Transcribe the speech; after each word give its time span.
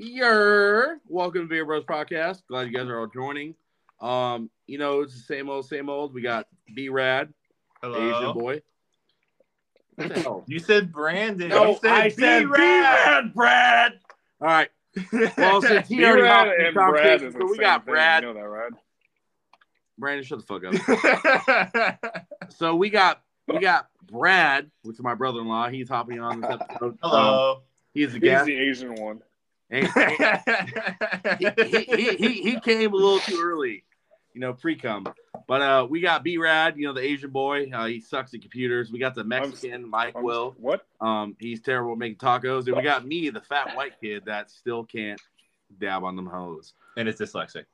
Yer, 0.00 1.00
welcome 1.08 1.42
to 1.42 1.48
Beer 1.48 1.64
Bros 1.64 1.82
Podcast. 1.84 2.42
Glad 2.46 2.68
you 2.68 2.72
guys 2.72 2.86
are 2.86 3.00
all 3.00 3.08
joining. 3.08 3.56
Um, 4.00 4.48
you 4.68 4.78
know, 4.78 5.00
it's 5.00 5.12
the 5.14 5.20
same 5.22 5.50
old, 5.50 5.66
same 5.66 5.88
old. 5.88 6.14
We 6.14 6.22
got 6.22 6.46
B 6.72 6.88
Rad, 6.88 7.34
Hello. 7.82 7.96
Asian 7.98 8.38
boy. 8.38 8.62
What 9.96 10.14
the 10.14 10.20
hell? 10.20 10.44
You 10.46 10.60
said 10.60 10.92
Brandon. 10.92 11.48
No, 11.48 11.70
you 11.72 11.78
said 11.82 11.90
I 11.90 12.08
said 12.10 12.42
B-Rad. 12.44 13.34
Brad. 13.34 13.92
All 14.40 14.46
right. 14.46 14.68
Well, 15.36 15.60
since 15.62 15.88
he 15.88 16.04
already 16.04 16.22
B-Rad 16.22 16.32
hopped 16.32 16.50
in 16.52 16.58
the 16.60 16.66
and 16.66 16.74
Brad 16.74 17.20
conversation, 17.20 17.32
so 17.32 17.46
we 17.50 17.58
got 17.58 17.84
thing. 17.84 17.94
Brad. 17.94 18.22
You 18.22 18.28
know 18.28 18.34
that, 18.34 18.48
right? 18.48 18.72
Brandon, 19.98 20.24
shut 20.24 20.38
the 20.38 20.46
fuck 20.46 20.62
up. 20.64 22.20
So 22.50 22.76
we 22.76 22.88
got 22.88 23.20
we 23.48 23.58
got 23.58 23.88
Brad, 24.06 24.70
which 24.82 24.94
is 24.94 25.02
my 25.02 25.14
brother-in-law. 25.14 25.70
He's 25.70 25.88
hopping 25.88 26.20
on 26.20 26.40
this 26.40 26.50
episode. 26.52 26.92
Um, 26.92 26.98
Hello. 27.02 27.62
he's 27.92 28.10
a 28.10 28.12
He's 28.12 28.20
guest. 28.22 28.46
the 28.46 28.56
Asian 28.56 28.94
one. 28.94 29.20
And- 29.70 29.86
he, 31.38 31.50
he, 31.56 31.84
he, 31.84 32.16
he, 32.16 32.32
he 32.42 32.60
came 32.60 32.92
a 32.92 32.96
little 32.96 33.20
too 33.20 33.40
early, 33.42 33.84
you 34.34 34.40
know, 34.40 34.52
pre-cum. 34.54 35.06
But 35.46 35.62
uh, 35.62 35.86
we 35.88 36.00
got 36.00 36.22
B 36.22 36.38
Rad, 36.38 36.74
you 36.76 36.86
know, 36.86 36.92
the 36.92 37.02
Asian 37.02 37.30
boy. 37.30 37.70
Uh, 37.72 37.86
he 37.86 38.00
sucks 38.00 38.34
at 38.34 38.40
computers. 38.40 38.90
We 38.90 38.98
got 38.98 39.14
the 39.14 39.24
Mexican 39.24 39.88
Mike 39.88 40.14
I'm- 40.16 40.24
Will. 40.24 40.54
What? 40.58 40.86
Um, 41.00 41.36
he's 41.38 41.60
terrible 41.60 41.92
at 41.92 41.98
making 41.98 42.18
tacos, 42.18 42.66
and 42.66 42.76
we 42.76 42.82
got 42.82 43.06
me, 43.06 43.30
the 43.30 43.40
fat 43.40 43.76
white 43.76 44.00
kid 44.00 44.24
that 44.26 44.50
still 44.50 44.84
can't 44.84 45.20
dab 45.80 46.02
on 46.04 46.16
them 46.16 46.26
hoes, 46.26 46.72
and 46.96 47.08
it's 47.08 47.20
dyslexic. 47.20 47.64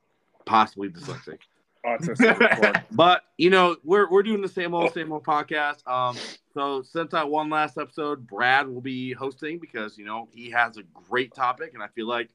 possibly 0.47 0.89
dyslexic. 0.89 1.39
Autistic. 1.85 2.83
But 2.93 3.23
you 3.39 3.51
know, 3.51 3.77
we're 3.85 4.09
we're 4.11 4.23
doing 4.23 4.41
the 4.41 4.49
same 4.49 4.75
old 4.75 4.93
same 4.93 5.13
old 5.13 5.25
podcast. 5.25 5.87
Um, 5.87 6.17
so 6.53 6.83
since 6.83 7.13
I 7.15 7.25
won 7.25 7.51
last 7.51 7.77
episode, 7.79 8.27
Brad 8.27 8.69
will 8.69 8.81
be 8.81 9.13
hosting 9.13 9.59
because 9.59 9.99
you 9.99 10.05
know 10.05 10.29
he 10.33 10.51
has 10.51 10.77
a 10.77 10.83
great 11.09 11.35
topic, 11.35 11.75
and 11.75 11.83
I 11.83 11.89
feel 11.89 12.07
like, 12.07 12.31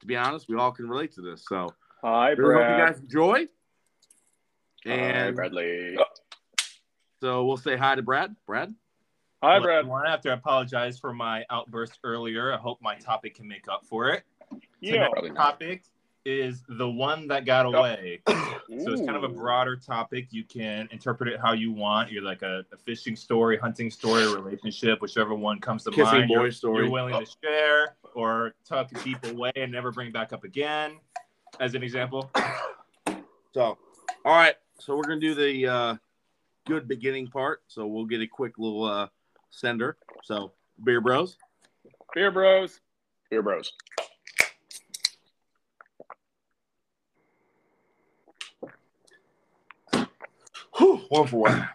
to 0.00 0.06
be 0.06 0.16
honest, 0.16 0.48
we 0.48 0.56
all 0.56 0.72
can 0.72 0.88
relate 0.88 1.12
to 1.14 1.20
this. 1.20 1.44
So 1.48 1.68
Hi, 2.02 2.30
really 2.30 2.54
hope 2.54 2.70
you 2.70 2.76
Brad. 2.76 2.92
guys 2.94 3.00
enjoy. 3.00 3.46
Hi, 4.86 4.92
And 4.92 5.36
Bradley. 5.36 5.96
so 7.20 7.44
we'll 7.44 7.56
say 7.56 7.76
hi 7.76 7.96
to 7.96 8.02
Brad. 8.02 8.34
Brad. 8.46 8.72
Hi, 9.42 9.58
Brad. 9.58 9.86
I 9.88 10.10
have 10.10 10.20
to 10.22 10.32
apologize 10.32 10.98
for 10.98 11.12
my 11.12 11.44
outburst 11.50 11.98
earlier. 12.04 12.52
I 12.52 12.56
hope 12.56 12.78
my 12.80 12.94
topic 12.96 13.34
can 13.34 13.46
make 13.48 13.68
up 13.68 13.84
for 13.84 14.08
it. 14.10 14.22
Yeah. 14.80 15.08
Tonight's 15.08 15.34
topic 15.36 15.82
is 16.26 16.62
the 16.68 16.88
one 16.88 17.28
that 17.28 17.44
got 17.44 17.66
away. 17.66 18.20
So 18.68 18.92
it's 18.92 19.02
kind 19.02 19.16
of 19.16 19.22
a 19.22 19.28
broader 19.28 19.76
topic. 19.76 20.26
You 20.32 20.42
can 20.42 20.88
interpret 20.90 21.32
it 21.32 21.40
how 21.40 21.52
you 21.52 21.70
want. 21.70 22.10
You're 22.10 22.24
like 22.24 22.42
a, 22.42 22.64
a 22.72 22.76
fishing 22.76 23.14
story, 23.14 23.56
hunting 23.56 23.92
story, 23.92 24.26
relationship, 24.26 25.00
whichever 25.00 25.36
one 25.36 25.60
comes 25.60 25.84
to 25.84 25.90
Kissing 25.92 26.04
mind. 26.04 26.28
boy 26.28 26.42
you're, 26.42 26.50
story. 26.50 26.82
You're 26.82 26.90
willing 26.90 27.24
to 27.24 27.32
share 27.44 27.94
or 28.12 28.54
tuck 28.64 28.90
deep 29.04 29.24
away 29.24 29.52
and 29.54 29.70
never 29.70 29.92
bring 29.92 30.10
back 30.10 30.32
up 30.32 30.42
again, 30.42 30.96
as 31.60 31.74
an 31.74 31.82
example. 31.84 32.30
So, 33.54 33.78
all 34.26 34.36
right. 34.36 34.56
So 34.80 34.94
we're 34.96 35.04
gonna 35.04 35.18
do 35.18 35.34
the 35.34 35.66
uh, 35.66 35.94
good 36.66 36.86
beginning 36.86 37.28
part. 37.28 37.62
So 37.68 37.86
we'll 37.86 38.04
get 38.04 38.20
a 38.20 38.26
quick 38.26 38.58
little 38.58 38.84
uh, 38.84 39.08
sender. 39.48 39.96
So 40.24 40.52
beer 40.84 41.00
bros. 41.00 41.38
Beer 42.16 42.30
Bros. 42.30 42.80
Beer 43.30 43.42
Bros. 43.42 43.72
Whew, 50.78 51.00
one 51.08 51.26
for 51.26 51.36
one. 51.40 51.68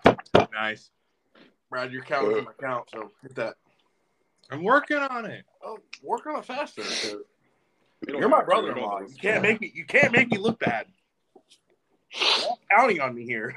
Nice. 0.53 0.89
Brad, 1.69 1.91
your 1.91 2.03
count 2.03 2.31
is 2.37 2.45
my 2.45 2.51
count. 2.59 2.89
So 2.93 3.11
hit 3.21 3.35
that. 3.35 3.55
I'm 4.51 4.63
working 4.63 4.97
on 4.97 5.25
it. 5.25 5.45
Oh, 5.63 5.79
work 6.03 6.25
on 6.27 6.37
it 6.39 6.45
faster. 6.45 6.83
So. 6.83 7.21
You're 8.07 8.29
my 8.29 8.43
brother-in-law. 8.43 9.01
You 9.01 9.15
can't 9.21 9.41
make 9.41 9.61
me. 9.61 9.71
You 9.73 9.85
can't 9.85 10.11
make 10.11 10.29
me 10.31 10.37
look 10.37 10.59
bad. 10.59 10.87
You're 12.13 12.55
counting 12.75 12.99
on 12.99 13.15
me 13.15 13.23
here. 13.25 13.55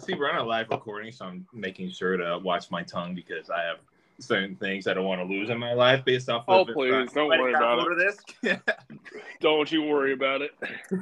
See, 0.00 0.14
we're 0.14 0.30
on 0.30 0.36
a 0.36 0.42
live 0.42 0.68
recording, 0.70 1.12
so 1.12 1.24
I'm 1.26 1.46
making 1.54 1.90
sure 1.90 2.16
to 2.16 2.38
watch 2.42 2.70
my 2.70 2.82
tongue 2.82 3.14
because 3.14 3.48
I 3.48 3.62
have 3.62 3.76
certain 4.18 4.56
things 4.56 4.86
I 4.86 4.94
don't 4.94 5.04
want 5.04 5.20
to 5.20 5.24
lose 5.24 5.50
in 5.50 5.58
my 5.58 5.72
life 5.72 6.04
based 6.04 6.28
off 6.28 6.44
Oh, 6.48 6.62
of. 6.62 6.68
if, 6.68 6.74
please, 6.74 7.12
don't 7.12 7.32
I 7.32 7.38
worry 7.38 7.54
download 7.54 7.92
about 7.92 7.98
This. 8.42 8.58
Don't 9.40 9.70
you 9.70 9.82
worry 9.84 10.12
about 10.12 10.42
it. 10.42 10.50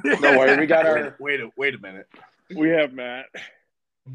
Don't 0.21 0.37
worry, 0.37 0.57
we 0.59 0.65
got 0.67 0.85
Wait, 0.85 0.91
our 0.91 1.15
wait 1.19 1.39
a 1.39 1.49
wait 1.57 1.75
a 1.75 1.79
minute. 1.79 2.07
We 2.55 2.69
have 2.69 2.93
Matt. 2.93 3.25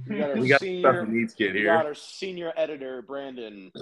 We 0.06 0.18
got 0.18 0.30
our 0.30 0.36
We 0.36 0.48
got 0.48 0.60
senior 0.60 0.80
stuff 0.80 1.08
needs 1.08 1.34
kid 1.34 1.54
we 1.54 1.62
got 1.64 1.86
our 1.86 1.94
senior 1.94 2.52
editor 2.56 3.02
Brandon. 3.02 3.72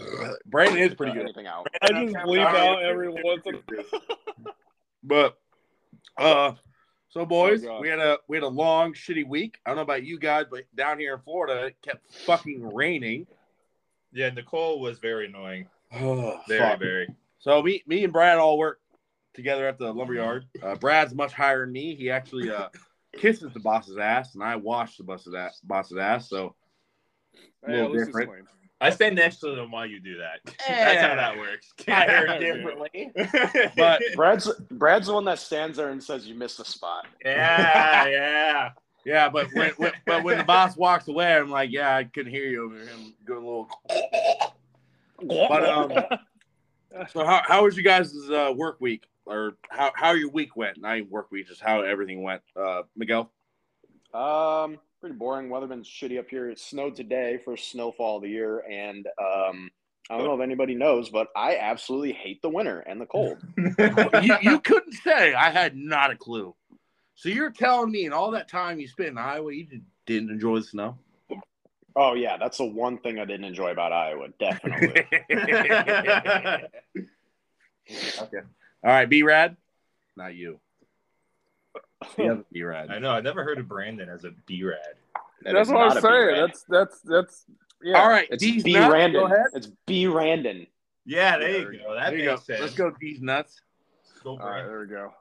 Brandon 0.47 0.79
is 0.79 0.95
pretty 0.95 1.13
uh, 1.13 1.15
good. 1.15 1.23
Anything 1.25 1.47
out? 1.47 1.67
I 1.83 1.89
just 2.05 2.15
bleep 2.17 2.47
out 2.47 2.83
every 2.83 3.09
once 3.09 3.43
in 3.47 3.61
But 5.03 5.39
uh 6.17 6.53
so 7.09 7.25
boys, 7.25 7.65
Oh, 7.65 7.81
we 7.81 7.89
had 7.89 7.99
a 7.99 8.19
we 8.29 8.37
had 8.37 8.45
a 8.45 8.49
long 8.49 8.93
shitty 8.93 9.27
week. 9.27 9.59
I 9.65 9.71
don't 9.71 9.77
know 9.77 9.83
about 9.83 10.05
you 10.05 10.19
guys, 10.19 10.47
but 10.51 10.65
down 10.77 10.99
here 10.99 11.15
in 11.15 11.21
Florida, 11.21 11.67
it 11.67 11.77
kept 11.83 12.13
fucking 12.13 12.75
raining. 12.75 13.27
Yeah, 14.13 14.31
Nicole 14.31 14.81
was 14.81 14.99
very 14.99 15.27
annoying. 15.27 15.69
Oh, 15.95 16.41
Very, 16.49 16.61
fuck. 16.61 16.79
very. 16.81 17.09
So 17.39 17.63
me 17.63 17.83
me 17.87 18.03
and 18.05 18.13
Brad 18.13 18.39
all 18.39 18.59
work 18.59 18.81
together 19.35 19.69
at 19.69 19.79
the 19.79 19.93
lumberyard. 19.93 20.47
Uh, 20.61 20.75
Brad's 20.75 21.15
much 21.15 21.33
higher 21.33 21.61
than 21.61 21.73
me. 21.73 21.95
He 21.95 22.11
actually 22.11 22.51
uh 22.51 22.69
kisses 23.17 23.53
the 23.53 23.61
boss's 23.61 23.99
ass, 23.99 24.35
and 24.35 24.43
I 24.43 24.57
wash 24.57 24.97
the 24.97 25.05
boss's 25.05 25.35
ass. 25.35 25.61
Boss's 25.63 25.99
ass. 25.99 26.29
So 26.29 26.55
a 27.67 27.71
little 27.71 27.99
at 27.99 28.07
different. 28.07 28.47
I 28.79 28.91
stand 28.91 29.17
next 29.17 29.39
to 29.39 29.55
them 29.55 29.71
while 29.71 29.87
you 29.87 30.01
do 30.01 30.19
that. 30.19 30.41
That's 30.69 31.01
how 31.01 31.15
that 31.15 31.39
works. 31.39 31.73
higher 31.89 32.27
Yeah. 32.27 32.39
differently. 32.55 33.11
but 33.77 34.03
Brad's 34.15 34.51
Brad's 34.71 35.07
the 35.07 35.15
one 35.15 35.25
that 35.25 35.39
stands 35.39 35.79
there 35.79 35.89
and 35.89 36.03
says 36.03 36.27
you 36.27 36.35
missed 36.35 36.61
a 36.61 36.65
spot. 36.65 37.07
yeah, 37.25 38.07
yeah. 38.07 38.71
Yeah, 39.07 39.29
but 39.29 39.47
when, 39.55 39.71
when 39.77 39.93
but 40.05 40.25
when 40.25 40.37
the 40.37 40.45
boss 40.45 40.77
walks 40.77 41.07
away, 41.07 41.37
I'm 41.37 41.49
like, 41.49 41.71
yeah, 41.71 41.95
I 41.95 42.05
couldn't 42.05 42.33
hear 42.33 42.47
you 42.49 42.65
over 42.65 42.77
him 42.77 43.15
doing 43.25 43.45
a 43.45 43.47
little. 43.47 43.69
But 45.49 45.69
um, 45.69 45.93
so 47.13 47.25
how 47.25 47.43
how 47.47 47.65
was 47.65 47.77
you 47.77 47.85
guys' 47.85 48.13
uh, 48.29 48.53
work 48.57 48.81
week, 48.81 49.05
or 49.27 49.57
how 49.69 49.93
how 49.95 50.13
your 50.13 50.31
week 50.31 50.57
went? 50.57 50.81
Not 50.81 50.99
even 50.99 51.11
work 51.11 51.31
week, 51.31 51.49
just 51.49 51.61
how 51.61 51.83
everything 51.83 52.23
went. 52.23 52.43
Uh, 52.55 52.83
Miguel. 52.97 53.31
Um, 54.15 54.79
pretty 55.01 55.17
boring. 55.17 55.51
Weather 55.51 55.67
been 55.67 55.83
shitty 55.83 56.19
up 56.19 56.29
here. 56.31 56.49
It 56.49 56.59
snowed 56.59 56.97
today, 56.97 57.39
first 57.45 57.71
snowfall 57.71 58.17
of 58.17 58.23
the 58.23 58.31
year, 58.31 58.61
and 58.71 59.07
um, 59.21 59.71
I 60.09 60.17
don't 60.17 60.27
know 60.27 60.35
if 60.35 60.41
anybody 60.41 60.75
knows, 60.75 61.11
but 61.11 61.29
I 61.37 61.57
absolutely 61.57 62.13
hate 62.13 62.41
the 62.41 62.49
winter 62.49 62.81
and 62.81 63.01
the 63.01 63.07
cold. 63.07 63.39
you, 63.57 64.37
you 64.41 64.61
couldn't 64.61 64.95
say 64.95 65.35
I 65.35 65.51
had 65.51 65.77
not 65.77 66.11
a 66.11 66.17
clue. 66.17 66.55
So 67.17 67.29
you're 67.29 67.51
telling 67.51 67.91
me 67.91 68.07
in 68.07 68.13
all 68.13 68.31
that 68.33 68.49
time 68.49 68.79
you 68.79 68.87
spent 68.89 69.09
in 69.09 69.19
Iowa, 69.19 69.53
you 69.53 69.65
just 69.65 69.83
didn't 70.07 70.31
enjoy 70.31 70.61
the 70.61 70.65
snow? 70.65 70.99
Oh 71.97 72.15
yeah, 72.15 72.37
that's 72.37 72.59
the 72.59 72.67
one 72.67 72.99
thing 72.99 73.19
I 73.19 73.25
didn't 73.25 73.45
enjoy 73.45 73.71
about 73.71 73.93
Iowa. 73.93 74.29
Definitely. 74.39 75.07
okay. 78.21 78.41
All 78.85 78.91
right, 78.91 79.09
B 79.09 79.23
Rad. 79.23 79.57
Not 80.17 80.35
you. 80.35 80.61
The 82.17 82.29
other 82.29 82.45
B 82.53 82.63
Rad. 82.63 82.91
I 82.91 82.99
know. 82.99 83.11
I 83.11 83.21
never 83.21 83.43
heard 83.43 83.59
of 83.59 83.67
Brandon 83.69 84.09
as 84.09 84.25
a 84.25 84.31
B 84.47 84.63
rad. 84.63 84.79
That 85.43 85.55
That's 85.55 85.69
what 85.71 85.79
I'm 85.79 85.91
a 85.93 85.95
big 85.95 86.03
saying. 86.03 86.37
That's 86.37 86.65
that's 86.69 87.01
that's 87.01 87.45
yeah. 87.83 88.01
All 88.01 88.09
right, 88.09 88.29
It's 88.31 88.43
D's 88.43 88.63
B 88.63 88.75
nuts. 88.75 88.93
Randon. 88.93 89.33
It's 89.55 89.69
B 89.87 90.07
Randon. 90.07 90.67
Yeah, 91.07 91.39
there 91.39 91.73
you 91.73 91.81
go. 91.81 91.95
That 91.95 92.11
There 92.11 92.19
you 92.19 92.27
makes 92.31 92.41
go. 92.43 92.45
sense. 92.55 92.61
Let's 92.61 92.75
go, 92.75 92.91
D's 93.01 93.21
nuts. 93.23 93.61
Go 94.23 94.33
All 94.33 94.39
right, 94.39 94.63
there 94.65 94.81
we 94.81 94.87
go. 94.87 95.13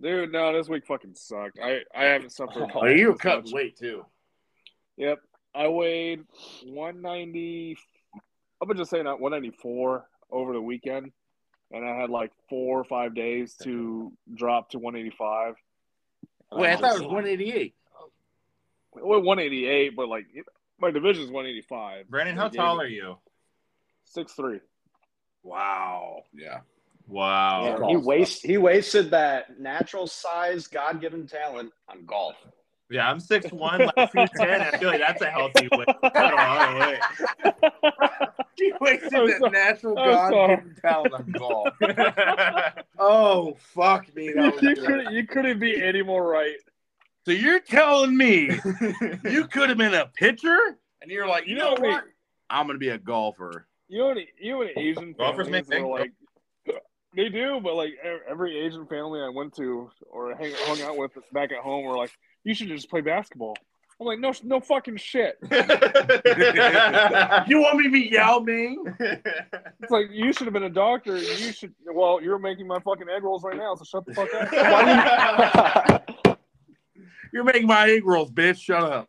Dude, 0.00 0.32
no, 0.32 0.52
this 0.56 0.68
week 0.68 0.86
fucking 0.86 1.14
sucked. 1.14 1.58
I 1.62 1.80
I 1.94 2.04
haven't 2.04 2.32
suffered. 2.32 2.68
Oh, 2.74 2.86
you 2.86 3.08
were 3.08 3.12
as 3.14 3.18
cutting 3.20 3.44
much. 3.44 3.52
weight 3.52 3.76
too. 3.78 4.04
Yep, 4.96 5.20
I 5.54 5.68
weighed 5.68 6.24
190. 6.64 7.76
I'm 8.60 8.68
gonna 8.68 8.78
just 8.78 8.90
say 8.90 9.02
not 9.02 9.20
194 9.20 10.04
over 10.30 10.52
the 10.52 10.60
weekend, 10.60 11.12
and 11.70 11.84
I 11.84 11.96
had 11.96 12.10
like 12.10 12.32
four 12.48 12.80
or 12.80 12.84
five 12.84 13.14
days 13.14 13.54
to 13.62 14.12
drop 14.34 14.70
to 14.70 14.78
185. 14.78 15.54
Wait, 16.52 16.68
I 16.68 16.72
I'm 16.72 16.78
thought 16.78 16.96
it 16.96 17.00
was 17.00 17.02
188. 17.02 17.74
well, 18.92 19.20
188, 19.20 19.96
but 19.96 20.08
like 20.08 20.26
my 20.78 20.90
division 20.90 21.24
is 21.24 21.30
185. 21.30 22.08
Brandon, 22.08 22.36
how 22.36 22.48
tall 22.48 22.80
are 22.80 22.86
you? 22.86 23.16
Six 24.04 24.32
three. 24.32 24.60
Wow. 25.42 26.22
Yeah. 26.32 26.60
Wow. 27.08 27.64
Yeah, 27.64 27.86
he 27.88 27.94
stuff. 27.94 28.04
waste 28.04 28.46
he 28.46 28.56
wasted 28.56 29.10
that 29.10 29.60
natural 29.60 30.06
size, 30.06 30.66
God 30.66 31.00
given 31.00 31.26
talent 31.26 31.72
on 31.88 32.04
golf. 32.04 32.36
Yeah, 32.88 33.08
I'm 33.10 33.18
6'1", 33.18 33.50
like 33.96 34.12
210. 34.12 34.60
I 34.60 34.78
feel 34.78 34.90
like 34.90 35.00
that's 35.00 35.22
a 35.22 35.26
healthy 35.30 35.68
weight. 35.72 35.88
That's 36.02 36.32
a 36.32 36.34
lot 36.36 36.72
of 36.72 36.78
weight. 36.78 37.00
He 38.56 38.72
wasted 38.80 39.12
I'm 39.14 39.26
that 39.26 39.38
sorry. 39.40 39.50
natural 39.50 39.98
I'm 39.98 40.10
God 40.10 40.30
given 40.48 40.74
talent 40.80 41.14
on 41.14 41.32
golf. 41.32 41.68
oh 42.98 43.54
fuck 43.58 44.14
me. 44.14 44.32
That 44.32 44.62
you 44.62 44.74
couldn't 44.76 45.12
you 45.12 45.26
couldn't 45.26 45.58
be 45.58 45.82
any 45.82 46.02
more 46.02 46.26
right. 46.28 46.56
So 47.24 47.32
you're 47.32 47.60
telling 47.60 48.16
me 48.16 48.50
you 49.24 49.46
could 49.48 49.68
have 49.68 49.78
been 49.78 49.94
a 49.94 50.06
pitcher, 50.06 50.56
and 51.02 51.10
you're 51.10 51.26
like, 51.26 51.46
you, 51.46 51.54
You 51.54 51.58
know, 51.58 51.74
know 51.74 51.82
me. 51.82 51.88
what? 51.88 52.04
I'm 52.48 52.66
gonna 52.66 52.78
be 52.78 52.90
a 52.90 52.98
golfer. 52.98 53.66
You 53.88 53.98
know 53.98 54.06
what? 54.08 54.18
You 54.40 54.52
know 54.52 54.58
what 54.58 54.68
Asian 54.78 55.12
Golfers 55.12 55.48
make 55.48 55.64
are 55.66 55.70
big 55.70 55.84
like. 55.84 56.12
They 57.14 57.30
do, 57.30 57.60
but 57.62 57.74
like 57.74 57.94
every 58.28 58.58
Asian 58.58 58.86
family 58.86 59.20
I 59.20 59.30
went 59.30 59.54
to 59.56 59.90
or 60.10 60.34
hang, 60.36 60.52
hung 60.66 60.82
out 60.82 60.98
with 60.98 61.12
back 61.32 61.50
at 61.50 61.58
home 61.58 61.84
were 61.86 61.96
like, 61.96 62.10
"You 62.46 62.54
should 62.54 62.68
just 62.68 62.88
play 62.88 63.00
basketball." 63.02 63.56
I'm 63.98 64.06
like, 64.06 64.18
"No, 64.18 64.32
no 64.44 64.60
fucking 64.60 64.96
shit." 64.96 65.38
You 67.48 67.60
want 67.60 67.76
me 67.76 67.84
to 67.84 67.90
be 67.90 68.08
Yao 68.12 68.38
Ming? 68.40 68.84
It's 68.98 69.90
like 69.90 70.06
you 70.10 70.32
should 70.32 70.46
have 70.46 70.52
been 70.54 70.64
a 70.64 70.70
doctor. 70.70 71.16
You 71.16 71.52
should. 71.52 71.72
Well, 71.86 72.20
you're 72.22 72.38
making 72.38 72.66
my 72.66 72.78
fucking 72.80 73.06
egg 73.14 73.22
rolls 73.22 73.42
right 73.44 73.56
now, 73.56 73.74
so 73.74 73.84
shut 73.84 74.04
the 74.06 74.14
fuck 74.14 74.28
up. 74.34 76.02
You're 77.32 77.44
making 77.44 77.66
my 77.66 77.90
egg 77.90 78.06
rolls, 78.06 78.30
bitch. 78.30 78.58
Shut 78.60 78.82
up. 78.82 79.08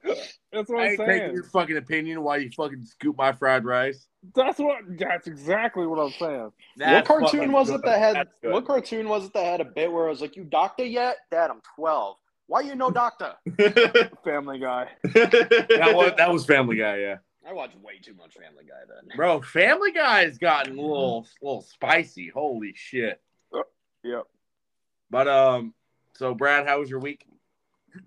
That's 0.51 0.69
what 0.69 0.79
I 0.79 0.85
I'm 0.85 0.89
ain't 0.89 0.97
taking 0.99 1.07
saying. 1.17 1.33
your 1.33 1.43
fucking 1.43 1.77
opinion 1.77 2.23
while 2.23 2.41
you 2.41 2.49
fucking 2.49 2.83
scoop 2.83 3.15
my 3.17 3.31
fried 3.31 3.63
rice. 3.63 4.07
That's 4.35 4.59
what. 4.59 4.79
That's 4.97 5.27
exactly 5.27 5.85
what 5.87 5.99
I'm 5.99 6.11
saying. 6.11 6.51
what 6.77 7.05
cartoon 7.05 7.51
was 7.51 7.69
good. 7.69 7.75
it 7.79 7.85
that 7.85 7.99
had 7.99 8.27
what 8.41 8.65
cartoon 8.65 9.07
was 9.07 9.25
it 9.25 9.33
that 9.33 9.45
had 9.45 9.61
a 9.61 9.65
bit 9.65 9.91
where 9.91 10.07
I 10.07 10.09
was 10.09 10.19
like, 10.21 10.35
You 10.35 10.43
doctor 10.43 10.83
yet? 10.83 11.17
Dad, 11.31 11.51
I'm 11.51 11.61
twelve. 11.75 12.17
Why 12.47 12.61
you 12.61 12.75
no 12.75 12.89
doctor? 12.89 13.33
Family 14.23 14.59
Guy. 14.59 14.89
That 15.03 15.91
was 15.94 16.13
that 16.17 16.31
was 16.31 16.45
Family 16.45 16.77
Guy, 16.77 16.97
yeah. 16.97 17.17
I 17.47 17.53
watched 17.53 17.77
way 17.81 17.99
too 18.01 18.13
much 18.13 18.33
Family 18.33 18.63
Guy 18.67 18.79
then. 18.88 19.15
Bro, 19.15 19.41
Family 19.41 19.91
Guy 19.91 20.23
has 20.23 20.38
gotten 20.38 20.77
a 20.77 20.81
little 20.81 21.27
little 21.41 21.61
spicy. 21.61 22.29
Holy 22.29 22.73
shit. 22.75 23.21
Yep. 24.03 24.27
But 25.09 25.27
um, 25.27 25.73
so 26.13 26.33
Brad, 26.33 26.67
how 26.67 26.79
was 26.79 26.89
your 26.89 26.99
week? 26.99 27.25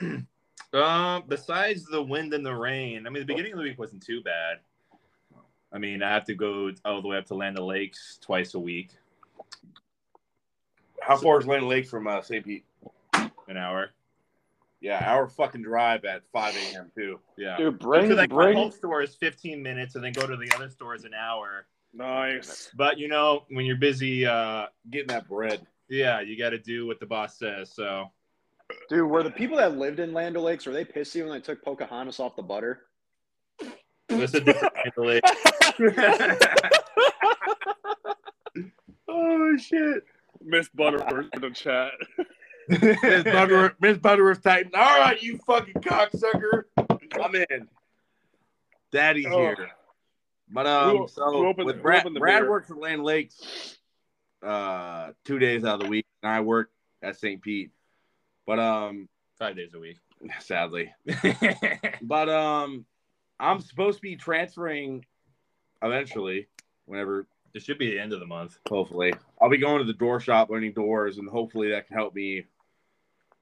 Um, 0.73 1.25
besides 1.27 1.85
the 1.87 2.01
wind 2.01 2.33
and 2.33 2.47
the 2.47 2.55
rain, 2.55 3.05
I 3.05 3.11
mean, 3.11 3.23
the 3.23 3.27
beginning 3.27 3.55
of 3.55 3.59
the 3.59 3.65
week 3.65 3.77
wasn't 3.77 4.05
too 4.05 4.23
bad. 4.23 4.59
I 5.73 5.79
mean, 5.79 6.01
I 6.01 6.11
have 6.11 6.25
to 6.27 6.35
go 6.35 6.71
all 6.85 7.03
the 7.03 7.09
way 7.09 7.17
up 7.17 7.27
to 7.27 7.35
Land 7.35 7.59
O'Lakes 7.59 8.19
twice 8.21 8.55
a 8.55 8.59
week, 8.61 8.91
How 11.01 11.17
far 11.17 11.41
is 11.41 11.47
Lane 11.49 11.67
Lake 11.67 11.89
from 11.89 12.07
uh, 12.07 12.23
St. 12.23 12.45
Pete? 12.45 12.65
an 13.15 13.57
hour. 13.57 13.91
Yeah, 14.81 15.03
hour 15.05 15.29
fucking 15.29 15.63
drive 15.63 16.05
at 16.05 16.23
5 16.33 16.57
a.m. 16.57 16.91
too. 16.97 17.21
Yeah. 17.37 17.57
Dude, 17.59 17.79
bring 17.79 18.09
So, 18.09 18.15
like, 18.15 18.31
my 18.31 18.37
bring 18.37 18.57
home 18.57 18.71
store 18.71 19.03
is 19.03 19.15
15 19.15 19.63
minutes, 19.63 19.95
and 19.95 20.03
then 20.03 20.13
go 20.13 20.27
to 20.27 20.37
the 20.37 20.51
other 20.55 20.71
store 20.71 20.95
is 20.95 21.05
an 21.05 21.13
hour. 21.15 21.67
Nice. 21.93 22.71
But 22.77 22.99
you 22.99 23.09
know, 23.09 23.43
when 23.51 23.67
you're 23.67 23.77
busy, 23.77 24.25
uh, 24.25 24.67
Getting 24.91 25.09
that 25.09 25.29
bread. 25.29 25.67
yeah, 25.89 26.21
you 26.21 26.39
got 26.39 26.51
to 26.51 26.59
do 26.59 26.87
what 26.87 27.01
the 27.01 27.07
boss 27.07 27.39
says. 27.39 27.73
So 27.75 28.11
dude, 28.89 29.11
were 29.11 29.23
the 29.23 29.31
people 29.31 29.57
that 29.59 29.77
lived 29.77 30.01
in 30.01 30.13
Land 30.13 30.37
O'Lakes, 30.37 30.67
were 30.67 30.73
they 30.73 30.85
pissy 30.85 31.23
when 31.23 31.33
they 31.33 31.41
took 31.41 31.63
Pocahontas 31.65 32.21
off 32.21 32.37
the 32.37 32.43
butter? 32.43 32.83
it's 34.09 34.35
a 34.35 34.41
different 34.41 34.75
Land 34.75 34.93
O'Lakes. 34.97 35.31
Oh 39.13 39.57
shit. 39.57 40.05
Miss 40.43 40.69
Butterworth 40.69 41.27
in 41.35 41.41
the 41.41 41.51
chat. 41.51 41.93
Miss 42.69 42.81
Butterworth, 43.25 43.75
Miss 43.81 43.99
Butterworth 43.99 44.43
Titan. 44.43 44.73
All 44.75 44.99
right, 45.01 45.21
you 45.23 45.39
fucking 45.47 45.75
cocksucker. 45.75 46.65
I'm 47.23 47.35
in. 47.35 47.69
Daddy 48.93 49.27
Oh. 49.27 49.39
here. 49.39 49.71
But 50.53 50.67
um, 50.67 50.97
Who- 50.99 51.09
so 51.09 51.25
who 51.31 51.47
opened- 51.47 51.67
with 51.67 51.77
who 51.77 51.83
Brad, 51.83 52.01
opened 52.01 52.17
the 52.17 52.21
Brad 52.21 52.43
beer? 52.43 52.51
works 52.51 52.71
at 52.71 52.77
Land 52.79 53.05
Lakes 53.05 53.77
uh 54.43 55.13
two 55.25 55.39
days 55.39 55.65
out 55.65 55.75
of 55.75 55.81
the 55.81 55.89
week, 55.89 56.07
and 56.23 56.33
I 56.33 56.41
work 56.41 56.71
at 57.03 57.17
St. 57.19 57.41
Pete. 57.43 57.71
But 58.47 58.59
um, 58.59 59.09
Five 59.39 59.55
days 59.57 59.75
a 59.75 59.79
week. 59.79 59.99
sadly, 60.41 60.93
but 62.03 62.29
um, 62.29 62.85
I'm 63.39 63.61
supposed 63.61 63.99
to 63.99 64.03
be 64.03 64.17
transferring 64.17 65.05
eventually. 65.83 66.49
Whenever, 66.87 67.27
it 67.55 67.63
should 67.63 67.79
be 67.79 67.91
the 67.91 67.99
end 67.99 68.13
of 68.13 68.21
the 68.21 68.27
month. 68.27 68.59
hopefully, 68.69 69.13
I'll 69.41 69.51
be 69.51 69.59
going 69.59 69.79
to 69.79 69.85
the 69.85 69.93
door 69.93 70.21
shop, 70.21 70.51
learning 70.51 70.73
doors, 70.73 71.19
and 71.19 71.29
hopefully 71.29 71.71
that 71.71 71.87
can 71.87 71.97
help 71.97 72.15
me 72.15 72.45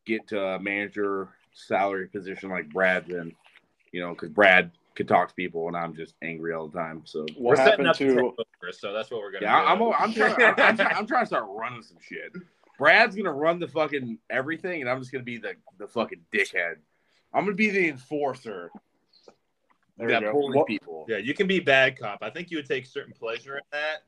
get 0.06 0.26
to 0.28 0.42
a 0.42 0.58
manager 0.58 1.28
salary 1.52 2.08
position 2.08 2.50
like 2.50 2.68
Brad's 2.70 3.10
in. 3.10 3.32
You 3.92 4.02
know, 4.02 4.10
because 4.10 4.28
Brad 4.28 4.70
could 4.94 5.08
talk 5.08 5.28
to 5.28 5.34
people, 5.34 5.68
and 5.68 5.76
I'm 5.76 5.94
just 5.94 6.14
angry 6.22 6.52
all 6.52 6.68
the 6.68 6.78
time. 6.78 7.02
So 7.04 7.24
we're 7.38 7.56
setting 7.56 7.86
up 7.86 7.96
to 7.96 8.14
to 8.14 8.20
over, 8.20 8.72
so 8.72 8.92
that's 8.92 9.10
what 9.10 9.20
we're 9.20 9.32
gonna. 9.32 9.46
yeah, 9.46 9.60
do. 9.76 9.84
I'm, 9.84 9.94
I'm 9.98 10.12
trying. 10.12 10.34
I'm, 10.42 10.54
I'm, 10.58 10.76
trying- 10.76 10.96
I'm 10.96 11.06
trying 11.06 11.22
to 11.22 11.26
start 11.26 11.44
running 11.48 11.82
some 11.82 11.96
shit. 12.00 12.32
Brad's 12.78 13.16
gonna 13.16 13.32
run 13.32 13.58
the 13.58 13.68
fucking 13.68 14.18
everything, 14.30 14.82
and 14.82 14.90
I'm 14.90 15.00
just 15.00 15.10
gonna 15.10 15.24
be 15.24 15.38
the 15.38 15.54
the 15.78 15.88
fucking 15.88 16.20
dickhead. 16.32 16.76
I'm 17.32 17.44
gonna 17.44 17.54
be 17.56 17.70
the 17.70 17.88
enforcer 17.88 18.70
There 19.98 20.08
that 20.08 20.22
you 20.22 20.32
What- 20.32 20.66
people. 20.66 21.06
Yeah, 21.08 21.16
you 21.18 21.34
can 21.34 21.46
be 21.46 21.60
bad 21.60 21.98
cop. 21.98 22.18
I 22.22 22.30
think 22.30 22.50
you 22.50 22.58
would 22.58 22.66
take 22.68 22.86
certain 22.86 23.12
pleasure 23.12 23.56
in 23.56 23.62
that, 23.72 24.02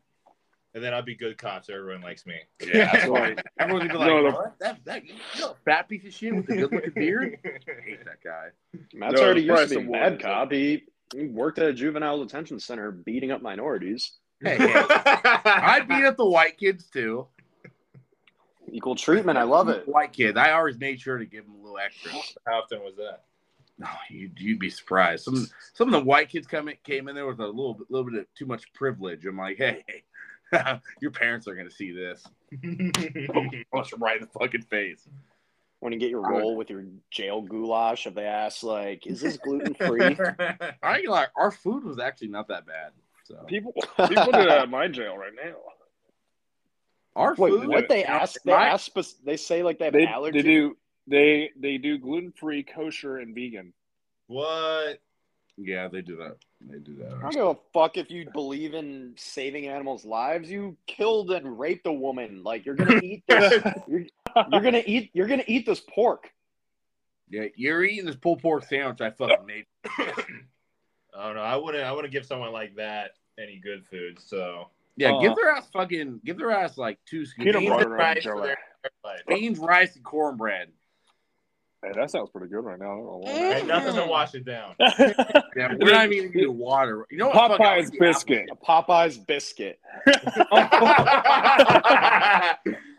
and 0.75 0.83
then 0.85 0.95
I'll 0.95 1.03
be 1.03 1.15
good 1.17 1.37
cop 1.39 1.65
so 1.65 1.75
everyone 1.75 2.03
likes 2.03 2.25
me. 2.27 2.37
Yeah, 2.73 2.91
that's 2.93 3.09
right. 3.09 3.39
Everyone's 3.59 3.91
gonna 3.93 4.05
be 4.05 4.11
No, 4.11 4.21
like, 4.23 4.35
"What? 4.35 4.59
that, 4.61 4.85
that, 4.85 5.05
you 5.07 5.15
know, 5.41 5.57
fat 5.65 5.89
piece 5.89 6.05
of 6.05 6.13
shit 6.15 6.35
with 6.35 6.47
the 6.47 6.57
good 6.57 6.73
looking 6.73 6.91
beard. 6.95 7.39
I 7.45 7.49
hate 7.85 8.05
that 8.05 8.23
guy. 8.23 8.49
Matt's 8.95 9.15
No, 9.15 9.23
already 9.25 9.41
the 9.41 9.47
used 9.49 9.69
to 9.71 9.75
price 9.75 9.85
be 9.87 9.89
a 9.89 9.93
bad 9.93 10.21
cop. 10.21 10.53
He, 10.53 10.85
he 11.15 11.27
worked 11.27 11.59
at 11.59 11.67
a 11.67 11.73
juvenile 11.73 12.23
detention 12.23 12.61
center 12.61 12.91
beating 12.93 13.33
up 13.33 13.43
minorities. 13.43 14.13
Hey, 14.43 14.57
hey, 14.59 14.73
I 14.87 15.81
beat 15.81 16.05
up 16.05 16.17
the 16.17 16.25
white 16.29 16.57
kids 16.57 16.87
too. 16.89 17.27
Equal 18.73 18.95
treatment. 18.95 19.37
I 19.37 19.43
love 19.43 19.69
it. 19.69 19.89
White 19.89 20.13
kids. 20.13 20.39
I 20.39 20.53
always 20.53 20.79
made 20.79 21.01
sure 21.01 21.19
to 21.19 21.27
give 21.27 21.45
them 21.45 21.57
a 21.57 21.63
little 21.63 21.79
extra. 21.79 22.13
How 22.47 22.61
often 22.63 22.81
was 22.81 22.95
that? 22.97 23.25
Oh, 23.83 23.87
no, 23.87 24.17
you'd, 24.17 24.39
you'd 24.39 24.59
be 24.59 24.71
surprised. 24.71 25.25
Some 25.25 25.47
some 25.75 25.89
of 25.89 25.93
the 25.93 26.05
white 26.05 26.29
kids 26.29 26.47
come 26.47 26.69
in, 26.69 26.77
came 26.85 27.09
in 27.09 27.15
there 27.15 27.27
with 27.27 27.41
a 27.41 27.47
little 27.47 27.75
bit, 27.75 27.91
little 27.91 28.11
bit 28.11 28.21
of 28.21 28.27
too 28.35 28.47
much 28.47 28.71
privilege. 28.75 29.25
I'm 29.25 29.39
like, 29.39 29.57
hey, 29.57 29.85
your 31.01 31.11
parents 31.11 31.49
are 31.49 31.55
gonna 31.55 31.71
see 31.71 31.93
this. 31.93 32.27
Punch 33.73 33.91
them 33.91 34.01
right 34.03 34.21
in 34.21 34.23
the 34.23 34.39
fucking 34.39 34.63
face. 34.63 35.09
When 35.79 35.95
you 35.95 35.99
get 35.99 36.11
your 36.11 36.21
roll 36.21 36.57
with 36.57 36.69
your 36.69 36.85
jail 37.11 37.41
goulash, 37.41 38.07
if 38.07 38.15
they 38.15 38.27
ask, 38.27 38.63
like, 38.63 39.07
is 39.07 39.21
this 39.23 39.39
gluten 39.39 39.73
free? 39.75 40.03
I 40.83 40.99
ain't 40.99 41.07
gonna 41.07 41.29
our 41.37 41.51
food 41.51 41.85
was 41.85 41.99
actually 41.99 42.29
not 42.29 42.49
that 42.49 42.67
bad. 42.67 42.93
So 43.25 43.37
People, 43.47 43.73
people 43.97 44.25
do 44.27 44.33
that 44.33 44.49
at 44.63 44.69
my 44.69 44.89
jail 44.89 45.17
right 45.17 45.33
now. 45.43 45.55
our 47.17 47.35
Wait, 47.37 47.51
food, 47.51 47.69
what 47.69 47.89
they 47.89 48.05
ask? 48.05 48.43
They 48.43 48.53
my- 48.53 48.69
ask. 48.69 48.87
spec- 48.87 49.25
They 49.25 49.37
say 49.39 49.63
like 49.63 49.79
they 49.79 49.87
have 49.87 49.95
They, 49.95 50.07
allergies. 50.07 50.33
they 50.33 50.43
do. 50.43 50.77
They 51.11 51.51
they 51.59 51.77
do 51.77 51.99
gluten 51.99 52.33
free, 52.33 52.63
kosher, 52.63 53.19
and 53.19 53.35
vegan. 53.35 53.73
what? 54.29 55.01
yeah, 55.59 55.89
they 55.89 56.01
do 56.01 56.17
that. 56.17 56.37
They 56.61 56.79
do 56.79 56.95
that. 56.97 57.07
I 57.09 57.11
don't 57.11 57.23
that. 57.23 57.33
give 57.33 57.47
a 57.47 57.57
fuck 57.75 57.97
if 57.99 58.11
you 58.11 58.31
believe 58.33 58.73
in 58.75 59.13
saving 59.17 59.67
animals' 59.67 60.05
lives. 60.05 60.51
You 60.51 60.77
killed 60.87 61.33
and 61.33 61.59
raped 61.59 61.87
a 61.87 61.93
woman. 61.93 62.43
Like 62.45 62.65
you're 62.65 62.77
gonna 62.77 63.01
eat 63.03 63.25
this. 63.29 63.63
you're, 63.89 64.07
you're 64.51 64.61
gonna 64.63 64.83
eat. 64.87 65.11
You're 65.13 65.27
gonna 65.27 65.45
eat 65.47 65.67
this 65.67 65.81
pork. 65.81 66.31
Yeah, 67.29 67.47
you're 67.57 67.85
eating 67.85 68.07
this 68.07 68.17
pulled 68.17 68.41
pork 68.41 68.65
sandwich 68.65 69.01
I 69.01 69.11
fucking 69.11 69.45
made. 69.47 69.67
I 69.85 71.27
don't 71.27 71.35
know. 71.35 71.43
I 71.43 71.57
wouldn't. 71.57 71.85
I 71.85 71.93
wouldn't 71.93 72.13
give 72.13 72.25
someone 72.25 72.53
like 72.53 72.77
that 72.77 73.13
any 73.39 73.57
good 73.59 73.85
food. 73.91 74.19
So 74.25 74.69
Yeah, 74.97 75.13
Uh, 75.15 75.21
give 75.21 75.35
their 75.35 75.51
ass 75.51 75.69
fucking 75.73 76.21
give 76.25 76.39
their 76.39 76.53
ass 76.53 76.79
like 76.79 76.99
two 77.05 77.27
scoops. 77.27 77.47
Peanut 77.47 77.61
Beans, 77.61 77.85
rice 77.87 78.23
Joe. 78.25 78.33
for 78.37 78.47
their 78.47 78.59
life. 79.05 79.21
beans, 79.27 79.59
rice, 79.59 79.97
and 79.97 80.05
cornbread. 80.05 80.69
Hey, 81.83 81.93
that 81.97 82.11
sounds 82.11 82.29
pretty 82.31 82.49
good 82.49 82.61
right 82.65 82.79
now. 82.79 82.93
I 82.93 82.97
don't 82.97 83.67
nothing 83.67 83.95
to 83.95 84.07
wash 84.07 84.35
it 84.35 84.45
down. 84.45 84.75
why. 84.79 84.93
Yeah, 85.57 85.75
we're 85.81 85.93
not 85.93 86.13
even 86.13 86.31
gonna 86.31 86.51
water. 86.53 87.07
You 87.11 87.17
know 87.19 87.29
what? 87.29 87.59
Popeye's 87.59 87.91
biscuit. 87.91 88.49
A 88.53 88.57
Popeye's 88.57 89.17
biscuit. 89.17 89.79
apple. 90.53 90.89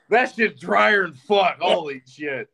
that 0.10 0.34
shit's 0.36 0.60
drier 0.60 1.04
than 1.08 1.14
fuck. 1.28 1.58
Holy 1.60 2.02
shit. 2.08 2.50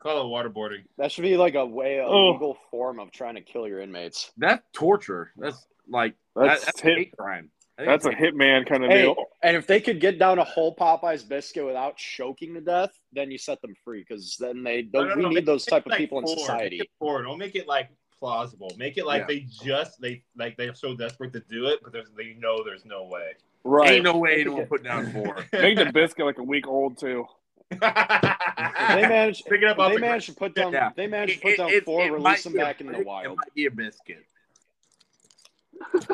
Call 0.00 0.20
it 0.22 0.24
waterboarding. 0.30 0.84
That 0.96 1.10
should 1.12 1.22
be 1.22 1.36
like 1.36 1.54
a 1.54 1.66
way 1.66 1.98
a 1.98 2.06
Oh. 2.06 2.32
legal 2.32 2.56
form 2.70 2.98
of 3.00 3.10
trying 3.10 3.34
to 3.34 3.40
kill 3.42 3.66
your 3.66 3.80
inmates. 3.80 4.30
That's 4.36 4.62
torture. 4.72 5.32
That's 5.36 5.66
like 5.88 6.14
That's 6.36 6.60
that, 6.60 6.66
that's 6.66 6.80
a 6.80 6.86
hit- 6.86 6.98
hate 6.98 7.16
crime. 7.16 7.50
That's 7.76 8.06
a 8.06 8.10
hitman 8.10 8.66
kind 8.66 8.84
of 8.84 8.90
Hey, 8.90 9.02
deal. 9.02 9.16
And 9.42 9.56
if 9.56 9.66
they 9.66 9.80
could 9.80 10.00
get 10.00 10.18
down 10.18 10.38
a 10.38 10.44
whole 10.44 10.74
Popeye's 10.74 11.22
biscuit 11.22 11.64
without 11.64 11.96
choking 11.96 12.54
to 12.54 12.60
death, 12.60 12.90
then 13.12 13.30
you 13.30 13.38
set 13.38 13.60
them 13.62 13.74
free 13.84 14.00
because 14.08 14.36
then 14.38 14.62
they 14.62 14.82
No, 14.92 15.04
don't. 15.04 15.08
no, 15.10 15.16
we 15.16 15.22
no, 15.22 15.28
need 15.30 15.46
those 15.46 15.64
type 15.64 15.86
of 15.86 15.90
like 15.90 15.98
people 15.98 16.18
in 16.20 16.26
society. 16.26 16.78
Make 16.78 16.86
it 16.86 16.90
four. 16.98 17.22
Don't 17.22 17.38
make 17.38 17.54
it 17.54 17.68
like 17.68 17.88
plausible. 18.18 18.72
Make 18.76 18.96
it 18.98 19.06
like 19.06 19.22
Yeah. 19.22 19.26
they 19.28 19.40
just 19.64 20.00
they 20.00 20.22
like 20.36 20.56
they're 20.56 20.74
so 20.74 20.94
desperate 20.96 21.32
to 21.34 21.40
do 21.48 21.66
it, 21.66 21.80
but 21.82 21.92
there's, 21.92 22.08
they 22.16 22.34
know 22.38 22.64
there's 22.64 22.84
no 22.84 23.04
way. 23.04 23.32
Right. 23.64 23.90
Ain't 23.92 24.04
no 24.04 24.16
way 24.18 24.40
anyone 24.40 24.66
put 24.66 24.82
down 24.82 25.12
four. 25.12 25.44
Make 25.52 25.76
the 25.78 25.90
biscuit 25.92 26.24
like 26.26 26.38
a 26.38 26.42
week 26.42 26.66
old 26.66 26.98
too. 26.98 27.26
If 27.70 27.80
they 27.80 29.02
manage. 29.08 29.44
Pick 29.48 29.62
it 29.62 29.64
up 29.68 29.76
they 29.76 29.94
the 29.94 30.00
manage 30.00 30.26
to 30.26 30.32
put 30.34 30.54
down. 30.54 30.72
Yeah. 30.72 30.90
They 30.96 31.06
managed 31.06 31.34
to 31.34 31.40
put 31.40 31.52
it- 31.52 31.56
down 31.58 31.68
it- 31.70 31.84
four. 31.84 32.02
it 32.02 32.10
release 32.12 32.44
them 32.44 32.54
be 32.54 32.60
a 32.60 32.62
back 32.64 32.80
in 32.80 32.90
the 32.90 33.00
wild. 33.04 33.26
It 33.26 33.28
might 33.36 33.54
be 33.54 33.66
a 33.66 33.70
biscuit. 33.70 34.24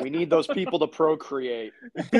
We 0.00 0.10
need 0.10 0.30
those 0.30 0.46
people 0.46 0.78
to 0.80 0.86
procreate. 0.86 1.72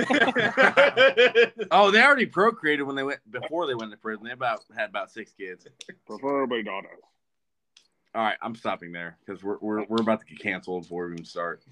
Oh, 1.71 1.91
they 1.91 2.03
already 2.03 2.27
procreated 2.27 2.85
when 2.85 2.95
they 2.97 3.03
went 3.03 3.21
before 3.31 3.67
they 3.67 3.75
went 3.75 3.91
to 3.91 3.97
prison. 3.97 4.25
They 4.25 4.33
about 4.33 4.61
had 4.77 4.89
about 4.91 5.11
six 5.11 5.33
kids. 5.33 5.67
Preferably 6.07 6.63
daughters. 6.63 7.01
All 8.15 8.23
right, 8.23 8.37
I'm 8.43 8.55
stopping 8.55 8.93
there 8.93 9.17
because 9.25 9.43
we're, 9.43 9.59
we're 9.61 9.85
we're 9.85 10.01
about 10.01 10.21
to 10.21 10.27
get 10.27 10.39
canceled 10.41 10.83
before 10.85 11.07
we 11.07 11.15
even 11.15 11.25
start. 11.25 11.63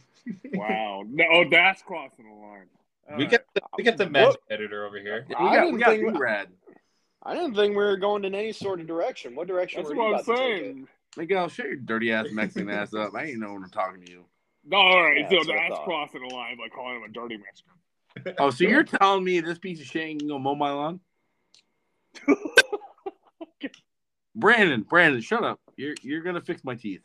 Wow. 0.53 1.05
No, 1.09 1.25
oh, 1.33 1.45
that's 1.51 1.83
crossing 1.83 2.25
the 2.29 2.35
line. 2.35 2.67
We 3.17 3.27
get 3.27 3.47
the, 3.55 3.63
we 3.77 3.85
get 3.85 3.97
the 3.97 4.09
magic 4.09 4.41
editor 4.51 4.87
over 4.87 4.99
here. 4.99 5.27
We 5.29 5.35
I 5.35 5.61
didn't 5.61 5.75
we 5.75 5.81
got 5.81 5.91
think- 5.91 6.13
B-Rad. 6.13 6.49
I 7.25 7.35
didn't 7.35 7.55
think 7.55 7.71
we 7.71 7.77
were 7.77 7.97
going 7.97 8.25
in 8.25 8.35
any 8.35 8.53
sort 8.53 8.81
of 8.81 8.87
direction. 8.89 9.37
What 9.37 9.47
direction 9.47 9.83
That's 9.83 9.95
were 9.95 9.97
what 9.97 10.09
you 10.09 10.15
I'm 10.15 10.21
about 10.21 10.27
to 10.27 10.37
take 10.37 10.57
it? 10.57 10.65
saying. 10.65 10.89
Miguel, 11.17 11.49
shut 11.49 11.67
your 11.67 11.77
dirty 11.77 12.13
ass 12.13 12.27
Mexican 12.33 12.71
ass 12.71 12.95
up. 12.95 13.15
I 13.15 13.27
ain't 13.27 13.39
know 13.39 13.53
when 13.53 13.63
I'm 13.63 13.71
talking 13.71 14.03
to 14.03 14.11
you. 14.11 14.25
No, 14.65 14.77
all 14.77 15.03
right, 15.03 15.19
Yeah, 15.19 15.29
so 15.29 15.37
that's 15.37 15.49
that's 15.69 15.81
crossing 15.85 16.27
the 16.27 16.35
line 16.35 16.57
by 16.57 16.69
calling 16.69 16.97
him 16.97 17.03
a 17.03 17.09
dirty 17.13 17.37
Mexican. 17.37 18.37
Oh, 18.39 18.51
so 18.51 18.65
you're 18.65 18.85
telling 19.01 19.25
me 19.25 19.41
this 19.41 19.59
piece 19.59 19.81
of 19.81 19.87
shit 19.87 20.03
ain't 20.03 20.27
gonna 20.27 20.39
mow 20.39 20.55
my 20.55 20.71
lawn? 20.71 21.01
Brandon, 24.35 24.83
Brandon, 24.83 25.21
shut 25.21 25.45
up. 25.45 25.61
You're 25.77 25.95
you're 26.03 26.23
gonna 26.23 26.41
fix 26.41 26.65
my 26.65 26.75
teeth. 26.75 27.03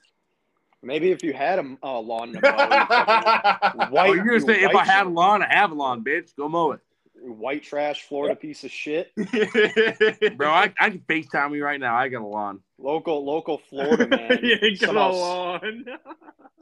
Maybe 0.84 1.12
if 1.12 1.24
you 1.24 1.34
had 1.34 1.60
a 1.60 1.78
uh, 1.82 2.00
lawn 2.00 2.34
to 2.34 2.42
mow, 2.42 2.50
white, 3.90 4.10
oh, 4.10 4.14
you're 4.14 4.24
gonna 4.24 4.34
you 4.34 4.40
say 4.40 4.64
if 4.64 4.76
I 4.76 4.86
had 4.86 5.08
a 5.08 5.10
lawn, 5.10 5.42
I 5.42 5.54
have 5.54 5.72
a 5.72 5.76
lawn, 5.76 6.04
bitch. 6.04 6.36
Go 6.36 6.48
mow 6.48 6.72
it, 6.72 6.82
white 7.16 7.64
trash 7.64 8.04
Florida 8.04 8.36
piece 8.36 8.64
of 8.64 8.72
shit. 8.72 9.12
bro. 9.16 10.50
I, 10.50 10.72
I 10.80 10.92
can 10.92 11.00
Facetime 11.10 11.56
you 11.56 11.64
right 11.64 11.80
now. 11.80 11.96
I 11.96 12.10
got 12.10 12.22
a 12.22 12.28
lawn. 12.28 12.62
Local 12.80 13.26
local 13.26 13.58
Florida 13.70 14.08
man 14.18 14.40
you 14.44 14.58
ain't 14.62 14.80
gonna 14.80 14.94
somehow 14.94 15.12
lawn. 15.12 15.86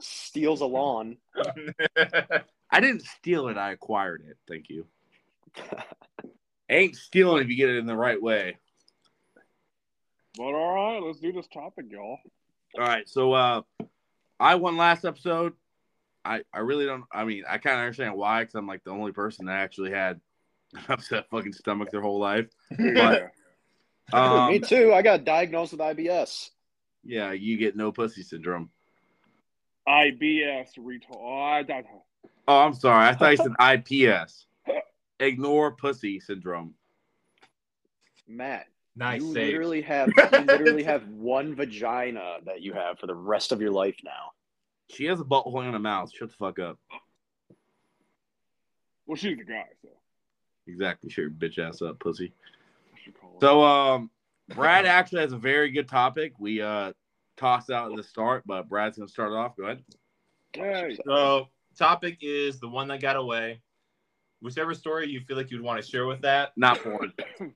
steals 0.00 0.60
a 0.60 0.66
lawn. 0.66 1.16
I 2.70 2.80
didn't 2.80 3.02
steal 3.02 3.48
it. 3.48 3.56
I 3.56 3.72
acquired 3.72 4.22
it. 4.26 4.36
Thank 4.48 4.68
you. 4.70 4.86
ain't 6.70 6.96
stealing 6.96 7.42
if 7.42 7.48
you 7.48 7.56
get 7.56 7.68
it 7.68 7.76
in 7.76 7.86
the 7.86 7.96
right 7.96 8.20
way. 8.20 8.56
But 10.36 10.54
all 10.54 10.74
right, 10.74 11.02
let's 11.02 11.20
do 11.20 11.32
this 11.32 11.46
topic, 11.48 11.86
y'all. 11.90 12.18
All 12.78 12.84
right, 12.84 13.08
so 13.08 13.32
uh, 13.32 13.62
I 14.38 14.56
won 14.56 14.76
last 14.76 15.04
episode. 15.04 15.54
I 16.24 16.42
I 16.52 16.60
really 16.60 16.86
don't. 16.86 17.04
I 17.12 17.24
mean, 17.24 17.44
I 17.48 17.58
kind 17.58 17.76
of 17.76 17.80
understand 17.80 18.14
why, 18.14 18.42
because 18.42 18.54
I'm 18.54 18.66
like 18.66 18.84
the 18.84 18.90
only 18.90 19.12
person 19.12 19.46
that 19.46 19.56
actually 19.56 19.92
had 19.92 20.20
upset 20.88 21.28
fucking 21.30 21.52
stomach 21.52 21.90
their 21.90 22.02
whole 22.02 22.18
life. 22.18 22.48
But 22.70 23.30
um, 24.12 24.50
Me 24.50 24.58
too. 24.60 24.92
I 24.92 25.02
got 25.02 25.24
diagnosed 25.24 25.72
with 25.72 25.80
IBS. 25.80 26.50
yeah, 27.04 27.32
you 27.32 27.56
get 27.56 27.76
no 27.76 27.92
pussy 27.92 28.22
syndrome. 28.22 28.70
IBS 29.88 30.70
retail. 30.78 31.20
Oh, 31.20 31.42
I 31.42 31.62
don't 31.62 31.84
know. 31.84 32.02
Oh, 32.48 32.58
I'm 32.60 32.74
sorry. 32.74 33.06
I 33.06 33.14
thought 33.14 33.30
you 33.32 33.36
said 33.36 33.52
IPS. 34.14 34.46
Ignore 35.20 35.72
pussy 35.72 36.20
syndrome. 36.20 36.74
Matt, 38.28 38.66
nice 38.96 39.22
you 39.22 39.32
save. 39.32 39.46
literally 39.46 39.82
have 39.82 40.08
you 40.32 40.38
literally 40.40 40.82
have 40.82 41.06
one 41.08 41.54
vagina 41.54 42.38
that 42.44 42.60
you 42.60 42.72
have 42.72 42.98
for 42.98 43.06
the 43.06 43.14
rest 43.14 43.52
of 43.52 43.60
your 43.60 43.70
life 43.70 43.96
now. 44.04 44.32
She 44.90 45.04
has 45.06 45.20
a 45.20 45.24
butthole 45.24 45.64
and 45.64 45.74
a 45.76 45.78
mouth. 45.78 46.12
Shut 46.12 46.30
the 46.30 46.36
fuck 46.36 46.58
up. 46.58 46.78
Well, 49.06 49.16
she's 49.16 49.38
the 49.38 49.44
guy, 49.44 49.64
so 49.82 49.88
Exactly. 50.66 51.10
Shut 51.10 51.22
your 51.22 51.30
bitch 51.30 51.58
ass 51.58 51.80
up, 51.82 51.98
pussy. 52.00 52.32
I 53.06 53.10
should 53.10 53.20
call 53.20 53.30
her. 53.30 53.36
So 53.40 53.62
um 53.62 54.10
Brad 54.54 54.86
actually 54.86 55.22
has 55.22 55.32
a 55.32 55.38
very 55.38 55.70
good 55.70 55.88
topic. 55.88 56.32
We 56.38 56.60
uh 56.60 56.92
tossed 57.36 57.70
out 57.70 57.90
at 57.90 57.96
the 57.96 58.02
start, 58.02 58.44
but 58.46 58.68
Brad's 58.68 58.98
gonna 58.98 59.08
start 59.08 59.32
off. 59.32 59.56
Go 59.56 59.64
ahead. 59.64 59.84
Hey. 60.52 60.96
So, 61.06 61.48
topic 61.76 62.18
is 62.22 62.60
the 62.60 62.68
one 62.68 62.88
that 62.88 63.00
got 63.00 63.16
away. 63.16 63.60
Whichever 64.40 64.74
story 64.74 65.08
you 65.08 65.20
feel 65.20 65.36
like 65.36 65.50
you'd 65.50 65.60
want 65.60 65.82
to 65.82 65.88
share 65.88 66.06
with 66.06 66.22
that. 66.22 66.52
Not 66.56 66.80
porn. 66.80 67.12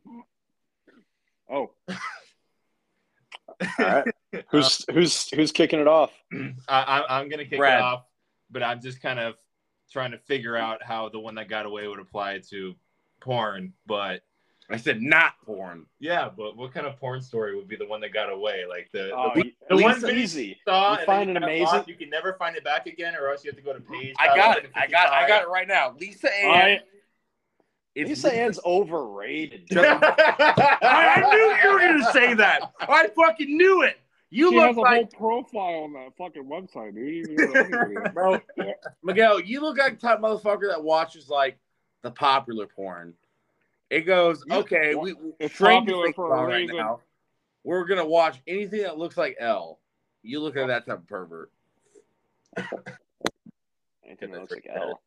Oh, 1.53 1.73
All 1.89 1.97
right. 3.81 4.05
Who's 4.51 4.85
who's 4.93 5.29
who's 5.31 5.51
kicking 5.51 5.81
it 5.81 5.89
off? 5.89 6.13
I, 6.33 6.53
I, 6.69 7.19
I'm 7.19 7.29
gonna 7.29 7.45
kick 7.45 7.59
Brad. 7.59 7.81
it 7.81 7.83
off, 7.83 8.05
but 8.53 8.63
I'm 8.63 8.81
just 8.81 9.03
kind 9.03 9.19
of 9.19 9.35
trying 9.91 10.13
to 10.13 10.19
figure 10.19 10.57
out 10.57 10.81
how 10.81 11.09
the 11.09 11.19
one 11.19 11.35
that 11.35 11.49
got 11.49 11.67
away 11.67 11.89
would 11.89 11.99
apply 11.99 12.41
to 12.51 12.77
porn. 13.21 13.73
But 13.85 14.23
I 14.71 14.77
said 14.77 15.03
not 15.03 15.35
porn. 15.45 15.87
yeah, 15.99 16.29
but 16.35 16.57
what 16.57 16.73
kind 16.73 16.87
of 16.87 16.97
porn 16.99 17.21
story 17.21 17.57
would 17.57 17.67
be 17.69 17.77
the 17.77 17.87
one 17.87 18.01
that 18.03 18.13
got 18.13 18.31
away? 18.31 18.65
Like 18.69 18.89
the, 18.93 19.11
Oh, 19.15 19.33
the, 19.35 19.53
the 19.69 19.77
one 19.77 19.95
Lisa, 20.01 20.11
easy. 20.15 20.59
saw 20.65 20.93
You 20.93 20.99
and 20.99 21.07
find 21.07 21.29
then 21.31 21.37
it 21.37 21.41
got 21.41 21.49
amazing? 21.49 21.65
lost, 21.67 21.89
you 21.89 21.95
can 21.97 22.11
never 22.11 22.35
find 22.35 22.57
it 22.57 22.63
back 22.65 22.87
again, 22.87 23.15
or 23.17 23.29
else 23.31 23.45
you 23.45 23.51
have 23.51 23.57
to 23.59 23.63
go 23.65 23.73
to 23.73 23.81
page. 23.81 24.15
I 24.19 24.37
got 24.37 24.59
it. 24.59 24.71
I 24.75 24.87
got 24.87 25.09
I 25.11 25.27
got 25.27 25.43
it 25.43 25.49
right 25.49 25.67
now. 25.69 25.95
Lisa 25.99 26.33
Ann. 26.35 26.51
I, 26.51 26.81
It's 27.97 28.09
Lisa 28.09 28.33
Ann's 28.35 28.61
overrated. 28.65 29.67
I, 29.77 30.79
I 30.83 31.31
knew 31.31 31.69
you 31.69 31.73
were 31.75 31.81
gonna 31.81 32.13
say 32.13 32.35
that. 32.35 32.73
I 32.81 33.09
fucking 33.09 33.57
knew 33.57 33.83
it. 33.83 33.97
You 34.33 34.51
she 34.51 34.57
look 34.57 34.67
has 34.69 34.77
a 34.77 34.81
like 34.81 35.13
whole 35.19 35.43
profile 35.43 35.83
on 35.85 35.93
that 35.95 36.17
fucking 36.17 36.45
website, 36.45 36.95
dude. 36.95 37.27
You 37.29 37.37
can 37.37 37.47
go 37.47 37.53
to 37.53 37.81
anybody. 37.81 38.11
bro, 38.15 38.41
Miguel. 39.03 39.41
You 39.41 39.61
look 39.61 39.77
like 39.79 39.99
the 39.99 40.07
type 40.07 40.23
of 40.23 40.43
motherfucker 40.43 40.69
that 40.69 40.85
watches 40.85 41.29
like 41.29 41.59
the 42.03 42.13
popular 42.13 42.67
porn. 42.69 43.15
It 43.91 44.03
goes 44.03 44.45
okay. 44.51 44.95
we, 44.95 45.15
it's 45.41 45.59
popular 45.59 46.13
for 46.13 46.33
a 46.33 46.47
right 46.47 46.61
reason. 46.63 46.77
Now. 46.77 47.01
We're 47.65 47.85
gonna 47.85 48.07
watch 48.07 48.41
anything 48.47 48.83
that 48.83 48.97
looks 48.99 49.17
like 49.17 49.37
El. 49.41 49.79
You 50.23 50.41
look 50.41 50.55
like 50.55 50.69
that 50.69 50.87
type 50.87 50.99
of 50.99 51.07
pervert. 51.09 51.51
Anything 54.07 54.31
that 54.33 54.41
looks 54.41 54.53
like 54.53 54.67
El. 54.73 55.01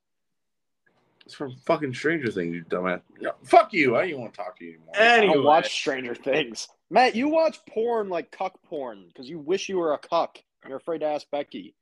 It's 1.26 1.34
from 1.34 1.56
fucking 1.66 1.94
Stranger 1.94 2.30
Things, 2.30 2.54
you 2.56 2.66
dumbass. 2.66 3.02
No, 3.22 3.32
fuck 3.44 3.72
you. 3.72 3.96
I 3.96 4.02
don't 4.02 4.10
even 4.10 4.22
want 4.22 4.34
to 4.34 4.38
talk 4.38 4.58
to 4.60 4.66
you 4.66 4.72
anymore. 4.72 4.94
I 4.98 5.18
Anyway, 5.20 5.34
don't 5.36 5.46
watch 5.46 5.74
Stranger 5.74 6.16
Things. 6.16 6.68
Matt, 6.90 7.16
you 7.16 7.30
watch 7.30 7.60
porn 7.70 8.10
like 8.10 8.32
cuck 8.32 8.62
porn 8.64 9.06
because 9.08 9.30
you 9.30 9.40
wish 9.40 9.70
you 9.70 9.78
were 9.78 9.94
a 9.94 9.98
cuck. 9.98 10.38
You're 10.68 10.78
afraid 10.78 11.00
to 11.00 11.06
ask 11.06 11.26
Becky. 11.32 11.76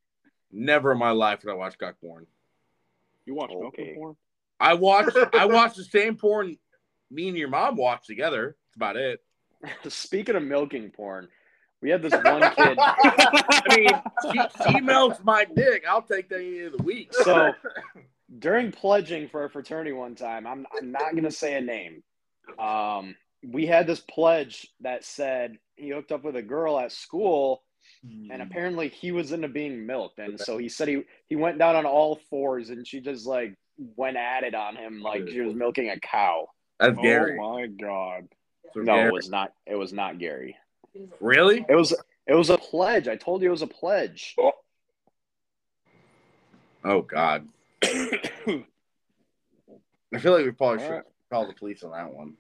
Never 0.52 0.92
in 0.92 1.00
my 1.00 1.12
life 1.12 1.40
would 1.44 1.52
I 1.52 1.56
watch 1.56 1.78
cuck 1.80 1.96
porn. 2.00 2.28
You 3.26 3.34
watch 3.34 3.50
Okay. 3.50 3.60
milking 3.62 3.96
porn? 3.96 4.16
I 4.60 4.76
watch 4.76 5.12
I 5.34 5.46
watch 5.46 5.76
the 5.76 5.84
same 5.92 6.16
porn 6.18 6.58
me 7.12 7.28
and 7.28 7.38
your 7.38 7.50
mom 7.50 7.76
watch 7.76 8.08
together. 8.08 8.56
That's 8.68 8.76
about 8.76 8.96
it. 8.96 9.22
Speaking 9.88 10.36
of 10.36 10.44
milking 10.44 10.90
porn, 10.90 11.28
we 11.82 11.90
had 11.90 12.02
this 12.02 12.14
one 12.14 12.42
kid. 12.56 12.78
I 12.80 13.76
mean, 13.76 13.90
she, 14.32 14.72
she 14.72 14.82
melts 14.82 15.24
my 15.24 15.46
dick. 15.46 15.84
I'll 15.88 16.02
take 16.02 16.30
that 16.30 16.40
any 16.40 16.62
of 16.62 16.78
the 16.78 16.84
week. 16.84 17.14
So 17.14 17.52
during 18.40 18.72
pledging 18.72 19.28
for 19.28 19.44
a 19.46 19.50
fraternity 19.50 19.92
one 19.92 20.16
time, 20.16 20.48
I'm 20.48 20.66
I'm 20.78 20.92
not 20.92 21.16
gonna 21.16 21.32
say 21.32 21.56
a 21.56 21.62
name. 21.62 22.04
Um, 22.60 23.16
we 23.44 23.66
had 23.66 23.88
this 23.88 24.00
pledge 24.00 24.68
that 24.82 25.04
said 25.04 25.58
he 25.76 25.90
hooked 25.90 26.12
up 26.12 26.24
with 26.24 26.36
a 26.36 26.42
girl 26.42 26.80
at 26.80 26.92
school, 26.92 27.64
and 28.04 28.42
apparently 28.42 28.88
he 28.90 29.12
was 29.12 29.32
into 29.32 29.48
being 29.48 29.86
milked, 29.86 30.20
and 30.20 30.40
so 30.40 30.58
he 30.58 30.70
said 30.70 30.88
he 30.88 31.04
he 31.28 31.36
went 31.36 31.58
down 31.58 31.76
on 31.76 31.86
all 31.86 32.20
fours, 32.30 32.70
and 32.70 32.86
she 32.86 33.00
just 33.00 33.26
like 33.26 33.56
went 33.96 34.18
at 34.18 34.44
it 34.44 34.54
on 34.54 34.76
him 34.76 35.02
like 35.02 35.28
she 35.28 35.42
was 35.42 35.56
milking 35.56 35.90
a 35.90 36.00
cow. 36.00 36.48
Oh 36.82 36.88
That's 36.88 37.00
Gary. 37.02 37.38
Oh 37.40 37.54
my 37.54 37.68
god. 37.68 38.28
So 38.74 38.82
No, 38.82 38.96
Gary- 38.96 39.08
it 39.10 39.14
was 39.14 39.30
not. 39.30 39.54
It 39.66 39.76
was 39.76 39.94
not 39.94 40.18
Gary. 40.20 40.56
really? 41.20 41.66
It 41.70 41.76
was 41.76 41.94
it 42.28 42.34
was 42.34 42.50
a 42.50 42.58
pledge. 42.58 43.08
I 43.08 43.16
told 43.16 43.42
you 43.42 43.50
it 43.50 43.52
was 43.52 43.62
a 43.62 43.68
pledge. 43.68 44.36
Oh, 44.40 44.52
oh 46.84 47.02
God. 47.02 47.48
I 47.84 48.20
feel 50.20 50.34
like 50.34 50.46
we 50.46 50.52
probably 50.52 50.80
should 50.80 50.88
Alright. 50.90 51.04
call 51.32 51.48
the 51.48 51.54
police 51.54 51.84
on 51.84 51.92
that 51.92 52.12
one. 52.14 52.34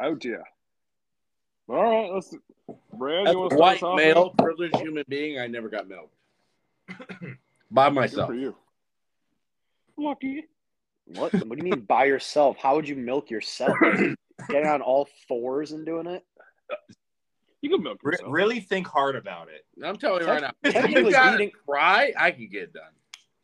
Oh 0.00 0.14
dear. 0.14 0.44
All 1.68 1.82
right, 1.82 2.10
let's. 2.12 2.34
Brad, 2.94 3.28
As 3.28 3.32
you 3.34 3.38
a 3.38 3.48
want 3.48 3.78
to 3.78 3.84
white 3.86 3.96
male, 3.96 4.30
privileged 4.30 4.76
human 4.76 5.04
being, 5.08 5.38
I 5.38 5.46
never 5.46 5.68
got 5.68 5.88
milked 5.88 6.14
by 7.70 7.88
Good 7.88 7.94
myself. 7.94 8.28
for 8.28 8.34
you. 8.34 8.54
Lucky. 9.96 10.44
What? 11.14 11.32
What 11.32 11.50
do 11.50 11.56
you 11.56 11.70
mean 11.70 11.80
by 11.80 12.04
yourself? 12.04 12.56
How 12.58 12.74
would 12.76 12.88
you 12.88 12.96
milk 12.96 13.30
yourself? 13.30 13.76
Getting 14.48 14.68
on 14.68 14.82
all 14.82 15.08
fours 15.28 15.72
and 15.72 15.84
doing 15.86 16.06
it? 16.06 16.24
You 17.60 17.70
can 17.70 17.82
milk 17.82 17.98
Re- 18.02 18.12
yourself. 18.14 18.32
really 18.32 18.60
think 18.60 18.86
hard 18.88 19.14
about 19.14 19.48
it. 19.48 19.64
I'm 19.84 19.96
telling 19.96 20.22
you 20.22 20.26
right 20.28 20.40
now, 20.42 20.52
if 20.64 20.72
Technically 20.72 21.04
you 21.04 21.10
got 21.12 21.38
beating- 21.38 21.52
cry, 21.66 22.12
I 22.18 22.30
could 22.32 22.50
get 22.50 22.62
it 22.64 22.72
done. 22.72 22.82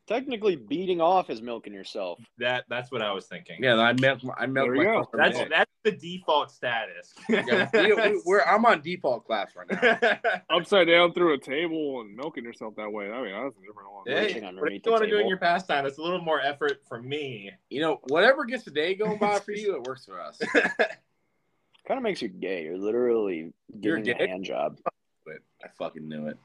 Technically, 0.09 0.57
beating 0.57 1.03
off 1.03 1.29
is 1.29 1.43
milking 1.43 1.75
yourself. 1.75 2.19
That 2.39 2.65
that's 2.71 2.91
what 2.91 3.03
I 3.03 3.13
was 3.13 3.27
thinking. 3.27 3.63
Yeah, 3.63 3.79
I 3.79 3.93
milk. 3.93 4.21
I 4.39 4.47
milk 4.47 4.69
There 4.69 4.77
myself. 4.77 5.07
That's 5.13 5.39
day. 5.39 5.49
that's 5.51 5.71
the 5.85 5.93
default 5.93 6.51
status. 6.51 7.13
Yeah, 7.29 7.69
we, 7.75 7.93
we, 7.93 8.23
we're, 8.25 8.43
I'm 8.43 8.65
on 8.65 8.81
default 8.81 9.27
class 9.27 9.53
right 9.55 9.71
now. 9.71 10.41
Upside 10.51 10.87
down 10.87 11.13
through 11.13 11.35
a 11.35 11.39
table 11.39 12.01
and 12.01 12.17
milking 12.17 12.43
yourself 12.43 12.75
that 12.77 12.91
way. 12.91 13.11
I 13.11 13.23
mean, 13.23 13.33
that's 13.33 13.57
a 13.57 13.61
different 13.61 13.93
one. 13.93 14.05
Hey, 14.07 14.27
Reaching 14.27 14.45
what 14.57 14.69
do 14.69 14.75
you 14.83 14.93
want 14.93 15.05
to 15.05 15.11
do 15.11 15.19
in 15.19 15.29
your 15.29 15.37
pastime? 15.37 15.85
It's 15.85 15.99
a 15.99 16.03
little 16.03 16.23
more 16.23 16.41
effort 16.41 16.81
for 16.89 17.03
me. 17.03 17.51
You 17.69 17.83
know, 17.83 18.01
whatever 18.09 18.47
gets 18.47 18.65
the 18.65 18.71
day 18.71 18.95
going 18.95 19.19
by 19.19 19.39
for 19.41 19.53
you, 19.53 19.75
it 19.77 19.83
works 19.83 20.07
for 20.07 20.21
us. 20.21 20.39
Kind 20.55 21.99
of 21.99 22.03
makes 22.03 22.23
you 22.23 22.29
gay. 22.29 22.65
You're 22.65 22.79
literally 22.79 23.53
You're 23.79 23.99
giving 23.99 24.23
a 24.23 24.29
hand 24.29 24.45
job. 24.45 24.79
But 25.27 25.37
I 25.63 25.69
fucking 25.79 26.09
knew 26.09 26.29
it. 26.29 26.39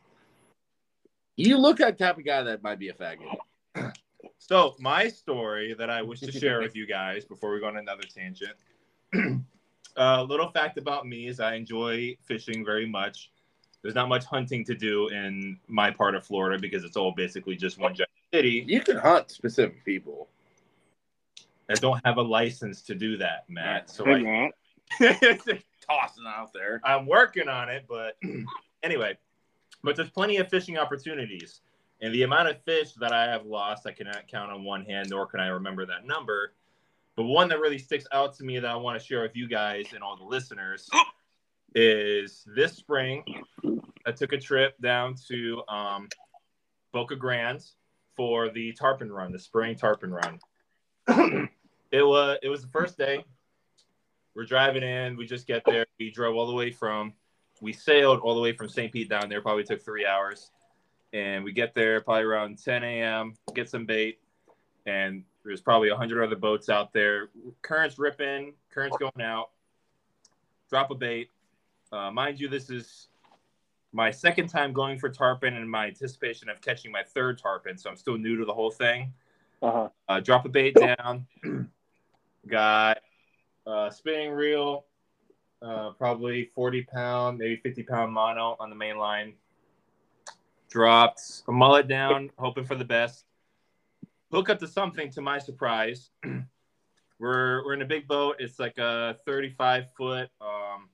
You 1.38 1.58
look 1.58 1.80
like 1.80 1.98
the 1.98 2.06
type 2.06 2.18
of 2.18 2.26
guy 2.26 2.44
that 2.44 2.62
might 2.62 2.78
be 2.78 2.90
a 2.90 2.94
faggot. 2.94 3.38
So 4.38 4.76
my 4.80 5.08
story 5.08 5.74
that 5.74 5.90
I 5.90 6.02
wish 6.02 6.20
to 6.22 6.32
share 6.32 6.60
with 6.60 6.76
you 6.76 6.86
guys 6.86 7.26
before 7.26 7.54
we 7.54 7.60
go 7.60 7.68
on 7.68 7.78
another 7.78 8.04
tangent. 8.04 8.56
Uh, 9.96 10.18
a 10.20 10.24
little 10.24 10.50
fact 10.50 10.80
about 10.80 11.06
me 11.08 11.28
is 11.28 11.40
I 11.40 11.54
enjoy 11.54 12.18
fishing 12.24 12.66
very 12.66 12.88
much. 12.88 13.30
There's 13.84 13.94
not 13.94 14.10
much 14.10 14.26
hunting 14.26 14.66
to 14.66 14.74
do 14.74 15.10
in 15.10 15.60
my 15.68 15.92
part 15.92 16.16
of 16.16 16.26
Florida 16.26 16.58
because 16.60 16.84
it's 16.84 16.98
all 16.98 17.12
basically 17.12 17.56
just 17.56 17.78
one 17.78 17.94
giant 17.94 18.10
city 18.34 18.66
You 18.68 18.80
can 18.80 18.98
hunt 18.98 19.30
specific 19.30 19.86
people. 19.86 20.30
that 21.68 21.80
don't 21.80 22.04
have 22.06 22.18
a 22.18 22.22
license 22.22 22.82
to 22.84 22.96
do 22.96 23.18
that, 23.18 23.46
Matt. 23.50 23.90
So 23.90 24.06
Hey, 24.06 24.14
like, 24.14 24.24
Matt. 25.00 25.62
Tossing 25.88 26.24
out 26.28 26.54
there. 26.54 26.82
I'm 26.84 27.06
working 27.06 27.50
on 27.50 27.70
it, 27.70 27.86
but 27.88 28.18
anyway, 28.84 29.18
but 29.84 29.96
there's 29.96 30.10
plenty 30.10 30.38
of 30.38 30.50
fishing 30.50 30.78
opportunities. 30.78 31.62
And 32.04 32.14
the 32.14 32.24
amount 32.24 32.50
of 32.50 32.62
fish 32.64 32.92
that 32.96 33.14
I 33.14 33.32
have 33.32 33.46
lost, 33.46 33.88
I 33.88 33.94
cannot 33.94 34.28
count 34.28 34.52
on 34.52 34.66
one 34.66 34.84
hand, 34.84 35.08
nor 35.10 35.26
can 35.26 35.40
I 35.40 35.48
remember 35.48 35.86
that 35.86 36.06
number. 36.06 36.54
But 37.16 37.24
one 37.24 37.48
that 37.48 37.62
really 37.62 37.78
sticks 37.78 38.06
out 38.12 38.36
to 38.36 38.44
me 38.44 38.60
that 38.60 38.70
I 38.70 38.76
want 38.76 39.00
to 39.00 39.06
share 39.06 39.22
with 39.22 39.38
you 39.38 39.48
guys 39.48 39.86
and 39.94 40.04
all 40.04 40.18
the 40.18 40.26
listeners 40.26 40.90
is 41.74 42.44
this 42.54 42.74
spring, 42.74 43.24
I 44.06 44.12
took 44.12 44.34
a 44.34 44.38
trip 44.38 44.78
down 44.82 45.16
to 45.30 45.64
um, 45.70 46.10
Boca 46.92 47.16
Grande 47.16 47.64
for 48.18 48.50
the 48.50 48.74
tarpon 48.74 49.10
run, 49.10 49.32
the 49.32 49.40
spring 49.40 49.78
tarpon 49.78 50.12
run. 50.12 50.40
it 51.94 52.04
was 52.04 52.38
it 52.44 52.50
was 52.50 52.64
the 52.64 52.68
first 52.68 52.98
day. 52.98 53.24
We're 54.36 54.46
driving 54.46 54.84
in. 54.84 55.16
We 55.16 55.26
just 55.26 55.48
get 55.48 55.64
there. 55.66 55.86
We 56.00 56.12
drove 56.12 56.36
all 56.36 56.48
the 56.48 56.54
way 56.54 56.70
from. 56.70 57.14
We 57.62 57.72
sailed 57.72 58.20
all 58.20 58.36
the 58.36 58.42
way 58.42 58.52
from 58.52 58.68
St. 58.68 58.92
Pete 58.92 59.08
down 59.08 59.30
there. 59.30 59.42
Probably 59.42 59.64
took 59.64 59.82
three 59.82 60.06
hours, 60.06 60.52
and 61.14 61.44
we 61.44 61.52
get 61.54 61.74
there 61.76 62.02
probably 62.02 62.24
around 62.24 62.58
10 62.62 62.84
a.m. 62.84 63.36
Get 63.54 63.70
some 63.70 63.86
bait, 63.86 64.20
and 64.86 65.24
there's 65.46 65.62
probably 65.62 65.90
a 65.90 65.96
hundred 65.96 66.24
other 66.24 66.36
boats 66.36 66.70
out 66.70 66.92
there. 66.92 67.30
Currents 67.62 67.98
ripping, 68.00 68.54
currents 68.72 68.98
going 68.98 69.22
out. 69.22 69.52
Drop 70.70 70.90
a 70.92 70.96
bait. 70.96 71.30
Uh, 71.92 72.10
mind 72.12 72.40
you, 72.40 72.48
this 72.50 72.70
is 72.72 73.08
my 73.92 74.10
second 74.10 74.48
time 74.48 74.74
going 74.74 74.98
for 74.98 75.08
tarpon, 75.10 75.54
and 75.56 75.70
my 75.70 75.86
anticipation 75.88 76.50
of 76.50 76.60
catching 76.62 76.92
my 76.92 77.04
third 77.04 77.38
tarpon. 77.38 77.78
So 77.78 77.90
I'm 77.90 77.96
still 77.96 78.18
new 78.18 78.36
to 78.38 78.46
the 78.46 78.54
whole 78.54 78.72
thing 78.72 79.14
Uh-huh. 79.62 79.90
uh, 80.10 80.20
drop 80.20 80.46
a 80.46 80.50
bait 80.50 80.76
down. 80.76 81.28
Got 82.48 82.98
a 83.68 83.92
spinning 83.94 84.32
reel, 84.32 84.86
uh, 85.62 85.92
probably 85.92 86.46
40 86.56 86.82
pound, 86.84 87.38
maybe 87.38 87.56
50 87.58 87.84
pound 87.84 88.12
mono 88.12 88.58
on 88.60 88.70
the 88.70 88.76
main 88.76 88.98
line. 88.98 89.34
Dropped 90.74 91.44
a 91.48 91.52
mullet 91.52 91.88
down, 91.88 92.32
hoping 92.40 92.66
for 92.66 92.74
the 92.74 92.84
best. 92.84 93.26
Hook 94.32 94.50
up 94.50 94.58
to 94.58 94.68
something 94.68 95.12
to 95.12 95.22
my 95.22 95.38
surprise. 95.38 96.10
we're, 97.20 97.64
we're 97.64 97.74
in 97.74 97.84
a 97.84 97.86
big 97.86 98.08
boat. 98.08 98.38
It's 98.40 98.58
like 98.58 98.80
a 98.80 99.16
35 99.28 99.86
foot 99.96 100.30
um, 100.42 100.90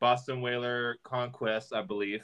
Boston 0.00 0.40
Whaler 0.40 0.96
Conquest, 1.04 1.74
I 1.74 1.82
believe 1.82 2.22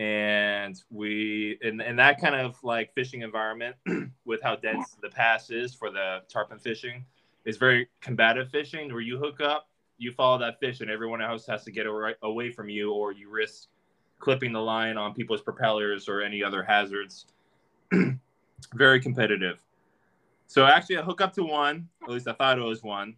and 0.00 0.82
we 0.90 1.58
in, 1.60 1.80
in 1.82 1.96
that 1.96 2.18
kind 2.18 2.34
of 2.34 2.56
like 2.64 2.94
fishing 2.94 3.20
environment 3.20 3.76
with 4.24 4.42
how 4.42 4.56
dense 4.56 4.96
the 5.02 5.10
pass 5.10 5.50
is 5.50 5.74
for 5.74 5.90
the 5.90 6.20
tarpon 6.26 6.58
fishing 6.58 7.04
is 7.44 7.58
very 7.58 7.86
combative 8.00 8.48
fishing 8.48 8.90
where 8.90 9.02
you 9.02 9.18
hook 9.18 9.42
up 9.42 9.68
you 9.98 10.10
follow 10.10 10.38
that 10.38 10.58
fish 10.58 10.80
and 10.80 10.90
everyone 10.90 11.20
else 11.20 11.44
has 11.44 11.64
to 11.64 11.70
get 11.70 11.86
away 11.86 12.14
away 12.22 12.50
from 12.50 12.70
you 12.70 12.92
or 12.92 13.12
you 13.12 13.28
risk 13.28 13.68
clipping 14.20 14.52
the 14.52 14.60
line 14.60 14.96
on 14.96 15.14
people's 15.14 15.42
propellers 15.42 16.08
or 16.08 16.20
any 16.20 16.42
other 16.42 16.62
hazards 16.62 17.26
very 18.74 19.00
competitive 19.00 19.58
so 20.46 20.66
actually 20.66 20.96
i 20.96 21.02
hook 21.02 21.20
up 21.20 21.32
to 21.32 21.42
one 21.42 21.88
at 22.02 22.10
least 22.10 22.28
i 22.28 22.32
thought 22.32 22.58
it 22.58 22.62
was 22.62 22.82
one 22.82 23.14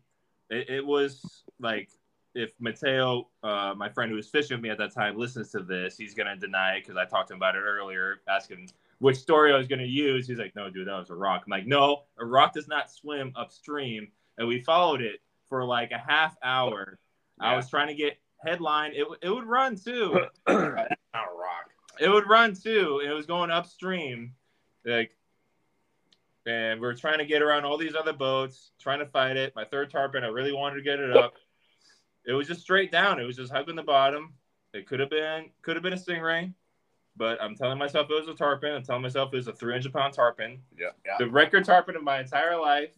it, 0.51 0.69
it 0.69 0.87
was 0.87 1.45
like 1.61 1.91
if 2.35 2.53
Mateo, 2.61 3.29
uh, 3.43 3.75
my 3.77 3.89
friend 3.89 4.11
who 4.11 4.17
was 4.17 4.29
fishing 4.29 4.57
with 4.57 4.63
me 4.63 4.71
at 4.71 4.79
that 4.79 4.93
time, 4.93 5.17
listens 5.17 5.51
to 5.53 5.61
this, 5.61 5.97
he's 5.97 6.15
gonna 6.15 6.37
deny 6.37 6.77
it 6.77 6.85
because 6.85 6.97
I 6.97 7.05
talked 7.05 7.29
to 7.29 7.35
him 7.35 7.39
about 7.39 7.57
it 7.57 7.61
earlier, 7.61 8.21
asking 8.29 8.71
which 8.99 9.17
story 9.17 9.53
I 9.53 9.59
was 9.59 9.69
gonna 9.69 9.83
use. 9.85 10.29
He's 10.29 10.39
like, 10.39 10.55
"No, 10.55 10.71
dude, 10.71 10.89
that 10.89 10.99
was 10.99 11.11
a 11.11 11.15
rock." 11.15 11.43
I'm 11.47 11.51
like, 11.51 11.67
"No, 11.67 12.05
a 12.19 12.25
rock 12.25 12.55
does 12.55 12.69
not 12.69 12.91
swim 12.91 13.33
upstream." 13.37 14.11
And 14.39 14.49
we 14.49 14.61
followed 14.61 15.03
it 15.03 15.21
for 15.49 15.65
like 15.65 15.91
a 15.91 15.99
half 15.99 16.37
hour. 16.43 16.99
I 17.41 17.57
was 17.57 17.69
trying 17.69 17.89
to 17.89 17.95
get 17.95 18.19
headline. 18.39 18.93
It 18.95 19.07
it 19.21 19.29
would 19.29 19.45
run 19.45 19.77
too. 19.77 20.27
Not 21.15 21.25
a 21.25 21.37
rock. 21.37 21.71
it 22.01 22.09
would 22.09 22.29
run 22.29 22.55
too. 22.55 23.03
It 23.05 23.11
was 23.13 23.27
going 23.27 23.51
upstream, 23.51 24.35
like, 24.85 25.13
and 26.47 26.81
we 26.81 26.87
are 26.89 26.95
trying 26.95 27.19
to 27.19 27.25
get 27.27 27.43
around 27.43 27.65
all 27.65 27.77
these 27.77 27.95
other 27.95 28.13
boats, 28.13 28.71
trying 28.81 28.99
to 28.99 29.07
fight 29.07 29.37
it. 29.37 29.55
My 29.55 29.65
third 29.65 29.91
tarpon, 29.91 30.25
I 30.25 30.29
really 30.29 30.53
wanted 30.53 30.77
to 30.77 30.83
get 30.83 30.99
it 30.99 31.17
up. 31.17 31.35
It 32.27 32.33
was 32.33 32.49
just 32.49 32.61
straight 32.63 32.91
down. 32.91 33.21
It 33.21 33.25
was 33.25 33.37
just 33.37 33.53
hugging 33.53 33.77
the 33.77 33.83
bottom. 33.83 34.35
It 34.73 34.87
could 34.87 35.01
have 35.01 35.11
been 35.11 35.51
could 35.63 35.77
have 35.77 35.83
been 35.83 35.93
a 35.93 35.97
stingray, 35.97 36.53
but 37.17 37.41
I'm 37.43 37.55
telling 37.55 37.79
myself 37.79 38.09
it 38.11 38.15
was 38.19 38.29
a 38.29 38.35
tarpon. 38.35 38.71
I'm 38.73 38.83
telling 38.83 39.03
myself 39.03 39.31
it 39.33 39.37
was 39.37 39.49
a 39.49 39.53
300 39.53 39.93
pound 39.93 40.15
tarpon. 40.15 40.59
Yeah. 40.79 40.89
yeah. 41.05 41.17
The 41.19 41.29
record 41.29 41.65
tarpon 41.65 41.95
of 41.97 42.03
my 42.03 42.21
entire 42.21 42.59
life. 42.59 42.91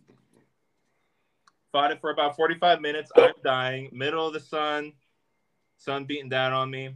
Fought 1.73 1.91
it 1.91 2.01
for 2.01 2.11
about 2.11 2.37
45 2.37 2.81
minutes. 2.81 3.11
I'm 3.17 3.33
dying. 3.43 3.89
Middle 3.93 4.29
of 4.29 4.33
the 4.33 4.39
sun, 4.39 4.93
sun 5.77 6.05
beating 6.05 6.29
down 6.29 6.53
on 6.53 6.71
me. 6.71 6.95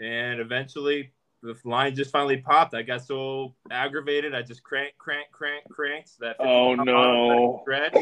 And 0.00 0.40
eventually 0.40 1.12
the 1.42 1.56
line 1.64 1.94
just 1.94 2.10
finally 2.10 2.38
popped. 2.38 2.74
I 2.74 2.82
got 2.82 3.04
so 3.04 3.54
aggravated. 3.70 4.34
I 4.34 4.42
just 4.42 4.62
crank, 4.62 4.94
crank, 4.98 5.30
crank, 5.30 5.64
cranked 5.70 6.18
that. 6.20 6.36
50 6.38 6.44
Oh, 6.44 6.74
no. 6.74 7.60
Stretch. 7.62 7.96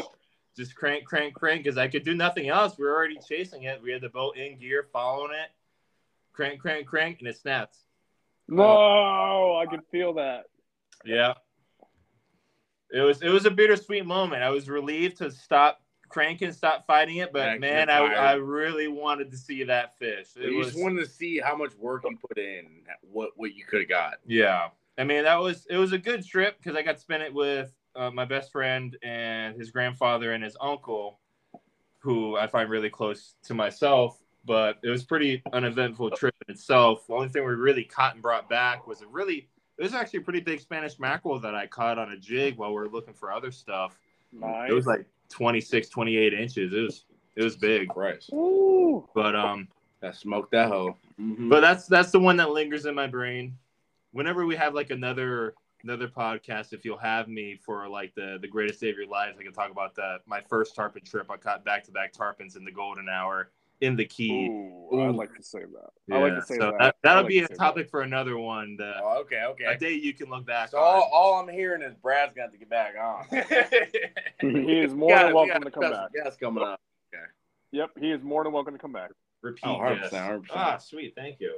Just 0.57 0.75
crank, 0.75 1.05
crank, 1.05 1.33
crank 1.33 1.63
because 1.63 1.77
I 1.77 1.87
could 1.87 2.03
do 2.03 2.15
nothing 2.15 2.49
else. 2.49 2.77
We 2.77 2.85
are 2.85 2.93
already 2.93 3.17
chasing 3.27 3.63
it. 3.63 3.81
We 3.81 3.91
had 3.91 4.01
the 4.01 4.09
boat 4.09 4.35
in 4.35 4.57
gear, 4.59 4.87
following 4.91 5.31
it. 5.31 5.49
Crank, 6.33 6.59
crank, 6.59 6.87
crank, 6.87 7.19
and 7.19 7.27
it 7.27 7.37
snapped. 7.37 7.77
No, 8.47 8.63
oh. 8.63 9.61
I 9.61 9.65
can 9.69 9.81
feel 9.91 10.13
that. 10.15 10.45
Yeah. 11.05 11.33
It 12.91 13.01
was 13.01 13.21
it 13.21 13.29
was 13.29 13.45
a 13.45 13.51
bittersweet 13.51 14.05
moment. 14.05 14.41
I 14.41 14.49
was 14.49 14.67
relieved 14.67 15.17
to 15.17 15.31
stop 15.31 15.81
cranking, 16.09 16.51
stop 16.51 16.85
fighting 16.87 17.17
it, 17.17 17.31
but 17.31 17.39
Yeah, 17.39 17.53
'cause 17.53 17.61
man, 17.61 17.89
I. 17.89 17.99
I 18.13 18.33
really 18.33 18.87
wanted 18.87 19.31
to 19.31 19.37
see 19.37 19.63
that 19.63 19.97
fish. 19.97 20.27
It 20.35 20.51
you 20.51 20.57
was 20.57 20.67
just 20.71 20.79
wanted 20.83 20.99
to 21.01 21.05
see 21.09 21.39
how 21.39 21.55
much 21.55 21.75
work 21.75 22.03
you 22.09 22.17
put 22.17 22.37
in, 22.37 22.81
what 23.01 23.31
what 23.35 23.53
you 23.55 23.63
could 23.65 23.79
have 23.81 23.89
got. 23.89 24.15
yeah. 24.25 24.69
I 24.97 25.05
mean, 25.05 25.23
that 25.23 25.39
was 25.39 25.65
it 25.69 25.77
was 25.77 25.93
a 25.93 25.97
good 25.97 26.25
trip 26.27 26.57
because 26.57 26.75
I 26.75 26.81
got 26.81 26.95
to 26.95 27.01
spend 27.01 27.23
it 27.23 27.33
with 27.33 27.73
uh, 27.95 28.11
my 28.11 28.25
best 28.25 28.51
friend 28.51 28.97
and 29.01 29.55
his 29.55 29.71
grandfather 29.71 30.33
and 30.33 30.43
his 30.43 30.57
uncle, 30.59 31.19
who 31.99 32.35
I 32.35 32.47
find 32.47 32.69
really 32.69 32.89
close 32.89 33.35
to 33.43 33.53
myself. 33.53 34.21
But 34.45 34.77
it 34.83 34.89
was 34.89 35.03
pretty 35.03 35.41
uneventful 35.53 36.11
trip 36.11 36.35
in 36.47 36.53
itself. 36.53 37.07
The 37.07 37.13
only 37.13 37.29
thing 37.29 37.45
we 37.45 37.53
really 37.53 37.83
caught 37.83 38.13
and 38.15 38.21
brought 38.21 38.49
back 38.49 38.87
was 38.87 39.01
a 39.01 39.07
really 39.07 39.47
it 39.77 39.83
was 39.83 39.93
actually 39.93 40.19
a 40.19 40.23
pretty 40.23 40.41
big 40.41 40.59
Spanish 40.59 40.99
mackerel 40.99 41.39
that 41.39 41.55
I 41.55 41.65
caught 41.67 41.97
on 41.97 42.11
a 42.11 42.17
jig 42.17 42.57
while 42.57 42.69
we 42.69 42.75
were 42.75 42.89
looking 42.89 43.13
for 43.13 43.31
other 43.31 43.51
stuff. 43.51 43.97
Nice. 44.33 44.69
It 44.69 44.73
was 44.73 44.85
like 44.85 45.05
26, 45.29 45.89
28 45.89 46.33
inches. 46.33 46.73
It 46.73 46.81
was 46.81 47.05
it 47.35 47.43
was 47.43 47.55
big. 47.55 47.89
Christ. 47.89 48.31
Ooh. 48.33 49.07
But 49.13 49.35
um 49.35 49.67
That 50.01 50.15
smoked 50.15 50.51
that 50.51 50.69
hoe. 50.69 50.95
Mhm. 51.19 51.49
but 51.49 51.61
that's 51.61 51.87
that's 51.87 52.11
the 52.11 52.19
one 52.19 52.37
that 52.37 52.51
lingers 52.51 52.85
in 52.85 52.95
my 52.95 53.07
brain. 53.07 53.57
Whenever 54.11 54.45
we 54.45 54.55
have 54.55 54.73
like 54.73 54.89
another 54.89 55.53
another 55.83 56.07
podcast, 56.07 56.73
if 56.73 56.83
you'll 56.83 56.97
have 56.97 57.27
me 57.27 57.55
for 57.63 57.87
like 57.87 58.13
the 58.15 58.37
the 58.41 58.47
greatest 58.47 58.81
day 58.81 58.89
of 58.89 58.97
your 58.97 59.07
life, 59.07 59.35
I 59.39 59.43
can 59.43 59.53
talk 59.53 59.71
about 59.71 59.95
that. 59.95 60.21
My 60.25 60.41
first 60.49 60.75
tarpon 60.75 61.03
trip, 61.03 61.29
I 61.29 61.37
caught 61.37 61.63
back 61.63 61.83
to 61.85 61.91
back 61.91 62.13
tarpons 62.13 62.55
in 62.57 62.63
the 62.65 62.71
golden 62.71 63.07
hour 63.09 63.51
in 63.81 63.95
the 63.95 64.05
key. 64.05 64.47
Ooh, 64.47 64.89
Ooh. 64.95 65.01
I'd 65.09 65.15
like 65.15 65.33
to 65.35 65.43
say 65.43 65.59
that. 65.59 66.13
I 66.15 66.19
like 66.19 66.35
to 66.35 66.41
say 66.45 66.57
so 66.57 66.71
that. 66.71 66.79
that. 66.79 66.95
That'll 67.03 67.23
like 67.23 67.29
be 67.29 67.39
to 67.39 67.45
a 67.45 67.47
say 67.49 67.55
topic 67.55 67.89
for 67.89 68.01
another 68.01 68.37
one. 68.37 68.75
The, 68.77 68.93
Oh, 69.01 69.19
okay, 69.21 69.43
okay. 69.51 69.65
A 69.65 69.77
day 69.77 69.93
you 69.93 70.13
can 70.13 70.29
look 70.29 70.45
back 70.45 70.69
So 70.69 70.77
on. 70.77 70.83
all, 70.83 71.09
all 71.13 71.33
I'm 71.39 71.47
hearing 71.47 71.81
is 71.81 71.93
Brad's 71.95 72.33
got 72.33 72.51
to 72.51 72.57
get 72.57 72.69
back 72.69 72.95
on. 73.01 73.25
He 74.41 74.79
is 74.79 74.93
more 74.93 75.17
than 75.17 75.33
welcome 75.33 75.61
got 75.61 75.63
to 75.63 75.71
come 75.71 75.91
back. 75.91 76.13
guests 76.13 76.39
coming 76.39 76.63
up. 76.63 76.79
Yep, 77.71 77.91
he 77.99 78.11
is 78.11 78.23
more 78.23 78.43
than 78.43 78.51
welcome 78.51 78.73
to 78.73 78.79
come 78.79 78.91
back. 78.93 79.11
Repeat. 79.41 79.63
Oh, 79.67 79.77
100%, 79.77 80.01
yes. 80.01 80.11
100%. 80.11 80.45
Ah, 80.53 80.77
sweet. 80.77 81.13
Thank 81.15 81.39
you. 81.39 81.57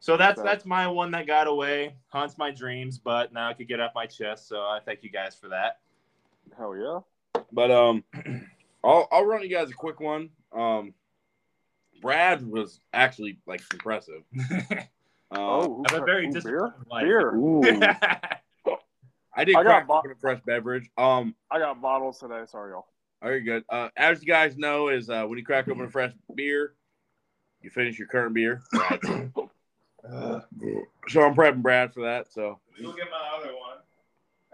So 0.00 0.16
that's 0.16 0.38
So- 0.38 0.44
that's 0.44 0.64
my 0.66 0.86
one 0.86 1.10
that 1.12 1.26
got 1.26 1.46
away. 1.46 1.94
Haunts 2.08 2.36
my 2.36 2.50
dreams, 2.50 2.98
but 2.98 3.32
now 3.32 3.48
I 3.48 3.54
could 3.54 3.68
get 3.68 3.80
off 3.80 3.92
my 3.94 4.06
chest. 4.06 4.48
So 4.48 4.58
I 4.60 4.80
thank 4.84 5.02
you 5.02 5.10
guys 5.10 5.34
for 5.34 5.48
that. 5.48 5.78
Hell 6.58 6.76
yeah. 6.76 7.42
But 7.52 7.70
um, 7.70 8.04
I'll 8.84 9.08
I'll 9.10 9.24
run 9.24 9.42
you 9.42 9.48
guys 9.48 9.70
a 9.70 9.74
quick 9.74 9.98
one. 10.00 10.28
Um, 10.54 10.94
Brad 12.00 12.44
was 12.46 12.80
actually 12.92 13.38
like 13.46 13.62
impressive. 13.72 14.22
Uh, 15.34 15.38
Oh, 15.38 15.84
I 15.88 15.92
have 15.94 16.02
a 16.02 16.04
very 16.04 16.26
ooh, 16.28 16.32
beer. 16.42 16.74
Beer. 17.00 17.34
ooh, 17.34 17.62
I 19.34 19.44
did 19.44 19.56
I 19.56 19.62
got 19.62 19.64
crack 19.64 19.86
bo- 19.86 19.98
open 20.00 20.10
a 20.10 20.14
fresh 20.16 20.40
beverage. 20.44 20.90
Um, 20.98 21.34
I 21.50 21.58
got 21.58 21.80
bottles 21.80 22.18
today. 22.18 22.42
Sorry, 22.46 22.72
y'all. 22.72 22.84
very 23.22 23.40
good. 23.40 23.64
Uh, 23.70 23.88
as 23.96 24.20
you 24.20 24.26
guys 24.28 24.58
know, 24.58 24.88
is 24.88 25.08
uh, 25.08 25.24
when 25.24 25.38
you 25.38 25.44
crack 25.44 25.68
open 25.68 25.86
a 25.86 25.88
fresh 25.88 26.12
beer, 26.34 26.74
you 27.62 27.70
finish 27.70 27.98
your 27.98 28.08
current 28.08 28.34
beer. 28.34 28.60
So 31.08 31.22
I'm 31.22 31.34
prepping 31.34 31.62
Brad 31.62 31.94
for 31.94 32.02
that. 32.02 32.30
So 32.32 32.58
You'll 32.78 32.92
get 32.92 33.06
my 33.10 33.38
other 33.38 33.54
one. 33.54 33.78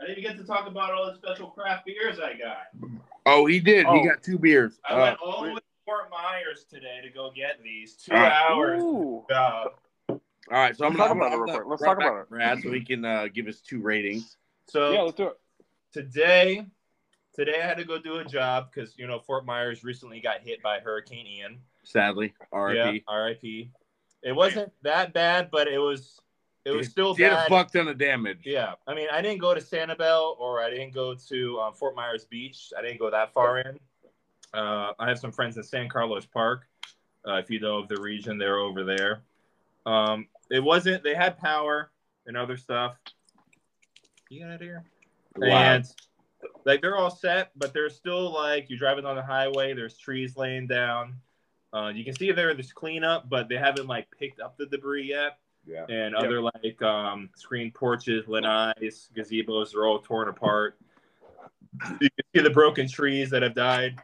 I 0.01 0.07
didn't 0.07 0.23
get 0.23 0.37
to 0.39 0.45
talk 0.45 0.67
about 0.69 0.93
all 0.93 1.07
the 1.07 1.17
special 1.17 1.49
craft 1.49 1.87
beers 1.87 2.19
I 2.21 2.35
got. 2.35 2.91
oh, 3.27 3.47
he 3.47 3.59
did. 3.61 3.87
Oh. 3.87 3.95
He 4.01 4.07
got 4.07 4.23
two 4.23 4.39
beers. 4.39 4.79
I 4.89 4.95
Uh, 4.95 5.01
went 5.01 5.19
all 5.21 5.43
the 5.43 5.49
way 5.49 5.55
to 5.57 5.61
Fort 5.88 6.11
Myers 6.11 6.66
today 6.68 7.01
to 7.03 7.09
go 7.09 7.31
get 7.35 7.62
these. 7.64 7.94
Two 7.94 8.12
All 8.12 8.20
right. 8.20 8.33
hours. 8.51 8.83
Ooh. 8.83 9.24
job. 9.31 9.68
All 10.11 10.18
right, 10.51 10.77
so 10.77 10.85
I'm 10.85 10.92
Let's 10.94 10.98
gonna, 10.98 11.09
talk 11.09 11.11
I'm 11.11 11.16
about 11.16 11.27
it 11.27 11.31
gonna- 11.31 11.42
real 11.44 11.55
quick. 11.55 11.66
Let's 11.70 11.83
right 11.83 11.88
talk 11.88 11.96
about 11.96 12.24
to 12.24 12.29
Brad, 12.29 12.62
so 12.62 12.72
he 12.72 12.85
can 12.85 13.05
uh, 13.07 13.29
give 13.33 13.46
us 13.46 13.61
two 13.62 13.81
ratings. 13.81 14.37
So 14.66 14.92
yeah, 14.92 15.01
let's 15.01 15.16
do 15.16 15.29
it. 15.29 15.38
today, 15.94 16.66
today 17.35 17.61
I 17.62 17.66
had 17.66 17.79
to 17.79 17.85
go 17.85 17.98
do 17.98 18.16
a 18.18 18.24
job 18.24 18.68
because 18.70 18.98
you 18.98 19.07
know 19.07 19.18
Fort 19.18 19.46
Myers 19.46 19.83
recently 19.83 20.20
got 20.20 20.40
hit 20.42 20.62
by 20.62 20.79
Hurricane 20.79 21.27
Ian. 21.27 21.59
Sadly, 21.85 22.35
RIP. 22.53 22.77
Yeah, 22.77 22.92
R.I.P. 23.09 23.70
It 24.22 24.33
wasn't 24.33 24.70
that 24.83 25.14
bad, 25.14 25.51
but 25.51 25.68
it 25.68 25.79
was. 25.79 26.20
It 26.66 26.72
was 26.72 26.88
still 26.88 27.14
did 27.14 27.31
bad. 27.31 27.46
a 27.46 27.48
fuck 27.48 27.72
ton 27.72 27.88
of 27.88 27.96
damage. 27.96 28.40
Yeah, 28.44 28.74
I 28.87 28.94
mean, 28.94 29.09
I 29.11 29.22
didn't 29.22 29.40
go 29.40 29.55
to 29.55 29.61
Sanibel 29.61 30.38
or 30.38 30.61
I 30.62 30.68
didn't 30.68 30.92
go 30.92 31.14
to 31.14 31.61
um, 31.61 31.72
Fort 31.72 31.96
Myers 31.96 32.27
Beach. 32.27 32.72
I 32.77 32.83
didn't 32.83 32.98
go 32.98 33.11
that 33.11 33.33
far 33.33 33.59
in. 33.61 33.79
Uh, 34.55 34.93
I 34.99 35.09
have 35.09 35.19
some 35.19 35.33
friends 35.33 35.57
in 35.57 35.63
San 35.63 35.89
Carlos 35.89 36.27
Park. 36.27 36.67
Uh, 37.27 37.35
if 37.35 37.51
you 37.51 37.61
know 37.61 37.79
of 37.79 37.89
the 37.89 38.01
region, 38.01 38.39
they're 38.39 38.59
over 38.59 38.85
there. 38.85 39.23
Um, 39.87 40.29
it 40.51 40.61
wasn't. 40.61 41.03
They 41.03 41.15
had 41.15 41.39
power 41.39 41.91
and 42.27 42.37
other 42.37 42.57
stuff. 42.57 42.97
You 44.31 44.41
got 44.41 44.51
out 44.51 44.55
of 44.57 44.61
here. 44.61 44.85
Wow. 45.37 45.57
And 45.57 45.85
like 46.65 46.81
they're 46.81 46.97
all 46.97 47.11
set, 47.11 47.51
but 47.57 47.73
there's 47.73 47.97
still 47.97 48.33
like 48.33 48.69
you're 48.71 48.79
driving 48.79 49.05
on 49.05 49.17
the 49.17 49.23
highway. 49.23 49.75
There's 49.75 49.97
trees 49.99 50.37
laying 50.37 50.67
down. 50.67 51.15
Uh, 51.73 51.89
you 51.95 52.05
can 52.05 52.15
see 52.15 52.33
there 52.33 52.55
there's 52.55 52.73
cleanup, 52.73 53.29
but 53.29 53.49
they 53.49 53.57
haven't 53.57 53.87
like 53.87 54.07
picked 54.19 54.41
up 54.41 54.57
the 54.57 54.67
debris 54.67 55.09
yet 55.09 55.39
Yeah. 55.67 55.85
and 55.89 56.15
Yep. 56.15 56.23
other 56.25 56.41
like 56.41 56.81
um, 56.83 57.29
screen 57.37 57.71
porches, 57.73 58.25
lanais, 58.27 59.09
gazebos 59.15 59.75
are 59.75 59.87
all 59.87 59.99
torn 59.99 60.29
apart. 60.29 60.79
You 62.01 62.09
can 62.11 62.25
see 62.35 62.43
the 62.43 62.51
broken 62.51 62.89
trees 62.89 63.31
that 63.31 63.43
have 63.43 63.55
died 63.55 63.99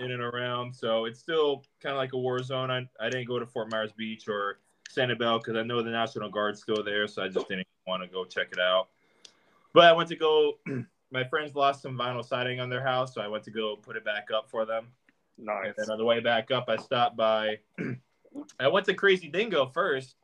in 0.00 0.10
and 0.10 0.22
around. 0.22 0.74
So 0.74 1.04
it's 1.04 1.20
still 1.20 1.62
kind 1.82 1.92
of 1.92 1.98
like 1.98 2.12
a 2.12 2.18
war 2.18 2.42
zone. 2.42 2.70
I, 2.70 2.88
I 2.98 3.10
didn't 3.10 3.28
go 3.28 3.38
to 3.38 3.46
Fort 3.46 3.70
Myers 3.70 3.92
Beach 3.92 4.28
or 4.28 4.58
Sanibel 4.94 5.40
because 5.40 5.56
I 5.56 5.62
know 5.62 5.82
the 5.82 5.90
National 5.90 6.30
Guard's 6.30 6.60
still 6.60 6.82
there, 6.82 7.06
so 7.06 7.22
I 7.22 7.28
just 7.28 7.48
didn't 7.48 7.66
want 7.86 8.02
to 8.02 8.08
go 8.08 8.24
check 8.24 8.48
it 8.52 8.58
out. 8.58 8.88
But 9.72 9.84
I 9.84 9.92
went 9.92 10.08
to 10.08 10.16
go. 10.16 10.58
My 11.12 11.24
friends 11.24 11.56
lost 11.56 11.82
some 11.82 11.98
vinyl 11.98 12.24
siding 12.24 12.60
on 12.60 12.68
their 12.70 12.84
house, 12.84 13.14
so 13.14 13.20
I 13.20 13.26
went 13.26 13.42
to 13.44 13.50
go 13.50 13.74
put 13.74 13.96
it 13.96 14.04
back 14.04 14.28
up 14.32 14.48
for 14.48 14.64
them. 14.64 14.86
Nice. 15.36 15.66
And 15.66 15.74
then 15.76 15.90
on 15.90 15.98
the 15.98 16.04
way 16.04 16.20
back 16.20 16.52
up, 16.52 16.66
I 16.68 16.76
stopped 16.76 17.16
by. 17.16 17.58
I 18.60 18.68
went 18.68 18.86
to 18.86 18.94
Crazy 18.94 19.28
Dingo 19.28 19.66
first. 19.66 20.14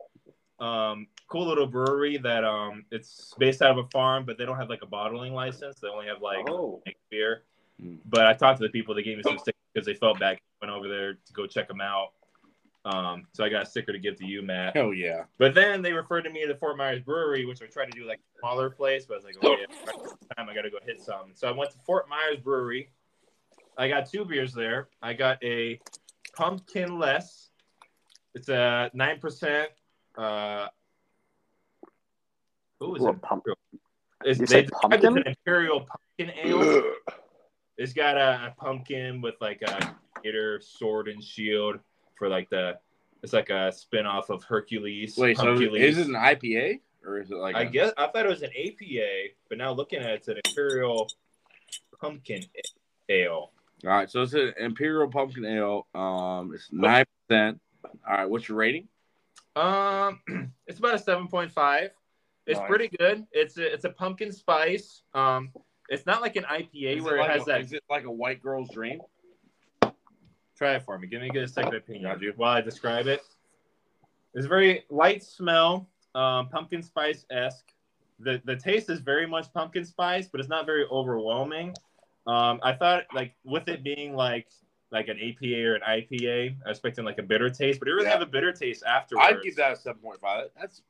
Um, 0.59 1.07
cool 1.27 1.45
little 1.45 1.67
brewery 1.67 2.17
that 2.17 2.45
um, 2.45 2.85
it's 2.89 3.33
based 3.37 3.61
out 3.61 3.77
of 3.77 3.85
a 3.85 3.89
farm, 3.89 4.25
but 4.25 4.37
they 4.37 4.45
don't 4.45 4.57
have 4.57 4.69
like 4.69 4.81
a 4.81 4.87
bottling 4.87 5.33
license. 5.33 5.79
They 5.81 5.89
only 5.89 6.07
have 6.07 6.21
like 6.21 6.49
Oh, 6.49 6.81
make 6.85 6.97
beer. 7.09 7.43
Mm. 7.83 7.97
But 8.05 8.25
I 8.25 8.33
talked 8.33 8.59
to 8.59 8.63
the 8.65 8.71
people. 8.71 8.95
They 8.95 9.03
gave 9.03 9.17
me 9.17 9.23
some 9.23 9.37
stickers 9.37 9.56
because 9.77 9.85
they 9.85 9.93
felt 9.93 10.19
bad. 10.19 10.39
Went 10.59 10.73
over 10.73 10.87
there 10.87 11.13
to 11.13 11.33
go 11.33 11.45
check 11.45 11.67
them 11.67 11.81
out. 11.81 12.07
Um, 12.83 13.27
so 13.33 13.43
I 13.43 13.49
got 13.49 13.63
a 13.63 13.65
sticker 13.65 13.91
to 13.91 13.99
give 13.99 14.15
to 14.17 14.25
you, 14.25 14.41
Matt. 14.41 14.75
Hell 14.75 14.91
yeah. 14.91 15.25
But 15.37 15.53
then 15.53 15.83
they 15.83 15.93
referred 15.93 16.23
to 16.23 16.31
me 16.31 16.41
to 16.41 16.51
the 16.51 16.57
Fort 16.57 16.77
Myers 16.77 17.01
Brewery, 17.01 17.45
which 17.45 17.61
I 17.61 17.67
tried 17.67 17.91
to 17.91 17.99
do 17.99 18.07
like 18.07 18.17
a 18.17 18.39
smaller 18.39 18.71
place, 18.71 19.05
but 19.05 19.15
I 19.15 19.17
was 19.17 19.25
like, 19.25 19.35
oh 19.43 19.55
yeah, 19.59 20.35
time 20.35 20.49
I 20.49 20.55
got 20.55 20.63
to 20.63 20.71
go 20.71 20.77
hit 20.83 20.99
something. 21.01 21.33
So 21.35 21.47
I 21.47 21.51
went 21.51 21.69
to 21.71 21.77
Fort 21.85 22.09
Myers 22.09 22.39
Brewery. 22.43 22.89
I 23.77 23.87
got 23.87 24.09
two 24.09 24.25
beers 24.25 24.51
there. 24.53 24.87
I 25.01 25.13
got 25.13 25.43
a 25.43 25.79
pumpkin 26.35 26.97
less. 26.97 27.49
It's 28.33 28.49
a 28.49 28.89
nine 28.95 29.19
percent. 29.19 29.69
Uh, 30.17 30.67
who 32.79 32.95
is 32.95 33.03
it? 33.03 33.21
pump- 33.21 33.43
It's, 34.23 34.39
they 34.39 34.45
said 34.47 34.69
described 34.69 34.93
it 34.93 34.97
as 34.97 35.03
pumpkin? 35.03 35.17
an 35.17 35.27
imperial 35.27 35.85
pumpkin 36.17 36.35
ale. 36.49 36.83
It's 37.77 37.93
got 37.93 38.17
a, 38.17 38.47
a 38.47 38.55
pumpkin 38.57 39.21
with 39.21 39.35
like 39.41 39.61
a 39.61 39.95
gator 40.23 40.59
sword 40.61 41.07
and 41.07 41.23
shield 41.23 41.79
for 42.15 42.27
like 42.29 42.49
the. 42.49 42.77
It's 43.23 43.33
like 43.33 43.49
a 43.49 43.71
spin 43.71 44.05
off 44.05 44.29
of 44.29 44.43
Hercules. 44.43 45.17
Wait, 45.17 45.37
so 45.37 45.43
Pumpcules. 45.45 45.79
is 45.79 45.97
it 45.97 46.07
an 46.07 46.13
IPA 46.13 46.81
or 47.03 47.19
is 47.19 47.31
it 47.31 47.35
like 47.35 47.55
I 47.55 47.61
a- 47.63 47.69
guess 47.69 47.91
I 47.97 48.07
thought 48.07 48.25
it 48.25 48.29
was 48.29 48.43
an 48.43 48.51
APA, 48.51 49.33
but 49.49 49.57
now 49.57 49.71
looking 49.71 49.99
at 49.99 50.09
it, 50.11 50.13
it's 50.15 50.27
an 50.27 50.37
imperial 50.45 51.07
pumpkin 51.99 52.43
ale. 53.09 53.51
All 53.83 53.91
right, 53.91 54.09
so 54.09 54.21
it's 54.23 54.33
an 54.33 54.53
Imperial 54.59 55.07
Pumpkin 55.07 55.45
Ale. 55.45 55.85
Um, 55.93 56.51
it's 56.53 56.69
nine 56.71 57.05
percent. 57.27 57.59
All 57.85 58.17
right, 58.17 58.29
what's 58.29 58.47
your 58.49 58.57
rating? 58.57 58.87
Um, 59.55 60.19
it's 60.67 60.79
about 60.79 60.95
a 60.95 60.99
seven 60.99 61.27
point 61.27 61.51
five. 61.51 61.91
It's 62.45 62.59
Nice. 62.59 62.67
pretty 62.67 62.87
good. 62.97 63.25
It's 63.31 63.57
a, 63.57 63.73
it's 63.73 63.85
a 63.85 63.89
pumpkin 63.89 64.31
spice. 64.31 65.01
Um, 65.13 65.51
it's 65.89 66.05
not 66.05 66.21
like 66.21 66.35
an 66.35 66.43
IPA 66.43 66.97
Is 66.97 67.03
where 67.03 67.17
it, 67.17 67.25
it, 67.25 67.29
has 67.31 67.41
a, 67.43 67.45
that. 67.45 67.61
is 67.61 67.73
it 67.73 67.83
like 67.89 68.05
a 68.05 68.11
white 68.11 68.41
girl's 68.41 68.69
dream? 68.69 68.99
Try 70.57 70.75
it 70.75 70.83
for 70.83 70.97
me. 70.97 71.07
Give 71.07 71.21
me 71.21 71.29
a 71.37 71.47
second 71.47 71.75
opinion 71.75 72.17
you. 72.19 72.33
while 72.35 72.53
I 72.57 72.61
describe 72.61 73.07
it. 73.07 73.21
It's 74.33 74.47
very 74.47 74.83
light 74.89 75.23
smell, 75.23 75.87
um, 76.15 76.49
pumpkin 76.49 76.81
spice 76.81 77.25
esque. 77.31 77.71
The 78.19 78.41
the 78.45 78.55
taste 78.55 78.89
is 78.89 78.99
very 78.99 79.27
much 79.27 79.53
pumpkin 79.53 79.85
spice, 79.85 80.27
but 80.27 80.39
it's 80.39 80.49
not 80.49 80.65
very 80.65 80.85
overwhelming. 80.91 81.73
Um, 82.25 82.59
I 82.63 82.73
thought 82.73 83.03
like 83.13 83.35
with 83.43 83.67
it 83.67 83.83
being 83.83 84.15
like 84.15 84.47
like 84.91 85.07
an 85.09 85.17
APA 85.19 85.63
or 85.63 85.75
an 85.75 85.81
IPA, 85.87 86.55
I 86.65 86.69
was 86.69 86.77
expecting 86.77 87.05
like 87.05 87.19
a 87.19 87.23
bitter 87.23 87.49
taste, 87.49 87.79
but 87.79 87.87
it 87.87 87.91
really 87.91 88.05
Yeah. 88.05 88.13
have 88.13 88.21
a 88.21 88.25
bitter 88.25 88.51
taste 88.51 88.83
afterwards. 88.83 89.27
I'd 89.29 89.41
give 89.43 89.55
that 89.57 89.73
a 89.73 89.75
seven 89.75 90.01
point 90.01 90.19
five. 90.19 90.49
That's 90.59 90.81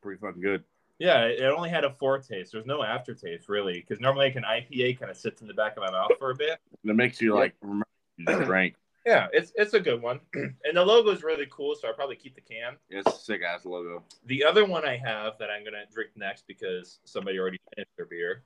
pretty 0.00 0.18
fucking 0.20 0.40
good. 0.40 0.64
Yeah, 0.98 1.24
it 1.24 1.40
it 1.40 1.44
only 1.44 1.70
had 1.70 1.84
a 1.84 1.90
foretaste. 1.90 2.52
There's 2.52 2.66
no 2.66 2.82
aftertaste 2.82 3.48
really, 3.48 3.80
because 3.80 4.00
normally 4.00 4.26
like 4.26 4.36
an 4.36 4.44
IPA 4.44 4.98
kind 5.00 5.10
of 5.10 5.16
sits 5.16 5.42
in 5.42 5.48
the 5.48 5.54
back 5.54 5.76
of 5.76 5.82
my 5.82 5.90
mouth 5.90 6.12
for 6.18 6.30
a 6.30 6.34
bit. 6.34 6.58
And 6.82 6.90
it 6.90 6.94
makes 6.94 7.20
you 7.20 7.34
like 7.34 7.54
remember 7.60 7.86
you 8.16 8.26
just 8.26 8.44
drank. 8.44 8.74
Yeah, 9.06 9.26
it's 9.34 9.52
it's 9.54 9.74
a 9.74 9.80
good 9.80 10.00
one, 10.00 10.18
and 10.34 10.54
the 10.72 10.82
logo 10.82 11.10
is 11.10 11.22
really 11.22 11.46
cool. 11.50 11.74
So 11.74 11.88
I'll 11.88 11.92
probably 11.92 12.16
keep 12.16 12.34
the 12.34 12.40
can. 12.40 12.76
It's 12.88 13.06
a 13.06 13.18
sick 13.18 13.42
ass 13.46 13.66
logo. 13.66 14.02
The 14.24 14.42
other 14.42 14.64
one 14.64 14.86
I 14.86 14.96
have 14.96 15.36
that 15.38 15.50
I'm 15.50 15.62
gonna 15.62 15.84
drink 15.92 16.12
next 16.16 16.46
because 16.46 17.00
somebody 17.04 17.38
already 17.38 17.58
finished 17.74 17.90
their 17.98 18.06
beer 18.06 18.44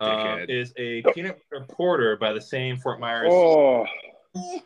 um, 0.00 0.44
is 0.48 0.72
a 0.76 1.02
peanut 1.14 1.40
butter 1.50 1.64
porter 1.68 2.16
by 2.16 2.32
the 2.32 2.40
same 2.40 2.76
Fort 2.76 3.00
Myers. 3.00 3.32
oh, 3.32 3.86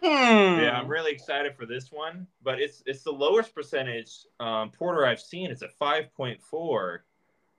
Yeah, 0.03 0.79
I'm 0.79 0.89
really 0.89 1.13
excited 1.13 1.57
for 1.57 1.65
this 1.65 1.91
one, 1.91 2.27
but 2.43 2.61
it's 2.61 2.83
it's 2.87 3.03
the 3.03 3.13
lowest 3.13 3.55
percentage 3.55 4.27
um, 4.41 4.71
porter 4.71 5.07
I've 5.07 5.21
seen. 5.21 5.51
It's 5.51 5.63
a 5.63 5.69
5.4, 5.81 6.99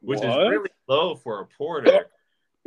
which 0.04 0.20
is 0.20 0.26
really 0.26 0.70
low 0.88 1.16
for 1.16 1.40
a 1.42 1.46
porter. 1.46 2.08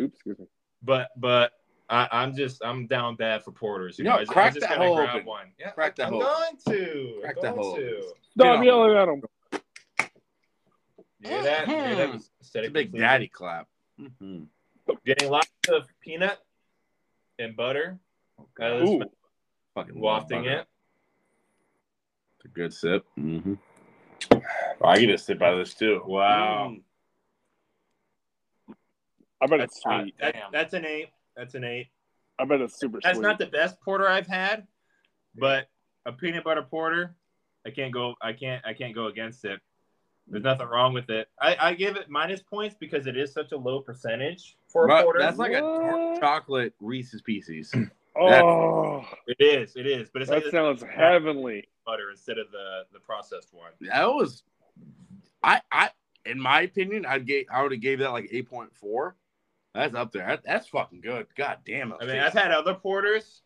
oops, 0.00 0.14
excuse 0.14 0.38
me. 0.38 0.46
But 0.82 1.10
but 1.16 1.52
I, 1.88 2.08
I'm 2.10 2.34
just 2.34 2.64
I'm 2.64 2.86
down 2.86 3.16
bad 3.16 3.44
for 3.44 3.52
porters. 3.52 3.98
You 3.98 4.04
No, 4.04 4.10
know, 4.10 4.16
I, 4.16 4.20
just- 4.20 4.32
crack 4.32 4.46
I 4.46 4.54
just 4.54 4.60
that 4.62 4.76
gotta 4.76 4.86
hole 4.88 4.96
grab 4.96 5.14
open. 5.16 5.26
one. 5.26 5.46
Yeah, 5.58 5.70
Crack 5.70 5.96
that 5.96 6.06
I'm 6.08 6.12
hole. 6.14 6.22
going 6.22 6.56
to. 6.68 7.18
Crack 7.22 7.36
I'm 7.38 7.42
that 7.42 7.54
going 7.54 7.64
hole. 7.64 7.76
to. 7.76 8.02
Stop 8.32 8.58
on. 8.58 8.64
yelling 8.64 8.96
at 8.96 9.08
him. 9.08 9.22
You 11.20 11.28
hear 11.30 11.42
that? 11.42 11.68
You 11.68 11.74
hear 11.74 11.94
that 11.96 12.14
It's 12.14 12.54
a 12.54 12.60
big 12.68 12.72
pleasing? 12.90 13.00
daddy 13.00 13.28
clap. 13.28 13.68
Mm-hmm. 14.00 14.44
Getting 15.04 15.30
lots 15.30 15.48
of 15.70 15.86
peanut 16.00 16.38
and 17.38 17.56
butter. 17.56 17.98
out 18.60 18.72
of 18.72 18.80
this 18.80 18.90
Ooh. 18.90 18.98
mouth, 19.00 19.08
Fucking 19.74 19.98
wafting 20.00 20.44
it. 20.44 20.66
It's 22.36 22.44
a 22.44 22.48
good 22.48 22.72
sip. 22.72 23.04
Mm-hmm. 23.18 23.54
I 24.84 24.98
get 24.98 25.10
a 25.10 25.18
sip 25.18 25.40
out 25.42 25.54
of 25.54 25.58
this 25.60 25.74
too. 25.74 26.02
Wow. 26.06 26.72
Mm. 26.72 26.82
I 29.40 29.46
bet 29.46 29.60
it's 29.60 29.80
Uh, 29.84 30.02
sweet. 30.02 30.18
that- 30.18 30.34
that's 30.52 30.72
an 30.74 30.84
eight. 30.86 31.08
That's 31.36 31.54
an 31.54 31.64
eight. 31.64 31.88
I 32.38 32.44
bet 32.44 32.60
it's 32.60 32.78
super 32.78 33.00
sweet. 33.00 33.02
That's 33.04 33.16
sweet. 33.18 33.22
not 33.26 33.38
the 33.38 33.46
best 33.46 33.80
porter 33.80 34.08
I've 34.08 34.26
had, 34.26 34.66
but 35.34 35.68
a 36.04 36.12
peanut 36.12 36.44
butter 36.44 36.62
porter, 36.62 37.14
I 37.66 37.70
can't 37.70 37.92
go. 37.92 38.14
I 38.20 38.32
can't. 38.32 38.64
I 38.64 38.72
can't 38.74 38.94
go 38.94 39.06
against 39.06 39.44
it. 39.44 39.60
There's 40.28 40.42
nothing 40.44 40.66
wrong 40.66 40.92
with 40.92 41.08
it. 41.10 41.28
I, 41.40 41.56
I 41.60 41.74
give 41.74 41.96
it 41.96 42.08
minus 42.08 42.42
points 42.42 42.74
because 42.78 43.06
it 43.06 43.16
is 43.16 43.32
such 43.32 43.52
a 43.52 43.56
low 43.56 43.80
percentage 43.80 44.56
for 44.68 44.84
a 44.84 44.88
But 44.88 45.04
porter. 45.04 45.18
that's 45.20 45.38
like 45.38 45.52
a 45.52 45.60
dark 45.60 46.20
chocolate 46.20 46.74
Reese's 46.80 47.22
Pieces. 47.22 47.72
oh, 48.16 49.04
it 49.26 49.36
is. 49.38 49.76
It 49.76 49.86
is. 49.86 50.10
But 50.10 50.22
it's 50.22 50.30
that 50.30 50.42
like 50.44 50.50
sounds 50.52 50.82
heavenly. 50.82 51.68
butter 51.84 52.10
instead 52.10 52.38
of 52.38 52.50
the 52.50 52.82
the 52.92 52.98
processed 53.00 53.52
one. 53.54 53.70
That 53.82 54.06
was, 54.08 54.42
I, 55.42 55.60
I, 55.70 55.90
in 56.24 56.40
my 56.40 56.62
opinion, 56.62 57.06
I'd 57.06 57.24
get, 57.26 57.46
I 57.50 57.62
would 57.62 57.70
have 57.72 57.80
gave 57.80 58.00
that 58.00 58.10
like 58.10 58.28
eight 58.32 58.48
point 58.50 58.74
four. 58.74 59.16
That's 59.76 59.94
up 59.94 60.12
there. 60.12 60.38
That's 60.44 60.66
fucking 60.68 61.00
good. 61.02 61.26
God 61.36 61.58
damn 61.66 61.92
it. 61.92 61.98
I 62.00 62.06
mean, 62.06 62.18
I've 62.18 62.32
had 62.32 62.50
other 62.50 62.74
porters, 62.74 63.42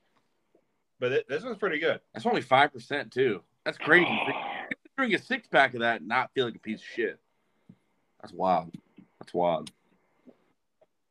but 0.98 1.12
it, 1.12 1.28
this 1.28 1.42
one's 1.42 1.58
pretty 1.58 1.78
good. 1.78 2.00
That's 2.14 2.24
only 2.26 2.40
five 2.42 2.72
percent 2.72 3.12
too. 3.12 3.42
That's 3.64 3.78
crazy. 3.78 4.10
You 4.10 4.32
drink 4.96 5.14
a 5.14 5.18
six 5.18 5.46
pack 5.48 5.74
of 5.74 5.80
that 5.80 6.00
and 6.00 6.08
not 6.08 6.30
feel 6.34 6.46
like 6.46 6.54
a 6.54 6.60
piece 6.60 6.80
of 6.80 6.86
shit. 6.86 7.18
That's 8.20 8.32
wild. 8.32 8.74
That's 9.18 9.34
wild. 9.34 9.70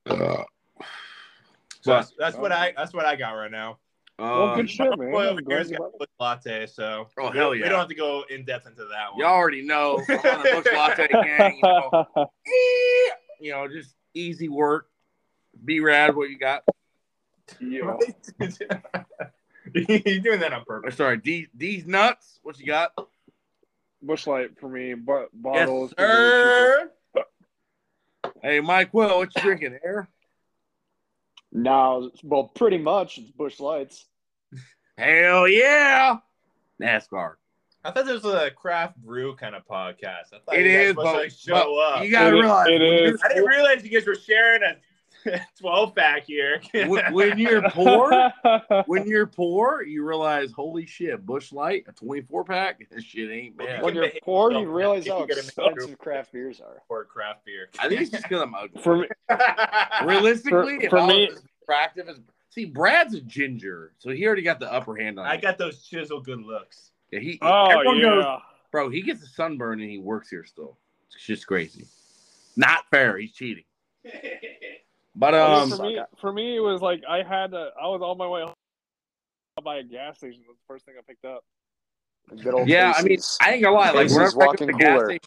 Uh, 0.05 0.43
So 1.81 1.91
But- 1.93 1.95
that's, 2.01 2.13
that's 2.19 2.37
what 2.37 2.51
I 2.51 2.73
that's 2.75 2.93
what 2.93 3.05
I 3.05 3.15
got 3.15 3.31
right 3.31 3.49
now. 3.51 3.77
Well, 4.17 4.49
um, 4.49 4.57
good 4.57 4.69
shit, 4.69 4.89
man. 4.99 5.11
Boy, 5.11 5.27
over 5.27 5.41
glad 5.41 5.55
here's 5.55 5.71
you 5.71 5.77
got 5.77 5.91
a 5.97 6.05
latte, 6.19 6.65
so 6.65 7.07
Oh, 7.17 7.31
hell 7.31 7.55
yeah. 7.55 7.63
we 7.63 7.69
don't 7.69 7.79
have 7.79 7.87
to 7.87 7.95
go 7.95 8.25
in 8.29 8.43
depth 8.43 8.67
into 8.67 8.83
that 8.83 9.11
one. 9.13 9.21
y'all 9.21 9.29
already 9.29 9.61
know 9.61 10.03
I'm 10.09 10.17
on 10.17 10.43
the 10.43 10.71
Latte 10.75 11.07
gang. 11.11 11.55
You 11.55 11.61
know, 11.63 12.05
you 13.39 13.51
know, 13.53 13.67
just 13.69 13.95
easy 14.13 14.49
work. 14.49 14.89
Be 15.63 15.79
rad. 15.79 16.15
What 16.15 16.29
you 16.29 16.37
got? 16.37 16.63
yeah. 17.59 17.97
You're 19.73 20.19
doing 20.19 20.39
that 20.39 20.53
on 20.53 20.63
purpose. 20.65 20.95
sorry, 20.95 21.19
these 21.23 21.47
these 21.53 21.85
nuts. 21.85 22.39
What 22.43 22.59
you 22.59 22.65
got? 22.65 22.91
Busch 24.01 24.25
Light 24.27 24.59
for 24.59 24.67
me. 24.69 24.93
But 24.95 25.29
bottles. 25.33 25.93
Yes, 25.97 26.07
bottles. 26.07 26.89
sir. 27.15 27.25
Hey, 28.41 28.59
Mike 28.61 28.93
Will, 28.93 29.17
what 29.19 29.35
you 29.35 29.41
drinking? 29.41 29.77
Air? 29.83 30.07
No, 31.51 32.11
well, 32.23 32.43
pretty 32.43 32.77
much 32.77 33.17
it's 33.17 33.31
Busch 33.31 33.59
Lights. 33.59 34.05
Hell 34.97 35.47
yeah! 35.47 36.17
NASCAR. 36.81 37.33
I 37.83 37.91
thought 37.91 38.05
this 38.05 38.21
was 38.23 38.33
a 38.35 38.51
craft 38.51 38.97
brew 38.97 39.35
kind 39.35 39.55
of 39.55 39.65
podcast. 39.67 40.33
I 40.33 40.39
thought 40.45 40.55
It 40.55 40.65
you 40.65 40.77
guys 40.77 40.87
is, 40.89 40.95
must, 40.95 41.05
but, 41.05 41.15
like, 41.15 41.31
show 41.31 41.53
but 41.53 41.97
up. 41.97 42.03
you 42.05 42.11
gotta 42.11 42.35
It- 42.35 42.39
realize 42.39 42.67
it 42.69 42.81
when. 42.81 43.17
I 43.23 43.27
didn't 43.29 43.45
realize 43.45 43.83
you 43.83 43.89
guys 43.89 44.05
were 44.07 44.15
sharing 44.15 44.61
a 44.63 44.75
12 45.59 45.95
pack 45.95 46.25
here. 46.25 46.61
when, 46.73 47.13
when 47.13 47.37
you're 47.37 47.61
poor, 47.71 48.31
when 48.85 49.05
you're 49.07 49.27
poor, 49.27 49.81
you 49.83 50.05
realize, 50.05 50.51
holy 50.51 50.85
shit, 50.85 51.25
Busch 51.25 51.51
Light, 51.51 51.85
a 51.87 51.91
24 51.91 52.43
pack, 52.45 52.87
this 52.91 53.03
shit 53.03 53.29
ain't 53.29 53.57
bad. 53.57 53.81
When 53.83 53.95
you're 53.95 54.09
poor, 54.23 54.51
you 54.51 54.69
realize 54.69 55.07
how 55.07 55.21
You 55.21 55.27
gotta 55.27 55.41
make 55.41 55.47
expensive 55.49 55.97
craft 55.97 56.31
beers 56.33 56.61
are. 56.61 56.81
or 56.89 57.05
craft 57.05 57.45
beer. 57.45 57.69
I 57.79 57.87
think 57.89 58.01
it's 58.01 58.11
just 58.11 58.23
because 58.23 58.41
I'm 58.41 58.55
ugly. 58.55 58.81
for 58.81 58.97
me, 58.97 59.07
Realistically, 60.05 60.77
For- 60.79 60.83
if 60.85 60.89
for 60.89 60.99
I 60.99 61.07
me- 61.07 61.27
was 61.27 61.37
as 61.37 61.43
attractive 61.63 62.09
as 62.09 62.19
see, 62.49 62.65
Brad's 62.65 63.13
a 63.13 63.21
ginger, 63.21 63.93
so 63.99 64.09
he 64.11 64.25
already 64.25 64.41
got 64.41 64.59
the 64.59 64.71
upper 64.71 64.95
hand 64.95 65.19
on 65.19 65.25
I 65.25 65.35
me. 65.35 65.41
got 65.41 65.57
those 65.57 65.83
chisel 65.83 66.19
good 66.21 66.41
looks. 66.41 66.91
Yeah, 67.11 67.19
he, 67.19 67.39
oh 67.41 67.91
yeah. 67.93 68.01
goes, 68.03 68.41
bro, 68.71 68.89
he 68.89 69.01
gets 69.01 69.23
a 69.23 69.27
sunburn 69.27 69.81
and 69.81 69.89
he 69.89 69.97
works 69.97 70.29
here 70.29 70.43
still. 70.45 70.77
It's 71.13 71.25
just 71.25 71.47
crazy. 71.47 71.85
Not 72.55 72.85
fair. 72.91 73.17
He's 73.17 73.31
cheating. 73.33 73.63
But 75.19 75.33
um, 75.35 75.69
for 75.69 75.83
me, 75.83 75.99
for 76.21 76.31
me, 76.31 76.55
it 76.55 76.61
was 76.61 76.81
like 76.81 77.03
I 77.07 77.17
had 77.23 77.51
to. 77.51 77.71
I 77.81 77.87
was 77.87 78.01
on 78.01 78.17
my 78.17 78.25
way 78.27 78.41
home 78.41 78.53
by 79.61 79.77
a 79.79 79.83
gas 79.83 80.17
station. 80.17 80.41
That's 80.47 80.57
the 80.57 80.73
first 80.73 80.85
thing 80.85 80.95
I 80.97 81.01
picked 81.05 81.25
up. 81.25 81.43
Good 82.41 82.53
old 82.53 82.69
yeah, 82.69 82.93
I 82.95 83.01
mean, 83.01 83.19
I 83.41 83.53
ain't 83.53 83.61
gonna 83.63 83.75
lie. 83.75 83.87
Like 83.91 84.07
Casey's 84.07 84.15
whenever 84.15 84.29
I 84.29 84.31
go 84.31 84.39
to 84.39 84.45
walk-in 84.45 84.67
the 84.67 84.73
gas 84.73 84.93
cooler. 84.93 85.05
station, 85.07 85.19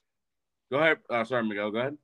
go 0.70 0.78
ahead. 0.78 0.98
Uh, 1.10 1.24
sorry, 1.24 1.44
Miguel. 1.44 1.70
Go 1.70 1.78
ahead. 1.80 1.98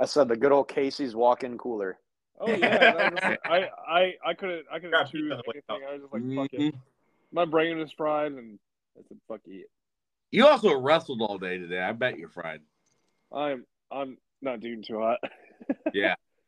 I 0.00 0.04
said 0.06 0.26
the 0.26 0.36
good 0.36 0.50
old 0.50 0.66
Casey's 0.68 1.14
walk-in 1.14 1.58
cooler. 1.58 1.98
Oh 2.40 2.50
yeah, 2.50 3.10
was- 3.10 3.36
I 3.44 3.68
I 3.86 4.14
I 4.26 4.34
couldn't 4.34 4.66
I 4.72 4.76
couldn't 4.80 4.90
Got 4.90 5.10
choose 5.12 5.30
beat 5.30 5.32
on 5.32 5.42
anything. 5.54 5.88
I 5.88 5.92
was 5.92 6.00
just 6.02 6.12
like 6.12 6.22
fuck 6.34 6.60
Mhm. 6.60 6.68
it. 6.68 6.74
My 7.30 7.44
brain 7.44 7.78
was 7.78 7.92
fried, 7.92 8.32
and 8.32 8.58
I 8.98 9.02
said 9.06 9.18
fuck 9.28 9.40
it. 9.46 9.70
You 10.32 10.46
also 10.48 10.76
wrestled 10.80 11.22
all 11.22 11.38
day 11.38 11.58
today. 11.58 11.80
I 11.80 11.92
bet 11.92 12.18
you're 12.18 12.28
fried. 12.30 12.62
I'm 13.32 13.64
I'm 13.92 14.18
not 14.42 14.58
doing 14.60 14.82
too 14.82 14.98
hot. 14.98 15.18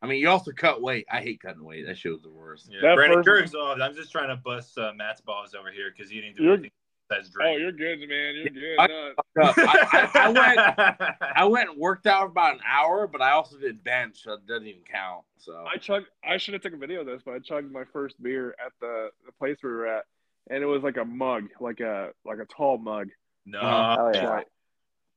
I 0.01 0.07
mean, 0.07 0.19
you 0.19 0.29
also 0.29 0.51
cut 0.51 0.81
weight. 0.81 1.05
I 1.11 1.21
hate 1.21 1.41
cutting 1.41 1.63
weight. 1.63 1.85
That 1.85 1.97
show's 1.97 2.21
the 2.21 2.29
worst. 2.29 2.69
Yeah, 2.71 2.79
That 2.81 2.95
Brandon, 2.95 3.19
first- 3.19 3.27
you're 3.27 3.39
exhausted. 3.39 3.83
I'm 3.83 3.95
just 3.95 4.11
trying 4.11 4.29
to 4.29 4.35
bust 4.35 4.77
uh, 4.77 4.91
Matt's 4.95 5.21
balls 5.21 5.53
over 5.53 5.71
here 5.71 5.93
because 5.95 6.11
you 6.11 6.21
didn't 6.21 6.37
do 6.37 6.43
You're- 6.43 6.53
anything 6.53 6.71
besides 7.09 7.29
Oh, 7.35 7.41
drink. 7.41 7.59
you're 7.59 7.71
good, 7.71 8.09
man. 8.09 8.35
You're 8.35 8.49
good. 8.49 8.79
I- 8.79 9.13
I, 9.37 9.49
I, 9.93 10.09
I 10.15 10.29
went. 11.19 11.19
I 11.37 11.45
went 11.45 11.69
and 11.69 11.77
worked 11.77 12.07
out 12.07 12.21
for 12.21 12.27
about 12.31 12.55
an 12.55 12.61
hour, 12.67 13.05
but 13.07 13.21
I 13.21 13.31
also 13.31 13.57
did 13.57 13.83
bench, 13.83 14.23
so 14.23 14.33
it 14.33 14.47
doesn't 14.47 14.67
even 14.67 14.81
count. 14.91 15.23
So 15.37 15.65
I 15.71 15.77
chugged. 15.77 16.07
I 16.23 16.37
should 16.37 16.53
have 16.55 16.63
taken 16.63 16.77
a 16.77 16.79
video 16.79 17.01
of 17.01 17.05
this, 17.05 17.21
but 17.23 17.33
I 17.35 17.39
chugged 17.39 17.71
my 17.71 17.83
first 17.93 18.21
beer 18.21 18.55
at 18.63 18.71
the 18.81 19.09
the 19.25 19.31
place 19.33 19.57
we 19.63 19.69
were 19.69 19.87
at, 19.87 20.05
and 20.49 20.63
it 20.63 20.65
was 20.67 20.81
like 20.83 20.97
a 20.97 21.05
mug, 21.05 21.45
like 21.59 21.79
a 21.79 22.09
like 22.25 22.39
a 22.39 22.45
tall 22.45 22.77
mug. 22.77 23.09
no. 23.45 23.59
Oh 23.61 24.11
yeah. 24.13 24.41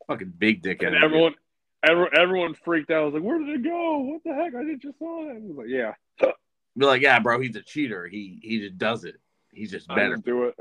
Fucking 0.08 0.34
big 0.36 0.60
dick 0.62 0.82
and 0.82 0.94
energy. 0.94 1.04
everyone, 1.06 1.34
everyone, 1.88 2.10
everyone 2.18 2.54
freaked 2.54 2.90
out. 2.90 3.02
I 3.02 3.04
was 3.04 3.14
like, 3.14 3.22
"Where 3.22 3.38
did 3.38 3.48
it 3.48 3.64
go? 3.64 3.98
What 3.98 4.22
the 4.24 4.34
heck? 4.34 4.54
I 4.54 4.74
just 4.80 4.98
saw 4.98 5.28
it." 5.28 5.36
I 5.36 5.38
was 5.40 5.56
like, 5.56 5.68
"Yeah, 5.68 5.92
Be 6.76 6.86
like, 6.86 7.02
yeah, 7.02 7.18
bro, 7.20 7.40
he's 7.40 7.56
a 7.56 7.62
cheater. 7.62 8.06
He 8.06 8.40
he 8.42 8.60
just 8.60 8.78
does 8.78 9.04
it. 9.04 9.16
He's 9.52 9.70
just 9.70 9.88
better. 9.88 10.16
do 10.16 10.44
it." 10.44 10.56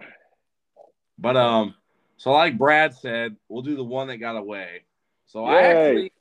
But 1.17 1.37
um, 1.37 1.75
so 2.17 2.31
like 2.31 2.57
Brad 2.57 2.95
said, 2.95 3.35
we'll 3.49 3.63
do 3.63 3.75
the 3.75 3.83
one 3.83 4.07
that 4.07 4.17
got 4.17 4.35
away. 4.35 4.83
So 5.25 5.45
I 5.45 5.61
actually, 5.61 6.11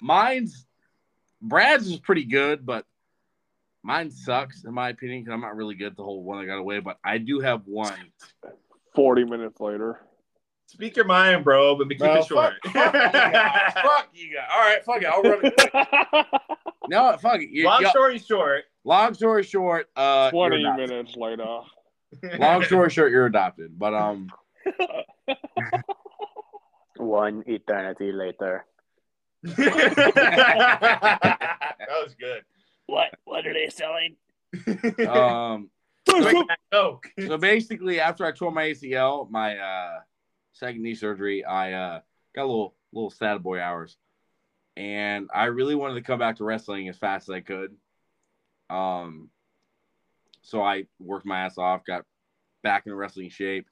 mine's 0.00 0.66
Brad's 1.42 1.88
is 1.88 1.98
pretty 1.98 2.24
good, 2.24 2.64
but 2.64 2.84
mine 3.82 4.10
sucks 4.10 4.64
in 4.64 4.74
my 4.74 4.90
opinion 4.90 5.22
because 5.22 5.34
I'm 5.34 5.40
not 5.40 5.56
really 5.56 5.74
good 5.74 5.88
at 5.88 5.96
the 5.96 6.04
whole 6.04 6.22
one 6.22 6.40
that 6.40 6.46
got 6.46 6.58
away. 6.58 6.80
But 6.80 6.98
I 7.04 7.18
do 7.18 7.40
have 7.40 7.62
one. 7.66 8.12
Forty 8.94 9.24
minutes 9.24 9.60
later, 9.60 10.00
Speak 10.68 10.96
your 10.96 11.04
mind, 11.06 11.44
bro, 11.44 11.76
but 11.76 11.88
be 11.88 11.94
keep 11.94 12.00
Bro, 12.00 12.14
it 12.16 12.26
short. 12.26 12.54
Fuck, 12.64 12.72
fuck 12.72 12.94
you 12.94 13.32
guys. 13.32 13.72
Fuck 13.82 14.08
you 14.12 14.34
guys. 14.34 14.48
All 14.52 14.60
right, 14.60 14.84
fuck 14.84 15.00
it. 15.02 15.06
I'll 15.06 15.22
run 15.22 15.40
it. 15.44 15.54
quick. 16.10 16.26
No, 16.88 17.16
fuck 17.20 17.40
it. 17.40 17.48
You, 17.50 17.64
Long 17.64 17.82
y'all- 17.82 17.90
story 17.90 18.16
short. 18.18 18.62
long 18.84 19.12
story 19.14 19.42
short, 19.42 19.88
uh, 19.96 20.30
twenty 20.30 20.62
minutes 20.62 21.16
later. 21.16 21.58
Long 22.38 22.62
story 22.62 22.90
short, 22.90 23.10
you're 23.10 23.26
adopted. 23.26 23.76
But 23.76 23.92
um, 23.92 24.28
One 26.96 27.42
eternity 27.48 28.12
later. 28.12 28.64
that 29.42 29.56
was 31.88 32.14
good. 32.18 32.42
What? 32.86 33.08
What 33.24 33.46
are 33.46 33.52
they 33.52 33.68
selling? 33.68 34.16
um, 35.08 35.70
Drink 36.08 36.48
that 36.48 36.58
Coke. 36.72 37.06
so 37.26 37.36
basically, 37.36 38.00
after 38.00 38.24
I 38.24 38.32
tore 38.32 38.52
my 38.52 38.64
ACL, 38.66 39.28
my 39.30 39.56
uh, 39.58 39.98
second 40.56 40.82
knee 40.82 40.94
surgery, 40.94 41.44
I 41.44 41.72
uh, 41.72 42.00
got 42.34 42.44
a 42.44 42.46
little 42.46 42.74
little 42.92 43.10
sad 43.10 43.42
boy 43.42 43.60
hours, 43.60 43.96
and 44.76 45.28
I 45.34 45.44
really 45.46 45.74
wanted 45.74 45.94
to 45.94 46.02
come 46.02 46.18
back 46.18 46.36
to 46.36 46.44
wrestling 46.44 46.88
as 46.88 46.96
fast 46.96 47.28
as 47.28 47.34
I 47.34 47.40
could. 47.40 47.74
Um, 48.70 49.30
so 50.42 50.62
I 50.62 50.86
worked 50.98 51.26
my 51.26 51.40
ass 51.40 51.58
off, 51.58 51.84
got 51.84 52.04
back 52.62 52.86
in 52.86 52.94
wrestling 52.94 53.30
shape, 53.30 53.68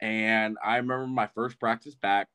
and 0.00 0.58
I 0.64 0.76
remember 0.76 1.06
my 1.06 1.28
first 1.28 1.58
practice 1.58 1.94
back, 1.94 2.28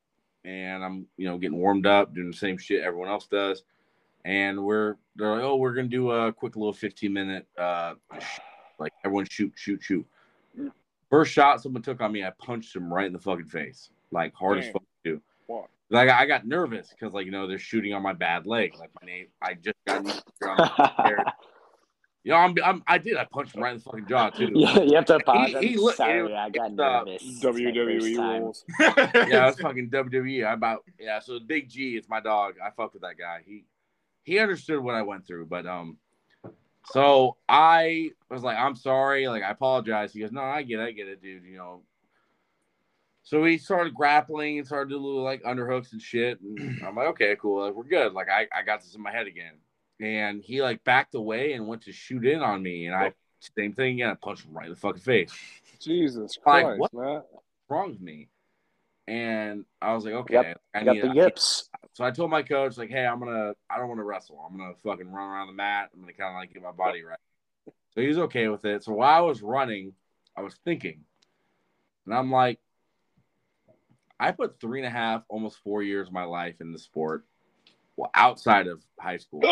and 0.44 0.84
I'm 0.84 1.06
you 1.16 1.26
know 1.26 1.38
getting 1.38 1.58
warmed 1.58 1.86
up, 1.86 2.14
doing 2.14 2.30
the 2.30 2.36
same 2.36 2.58
shit 2.58 2.82
everyone 2.82 3.08
else 3.08 3.26
does, 3.26 3.62
and 4.24 4.64
we're 4.64 4.96
they're 5.16 5.34
like, 5.34 5.44
oh, 5.44 5.56
we're 5.56 5.74
gonna 5.74 5.88
do 5.88 6.10
a 6.10 6.32
quick 6.32 6.56
little 6.56 6.72
15 6.72 7.12
minute 7.12 7.46
uh 7.58 7.94
like 8.78 8.92
everyone 9.04 9.26
shoot, 9.30 9.52
shoot, 9.56 9.82
shoot. 9.82 10.06
First 11.10 11.32
shot 11.32 11.60
someone 11.60 11.82
took 11.82 12.00
on 12.00 12.12
me, 12.12 12.24
I 12.24 12.30
punched 12.38 12.74
him 12.74 12.92
right 12.92 13.06
in 13.06 13.12
the 13.12 13.18
fucking 13.18 13.46
face, 13.46 13.90
like 14.12 14.32
hard 14.34 14.58
as 14.58 14.64
Damn. 14.66 14.72
fuck 14.74 14.82
too. 15.04 15.20
Fuck. 15.48 15.68
Like 15.90 16.08
I 16.08 16.24
got 16.24 16.46
nervous 16.46 16.90
because 16.90 17.12
like 17.14 17.26
you 17.26 17.32
know 17.32 17.48
they're 17.48 17.58
shooting 17.58 17.92
on 17.94 18.02
my 18.02 18.12
bad 18.12 18.46
leg, 18.46 18.74
like 18.78 18.90
my 19.00 19.04
name. 19.06 19.26
I 19.42 19.54
just 19.54 19.74
got 19.86 20.04
you 22.22 22.30
know 22.30 22.36
I'm, 22.36 22.54
I'm 22.64 22.82
I 22.86 22.98
did 22.98 23.16
I 23.16 23.24
punched 23.24 23.56
him 23.56 23.62
right 23.62 23.72
in 23.72 23.78
the 23.78 23.82
fucking 23.84 24.06
jaw 24.06 24.30
too. 24.30 24.50
Yeah, 24.54 24.80
you 24.82 24.94
have 24.94 25.06
to 25.06 25.16
apologize. 25.16 25.62
he 25.62 25.76
look- 25.76 25.96
Sorry, 25.96 26.30
it- 26.30 26.36
I 26.36 26.48
got 26.48 26.70
it's, 26.70 26.80
uh, 26.80 27.02
nervous. 27.04 27.22
It's 27.24 27.42
my 27.42 27.50
first 27.52 27.64
WWE 27.64 28.16
time. 28.16 28.42
rules. 28.42 28.64
yeah, 28.80 29.48
it's 29.48 29.60
fucking 29.60 29.90
WWE. 29.90 30.46
I 30.46 30.52
about 30.52 30.84
yeah. 30.98 31.18
So 31.18 31.40
Big 31.40 31.68
G, 31.68 31.96
it's 31.96 32.08
my 32.08 32.20
dog. 32.20 32.54
I 32.64 32.70
fuck 32.70 32.92
with 32.92 33.02
that 33.02 33.18
guy. 33.18 33.40
He 33.44 33.64
he 34.22 34.38
understood 34.38 34.78
what 34.80 34.94
I 34.94 35.02
went 35.02 35.26
through, 35.26 35.46
but 35.46 35.66
um, 35.66 35.96
so 36.86 37.36
I 37.48 38.10
was 38.30 38.42
like, 38.42 38.56
I'm 38.56 38.76
sorry, 38.76 39.28
like 39.28 39.42
I 39.42 39.50
apologize. 39.50 40.12
He 40.12 40.20
goes, 40.20 40.32
No, 40.32 40.42
I 40.42 40.62
get, 40.62 40.80
it, 40.80 40.84
I 40.84 40.92
get 40.92 41.08
it, 41.08 41.22
dude. 41.22 41.44
You 41.44 41.56
know. 41.56 41.82
So 43.22 43.42
we 43.42 43.58
started 43.58 43.94
grappling 43.94 44.58
and 44.58 44.66
started 44.66 44.90
doing 44.90 45.02
little 45.02 45.22
like 45.22 45.42
underhooks 45.42 45.92
and 45.92 46.00
shit. 46.00 46.40
And 46.40 46.80
I'm 46.86 46.96
like, 46.96 47.08
okay, 47.08 47.36
cool, 47.40 47.64
like 47.64 47.74
we're 47.74 47.84
good. 47.84 48.12
Like 48.12 48.28
I 48.28 48.46
I 48.56 48.62
got 48.62 48.80
this 48.80 48.94
in 48.94 49.02
my 49.02 49.12
head 49.12 49.26
again, 49.26 49.54
and 50.00 50.42
he 50.42 50.62
like 50.62 50.82
backed 50.84 51.14
away 51.14 51.52
and 51.52 51.68
went 51.68 51.82
to 51.82 51.92
shoot 51.92 52.24
in 52.24 52.40
on 52.40 52.62
me, 52.62 52.86
and 52.86 52.94
I 52.94 53.12
same 53.56 53.72
thing 53.72 53.94
again. 53.94 54.10
I 54.10 54.14
punched 54.14 54.44
him 54.44 54.54
right 54.54 54.66
in 54.66 54.72
the 54.72 54.76
fucking 54.76 55.00
face. 55.00 55.32
Jesus 55.80 56.36
Like, 56.44 56.64
Christ, 56.64 56.80
what? 56.80 56.94
man. 56.94 57.22
wrong 57.68 57.90
with 57.90 58.00
me? 58.00 58.28
And 59.08 59.64
I 59.80 59.94
was 59.94 60.04
like, 60.04 60.14
okay, 60.14 60.34
Yep, 60.34 60.60
I 60.74 60.84
Got 60.84 61.00
the 61.00 61.14
yips. 61.14 61.69
So 62.00 62.06
I 62.06 62.10
told 62.12 62.30
my 62.30 62.40
coach, 62.40 62.78
like, 62.78 62.88
hey, 62.88 63.04
I'm 63.04 63.18
gonna, 63.18 63.52
I 63.68 63.76
don't 63.76 63.88
want 63.88 63.98
to 63.98 64.04
wrestle. 64.04 64.42
I'm 64.42 64.56
gonna 64.56 64.72
fucking 64.82 65.12
run 65.12 65.28
around 65.28 65.48
the 65.48 65.52
mat. 65.52 65.90
I'm 65.92 66.00
gonna 66.00 66.14
kind 66.14 66.34
of 66.34 66.40
like 66.40 66.50
get 66.50 66.62
my 66.62 66.72
body 66.72 67.02
right. 67.02 67.18
So 67.94 68.00
he 68.00 68.06
was 68.06 68.16
okay 68.16 68.48
with 68.48 68.64
it. 68.64 68.82
So 68.82 68.94
while 68.94 69.18
I 69.18 69.20
was 69.20 69.42
running, 69.42 69.92
I 70.34 70.40
was 70.40 70.54
thinking, 70.64 71.00
and 72.06 72.14
I'm 72.14 72.32
like, 72.32 72.58
I 74.18 74.30
put 74.30 74.58
three 74.58 74.80
and 74.80 74.86
a 74.86 74.90
half, 74.90 75.24
almost 75.28 75.58
four 75.58 75.82
years 75.82 76.06
of 76.08 76.14
my 76.14 76.24
life 76.24 76.54
in 76.62 76.72
the 76.72 76.78
sport, 76.78 77.26
well, 77.98 78.10
outside 78.14 78.66
of 78.66 78.80
high 78.98 79.18
school. 79.18 79.42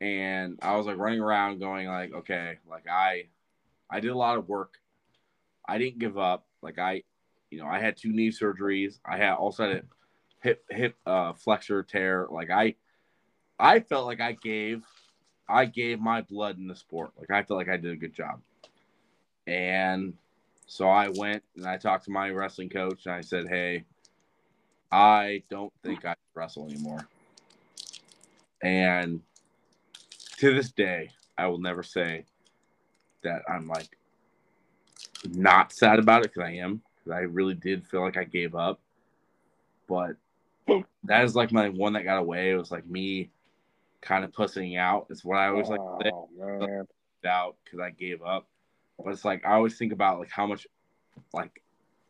And 0.00 0.58
I 0.62 0.76
was 0.76 0.86
like 0.86 0.96
running 0.96 1.20
around, 1.20 1.58
going 1.58 1.88
like, 1.88 2.14
okay, 2.14 2.56
like 2.66 2.88
I, 2.88 3.24
I 3.90 4.00
did 4.00 4.12
a 4.12 4.16
lot 4.16 4.38
of 4.38 4.48
work. 4.48 4.78
I 5.68 5.76
didn't 5.76 5.98
give 5.98 6.16
up. 6.16 6.46
Like 6.62 6.78
I, 6.78 7.02
you 7.50 7.58
know, 7.58 7.66
I 7.66 7.80
had 7.80 7.98
two 7.98 8.14
knee 8.14 8.30
surgeries. 8.30 8.98
I 9.04 9.18
had 9.18 9.34
also 9.34 9.68
had 9.68 9.76
a 9.76 9.82
hip 10.44 10.64
hip 10.70 10.94
uh, 11.06 11.32
flexor 11.32 11.82
tear. 11.82 12.28
Like 12.30 12.50
I, 12.50 12.76
I 13.58 13.80
felt 13.80 14.06
like 14.06 14.20
I 14.20 14.32
gave, 14.32 14.84
I 15.48 15.64
gave 15.64 15.98
my 16.00 16.20
blood 16.20 16.58
in 16.58 16.68
the 16.68 16.76
sport. 16.76 17.12
Like 17.18 17.30
I 17.30 17.42
felt 17.42 17.58
like 17.58 17.70
I 17.70 17.78
did 17.78 17.92
a 17.92 17.96
good 17.96 18.14
job. 18.14 18.40
And 19.46 20.14
so 20.66 20.88
I 20.88 21.08
went 21.08 21.42
and 21.56 21.66
I 21.66 21.78
talked 21.78 22.04
to 22.04 22.10
my 22.10 22.30
wrestling 22.30 22.68
coach 22.68 23.06
and 23.06 23.14
I 23.14 23.22
said, 23.22 23.48
"Hey, 23.48 23.84
I 24.92 25.42
don't 25.50 25.72
think 25.82 26.04
I 26.04 26.14
wrestle 26.34 26.66
anymore." 26.66 27.08
And 28.62 29.20
to 30.38 30.54
this 30.54 30.70
day, 30.72 31.10
I 31.36 31.46
will 31.46 31.58
never 31.58 31.82
say 31.82 32.26
that 33.22 33.42
I'm 33.48 33.66
like 33.66 33.96
not 35.24 35.72
sad 35.72 35.98
about 35.98 36.24
it 36.24 36.32
because 36.32 36.46
I 36.48 36.52
am. 36.52 36.82
Because 36.96 37.18
I 37.18 37.22
really 37.22 37.54
did 37.54 37.86
feel 37.86 38.02
like 38.02 38.16
I 38.16 38.24
gave 38.24 38.54
up. 38.54 38.80
but 39.86 40.16
that 41.04 41.24
is 41.24 41.36
like 41.36 41.52
my 41.52 41.68
one 41.68 41.92
that 41.94 42.04
got 42.04 42.18
away. 42.18 42.50
It 42.50 42.56
was 42.56 42.70
like 42.70 42.86
me 42.86 43.30
kind 44.00 44.24
of 44.24 44.32
pussing 44.32 44.76
out. 44.76 45.06
It's 45.10 45.24
what 45.24 45.38
I 45.38 45.48
always 45.48 45.68
like 45.68 45.80
Oh 45.80 46.28
man. 46.36 46.86
out 47.26 47.56
because 47.64 47.80
I 47.80 47.90
gave 47.90 48.22
up. 48.22 48.46
But 49.02 49.12
it's 49.12 49.24
like 49.24 49.44
I 49.44 49.54
always 49.54 49.76
think 49.76 49.92
about 49.92 50.20
like 50.20 50.30
how 50.30 50.46
much, 50.46 50.66
like, 51.32 51.62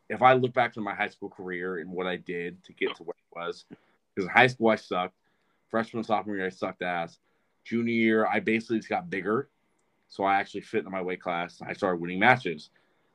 if 0.09 0.21
I 0.21 0.33
look 0.33 0.53
back 0.53 0.73
to 0.73 0.81
my 0.81 0.93
high 0.93 1.09
school 1.09 1.29
career 1.29 1.79
and 1.79 1.89
what 1.89 2.05
I 2.05 2.17
did 2.17 2.63
to 2.65 2.73
get 2.73 2.95
to 2.97 3.03
where 3.03 3.15
it 3.17 3.35
was, 3.35 3.65
because 4.13 4.27
in 4.27 4.33
high 4.33 4.47
school 4.47 4.69
I 4.69 4.75
sucked, 4.75 5.15
freshman 5.69 6.03
sophomore 6.03 6.35
year 6.35 6.45
I 6.45 6.49
sucked 6.49 6.83
ass. 6.83 7.17
Junior 7.63 7.93
year 7.93 8.27
I 8.27 8.39
basically 8.39 8.77
just 8.77 8.89
got 8.89 9.09
bigger, 9.09 9.49
so 10.07 10.23
I 10.23 10.35
actually 10.35 10.61
fit 10.61 10.85
in 10.85 10.91
my 10.91 11.01
weight 11.01 11.21
class. 11.21 11.61
I 11.65 11.73
started 11.73 11.99
winning 11.99 12.19
matches. 12.19 12.69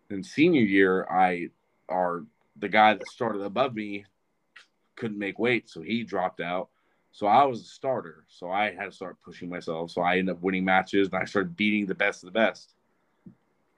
Then 0.09 0.24
senior 0.24 0.62
year 0.62 1.07
I 1.09 1.50
are 1.88 2.24
the 2.59 2.68
guy 2.68 2.94
that 2.94 3.07
started 3.07 3.42
above 3.42 3.74
me 3.74 4.05
couldn't 5.01 5.19
make 5.19 5.39
weight, 5.39 5.69
so 5.71 5.81
he 5.81 6.05
dropped 6.05 6.41
out. 6.41 6.69
So 7.11 7.27
I 7.27 7.45
was 7.45 7.63
a 7.63 7.65
starter. 7.65 8.25
So 8.29 8.51
I 8.51 8.73
had 8.73 8.85
to 8.85 8.93
start 8.93 9.17
pushing 9.25 9.49
myself. 9.49 9.91
So 9.91 10.03
I 10.03 10.19
ended 10.19 10.37
up 10.37 10.43
winning 10.43 10.65
matches 10.65 11.09
and 11.09 11.17
I 11.17 11.25
started 11.25 11.57
beating 11.57 11.87
the 11.87 11.95
best 11.95 12.23
of 12.23 12.27
the 12.27 12.39
best. 12.39 12.75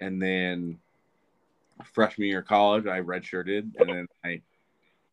And 0.01 0.21
then 0.21 0.79
freshman 1.95 2.29
year 2.29 2.41
of 2.41 2.47
college, 2.47 2.87
I 2.87 3.01
redshirted 3.01 3.73
and 3.79 3.89
then 3.89 4.07
I 4.25 4.43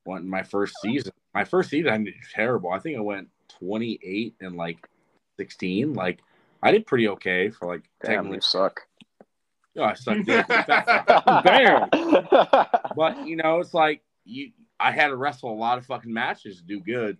went 0.03 0.23
in 0.23 0.29
my 0.29 0.43
first 0.43 0.73
season. 0.81 1.13
My 1.33 1.45
first 1.45 1.69
season 1.69 1.93
I 1.93 1.97
did 1.97 2.15
terrible. 2.33 2.71
I 2.71 2.79
think 2.79 2.97
I 2.97 3.01
went 3.01 3.29
28 3.59 4.35
and 4.41 4.57
like 4.57 4.89
16. 5.37 5.93
Like 5.93 6.19
I 6.63 6.71
did 6.71 6.87
pretty 6.87 7.07
okay 7.09 7.51
for 7.51 7.67
like 7.67 7.83
Damn, 8.03 8.33
you 8.33 8.41
suck. 8.41 8.81
No, 9.75 9.83
I 9.83 9.93
sucked. 9.93 10.25
Damn. 10.25 11.89
but 12.95 13.25
you 13.25 13.35
know, 13.37 13.59
it's 13.59 13.75
like 13.75 14.01
you. 14.25 14.51
I 14.79 14.91
had 14.91 15.07
to 15.09 15.15
wrestle 15.15 15.51
a 15.51 15.53
lot 15.53 15.77
of 15.77 15.85
fucking 15.85 16.13
matches 16.13 16.57
to 16.57 16.63
do 16.63 16.79
good, 16.79 17.17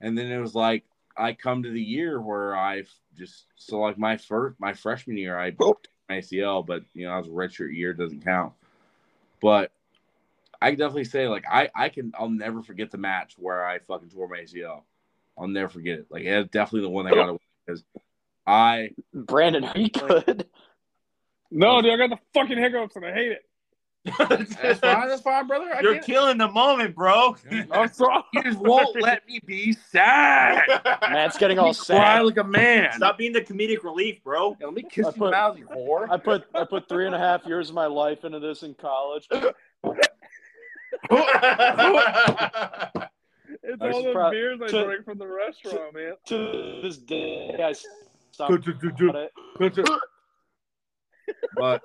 and 0.00 0.16
then 0.16 0.30
it 0.30 0.38
was 0.38 0.54
like 0.54 0.84
I 1.16 1.32
come 1.32 1.62
to 1.62 1.70
the 1.70 1.80
year 1.80 2.20
where 2.20 2.56
I've 2.56 2.90
just 3.16 3.46
so 3.56 3.80
like 3.80 3.98
my 3.98 4.16
first 4.16 4.58
my 4.58 4.72
freshman 4.72 5.16
year 5.16 5.38
I 5.38 5.50
broke 5.50 5.86
my 6.08 6.16
ACL, 6.18 6.64
but 6.66 6.82
you 6.94 7.06
know 7.06 7.12
I 7.12 7.18
was 7.18 7.26
a 7.26 7.30
redshirt 7.30 7.74
year 7.74 7.92
doesn't 7.92 8.24
count. 8.24 8.52
But 9.40 9.70
I 10.60 10.70
can 10.70 10.78
definitely 10.78 11.04
say 11.04 11.28
like 11.28 11.44
I 11.50 11.70
I 11.74 11.88
can 11.88 12.12
I'll 12.18 12.30
never 12.30 12.62
forget 12.62 12.90
the 12.90 12.98
match 12.98 13.34
where 13.38 13.66
I 13.66 13.78
fucking 13.78 14.10
tore 14.10 14.28
my 14.28 14.38
ACL. 14.38 14.82
I'll 15.36 15.48
never 15.48 15.68
forget 15.68 16.00
it. 16.00 16.06
Like 16.10 16.24
it's 16.24 16.50
definitely 16.50 16.82
the 16.82 16.90
one 16.90 17.04
that 17.04 17.14
got 17.14 17.28
away 17.28 17.38
because 17.66 17.84
I 18.46 18.90
Brandon, 19.14 19.64
are 19.64 19.78
you 19.78 19.90
good? 19.90 20.46
No, 21.50 21.80
dude, 21.80 21.92
I 21.92 21.96
got 21.96 22.10
the 22.10 22.18
fucking 22.34 22.58
hiccups 22.58 22.96
and 22.96 23.06
I 23.06 23.12
hate 23.12 23.32
it. 23.32 23.47
That's 24.04 24.80
fine 24.80 25.08
that's 25.08 25.20
fine 25.22 25.46
brother. 25.46 25.66
I 25.74 25.80
You're 25.80 25.94
get 25.94 26.02
it. 26.04 26.06
killing 26.06 26.38
the 26.38 26.48
moment, 26.48 26.94
bro. 26.94 27.36
I'm 27.70 27.92
sorry. 27.92 28.22
You 28.32 28.42
just 28.42 28.58
won't 28.58 29.00
let 29.02 29.26
me 29.28 29.40
be 29.44 29.72
sad. 29.72 30.62
Matt's 31.02 31.36
getting 31.36 31.58
all 31.58 31.74
Cry 31.74 31.84
sad. 32.16 32.20
like 32.24 32.36
a 32.38 32.44
man. 32.44 32.92
Stop 32.96 33.18
being 33.18 33.32
the 33.32 33.40
comedic 33.42 33.82
relief, 33.84 34.22
bro. 34.24 34.56
Yeah, 34.60 34.66
let 34.66 34.74
me 34.74 34.82
kiss 34.82 35.06
I 35.06 35.08
you 35.10 35.14
put- 35.14 35.24
the 35.26 35.30
mouth, 35.32 35.58
you 35.58 35.66
whore. 35.66 36.08
I 36.10 36.16
put 36.16 36.44
I 36.54 36.64
put 36.64 36.88
three 36.88 37.06
and 37.06 37.14
a 37.14 37.18
half 37.18 37.44
years 37.46 37.68
of 37.68 37.74
my 37.74 37.86
life 37.86 38.24
into 38.24 38.38
this 38.40 38.62
in 38.62 38.74
college. 38.74 39.28
It's 43.62 43.82
I 43.82 43.86
all 43.90 43.92
should 43.98 44.04
those 44.06 44.14
prob- 44.14 44.32
beers 44.32 44.60
I 44.62 44.66
to- 44.68 44.84
drink 44.84 45.04
from 45.04 45.18
the 45.18 45.26
restaurant, 45.26 45.94
man. 45.94 46.14
To 46.26 46.80
this 46.82 46.96
day, 46.98 47.58
I 47.62 47.72
stopped 48.30 48.66
it. 48.66 49.30
but 51.56 51.82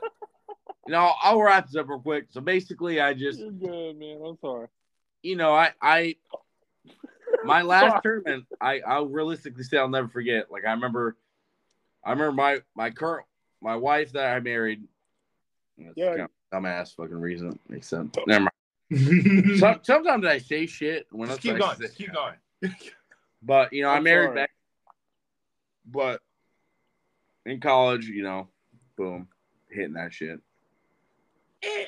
you 0.88 0.92
know, 0.94 1.12
I'll 1.22 1.42
wrap 1.42 1.66
this 1.68 1.76
up 1.76 1.88
real 1.90 2.00
quick. 2.00 2.26
So 2.30 2.42
basically, 2.42 3.00
I 3.00 3.14
just, 3.14 3.40
You're 3.40 3.52
good, 3.52 3.98
man. 3.98 4.22
I'm 4.26 4.38
sorry. 4.42 4.68
you 5.22 5.36
know, 5.36 5.54
I, 5.54 5.72
I, 5.82 6.16
my 7.46 7.62
last 7.64 8.02
tournament, 8.04 8.46
I, 8.62 8.80
I'll 8.82 9.08
realistically 9.08 9.64
say 9.64 9.78
I'll 9.78 9.88
never 9.90 10.08
forget. 10.10 10.52
Like 10.52 10.66
I 10.66 10.72
remember, 10.72 11.16
I 12.04 12.12
remember 12.12 12.34
my 12.34 12.60
my 12.76 12.90
current 12.90 13.26
my 13.62 13.76
wife 13.78 14.12
that 14.14 14.36
I 14.36 14.40
married. 14.42 14.84
That's 15.78 15.94
Yeah. 15.96 16.10
kind 16.18 16.22
of 16.22 16.30
dumbass 16.64 16.96
fucking 16.96 17.20
reason. 17.20 17.58
Makes 17.70 17.88
sense. 17.88 18.14
Never 18.28 18.48
mind. 18.92 19.58
Some, 19.60 19.80
sometimes 19.84 20.26
I 20.26 20.38
say 20.38 20.66
shit 20.68 21.08
when 21.12 21.30
Just 21.30 21.40
I 21.40 21.42
keep 21.42 21.52
say- 21.54 21.60
going. 21.60 21.78
Just 21.82 21.96
keep 21.98 22.14
going. 22.14 22.36
But 23.46 23.74
you 23.74 23.82
know, 23.84 23.90
I 23.90 23.96
I'm 23.98 24.04
married 24.04 24.28
sorry. 24.28 24.36
back. 24.36 24.50
But 25.86 26.22
in 27.46 27.60
college, 27.60 28.06
you 28.06 28.24
know, 28.24 28.48
boom, 28.96 29.28
hitting 29.70 29.94
that 29.96 30.14
shit. 30.14 30.40
Eh. 31.64 31.86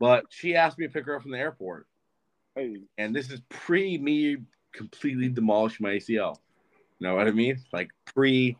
But 0.00 0.26
she 0.30 0.56
asked 0.56 0.78
me 0.78 0.86
to 0.86 0.92
pick 0.92 1.06
her 1.06 1.16
up 1.16 1.22
from 1.22 1.30
the 1.30 1.38
airport, 1.38 1.86
Hey, 2.54 2.76
and 2.98 3.14
this 3.14 3.30
is 3.30 3.40
pre 3.48 3.96
me 3.96 4.36
completely 4.72 5.28
demolishing 5.28 5.84
my 5.84 5.94
ACL. 5.94 6.38
You 6.98 7.08
know 7.08 7.14
what 7.14 7.26
I 7.26 7.30
mean? 7.30 7.60
Like 7.72 7.90
pre 8.04 8.56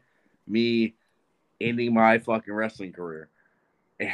me 0.46 0.94
ending 1.61 1.94
my 1.94 2.18
fucking 2.18 2.52
wrestling 2.52 2.92
career. 2.92 3.28
oh 4.00 4.08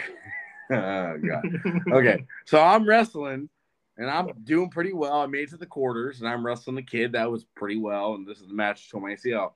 god. 0.70 1.44
Okay, 1.92 2.24
so 2.44 2.60
I'm 2.60 2.86
wrestling 2.86 3.48
and 3.96 4.10
I'm 4.10 4.30
doing 4.44 4.68
pretty 4.70 4.92
well. 4.92 5.20
I 5.20 5.26
made 5.26 5.44
it 5.44 5.50
to 5.50 5.56
the 5.56 5.66
quarters 5.66 6.20
and 6.20 6.28
I'm 6.28 6.44
wrestling 6.44 6.76
the 6.76 6.82
kid 6.82 7.12
that 7.12 7.30
was 7.30 7.44
pretty 7.44 7.78
well. 7.78 8.14
And 8.14 8.26
this 8.26 8.40
is 8.40 8.48
the 8.48 8.54
match 8.54 8.90
tore 8.90 9.00
my 9.00 9.12
ACL. 9.12 9.52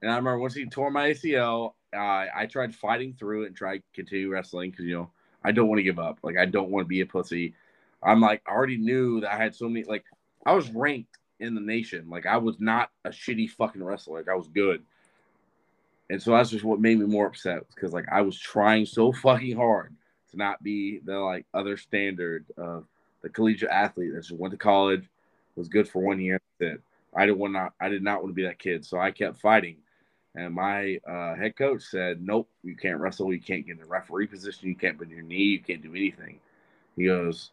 And 0.00 0.10
I 0.10 0.16
remember 0.16 0.38
once 0.38 0.54
he 0.54 0.66
tore 0.66 0.90
my 0.90 1.10
ACL, 1.10 1.74
uh, 1.94 2.26
I 2.34 2.46
tried 2.50 2.74
fighting 2.74 3.14
through 3.14 3.44
it 3.44 3.48
and 3.48 3.56
tried 3.56 3.82
continue 3.94 4.30
wrestling 4.30 4.70
because, 4.70 4.86
you 4.86 4.96
know, 4.96 5.10
I 5.44 5.52
don't 5.52 5.68
want 5.68 5.78
to 5.78 5.84
give 5.84 5.98
up. 5.98 6.18
Like, 6.22 6.36
I 6.36 6.46
don't 6.46 6.70
want 6.70 6.84
to 6.84 6.88
be 6.88 7.00
a 7.00 7.06
pussy. 7.06 7.54
I'm 8.02 8.20
like, 8.20 8.42
I 8.46 8.52
already 8.52 8.76
knew 8.76 9.20
that 9.20 9.32
I 9.32 9.36
had 9.36 9.54
so 9.54 9.68
many, 9.68 9.84
like, 9.84 10.04
I 10.44 10.52
was 10.52 10.70
ranked 10.70 11.18
in 11.40 11.54
the 11.54 11.60
nation. 11.60 12.08
Like, 12.08 12.26
I 12.26 12.36
was 12.36 12.56
not 12.58 12.90
a 13.04 13.10
shitty 13.10 13.50
fucking 13.50 13.82
wrestler. 13.82 14.18
Like, 14.18 14.28
I 14.28 14.34
was 14.34 14.48
good. 14.48 14.82
And 16.10 16.22
so 16.22 16.32
that's 16.32 16.50
just 16.50 16.64
what 16.64 16.80
made 16.80 16.98
me 16.98 17.06
more 17.06 17.26
upset 17.26 17.62
because, 17.74 17.92
like, 17.92 18.06
I 18.10 18.22
was 18.22 18.38
trying 18.38 18.86
so 18.86 19.12
fucking 19.12 19.56
hard 19.56 19.94
to 20.30 20.36
not 20.36 20.62
be 20.62 21.00
the, 21.04 21.18
like, 21.18 21.46
other 21.54 21.76
standard 21.76 22.44
of 22.56 22.86
the 23.22 23.28
collegiate 23.28 23.70
athlete 23.70 24.12
that 24.12 24.22
just 24.22 24.32
went 24.32 24.52
to 24.52 24.58
college, 24.58 25.08
was 25.56 25.68
good 25.68 25.88
for 25.88 26.02
one 26.02 26.20
year. 26.20 26.40
That's 26.58 26.74
it. 26.74 26.82
I 27.14 27.26
didn't 27.26 27.38
want 27.38 27.52
not. 27.52 27.74
I 27.80 27.88
did 27.88 28.02
not 28.02 28.20
want 28.20 28.30
to 28.30 28.34
be 28.34 28.44
that 28.44 28.58
kid, 28.58 28.84
so 28.84 28.98
I 28.98 29.10
kept 29.10 29.38
fighting. 29.38 29.76
And 30.34 30.54
my 30.54 30.98
uh, 31.06 31.34
head 31.34 31.56
coach 31.56 31.82
said, 31.82 32.22
"Nope, 32.22 32.48
you 32.62 32.74
can't 32.74 32.98
wrestle. 32.98 33.32
You 33.32 33.40
can't 33.40 33.66
get 33.66 33.72
in 33.72 33.78
the 33.78 33.86
referee 33.86 34.28
position. 34.28 34.68
You 34.68 34.74
can't 34.74 34.98
bend 34.98 35.10
your 35.10 35.22
knee. 35.22 35.44
You 35.44 35.60
can't 35.60 35.82
do 35.82 35.94
anything." 35.94 36.40
He 36.96 37.04
goes, 37.04 37.50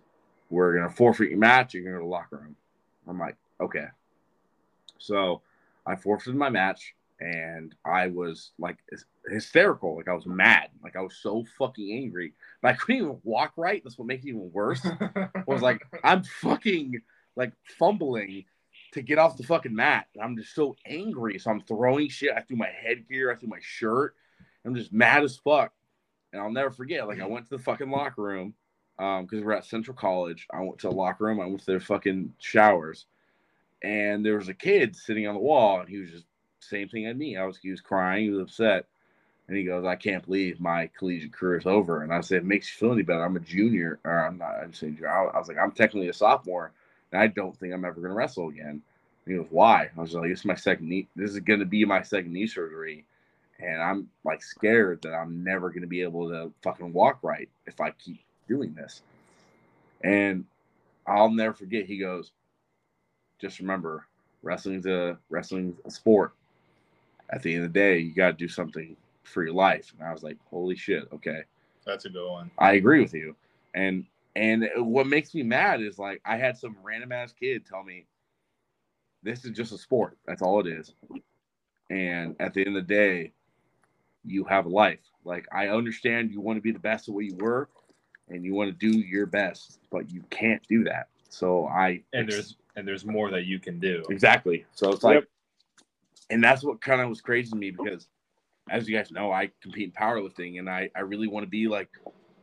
"We're 0.49 0.75
gonna 0.75 0.89
forfeit 0.89 1.29
your 1.29 1.39
match. 1.39 1.73
You're 1.73 1.83
gonna 1.83 1.95
go 1.95 2.01
to 2.01 2.05
the 2.05 2.09
locker 2.09 2.37
room." 2.37 2.55
I'm 3.07 3.19
like, 3.19 3.35
"Okay." 3.59 3.87
So 4.97 5.41
I 5.85 5.95
forfeited 5.95 6.35
my 6.35 6.49
match, 6.49 6.95
and 7.19 7.75
I 7.83 8.07
was 8.07 8.51
like 8.57 8.77
hysterical. 9.27 9.97
Like 9.97 10.07
I 10.07 10.13
was 10.13 10.25
mad. 10.25 10.69
Like 10.81 10.95
I 10.95 11.01
was 11.01 11.15
so 11.15 11.43
fucking 11.57 11.91
angry. 11.91 12.33
But 12.61 12.69
I 12.69 12.73
couldn't 12.75 13.01
even 13.01 13.17
walk 13.23 13.53
right. 13.57 13.83
That's 13.83 13.97
what 13.97 14.07
makes 14.07 14.25
it 14.25 14.29
even 14.29 14.51
worse. 14.53 14.85
I 14.85 15.29
was 15.47 15.61
like, 15.61 15.81
I'm 16.03 16.23
fucking 16.23 17.01
like 17.35 17.53
fumbling 17.77 18.45
to 18.93 19.01
get 19.01 19.19
off 19.19 19.37
the 19.37 19.43
fucking 19.43 19.73
mat. 19.73 20.07
I'm 20.21 20.35
just 20.35 20.55
so 20.55 20.75
angry. 20.85 21.39
So 21.39 21.51
I'm 21.51 21.61
throwing 21.61 22.09
shit. 22.09 22.31
I 22.35 22.41
threw 22.41 22.57
my 22.57 22.69
headgear. 22.69 23.31
I 23.31 23.35
threw 23.35 23.49
my 23.49 23.59
shirt. 23.61 24.15
I'm 24.65 24.75
just 24.75 24.91
mad 24.91 25.23
as 25.23 25.37
fuck. 25.37 25.71
And 26.33 26.41
I'll 26.41 26.51
never 26.51 26.71
forget. 26.71 27.07
Like 27.07 27.21
I 27.21 27.25
went 27.25 27.49
to 27.49 27.57
the 27.57 27.63
fucking 27.63 27.89
locker 27.89 28.21
room 28.21 28.53
um, 28.99 29.25
because 29.25 29.43
we're 29.43 29.53
at 29.53 29.65
Central 29.65 29.95
College. 29.95 30.47
I 30.51 30.61
went 30.61 30.79
to 30.79 30.89
the 30.89 30.95
locker 30.95 31.25
room. 31.25 31.39
I 31.39 31.45
went 31.45 31.59
to 31.59 31.65
their 31.65 31.79
fucking 31.79 32.33
showers, 32.39 33.05
and 33.83 34.25
there 34.25 34.37
was 34.37 34.49
a 34.49 34.53
kid 34.53 34.95
sitting 34.95 35.27
on 35.27 35.33
the 35.33 35.41
wall, 35.41 35.79
and 35.79 35.89
he 35.89 35.97
was 35.97 36.11
just 36.11 36.25
same 36.59 36.89
thing 36.89 37.07
as 37.07 37.15
me. 37.15 37.37
I 37.37 37.45
was 37.45 37.57
he 37.57 37.71
was 37.71 37.81
crying. 37.81 38.25
He 38.25 38.29
was 38.29 38.41
upset. 38.41 38.85
And 39.47 39.57
he 39.57 39.63
goes, 39.63 39.83
I 39.83 39.95
can't 39.95 40.23
believe 40.23 40.59
my 40.59 40.91
collegiate 40.95 41.33
career 41.33 41.57
is 41.57 41.65
over. 41.65 42.03
And 42.03 42.13
I 42.13 42.21
said, 42.21 42.37
it 42.37 42.45
makes 42.45 42.67
you 42.67 42.77
feel 42.77 42.93
any 42.93 43.01
better. 43.01 43.25
I'm 43.25 43.35
a 43.35 43.39
junior, 43.39 43.99
or 44.03 44.27
I'm 44.27 44.37
not, 44.37 44.59
I'm 44.61 44.73
saying 44.73 44.97
junior. 44.97 45.09
I 45.09 45.39
was 45.39 45.47
like, 45.47 45.57
I'm 45.57 45.71
technically 45.71 46.09
a 46.09 46.13
sophomore, 46.13 46.71
and 47.11 47.19
I 47.19 47.25
don't 47.25 47.57
think 47.57 47.73
I'm 47.73 47.83
ever 47.83 47.99
going 47.99 48.11
to 48.11 48.15
wrestle 48.15 48.49
again. 48.49 48.83
He 49.29 49.35
goes, 49.35 49.47
why? 49.51 49.89
I 49.95 50.01
was 50.01 50.15
like, 50.15 50.29
this 50.29 50.39
is 50.39 50.45
my 50.45 50.55
second 50.55 50.89
knee. 50.89 51.07
This 51.15 51.31
is 51.31 51.39
going 51.39 51.59
to 51.59 51.65
be 51.65 51.85
my 51.85 52.01
second 52.01 52.33
knee 52.33 52.47
surgery. 52.47 53.05
And 53.59 53.79
I'm 53.79 54.09
like 54.25 54.41
scared 54.41 55.03
that 55.03 55.13
I'm 55.13 55.43
never 55.43 55.69
going 55.69 55.81
to 55.81 55.87
be 55.87 56.01
able 56.01 56.29
to 56.29 56.51
fucking 56.63 56.91
walk 56.93 57.19
right 57.21 57.47
if 57.67 57.79
I 57.79 57.91
keep 57.91 58.21
doing 58.47 58.73
this. 58.73 59.03
And 60.03 60.45
I'll 61.05 61.29
never 61.29 61.53
forget. 61.53 61.85
He 61.85 61.99
goes, 61.99 62.31
just 63.39 63.59
remember, 63.59 64.07
wrestling's 64.41 64.87
a 64.87 65.17
wrestling's 65.29 65.75
a 65.85 65.91
sport. 65.91 66.33
At 67.29 67.43
the 67.43 67.53
end 67.53 67.65
of 67.65 67.73
the 67.73 67.79
day, 67.79 67.99
you 67.99 68.11
got 68.15 68.31
to 68.31 68.33
do 68.33 68.47
something 68.47 68.95
for 69.21 69.43
your 69.43 69.53
life. 69.53 69.93
And 69.99 70.07
I 70.07 70.11
was 70.11 70.23
like, 70.23 70.37
holy 70.49 70.75
shit, 70.75 71.07
okay. 71.13 71.43
That's 71.85 72.05
a 72.05 72.09
good 72.09 72.27
one. 72.27 72.49
I 72.57 72.73
agree 72.73 73.01
with 73.01 73.13
you. 73.13 73.35
And 73.75 74.05
and 74.35 74.67
what 74.77 75.05
makes 75.05 75.35
me 75.35 75.43
mad 75.43 75.81
is 75.81 75.99
like 75.99 76.19
I 76.25 76.37
had 76.37 76.57
some 76.57 76.77
random 76.81 77.11
ass 77.11 77.31
kid 77.31 77.67
tell 77.67 77.83
me 77.83 78.05
this 79.23 79.45
is 79.45 79.51
just 79.51 79.71
a 79.71 79.77
sport. 79.77 80.17
That's 80.25 80.41
all 80.41 80.59
it 80.59 80.67
is. 80.67 80.93
And 81.89 82.35
at 82.39 82.53
the 82.53 82.65
end 82.65 82.77
of 82.77 82.87
the 82.87 82.93
day, 82.93 83.33
you 84.23 84.43
have 84.45 84.65
a 84.65 84.69
life. 84.69 84.99
Like 85.25 85.47
I 85.51 85.67
understand 85.69 86.31
you 86.31 86.41
want 86.41 86.57
to 86.57 86.61
be 86.61 86.71
the 86.71 86.79
best 86.79 87.07
of 87.07 87.13
what 87.15 87.25
you 87.25 87.35
were 87.35 87.69
and 88.29 88.43
you 88.43 88.53
want 88.53 88.69
to 88.69 88.91
do 88.91 88.97
your 88.99 89.25
best, 89.25 89.79
but 89.91 90.11
you 90.11 90.23
can't 90.29 90.61
do 90.67 90.83
that. 90.85 91.07
So 91.29 91.67
I 91.67 92.03
And 92.13 92.29
there's 92.29 92.57
and 92.75 92.87
there's 92.87 93.05
more 93.05 93.29
that 93.31 93.45
you 93.45 93.59
can 93.59 93.79
do. 93.79 94.03
exactly. 94.09 94.65
So 94.73 94.91
it's 94.91 95.03
like, 95.03 95.15
Yep. 95.15 95.23
and 96.29 96.43
that's 96.43 96.63
what 96.63 96.81
kind 96.81 97.01
of 97.01 97.09
was 97.09 97.21
crazy 97.21 97.49
to 97.51 97.55
me 97.55 97.71
because, 97.71 98.07
as 98.69 98.87
you 98.87 98.95
guys 98.95 99.11
know, 99.11 99.31
I 99.31 99.49
compete 99.61 99.85
in 99.85 99.91
powerlifting, 99.91 100.59
and 100.59 100.69
I 100.69 100.89
I 100.95 101.01
really 101.01 101.27
want 101.27 101.43
to 101.43 101.49
be 101.49 101.67
like, 101.67 101.89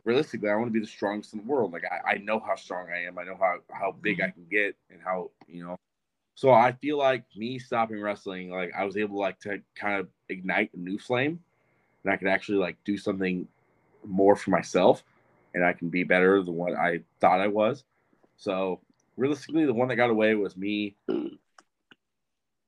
realistically, 0.03 0.49
I 0.49 0.55
want 0.55 0.67
to 0.67 0.73
be 0.73 0.79
the 0.79 0.87
strongest 0.87 1.33
in 1.33 1.39
the 1.39 1.45
world. 1.45 1.71
Like 1.73 1.83
I, 1.85 2.13
I 2.13 2.17
know 2.17 2.39
how 2.39 2.55
strong 2.55 2.87
I 2.89 3.03
am. 3.03 3.17
I 3.17 3.23
know 3.23 3.37
how 3.39 3.59
how 3.71 3.91
big 3.91 4.21
I 4.21 4.25
mm-hmm. 4.25 4.41
can 4.41 4.45
get, 4.49 4.75
and 4.89 5.01
how 5.03 5.31
you 5.47 5.63
know. 5.63 5.77
So 6.37 6.51
I 6.51 6.71
feel 6.71 6.99
like 6.99 7.23
me 7.35 7.57
stopping 7.57 7.99
wrestling, 7.99 8.51
like 8.51 8.71
I 8.77 8.85
was 8.85 8.95
able 8.95 9.17
like 9.17 9.39
to 9.39 9.59
kind 9.73 9.99
of 9.99 10.07
ignite 10.29 10.69
a 10.75 10.79
new 10.79 10.99
flame, 10.99 11.39
and 12.03 12.13
I 12.13 12.15
could 12.15 12.27
actually 12.27 12.59
like 12.59 12.77
do 12.85 12.95
something 12.95 13.47
more 14.05 14.35
for 14.35 14.51
myself, 14.51 15.03
and 15.55 15.65
I 15.65 15.73
can 15.73 15.89
be 15.89 16.03
better 16.03 16.43
than 16.43 16.53
what 16.53 16.75
I 16.75 17.01
thought 17.19 17.41
I 17.41 17.47
was. 17.47 17.85
So 18.37 18.79
realistically, 19.17 19.65
the 19.65 19.73
one 19.73 19.87
that 19.87 19.95
got 19.95 20.11
away 20.11 20.35
was 20.35 20.55
me 20.55 20.95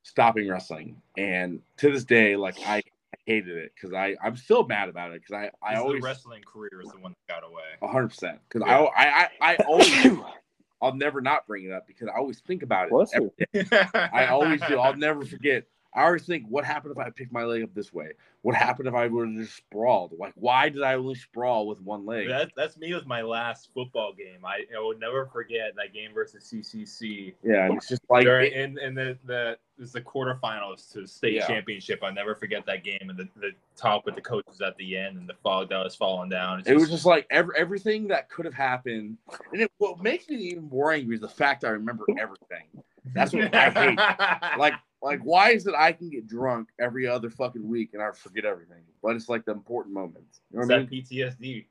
stopping 0.01 0.49
wrestling, 0.49 0.99
and 1.15 1.61
to 1.77 1.91
this 1.91 2.05
day, 2.05 2.35
like 2.35 2.57
I, 2.65 2.77
I 2.77 3.17
hated 3.27 3.55
it 3.55 3.71
because 3.75 3.93
I 3.93 4.15
I'm 4.23 4.35
still 4.35 4.65
mad 4.65 4.89
about 4.89 5.11
it 5.11 5.21
because 5.21 5.35
I 5.35 5.51
I 5.63 5.75
His 5.75 5.81
always 5.83 6.01
wrestling 6.01 6.41
career 6.41 6.81
is 6.81 6.89
the 6.89 6.97
one 6.97 7.13
that 7.27 7.35
got 7.35 7.47
away. 7.47 7.61
hundred 7.83 8.07
percent 8.07 8.39
because 8.49 8.67
Yeah. 8.67 8.79
I, 8.79 9.05
I 9.05 9.29
I 9.43 9.53
I 9.53 9.57
always 9.67 9.93
I'll 10.81 10.95
never 10.95 11.21
not 11.21 11.45
bring 11.45 11.65
it 11.65 11.71
up 11.71 11.87
because 11.87 12.07
I 12.07 12.17
always 12.17 12.39
think 12.39 12.63
about 12.63 12.87
it. 12.87 12.91
Bless 12.91 13.13
you. 13.13 13.33
I 14.13 14.27
always 14.27 14.61
do. 14.67 14.79
I'll 14.79 14.95
never 14.95 15.25
forget. 15.25 15.65
I 15.93 16.05
always 16.05 16.23
think, 16.23 16.45
what 16.47 16.65
happened 16.65 16.91
if 16.91 16.99
I 16.99 17.09
picked 17.09 17.31
my 17.31 17.43
leg 17.43 17.63
up 17.63 17.73
this 17.73 17.91
way? 17.91 18.11
What 18.43 18.55
happened 18.55 18.87
if 18.87 18.93
I 18.93 19.07
would 19.07 19.27
have 19.27 19.37
just 19.37 19.55
sprawled? 19.55 20.13
Like, 20.17 20.33
why 20.35 20.69
did 20.69 20.83
I 20.83 20.93
only 20.93 21.15
sprawl 21.15 21.65
with 21.67 21.81
one 21.81 22.05
leg? 22.05 22.27
That, 22.27 22.51
that's 22.55 22.77
me 22.77 22.93
with 22.93 23.07
my 23.07 23.23
last 23.23 23.69
football 23.73 24.13
game. 24.13 24.45
I, 24.45 24.65
I 24.75 24.79
will 24.79 24.97
never 24.97 25.25
forget 25.25 25.75
that 25.77 25.93
game 25.93 26.11
versus 26.13 26.43
CCC 26.43 27.33
Yeah, 27.43 27.71
it's 27.73 27.87
just 27.87 28.03
like 28.09 28.23
during 28.23 28.51
in, 28.53 28.77
in 28.79 28.93
the 28.93 29.17
the 29.25 29.57
it's 29.79 29.93
the 29.93 30.01
quarterfinals 30.01 30.91
to 30.93 31.01
the 31.01 31.07
state 31.07 31.33
Yeah. 31.35 31.47
championship. 31.47 32.03
I'll 32.03 32.13
never 32.13 32.35
forget 32.35 32.65
that 32.65 32.83
game 32.83 33.09
and 33.09 33.17
the, 33.17 33.27
the 33.39 33.51
talk 33.75 34.05
with 34.05 34.15
the 34.15 34.21
coaches 34.21 34.61
at 34.61 34.75
the 34.77 34.95
end 34.97 35.17
and 35.17 35.27
the 35.27 35.35
fog 35.41 35.69
that 35.69 35.83
was 35.83 35.95
falling 35.95 36.29
down. 36.29 36.61
It 36.65 36.75
was 36.75 36.89
just 36.89 37.05
like 37.05 37.25
every, 37.29 37.55
everything 37.57 38.07
that 38.09 38.29
could 38.29 38.45
have 38.45 38.53
happened. 38.53 39.17
And 39.53 39.61
it, 39.61 39.71
what 39.77 40.01
makes 40.03 40.27
me 40.29 40.35
even 40.35 40.69
more 40.69 40.91
angry 40.91 41.15
is 41.15 41.21
the 41.21 41.29
fact 41.29 41.63
I 41.63 41.69
remember 41.69 42.05
everything. 42.19 42.67
That's 43.13 43.33
what 43.33 43.53
I 43.55 43.69
hate. 43.69 43.99
Like, 44.59 44.73
like 45.01 45.19
mm-hmm. 45.19 45.29
why 45.29 45.51
is 45.51 45.67
it 45.67 45.75
I 45.75 45.91
can 45.91 46.09
get 46.09 46.27
drunk 46.27 46.69
every 46.79 47.07
other 47.07 47.29
fucking 47.29 47.67
week 47.67 47.91
and 47.93 48.01
I 48.01 48.11
forget 48.11 48.45
everything? 48.45 48.83
But 49.01 49.15
it's 49.15 49.29
like 49.29 49.45
the 49.45 49.51
important 49.51 49.93
moments. 49.93 50.41
You 50.51 50.59
know 50.59 50.65
what 50.65 50.73
I 50.75 50.79
mean? 50.79 50.89
that 50.89 51.09
PTSD. 51.09 51.65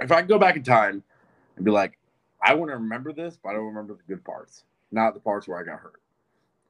If 0.00 0.10
I 0.10 0.20
could 0.20 0.28
go 0.28 0.38
back 0.38 0.56
in 0.56 0.62
time 0.62 1.02
and 1.56 1.64
be 1.64 1.70
like, 1.70 1.98
I 2.42 2.54
want 2.54 2.70
to 2.70 2.76
remember 2.76 3.12
this, 3.12 3.38
but 3.42 3.50
I 3.50 3.52
don't 3.54 3.66
remember 3.66 3.94
the 3.94 4.02
good 4.14 4.24
parts, 4.24 4.64
not 4.90 5.14
the 5.14 5.20
parts 5.20 5.48
where 5.48 5.58
I 5.58 5.62
got 5.62 5.78
hurt. 5.78 6.00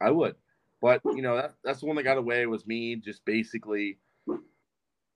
I 0.01 0.11
would. 0.11 0.37
But 0.81 1.01
you 1.05 1.23
know, 1.23 1.37
that, 1.37 1.55
that's 1.65 1.81
the 1.81 1.87
one 1.87 1.97
that 1.97 2.03
got 2.03 2.19
away 2.19 2.47
was 2.47 2.67
me 2.67 2.97
just 2.97 3.25
basically 3.25 3.99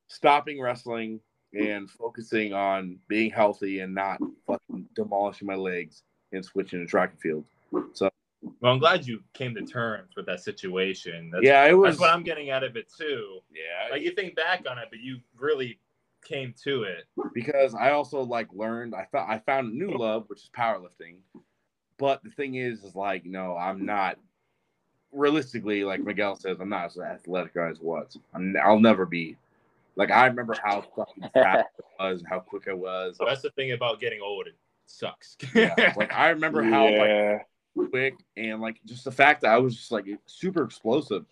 stopping 0.09 0.61
wrestling 0.61 1.21
and 1.55 1.91
focusing 1.91 2.53
on 2.55 2.99
being 3.09 3.31
healthy 3.31 3.81
and 3.81 3.95
not 3.95 4.19
fucking 4.47 4.87
demolishing 4.95 5.47
my 5.47 5.55
legs 5.55 6.03
and 6.33 6.45
switching 6.45 6.81
to 6.81 6.87
track 6.87 7.11
and 7.11 7.21
field. 7.21 7.45
So 7.93 8.08
Well, 8.61 8.73
I'm 8.73 8.79
glad 8.79 9.07
you 9.07 9.21
came 9.35 9.55
to 9.55 9.63
terms 9.63 10.15
with 10.17 10.27
that 10.27 10.41
situation. 10.41 11.31
That's, 11.33 11.45
yeah, 11.45 11.65
it 11.67 11.73
was. 11.73 11.95
that's 11.95 12.01
what 12.01 12.15
I'm 12.15 12.23
getting 12.23 12.51
out 12.51 12.63
of 12.63 12.77
it 12.77 12.93
too. 12.97 13.41
yeah, 13.53 13.91
Like 13.91 14.03
you 14.03 14.13
think 14.13 14.37
back 14.37 14.65
on 14.69 14.79
it, 14.79 14.89
but 14.91 15.01
you 15.01 15.19
really 15.37 15.81
came 16.25 16.55
to 16.65 16.85
it. 16.85 17.05
because 17.35 17.75
I 17.75 17.91
also 17.91 18.23
like 18.23 18.49
learned. 18.53 18.95
I 18.95 19.07
thought 19.11 19.29
I 19.29 19.39
found 19.39 19.73
a 19.73 19.77
new 19.77 19.91
love, 19.91 20.25
which 20.29 20.41
is 20.41 20.51
powerlifting. 20.57 21.17
But 21.99 22.23
the 22.23 22.31
thing 22.31 22.55
is, 22.55 22.85
is 22.85 22.95
like, 22.95 23.25
no, 23.25 23.57
I'm 23.57 23.85
not. 23.85 24.19
Realistically, 25.11 25.85
like 25.85 26.01
Miguel 26.01 26.37
says, 26.37 26.59
I'm 26.61 26.69
not 26.69 26.87
as 26.87 26.99
athletic 26.99 27.57
as 27.57 27.79
I 27.79 27.83
was. 27.83 28.19
I'm, 28.35 28.55
I'll 28.63 28.79
never 28.79 29.07
be. 29.07 29.37
Like 29.97 30.13
I 30.13 30.27
remember 30.27 30.55
how 30.63 30.85
fucking 30.95 31.31
fast 31.35 31.67
I 31.99 32.11
was 32.11 32.21
and 32.21 32.29
how 32.29 32.39
quick 32.39 32.69
I 32.69 32.73
was. 32.75 33.17
That's 33.19 33.43
the 33.43 33.51
thing 33.51 33.73
about 33.73 34.01
getting 34.01 34.21
old. 34.21 34.47
It 34.47 34.55
sucks. 34.87 35.37
Yeah, 35.55 35.95
like 35.97 36.13
I 36.13 36.29
remember 36.29 36.63
how 36.63 36.85
like 36.85 37.09
yeah. 37.09 37.39
Quick 37.75 38.15
and 38.37 38.61
like 38.61 38.81
just 38.85 39.05
the 39.05 39.13
fact 39.13 39.43
that 39.43 39.53
I 39.53 39.59
was 39.59 39.77
just 39.77 39.93
like 39.93 40.07
super 40.27 40.63
explosive. 40.63 41.25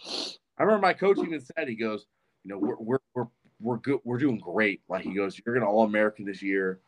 I 0.58 0.62
remember 0.62 0.86
my 0.86 0.92
coach 0.92 1.18
even 1.18 1.40
said, 1.40 1.68
he 1.68 1.74
goes, 1.74 2.06
you 2.44 2.50
know, 2.50 2.58
we're 2.58 2.76
we're 2.76 2.98
we're 3.14 3.26
we're 3.60 3.76
good, 3.78 4.00
we're 4.04 4.18
doing 4.18 4.38
great. 4.38 4.80
Like 4.88 5.02
he 5.04 5.14
goes, 5.14 5.40
you're 5.44 5.54
gonna 5.54 5.70
all 5.70 5.84
American 5.84 6.24
this 6.24 6.42
year. 6.42 6.80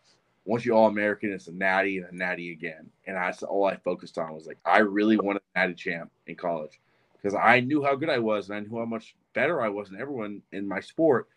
Once 0.45 0.65
you 0.65 0.73
all 0.73 0.87
American, 0.89 1.31
it's 1.31 1.49
a 1.49 1.53
natty 1.53 1.99
and 1.99 2.07
a 2.11 2.17
natty 2.17 2.53
again. 2.53 2.89
And 3.07 3.17
that's 3.17 3.43
all 3.43 3.67
I 3.67 3.77
focused 3.77 4.17
on 4.19 4.35
was 4.35 4.47
like 4.47 4.59
I 4.65 4.79
really 4.79 5.17
wanted 5.17 5.43
a 5.55 5.59
natty 5.59 5.75
champ 5.75 6.11
in 6.27 6.37
college 6.37 6.81
because 7.15 7.35
I 7.35 7.61
knew 7.61 7.83
how 7.83 7.97
good 7.97 8.09
I 8.09 8.19
was 8.19 8.49
and 8.49 8.57
I 8.57 8.61
knew 8.61 8.79
how 8.79 8.87
much 8.87 9.15
better 9.35 9.61
I 9.61 9.69
was 9.69 9.91
than 9.91 10.01
everyone 10.01 10.43
in 10.53 10.67
my 10.67 10.81
sport. 10.81 11.29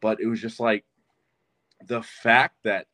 But 0.00 0.20
it 0.20 0.26
was 0.26 0.40
just 0.40 0.60
like 0.60 0.84
the 1.86 2.02
fact 2.02 2.56
that 2.64 2.86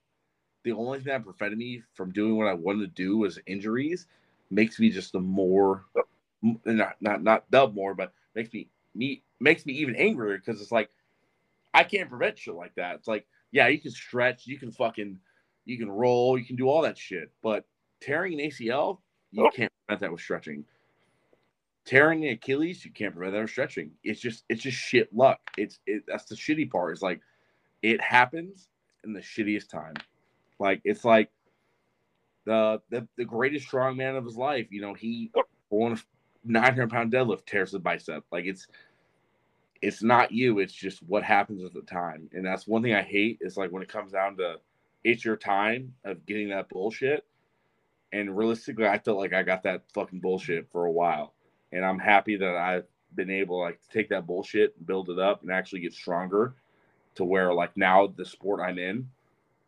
the 0.65 0.73
only 0.73 0.99
thing 0.99 1.13
that 1.13 1.25
prevented 1.25 1.59
me 1.59 1.83
from 1.95 2.11
doing 2.11 2.37
what 2.37 2.49
I 2.49 2.55
wanted 2.55 2.81
to 2.81 3.03
do 3.03 3.19
was 3.19 3.39
injuries 3.47 4.07
makes 4.51 4.79
me 4.79 4.91
just 4.91 5.13
the 5.13 5.21
more 5.21 5.85
not 6.65 6.97
not 7.01 7.23
not 7.23 7.45
the 7.51 7.69
more, 7.69 7.95
but 7.95 8.13
makes 8.35 8.53
me 8.53 8.69
me 8.95 9.23
makes 9.41 9.67
me 9.67 9.73
even 9.75 9.97
angrier 9.97 10.39
because 10.39 10.61
it's 10.61 10.73
like 10.73 10.91
I 11.73 11.85
can't 11.85 12.09
prevent 12.09 12.39
shit 12.39 12.55
like 12.55 12.75
that. 12.77 12.97
It's 12.97 13.09
like 13.09 13.27
yeah, 13.53 13.69
you 13.69 13.81
can 13.81 13.91
stretch, 13.91 14.47
you 14.47 14.59
can 14.59 14.71
fucking 14.71 15.19
you 15.65 15.79
can 15.79 15.91
roll, 15.91 16.39
you 16.39 16.45
can 16.45 16.57
do 16.57 16.69
all 16.69 16.83
that 16.83 16.99
shit, 16.99 17.31
but 17.43 17.65
tearing 18.01 18.39
an 18.39 18.47
ACL, 18.47 18.99
you 19.31 19.47
oh. 19.47 19.51
can't 19.51 19.73
prevent 19.87 20.01
that 20.01 20.13
with 20.13 20.21
stretching. 20.21 20.65
Tearing 21.87 22.25
an 22.25 22.33
Achilles, 22.33 22.85
you 22.85 22.91
can't 22.91 23.15
prevent 23.15 23.35
that 23.35 23.43
with 23.43 23.51
stretching. 23.51 23.93
It's 24.03 24.21
just 24.21 24.45
it's 24.49 24.63
just 24.63 24.77
shit 24.77 25.15
luck. 25.15 25.41
It's 25.57 25.79
it 25.87 26.05
that's 26.07 26.25
the 26.25 26.35
shitty 26.35 26.71
part. 26.71 26.95
Is 26.95 27.03
like 27.03 27.21
it 27.83 28.01
happens 28.01 28.69
in 29.05 29.13
the 29.13 29.21
shittiest 29.21 29.69
time. 29.69 29.95
Like 30.59 30.81
it's 30.85 31.05
like 31.05 31.31
the 32.45 32.81
the, 32.91 33.07
the 33.17 33.25
greatest 33.25 33.67
strong 33.67 33.97
man 33.97 34.17
of 34.17 34.25
his 34.25 34.37
life. 34.37 34.67
You 34.71 34.83
know, 34.83 34.95
he 34.95 35.31
on 35.71 35.93
a 35.93 35.99
nine 36.45 36.65
hundred 36.65 36.91
pound 36.91 37.13
deadlift 37.13 37.47
tears 37.47 37.73
the 37.73 37.79
bicep. 37.79 38.25
Like 38.31 38.45
it's 38.45 38.67
it's 39.83 40.03
not 40.03 40.33
you. 40.33 40.61
It's 40.61 40.73
just 40.73 41.03
what 41.03 41.23
happens 41.23 41.65
at 41.65 41.75
the 41.75 41.83
time. 41.83 42.29
And 42.33 42.45
that's 42.45 42.67
one 42.67 42.83
thing 42.83 42.95
I 42.95 43.03
hate. 43.03 43.39
Is 43.41 43.57
like 43.57 43.71
when 43.71 43.83
it 43.83 43.89
comes 43.89 44.13
down 44.13 44.37
to 44.39 44.57
it's 45.05 45.25
your 45.25 45.37
time 45.37 45.95
of 46.05 46.25
getting 46.27 46.49
that 46.49 46.69
bullshit. 46.69 47.25
And 48.13 48.37
realistically, 48.37 48.87
I 48.87 48.99
felt 48.99 49.19
like 49.19 49.33
I 49.33 49.43
got 49.43 49.65
that 49.65 49.83
fucking 49.93 50.21
bullshit 50.21 50.69
for 50.71 50.87
a 50.87 50.93
while, 50.93 51.35
and 51.73 51.85
I'm 51.85 51.99
happy 51.99 52.37
that 52.37 52.57
I've 52.57 52.87
been 53.17 53.31
able 53.31 53.61
like 53.61 53.81
to 53.81 53.89
take 53.89 54.09
that 54.11 54.27
bullshit 54.27 54.75
and 54.77 54.87
build 54.87 55.11
it 55.11 55.19
up 55.19 55.43
and 55.43 55.51
actually 55.51 55.81
get 55.81 55.93
stronger 55.93 56.55
to 57.17 57.25
where 57.25 57.53
like 57.53 57.77
now 57.77 58.07
the 58.07 58.25
sport 58.25 58.61
I'm 58.61 58.79
in, 58.79 59.09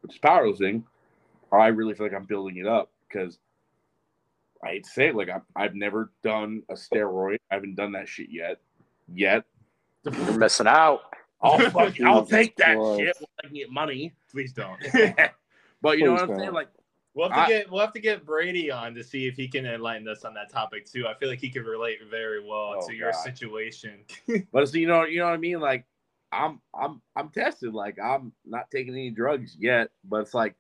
which 0.00 0.14
is 0.14 0.20
powerlifting, 0.20 0.84
I 1.52 1.68
really 1.68 1.94
feel 1.94 2.06
like 2.06 2.14
I'm 2.14 2.24
building 2.26 2.56
it 2.58 2.66
up 2.66 2.90
because 3.08 3.38
I 4.64 4.68
hate 4.68 4.84
to 4.84 4.90
say 4.90 5.08
it, 5.08 5.14
like 5.14 5.28
I've, 5.28 5.42
I've 5.54 5.74
never 5.74 6.10
done 6.22 6.62
a 6.70 6.74
steroid. 6.74 7.36
I 7.50 7.54
haven't 7.54 7.76
done 7.76 7.92
that 7.92 8.08
shit 8.08 8.28
yet. 8.30 8.58
Yet. 9.14 9.44
You're 10.04 10.38
missing 10.38 10.66
out. 10.66 11.00
I'll 11.40 11.58
fuck, 11.70 12.00
I'll 12.00 12.26
take 12.26 12.56
that 12.56 12.76
Christ. 12.76 12.98
shit 12.98 13.16
when 13.18 13.26
I 13.44 13.46
can 13.46 13.54
get 13.56 13.70
money. 13.70 14.12
Please 14.30 14.52
don't. 14.52 14.80
but 15.82 15.98
you 15.98 16.04
know 16.06 16.12
what 16.12 16.22
I'm 16.22 16.28
don't. 16.28 16.38
saying? 16.38 16.52
Like 16.52 16.68
We'll 17.14 17.30
have 17.30 17.36
to 17.36 17.42
I- 17.44 17.48
get 17.58 17.70
we'll 17.70 17.80
have 17.80 17.94
to 17.94 18.00
get 18.00 18.26
Brady 18.26 18.70
on 18.70 18.94
to 18.94 19.02
see 19.02 19.26
if 19.26 19.36
he 19.36 19.48
can 19.48 19.64
enlighten 19.64 20.06
us 20.06 20.24
on 20.26 20.34
that 20.34 20.50
topic 20.50 20.84
too. 20.84 21.06
I 21.06 21.14
feel 21.14 21.30
like 21.30 21.40
he 21.40 21.48
could 21.48 21.64
relate 21.64 21.98
very 22.10 22.40
well 22.46 22.74
Oh, 22.78 22.86
to 22.86 22.94
your 22.94 23.12
God. 23.12 23.22
situation. 23.24 24.00
But 24.52 24.64
it's, 24.64 24.74
you 24.74 24.86
know, 24.86 25.04
you 25.04 25.20
know 25.20 25.24
what 25.26 25.32
I 25.32 25.38
mean. 25.38 25.58
Like, 25.60 25.86
I'm, 26.30 26.60
I'm, 26.78 27.00
I'm 27.16 27.30
tested. 27.30 27.72
Like, 27.72 27.96
I'm 27.98 28.32
not 28.44 28.70
taking 28.70 28.92
any 28.92 29.08
drugs 29.10 29.56
yet. 29.58 29.88
But 30.04 30.20
it's 30.22 30.34
like, 30.34 30.56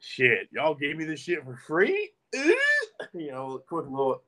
shit, 0.00 0.48
y'all 0.50 0.74
gave 0.74 0.96
me 0.96 1.04
this 1.04 1.20
shit 1.20 1.44
for 1.44 1.56
free. 1.56 2.10
You 3.14 3.30
know, 3.30 3.62
quick 3.68 3.86
little 3.86 4.22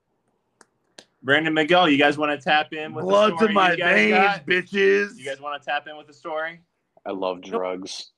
Brandon 1.23 1.53
Miguel, 1.53 1.89
you 1.89 1.99
guys 1.99 2.17
want 2.17 2.39
to 2.39 2.43
tap 2.43 2.73
in 2.73 2.95
with 2.95 3.05
the 3.05 3.11
bloods 3.11 3.37
story 3.37 3.49
in 3.51 3.55
my 3.55 3.77
veins, 3.77 4.13
got? 4.13 4.47
bitches. 4.47 5.17
You 5.17 5.25
guys 5.25 5.41
want 5.41 5.61
to 5.61 5.69
tap 5.69 5.87
in 5.87 5.97
with 5.97 6.07
the 6.07 6.15
story? 6.15 6.61
I 7.05 7.11
love 7.11 7.43
drugs. 7.43 8.13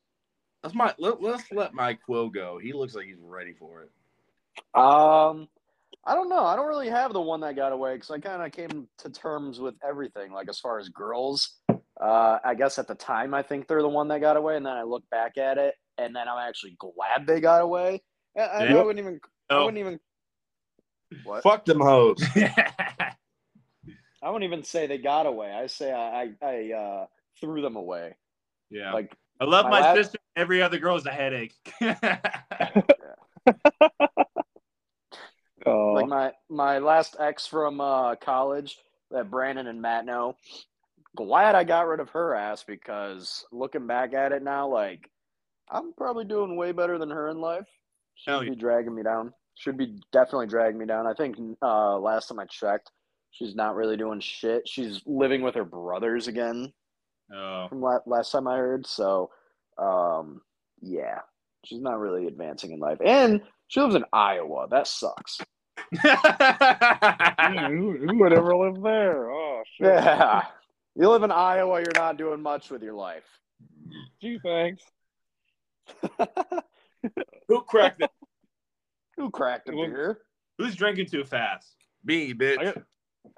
Let's 0.62 0.74
my 0.74 0.94
let, 0.98 1.20
let's 1.20 1.50
let 1.50 1.74
my 1.74 1.94
Quill 1.94 2.28
go. 2.28 2.58
He 2.62 2.72
looks 2.72 2.94
like 2.94 3.06
he's 3.06 3.16
ready 3.20 3.54
for 3.54 3.82
it. 3.82 3.90
Um, 4.74 5.48
I 6.04 6.14
don't 6.14 6.28
know. 6.28 6.44
I 6.44 6.54
don't 6.54 6.68
really 6.68 6.88
have 6.88 7.12
the 7.12 7.20
one 7.20 7.40
that 7.40 7.56
got 7.56 7.72
away 7.72 7.94
because 7.94 8.10
I 8.10 8.18
kind 8.18 8.42
of 8.42 8.52
came 8.52 8.86
to 8.98 9.10
terms 9.10 9.58
with 9.58 9.74
everything. 9.86 10.32
Like 10.32 10.48
as 10.48 10.60
far 10.60 10.78
as 10.78 10.88
girls, 10.88 11.56
uh, 12.00 12.38
I 12.44 12.54
guess 12.54 12.78
at 12.78 12.86
the 12.86 12.94
time 12.94 13.34
I 13.34 13.42
think 13.42 13.66
they're 13.66 13.82
the 13.82 13.88
one 13.88 14.08
that 14.08 14.20
got 14.20 14.36
away, 14.36 14.56
and 14.56 14.64
then 14.64 14.74
I 14.74 14.84
look 14.84 15.08
back 15.10 15.38
at 15.38 15.58
it, 15.58 15.74
and 15.98 16.14
then 16.14 16.28
I'm 16.28 16.38
actually 16.38 16.76
glad 16.78 17.26
they 17.26 17.40
got 17.40 17.62
away. 17.62 18.02
I, 18.36 18.40
I, 18.40 18.64
I 18.66 18.82
wouldn't 18.82 18.98
even. 18.98 19.20
I 19.50 19.58
wouldn't 19.58 19.78
even. 19.78 20.00
What? 21.24 21.42
Fuck 21.42 21.64
them 21.64 21.80
hoes. 21.80 22.24
I 22.36 24.30
wouldn't 24.30 24.44
even 24.44 24.62
say 24.62 24.86
they 24.86 24.98
got 24.98 25.26
away. 25.26 25.52
I 25.52 25.66
say 25.66 25.92
I 25.92 26.22
I, 26.22 26.46
I 26.46 26.72
uh, 26.72 27.06
threw 27.40 27.60
them 27.60 27.76
away. 27.76 28.16
yeah. 28.70 28.92
Like 28.92 29.14
I 29.40 29.44
love 29.44 29.64
my 29.66 29.70
my 29.70 29.80
last- 29.80 29.96
sister. 29.96 30.18
Every 30.36 30.62
other 30.62 30.78
girl 30.78 30.96
is 30.96 31.04
a 31.04 31.10
headache. 31.10 31.54
like 35.66 36.08
my 36.08 36.32
my 36.48 36.78
last 36.78 37.16
ex 37.18 37.46
from 37.46 37.80
uh, 37.80 38.14
college 38.16 38.78
that 39.10 39.30
Brandon 39.30 39.66
and 39.66 39.82
Matt 39.82 40.06
know. 40.06 40.36
Glad 41.14 41.54
I 41.54 41.64
got 41.64 41.86
rid 41.88 42.00
of 42.00 42.08
her 42.10 42.34
ass 42.34 42.64
because 42.66 43.44
looking 43.52 43.86
back 43.86 44.14
at 44.14 44.32
it 44.32 44.42
now, 44.42 44.68
like 44.68 45.10
I'm 45.72 45.92
probably 45.94 46.24
doing 46.24 46.56
way 46.56 46.72
better 46.72 46.98
than 46.98 47.10
her 47.10 47.28
in 47.30 47.40
life. 47.40 47.66
Should 48.16 48.30
Hell 48.30 48.40
be 48.40 48.46
yeah. 48.48 48.54
dragging 48.54 48.94
me 48.94 49.02
down. 49.02 49.32
Should 49.58 49.76
be 49.78 49.98
definitely 50.12 50.46
dragging 50.46 50.78
me 50.78 50.86
down. 50.86 51.06
I 51.06 51.14
think 51.14 51.36
uh, 51.62 51.98
last 51.98 52.28
time 52.28 52.38
I 52.38 52.44
checked, 52.46 52.90
she's 53.30 53.54
not 53.54 53.74
really 53.74 53.96
doing 53.96 54.20
shit. 54.20 54.68
She's 54.68 55.00
living 55.06 55.42
with 55.42 55.54
her 55.54 55.64
brothers 55.64 56.28
again 56.28 56.72
Oh. 57.34 57.66
from 57.68 57.80
la- 57.80 57.98
last 58.06 58.30
time 58.32 58.46
I 58.46 58.56
heard. 58.58 58.86
So, 58.86 59.30
um, 59.78 60.42
yeah, 60.82 61.20
she's 61.64 61.80
not 61.80 61.98
really 61.98 62.26
advancing 62.26 62.72
in 62.72 62.78
life, 62.80 62.98
and 63.02 63.40
she 63.68 63.80
lives 63.80 63.94
in 63.94 64.04
Iowa. 64.12 64.66
That 64.70 64.86
sucks. 64.86 65.38
Yeah, 66.04 67.68
who, 67.68 67.96
who 67.98 68.18
would 68.20 68.32
ever 68.32 68.54
live 68.56 68.82
there? 68.82 69.30
Oh 69.30 69.62
shit. 69.76 69.86
Yeah, 69.86 70.42
you 70.94 71.08
live 71.08 71.22
in 71.22 71.30
Iowa, 71.32 71.80
you're 71.80 71.92
not 71.94 72.16
doing 72.18 72.40
much 72.42 72.70
with 72.70 72.82
your 72.82 72.94
life. 72.94 73.24
Gee, 74.20 74.38
thanks. 74.44 74.82
Who 77.48 77.60
cracked 77.62 77.98
that? 78.00 78.10
Who 79.16 79.30
cracked 79.30 79.68
a 79.68 79.72
beer? 79.72 80.20
Who's 80.58 80.74
drinking 80.74 81.06
too 81.06 81.24
fast? 81.24 81.76
Me, 82.04 82.32
bitch. 82.34 82.58
I 82.58 82.64
got, 82.64 82.76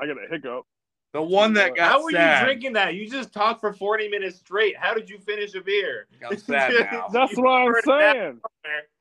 I 0.01 0.07
got 0.07 0.17
a 0.17 0.27
hiccup. 0.31 0.65
the 1.13 1.23
one 1.23 1.53
that 1.55 1.75
got 1.77 1.91
How 1.91 2.03
were 2.03 2.11
sad. 2.11 2.41
you 2.41 2.47
drinking 2.47 2.73
that? 2.75 2.95
You 2.95 3.09
just 3.09 3.33
talked 3.33 3.61
for 3.61 3.73
40 3.73 4.09
minutes 4.09 4.39
straight. 4.39 4.77
How 4.77 4.95
did 4.95 5.09
you 5.11 5.19
finish 5.19 5.55
a 5.55 5.61
beer? 5.61 6.07
I'm 6.29 6.37
sad 6.39 6.73
now. 6.93 7.09
That's 7.13 7.37
what 7.37 7.49
I'm 7.51 7.65
poured 7.73 7.77
it 7.79 7.89
out. 7.89 8.15
saying. 8.15 8.41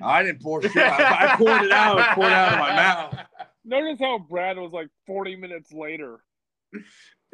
I 0.01 0.23
didn't 0.23 0.41
pour 0.41 0.61
shit. 0.61 0.75
I, 0.77 1.33
I 1.33 1.35
poured 1.37 1.63
it 1.63 1.71
out. 1.71 1.99
It 1.99 2.05
poured 2.15 2.31
out 2.31 2.53
of 2.53 2.59
my 2.59 2.75
mouth. 2.75 3.15
Notice 3.65 3.99
how 3.99 4.19
Brad 4.19 4.57
was 4.57 4.71
like 4.73 4.89
40 5.07 5.35
minutes 5.37 5.71
later. 5.71 6.19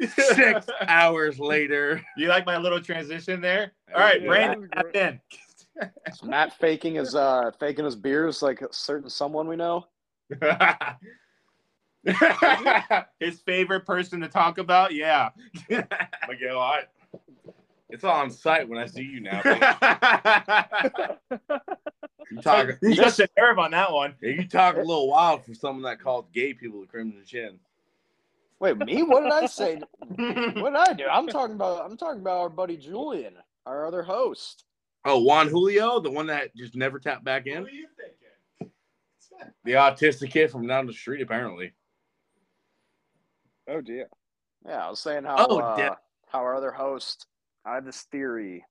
Six 0.00 0.66
hours 0.86 1.38
later. 1.38 2.00
You 2.16 2.28
like 2.28 2.46
my 2.46 2.56
little 2.56 2.80
transition 2.80 3.40
there? 3.40 3.72
All 3.94 4.00
right, 4.00 4.20
Yeah, 4.22 4.28
Brandon, 4.28 5.20
that 5.80 5.92
was 5.94 6.00
great. 6.00 6.02
in. 6.06 6.12
Is 6.12 6.22
Matt 6.22 6.52
faking 6.58 6.94
his 6.96 7.14
uh 7.14 7.50
faking 7.58 7.84
his 7.84 7.96
beers 7.96 8.42
like 8.42 8.62
a 8.62 8.72
certain 8.72 9.10
someone 9.10 9.48
we 9.48 9.56
know. 9.56 9.86
His 13.18 13.40
favorite 13.40 13.84
person 13.84 14.20
to 14.20 14.28
talk 14.28 14.56
about? 14.58 14.94
Yeah. 14.94 15.30
Miguel, 15.68 16.58
I. 16.58 16.84
It's 17.90 18.04
all 18.04 18.12
on 18.14 18.30
site 18.30 18.68
when 18.68 18.78
I 18.78 18.86
see 18.86 19.02
you 19.02 19.20
now. 19.20 19.42
You 22.30 22.40
talk. 22.40 22.68
you 22.80 22.90
You, 22.90 22.94
just 22.94 23.18
a 23.18 23.28
nerve 23.36 23.58
on 23.58 23.72
that 23.72 23.90
one. 23.90 24.14
you 24.20 24.46
talk 24.46 24.76
a 24.76 24.80
little 24.80 25.08
wild 25.08 25.44
for 25.44 25.52
someone 25.52 25.82
that 25.82 26.00
calls 26.00 26.26
gay 26.32 26.54
people 26.54 26.80
the 26.80 26.86
crimson 26.86 27.22
chin. 27.26 27.58
Wait, 28.60 28.76
me? 28.78 29.02
What 29.02 29.24
did 29.24 29.32
I 29.32 29.46
say? 29.46 29.80
What 29.98 30.16
did 30.16 30.76
I 30.76 30.92
do? 30.92 31.06
I'm 31.10 31.26
talking 31.26 31.56
about 31.56 31.84
I'm 31.84 31.96
talking 31.96 32.20
about 32.20 32.38
our 32.38 32.48
buddy 32.48 32.76
Julian, 32.76 33.34
our 33.66 33.84
other 33.84 34.04
host. 34.04 34.64
Oh, 35.04 35.22
Juan 35.22 35.48
Julio, 35.48 35.98
the 36.00 36.10
one 36.10 36.26
that 36.26 36.54
just 36.54 36.76
never 36.76 36.98
tapped 36.98 37.24
back 37.24 37.46
What 37.46 37.56
in. 37.56 37.66
you 37.66 37.86
thinking? 37.96 38.72
The 39.64 39.72
autistic 39.72 40.30
kid 40.30 40.50
from 40.50 40.66
down 40.66 40.86
the 40.86 40.92
street, 40.92 41.22
apparently. 41.22 41.72
Oh 43.68 43.80
dear. 43.80 44.08
Yeah, 44.66 44.86
I 44.86 44.90
was 44.90 45.00
saying 45.00 45.24
how 45.24 45.36
Oh, 45.38 45.58
uh, 45.60 45.94
how 46.26 46.40
our 46.40 46.54
other 46.54 46.72
host. 46.72 47.26
I 47.64 47.74
have 47.74 47.84
this 47.84 48.02
theory 48.10 48.64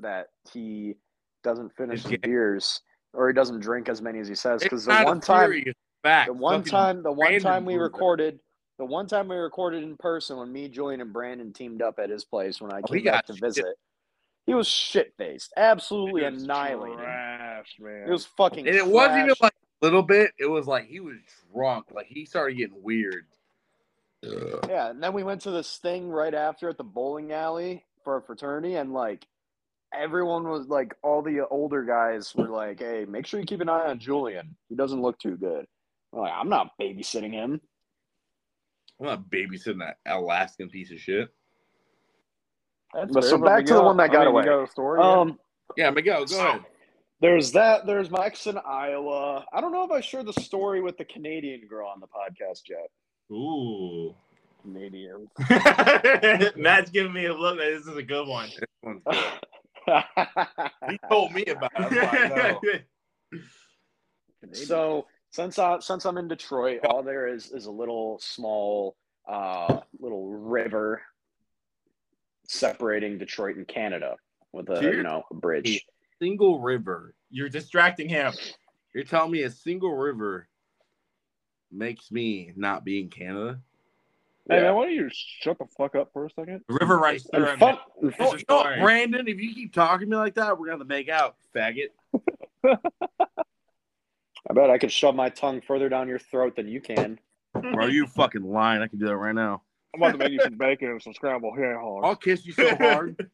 that 0.00 0.28
he 0.52 0.96
doesn't 1.42 1.74
finish 1.76 2.02
his 2.02 2.18
beers 2.18 2.80
or 3.12 3.28
he 3.28 3.34
doesn't 3.34 3.60
drink 3.60 3.88
as 3.88 4.00
many 4.02 4.18
as 4.18 4.28
he 4.28 4.34
says. 4.34 4.62
Because 4.62 4.86
It's 4.88 4.98
the 4.98 5.04
one 5.04 5.20
time, 5.20 5.50
theory, 5.50 5.62
it's 5.66 5.78
fact. 6.02 6.28
the 6.28 6.32
one 6.32 6.62
time, 6.64 7.02
the 7.02 7.12
one 7.12 7.38
time 7.40 7.64
we 7.64 7.76
recorded, 7.76 8.40
the 8.78 8.84
one 8.84 9.06
time 9.06 9.28
we 9.28 9.36
recorded 9.36 9.82
in 9.82 9.96
person 9.96 10.38
when 10.38 10.52
me, 10.52 10.68
Julian, 10.68 11.00
and 11.00 11.12
Brandon 11.12 11.52
teamed 11.52 11.82
up 11.82 11.98
at 11.98 12.10
his 12.10 12.24
place 12.24 12.60
when 12.60 12.72
I 12.72 12.80
Oh, 12.82 12.92
back 12.92 13.02
got 13.02 13.26
to 13.26 13.32
shit. 13.34 13.42
visit. 13.42 13.76
He 14.50 14.54
was 14.54 14.66
shit 14.66 15.14
faced, 15.16 15.52
absolutely 15.56 16.24
It 16.24 16.34
annihilated. 16.34 16.98
Trash, 16.98 17.76
man. 17.78 18.08
It 18.08 18.10
was 18.10 18.26
fucking. 18.26 18.66
And 18.66 18.74
it 18.74 18.84
wasn't 18.84 19.20
even 19.20 19.34
like 19.40 19.52
a 19.52 19.86
little 19.86 20.02
bit. 20.02 20.32
It 20.40 20.46
was 20.46 20.66
like 20.66 20.88
he 20.88 20.98
was 20.98 21.18
drunk. 21.54 21.86
Like 21.92 22.06
he 22.08 22.24
started 22.24 22.56
getting 22.56 22.82
weird. 22.82 23.26
Yeah, 24.24 24.90
and 24.90 25.00
then 25.00 25.12
we 25.12 25.22
went 25.22 25.42
to 25.42 25.52
this 25.52 25.76
thing 25.76 26.10
right 26.10 26.34
after 26.34 26.68
at 26.68 26.78
the 26.78 26.82
bowling 26.82 27.32
alley 27.32 27.84
for 28.02 28.16
a 28.16 28.22
fraternity, 28.22 28.74
and 28.74 28.92
like 28.92 29.24
everyone 29.94 30.48
was 30.48 30.66
like, 30.66 30.96
all 31.04 31.22
the 31.22 31.46
older 31.48 31.84
guys 31.84 32.34
were 32.34 32.48
like, 32.48 32.80
"Hey, 32.80 33.06
make 33.08 33.26
sure 33.26 33.38
you 33.38 33.46
keep 33.46 33.60
an 33.60 33.68
eye 33.68 33.86
on 33.86 34.00
Julian. 34.00 34.56
He 34.68 34.74
doesn't 34.74 35.00
look 35.00 35.20
too 35.20 35.36
good." 35.36 35.64
I'm 36.12 36.18
like, 36.18 36.32
I'm 36.34 36.48
not 36.48 36.72
babysitting 36.76 37.32
him. 37.32 37.60
I'm 38.98 39.06
not 39.06 39.30
babysitting 39.30 39.78
that 39.78 39.98
Alaskan 40.06 40.70
piece 40.70 40.90
of 40.90 40.98
shit. 40.98 41.28
That's 42.94 43.12
But 43.12 43.24
so 43.24 43.38
fair, 43.38 43.38
back 43.38 43.66
to 43.66 43.74
the 43.74 43.82
one 43.82 43.96
that 43.98 44.04
I 44.04 44.08
got 44.08 44.20
mean, 44.20 44.28
away. 44.28 44.42
You 44.44 44.50
got 44.50 44.64
a 44.64 44.66
story? 44.70 45.00
yeah? 45.00 45.20
Um, 45.20 45.38
Yeah, 45.76 45.90
Miguel, 45.90 46.24
go 46.26 46.38
ahead. 46.40 46.62
there's 47.20 47.52
that. 47.52 47.86
There's 47.86 48.10
my 48.10 48.26
ex 48.26 48.46
in 48.46 48.58
Iowa. 48.58 49.44
I 49.52 49.60
don't 49.60 49.72
know 49.72 49.84
if 49.84 49.90
I 49.90 50.00
shared 50.00 50.26
the 50.26 50.32
story 50.34 50.80
with 50.82 50.96
the 50.98 51.04
Canadian 51.04 51.66
girl 51.68 51.88
on 51.88 52.00
the 52.00 52.06
podcast 52.08 52.62
yet. 52.68 52.90
Ooh. 53.32 54.14
Canadian. 54.62 55.28
Matt's 56.56 56.90
giving 56.90 57.12
me 57.12 57.26
a 57.26 57.34
look 57.34 57.58
that 57.58 57.70
this 57.70 57.86
is 57.86 57.96
a 57.96 58.02
good 58.02 58.26
one. 58.28 58.48
This 58.50 58.68
one's 58.82 59.02
good. 59.10 59.32
He 60.90 60.98
told 61.10 61.32
me 61.32 61.44
about 61.46 61.72
it. 61.78 61.92
I'm 61.92 62.12
like, 62.12 62.34
no. 62.36 62.60
So 64.52 65.06
since 65.30 65.58
I 65.58 65.78
since 65.80 66.04
I'm 66.04 66.18
in 66.18 66.28
Detroit, 66.28 66.80
all 66.84 67.02
there 67.02 67.28
is 67.28 67.50
is 67.52 67.66
a 67.66 67.70
little 67.70 68.18
small 68.20 68.96
uh 69.28 69.80
little 70.00 70.28
river 70.28 71.02
separating 72.50 73.16
Detroit 73.16 73.56
and 73.56 73.66
Canada 73.66 74.16
with 74.52 74.68
a 74.70 74.80
Here? 74.80 74.94
you 74.94 75.02
know 75.02 75.22
a 75.30 75.34
bridge. 75.34 75.84
Single 76.20 76.60
river. 76.60 77.14
You're 77.30 77.48
distracting 77.48 78.08
him. 78.08 78.32
You're 78.94 79.04
telling 79.04 79.30
me 79.30 79.42
a 79.42 79.50
single 79.50 79.94
river 79.94 80.48
makes 81.72 82.10
me 82.10 82.52
not 82.56 82.84
be 82.84 83.00
in 83.00 83.08
Canada? 83.08 83.60
Hey, 84.48 84.56
Yeah. 84.56 84.62
man, 84.64 84.74
why 84.74 84.86
don't 84.86 84.94
you 84.94 85.08
shut 85.12 85.58
the 85.58 85.66
fuck 85.78 85.94
up 85.94 86.10
for 86.12 86.26
a 86.26 86.30
second? 86.30 86.62
The 86.68 86.74
river 86.80 86.98
runs 86.98 87.22
through 87.30 87.42
And 87.44 87.50
him. 87.52 87.58
fun, 87.58 87.78
Oh, 88.02 88.08
It's 88.08 88.18
a 88.18 88.22
you 88.22 88.26
know 88.26 88.26
what, 88.30 88.40
story. 88.40 88.80
Brandon, 88.80 89.28
if 89.28 89.38
you 89.40 89.54
keep 89.54 89.72
talking 89.72 90.08
to 90.08 90.10
me 90.10 90.16
like 90.16 90.34
that, 90.34 90.58
we're 90.58 90.66
gonna 90.66 90.78
have 90.78 90.80
to 90.80 90.92
make 90.92 91.08
out, 91.08 91.36
faggot. 91.54 91.90
I 92.64 94.52
bet 94.54 94.70
I 94.70 94.78
could 94.78 94.90
shove 94.90 95.14
my 95.14 95.28
tongue 95.28 95.60
further 95.60 95.88
down 95.88 96.08
your 96.08 96.18
throat 96.18 96.56
than 96.56 96.66
you 96.66 96.80
can. 96.80 97.20
Bro, 97.54 97.86
you 97.86 98.06
fucking 98.08 98.42
lying. 98.42 98.82
I 98.82 98.88
can 98.88 98.98
do 98.98 99.06
that 99.06 99.16
right 99.16 99.34
now. 99.34 99.62
I'm 99.94 100.02
about 100.02 100.12
to 100.12 100.18
make 100.18 100.32
you 100.32 100.40
some 100.42 100.56
bacon 100.56 100.90
and 100.90 101.02
some 101.02 101.14
scrambled 101.14 101.58
ham 101.58 101.78
I'll 102.02 102.16
kiss 102.16 102.46
you 102.46 102.52
so 102.52 102.76
hard. 102.76 103.28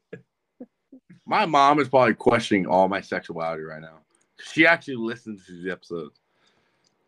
my 1.27 1.45
mom 1.45 1.81
is 1.81 1.89
probably 1.89 2.15
questioning 2.15 2.67
all 2.67 2.89
my 2.89 3.01
sexuality 3.01 3.63
right 3.63 3.83
now. 3.83 3.99
She 4.53 4.67
actually 4.67 4.97
listens 4.97 5.45
to 5.47 5.53
these 5.53 5.71
episodes. 5.71 6.21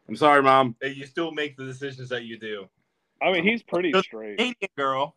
I'm 0.08 0.16
sorry, 0.16 0.42
mom. 0.42 0.76
And 0.82 0.96
you 0.96 1.06
still 1.06 1.32
make 1.32 1.56
the 1.56 1.64
decisions 1.64 2.08
that 2.08 2.24
you 2.24 2.38
do. 2.38 2.66
I 3.22 3.32
mean, 3.32 3.44
he's 3.44 3.62
pretty 3.62 3.90
Good. 3.92 4.04
straight. 4.04 4.38
Canadian 4.38 4.70
girl. 4.76 5.16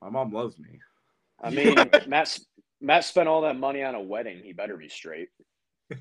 My 0.00 0.08
mom 0.08 0.32
loves 0.32 0.58
me. 0.58 0.80
I 1.40 1.50
mean, 1.50 1.76
Matt 2.06 2.38
Matt 2.80 3.04
spent 3.04 3.28
all 3.28 3.42
that 3.42 3.56
money 3.56 3.82
on 3.82 3.94
a 3.94 4.00
wedding. 4.00 4.40
He 4.42 4.52
better 4.52 4.76
be 4.76 4.88
straight. 4.88 5.28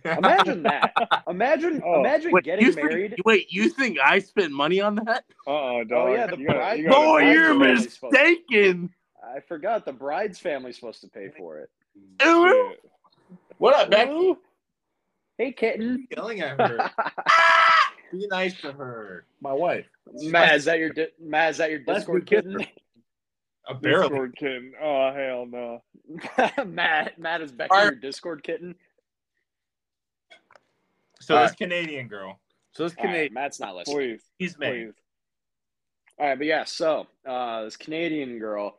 Imagine 0.05 0.63
that. 0.63 0.93
Imagine 1.27 1.81
Oh, 1.85 1.99
imagine 1.99 2.31
Wait, 2.31 2.43
getting 2.43 2.65
you 2.65 2.71
think- 2.73 2.89
married. 2.89 3.15
wait, 3.25 3.51
you 3.51 3.69
think 3.69 3.97
I 4.03 4.19
spent 4.19 4.51
money 4.51 4.81
on 4.81 4.95
that? 4.95 5.23
Uh-uh, 5.47 5.83
dog. 5.85 5.91
Oh, 5.91 6.13
yeah, 6.13 6.27
the 6.27 6.37
You 6.37 6.47
gotta- 6.47 6.59
bride- 6.59 6.79
you 6.79 6.89
gotta- 6.89 6.95
Boy, 7.05 7.31
you're 7.31 7.47
family's 7.49 7.93
supposed- 7.93 8.13
mistaken. 8.13 8.93
I 9.23 9.39
forgot 9.41 9.85
the 9.85 9.93
bride's 9.93 10.39
family's 10.39 10.75
supposed 10.75 11.01
to 11.01 11.07
pay 11.07 11.29
for 11.37 11.59
it. 11.59 11.69
Ooh. 12.25 12.73
What 13.57 13.75
up, 13.75 13.89
Becky? 13.91 14.35
Hey, 15.37 15.51
kitten. 15.51 16.07
Yelling 16.15 16.41
at 16.41 16.59
her. 16.59 16.89
Be 18.11 18.27
nice 18.27 18.59
to 18.61 18.71
her. 18.73 19.25
My 19.39 19.53
wife. 19.53 19.85
Matt, 20.13 20.55
is 20.55 20.65
that 20.65 20.79
your 20.79 20.89
di- 20.89 21.07
Matt? 21.19 21.51
Is 21.51 21.57
that 21.57 21.69
your 21.69 21.79
Discord 21.79 22.25
be 22.25 22.35
kitten? 22.35 22.65
A 23.67 23.73
barrel. 23.75 24.09
Discord 24.09 24.35
kitten. 24.37 24.73
Oh, 24.81 25.13
hell 25.13 25.45
no. 25.45 25.83
Matt, 26.65 27.17
Matt 27.19 27.41
is 27.41 27.51
Becky 27.51 27.69
Fire- 27.69 27.83
your 27.91 27.95
Discord 27.95 28.43
kitten. 28.43 28.75
So 31.22 31.36
All 31.36 31.43
this 31.43 31.51
right. 31.51 31.57
Canadian 31.57 32.07
girl. 32.07 32.39
So 32.74 32.84
this 32.84 32.93
All 32.97 33.05
right, 33.05 33.11
Canadian. 33.11 33.34
Matt's 33.34 33.59
not 33.59 33.76
listening. 33.76 33.97
Please, 33.97 34.22
He's 34.38 34.57
made. 34.57 34.88
please. 34.88 34.93
All 36.19 36.28
right, 36.28 36.38
but 36.38 36.47
yeah, 36.47 36.63
so 36.65 37.07
uh, 37.28 37.63
this 37.63 37.78
Canadian 37.78 38.39
girl 38.39 38.76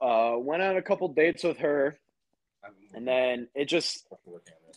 uh, 0.00 0.34
went 0.38 0.62
on 0.62 0.76
a 0.76 0.82
couple 0.82 1.08
dates 1.08 1.44
with 1.44 1.58
her, 1.58 1.98
and 2.94 3.06
then 3.06 3.48
it 3.54 3.66
just 3.66 4.06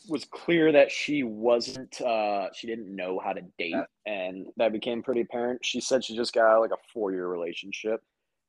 was 0.07 0.26
clear 0.26 0.72
that 0.72 0.91
she 0.91 1.24
wasn't 1.24 2.01
uh, 2.01 2.47
she 2.53 2.67
didn't 2.67 2.93
know 2.93 3.20
how 3.24 3.34
to 3.34 3.41
date, 3.57 3.76
and 4.05 4.47
that 4.57 4.72
became 4.72 5.03
pretty 5.03 5.22
apparent. 5.22 5.63
She 5.63 5.82
said 5.82 6.03
she 6.03 6.15
just 6.15 6.34
got 6.34 6.59
like 6.59 6.72
a 6.72 6.78
four 6.93 7.11
year 7.11 7.28
relationship. 7.28 8.01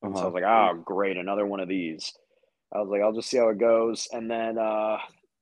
Uh-huh. 0.02 0.14
So 0.14 0.22
I 0.22 0.24
was 0.24 0.34
like, 0.34 0.44
oh, 0.44 0.82
great, 0.84 1.16
another 1.16 1.46
one 1.46 1.60
of 1.60 1.68
these. 1.68 2.12
I 2.74 2.78
was 2.78 2.88
like, 2.88 3.02
I'll 3.02 3.12
just 3.12 3.28
see 3.28 3.36
how 3.36 3.48
it 3.48 3.58
goes. 3.58 4.08
And 4.12 4.30
then, 4.30 4.56
uh, 4.56 4.98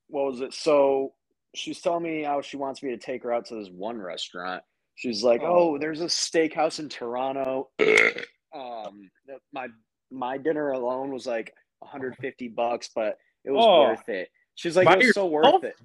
what 0.08 0.24
was 0.24 0.40
it? 0.40 0.54
So 0.54 1.12
she's 1.54 1.80
telling 1.80 2.02
me 2.02 2.22
how 2.22 2.40
she 2.42 2.56
wants 2.56 2.82
me 2.82 2.90
to 2.90 2.98
take 2.98 3.22
her 3.22 3.32
out 3.32 3.46
to 3.46 3.54
this 3.56 3.68
one 3.68 4.00
restaurant. 4.00 4.62
She's 4.94 5.22
like, 5.22 5.42
Oh. 5.42 5.74
"Oh, 5.74 5.78
there's 5.78 6.00
a 6.00 6.06
steakhouse 6.06 6.78
in 6.80 6.88
Toronto. 6.88 7.70
um, 8.54 9.10
my 9.52 9.68
my 10.10 10.38
dinner 10.38 10.70
alone 10.70 11.12
was 11.12 11.26
like 11.26 11.54
150 11.80 12.48
bucks, 12.48 12.90
but 12.94 13.18
it 13.44 13.50
was 13.50 13.64
Oh. 13.64 13.80
worth 13.82 14.08
it." 14.08 14.28
She's 14.56 14.76
like, 14.76 14.86
By 14.86 14.94
"It 14.94 14.98
was 14.98 15.14
so 15.14 15.26
worth 15.26 15.62
it." 15.64 15.76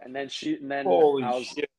And 0.00 0.14
then 0.14 0.28
she, 0.28 0.54
and 0.56 0.70
then 0.70 0.84
Holy 0.86 1.22
I 1.22 1.34
was, 1.34 1.46
shit. 1.46 1.70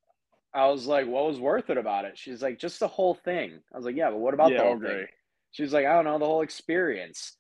I 0.53 0.67
was 0.67 0.85
like, 0.85 1.07
"What 1.07 1.25
was 1.25 1.39
worth 1.39 1.69
it 1.69 1.77
about 1.77 2.05
it?" 2.05 2.17
She's 2.17 2.41
like, 2.41 2.59
"Just 2.59 2.79
the 2.79 2.87
whole 2.87 3.13
thing." 3.13 3.59
I 3.73 3.77
was 3.77 3.85
like, 3.85 3.95
"Yeah, 3.97 4.09
but 4.09 4.19
what 4.19 4.33
about 4.33 4.51
Yeah, 4.51 4.57
the 4.59 4.63
whole 4.63 4.75
okay. 4.75 4.87
thing?" 4.87 5.07
She's 5.51 5.73
like, 5.73 5.85
"I 5.85 5.93
don't 5.93 6.05
know, 6.05 6.17
the 6.19 6.25
whole 6.25 6.41
experience." 6.41 7.37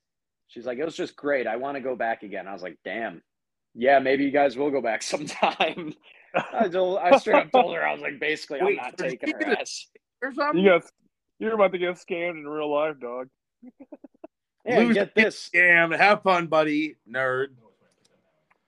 She's 0.47 0.65
like, 0.65 0.77
"It 0.79 0.85
was 0.85 0.95
just 0.97 1.15
great. 1.15 1.47
I 1.47 1.55
want 1.55 1.75
to 1.75 1.81
go 1.81 1.95
back 1.95 2.23
again." 2.23 2.47
I 2.47 2.53
was 2.53 2.61
like, 2.61 2.77
"Damn, 2.83 3.23
yeah, 3.75 3.99
maybe 3.99 4.23
you 4.23 4.31
guys 4.31 4.57
will 4.57 4.71
go 4.71 4.81
back 4.81 5.01
sometime." 5.13 5.93
I 6.53 6.67
told, 6.67 6.97
I 6.97 7.15
straight 7.17 7.35
up 7.43 7.51
told 7.51 7.75
her, 7.75 7.85
I 7.85 7.93
was 7.93 8.01
like, 8.01 8.19
basically, 8.19 8.59
Wait, 8.63 8.79
I'm 8.79 8.85
not 8.85 8.97
taking 8.97 9.29
you 9.29 9.35
her 9.35 9.39
gonna- 9.43 9.57
ass. 9.61 9.87
or 10.21 10.33
something. 10.33 10.63
You 10.63 10.69
got 10.71 10.83
you're 11.39 11.53
about 11.53 11.71
to 11.73 11.77
get 11.77 11.95
scammed 11.95 12.39
in 12.39 12.47
real 12.47 12.71
life, 12.73 12.99
dog. 12.99 13.29
Yeah, 14.65 14.79
Lose 14.79 14.93
get 14.93 15.13
this. 15.13 15.49
Scam. 15.53 15.93
Have 15.97 16.23
fun, 16.23 16.47
buddy. 16.47 16.95
Nerd. 17.05 17.47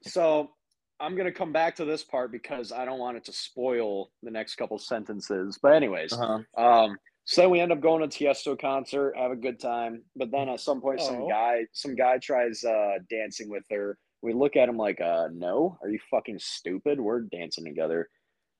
So 0.03 0.51
I'm 0.99 1.16
gonna 1.16 1.32
come 1.32 1.53
back 1.53 1.76
to 1.78 1.86
this 1.86 2.03
part 2.03 2.32
because 2.34 2.72
I 2.74 2.84
don't 2.86 2.99
want 2.99 3.16
it 3.18 3.24
to 3.26 3.32
spoil 3.32 4.12
the 4.22 4.30
next 4.32 4.56
couple 4.56 4.78
sentences. 4.78 5.58
But 5.62 5.74
anyways, 5.74 6.12
Uh-huh. 6.14 6.62
um, 6.62 6.97
so 7.24 7.41
then 7.41 7.49
we 7.49 7.60
end 7.62 7.72
up 7.72 7.80
going 7.82 8.08
to 8.08 8.08
Tiesto 8.26 8.60
concert, 8.60 9.16
have 9.18 9.32
a 9.32 9.36
good 9.36 9.60
time. 9.60 10.03
But 10.18 10.32
then 10.32 10.49
at 10.49 10.60
some 10.60 10.82
point, 10.82 11.01
some 11.01 11.22
Oh. 11.24 11.30
guy, 11.30 11.66
some 11.72 11.95
guy 11.95 12.18
tries 12.18 12.64
uh, 12.64 12.95
dancing 13.10 13.49
with 13.49 13.64
her. 13.72 13.97
We 14.26 14.34
look 14.34 14.55
at 14.55 14.67
him 14.69 14.78
like, 14.78 14.99
uh, 14.99 15.30
"No, 15.32 15.78
are 15.82 15.89
you 15.89 15.99
fucking 16.11 16.39
stupid? 16.39 16.99
We're 16.99 17.21
dancing 17.21 17.65
together." 17.65 18.09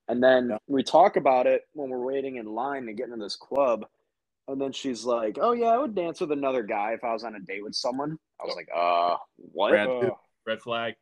And 0.08 0.24
then 0.24 0.58
we 0.68 0.84
talk 0.84 1.18
about 1.18 1.48
it 1.48 1.64
when 1.74 1.90
we're 1.90 2.06
waiting 2.06 2.38
in 2.38 2.46
line 2.46 2.86
to 2.86 2.94
get 2.94 3.06
into 3.06 3.24
this 3.24 3.36
club. 3.36 3.86
And 4.48 4.62
then 4.62 4.72
she's 4.72 5.04
like, 5.04 5.38
"Oh 5.42 5.54
yeah, 5.54 5.68
I 5.68 5.78
would 5.78 5.96
dance 5.96 6.22
with 6.22 6.32
another 6.32 6.64
guy 6.64 6.94
if 6.94 7.04
I 7.04 7.12
was 7.12 7.24
on 7.24 7.36
a 7.36 7.40
date 7.40 7.64
with 7.64 7.76
someone." 7.76 8.18
I 8.40 8.46
was 8.46 8.56
like, 8.56 8.70
"Uh, 8.74 9.18
what?" 9.38 9.72
Brad. 9.72 9.90
Uh, 9.90 10.12
Red 10.46 10.62
flag. 10.62 10.94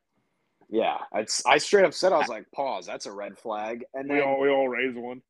Yeah, 0.70 0.98
I, 1.14 1.26
I 1.46 1.58
straight 1.58 1.86
up 1.86 1.94
said 1.94 2.14
I 2.14 2.18
was 2.18 2.30
like, 2.30 2.46
pause. 2.56 2.86
That's 2.86 3.06
a 3.06 3.12
red 3.12 3.38
flag. 3.38 3.84
And 3.94 4.10
we 4.10 4.16
then 4.16 4.28
all 4.28 4.40
we 4.40 4.50
all 4.50 4.68
raise 4.68 4.96
one. 4.96 5.22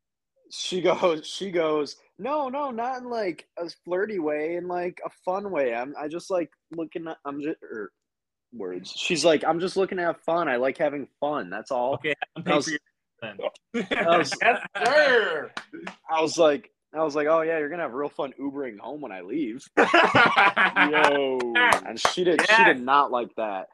she 0.52 0.82
goes, 0.82 1.26
she 1.28 1.52
goes, 1.52 1.98
no, 2.20 2.48
no, 2.48 2.72
not 2.72 3.02
in 3.02 3.10
like 3.10 3.48
a 3.58 3.70
flirty 3.84 4.20
way, 4.20 4.56
in 4.56 4.68
like 4.68 5.02
a 5.06 5.10
fun 5.26 5.52
way. 5.52 5.74
I'm, 5.74 5.96
I 6.00 6.08
just 6.08 6.30
like 6.30 6.50
looking. 6.76 7.08
At, 7.08 7.18
I'm 7.26 7.42
just 7.42 7.58
or 7.64 7.92
words. 8.56 8.92
She's 8.96 9.24
like, 9.26 9.44
I'm 9.46 9.60
just 9.60 9.78
looking 9.78 9.98
to 9.98 10.04
have 10.04 10.20
fun. 10.22 10.48
I 10.48 10.58
like 10.58 10.78
having 10.78 11.08
fun. 11.20 11.50
That's 11.50 11.72
all. 11.72 11.96
Okay, 11.96 12.14
I'm 12.36 12.44
paying 12.44 12.56
was- 12.58 12.66
for 12.66 12.72
your 12.72 12.80
then. 13.22 13.38
I 14.08 14.18
was, 14.18 14.34
Yes, 14.42 14.60
sir. 14.86 15.52
I 16.10 16.22
was 16.22 16.38
like, 16.38 16.70
I 16.94 17.02
was 17.04 17.16
like, 17.16 17.28
oh 17.28 17.42
yeah, 17.42 17.58
you're 17.58 17.70
gonna 17.70 17.84
have 17.84 17.94
real 17.94 18.10
fun 18.10 18.34
Ubering 18.40 18.78
home 18.80 19.02
when 19.02 19.12
I 19.12 19.22
leave. 19.22 19.66
Yo. 19.78 21.40
And 21.86 22.00
she 22.00 22.24
did, 22.24 22.42
she 22.48 22.64
did 22.66 22.82
not 22.82 23.12
like 23.12 23.34
that. 23.38 23.68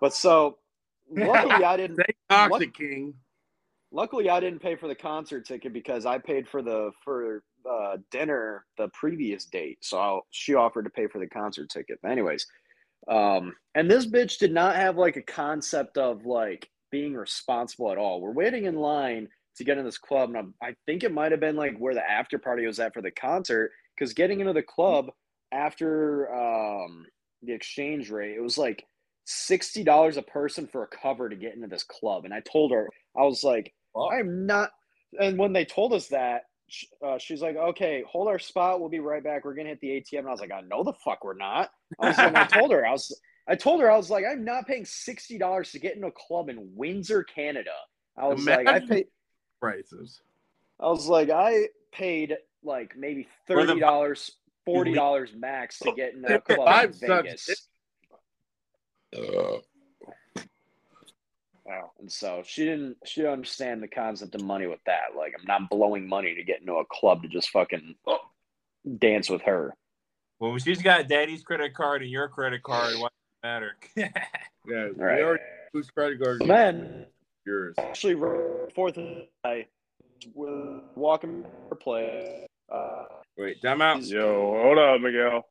But 0.00 0.12
so, 0.12 0.58
luckily, 1.10 1.64
I 1.64 1.76
didn't. 1.76 1.96
Stay 1.96 2.14
toxic, 2.28 2.74
King. 2.74 3.14
luckily 3.92 4.28
i 4.28 4.40
didn't 4.40 4.58
pay 4.58 4.74
for 4.74 4.88
the 4.88 4.94
concert 4.94 5.46
ticket 5.46 5.72
because 5.72 6.04
i 6.04 6.18
paid 6.18 6.46
for 6.48 6.60
the 6.60 6.90
for 7.04 7.42
uh, 7.70 7.96
dinner 8.10 8.64
the 8.78 8.88
previous 8.88 9.44
date 9.46 9.78
so 9.80 9.98
I'll, 9.98 10.26
she 10.30 10.54
offered 10.54 10.84
to 10.84 10.90
pay 10.90 11.06
for 11.06 11.18
the 11.20 11.26
concert 11.28 11.68
ticket 11.70 11.98
but 12.02 12.10
anyways 12.10 12.46
um 13.10 13.54
and 13.74 13.90
this 13.90 14.06
bitch 14.06 14.38
did 14.38 14.52
not 14.52 14.76
have 14.76 14.96
like 14.96 15.16
a 15.16 15.22
concept 15.22 15.98
of 15.98 16.26
like 16.26 16.68
being 16.90 17.14
responsible 17.14 17.92
at 17.92 17.98
all 17.98 18.20
we're 18.20 18.32
waiting 18.32 18.64
in 18.64 18.76
line 18.76 19.28
to 19.56 19.64
get 19.64 19.78
in 19.78 19.84
this 19.84 19.98
club 19.98 20.30
and 20.30 20.38
I'm, 20.38 20.54
i 20.62 20.74
think 20.86 21.02
it 21.04 21.12
might 21.12 21.32
have 21.32 21.40
been 21.40 21.56
like 21.56 21.76
where 21.78 21.94
the 21.94 22.08
after 22.08 22.38
party 22.38 22.66
was 22.66 22.80
at 22.80 22.94
for 22.94 23.02
the 23.02 23.10
concert 23.10 23.70
because 23.96 24.12
getting 24.12 24.40
into 24.40 24.52
the 24.52 24.62
club 24.62 25.06
after 25.52 26.32
um 26.34 27.04
the 27.42 27.52
exchange 27.52 28.10
rate 28.10 28.36
it 28.36 28.42
was 28.42 28.58
like 28.58 28.84
$60 29.28 30.16
a 30.16 30.22
person 30.22 30.68
for 30.68 30.84
a 30.84 30.88
cover 30.88 31.28
to 31.28 31.34
get 31.34 31.54
into 31.54 31.66
this 31.66 31.82
club 31.82 32.24
and 32.24 32.32
i 32.34 32.40
told 32.40 32.70
her 32.72 32.88
i 33.16 33.22
was 33.22 33.42
like 33.42 33.72
I'm 33.96 34.46
not. 34.46 34.70
And 35.18 35.38
when 35.38 35.52
they 35.52 35.64
told 35.64 35.92
us 35.92 36.08
that, 36.08 36.42
uh, 37.04 37.18
she's 37.18 37.42
like, 37.42 37.56
"Okay, 37.56 38.04
hold 38.08 38.28
our 38.28 38.38
spot. 38.38 38.80
We'll 38.80 38.88
be 38.88 39.00
right 39.00 39.22
back. 39.22 39.44
We're 39.44 39.54
gonna 39.54 39.70
hit 39.70 39.80
the 39.80 39.90
ATM." 40.00 40.20
And 40.20 40.28
I 40.28 40.30
was 40.30 40.40
like, 40.40 40.52
"I 40.52 40.60
know 40.62 40.82
the 40.82 40.92
fuck 40.92 41.24
we're 41.24 41.34
not." 41.34 41.70
I 41.98 42.08
was 42.08 42.18
I 42.18 42.44
told 42.50 42.72
her, 42.72 42.86
I 42.86 42.92
was, 42.92 43.20
I 43.46 43.54
told 43.54 43.80
her, 43.80 43.90
I 43.90 43.96
was 43.96 44.10
like, 44.10 44.24
"I'm 44.30 44.44
not 44.44 44.66
paying 44.66 44.84
sixty 44.84 45.38
dollars 45.38 45.72
to 45.72 45.78
get 45.78 45.96
in 45.96 46.04
a 46.04 46.10
club 46.10 46.48
in 46.48 46.74
Windsor, 46.74 47.24
Canada." 47.24 47.74
I 48.16 48.28
was 48.28 48.44
like, 48.44 48.66
"I 48.66 48.80
paid." 48.80 49.06
Prices. 49.60 50.20
I 50.80 50.88
was 50.88 51.06
like, 51.06 51.30
"I 51.30 51.68
paid 51.92 52.36
like 52.62 52.96
maybe 52.96 53.28
thirty 53.46 53.78
dollars, 53.78 54.32
forty 54.64 54.92
dollars 54.92 55.30
max 55.36 55.78
to 55.80 55.92
get 55.92 56.14
in 56.14 56.24
a 56.24 56.40
club 56.40 56.58
in 56.84 56.92
Five 56.92 56.96
sucks. 56.96 57.68
Vegas." 61.66 61.82
Wow. 61.82 61.90
And 61.98 62.10
so 62.10 62.42
she 62.46 62.64
didn't 62.64 62.96
she 63.04 63.20
didn't 63.20 63.32
understand 63.34 63.82
the 63.82 63.88
concept 63.88 64.34
of 64.34 64.42
money 64.42 64.66
with 64.66 64.80
that. 64.86 65.16
Like 65.16 65.34
I'm 65.38 65.46
not 65.46 65.68
blowing 65.70 66.08
money 66.08 66.34
to 66.34 66.42
get 66.44 66.60
into 66.60 66.74
a 66.74 66.84
club 66.84 67.22
to 67.22 67.28
just 67.28 67.50
fucking 67.50 67.94
dance 68.98 69.28
with 69.28 69.42
her. 69.42 69.74
Well, 70.38 70.56
she's 70.58 70.82
got 70.82 71.08
daddy's 71.08 71.42
credit 71.42 71.74
card 71.74 72.02
and 72.02 72.10
your 72.10 72.28
credit 72.28 72.62
card, 72.62 72.94
what 72.98 73.12
matter? 73.42 73.76
Yeah, 74.68 74.88
we 74.96 75.02
Right. 75.04 75.22
already 75.22 75.42
whose 75.72 75.88
credit 75.90 76.20
card 76.20 76.42
is 76.42 76.48
Then 76.48 77.06
yours. 77.44 77.76
actually 77.78 78.16
right 78.16 78.72
fourth 78.74 78.98
I 79.44 79.66
was 80.34 80.82
walking 80.96 81.44
her 81.70 81.76
play. 81.76 82.48
Uh, 82.68 83.04
Wait, 83.38 83.62
time 83.62 83.80
out. 83.80 84.02
Yo, 84.02 84.60
hold 84.60 84.78
up, 84.78 85.00
Miguel. 85.00 85.46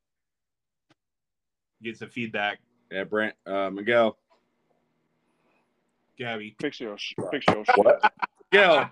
Get 1.81 1.97
some 1.97 2.09
feedback, 2.09 2.59
Yeah, 2.91 3.05
Brent, 3.05 3.35
uh, 3.45 3.69
Miguel. 3.69 4.17
Gabby. 6.17 6.55
Fix 6.61 6.79
your 6.79 6.97
sh- 6.97 7.13
fix 7.31 7.45
your 7.47 7.65
shit. 7.65 7.77
What? 7.77 8.13
Miguel. 8.51 8.89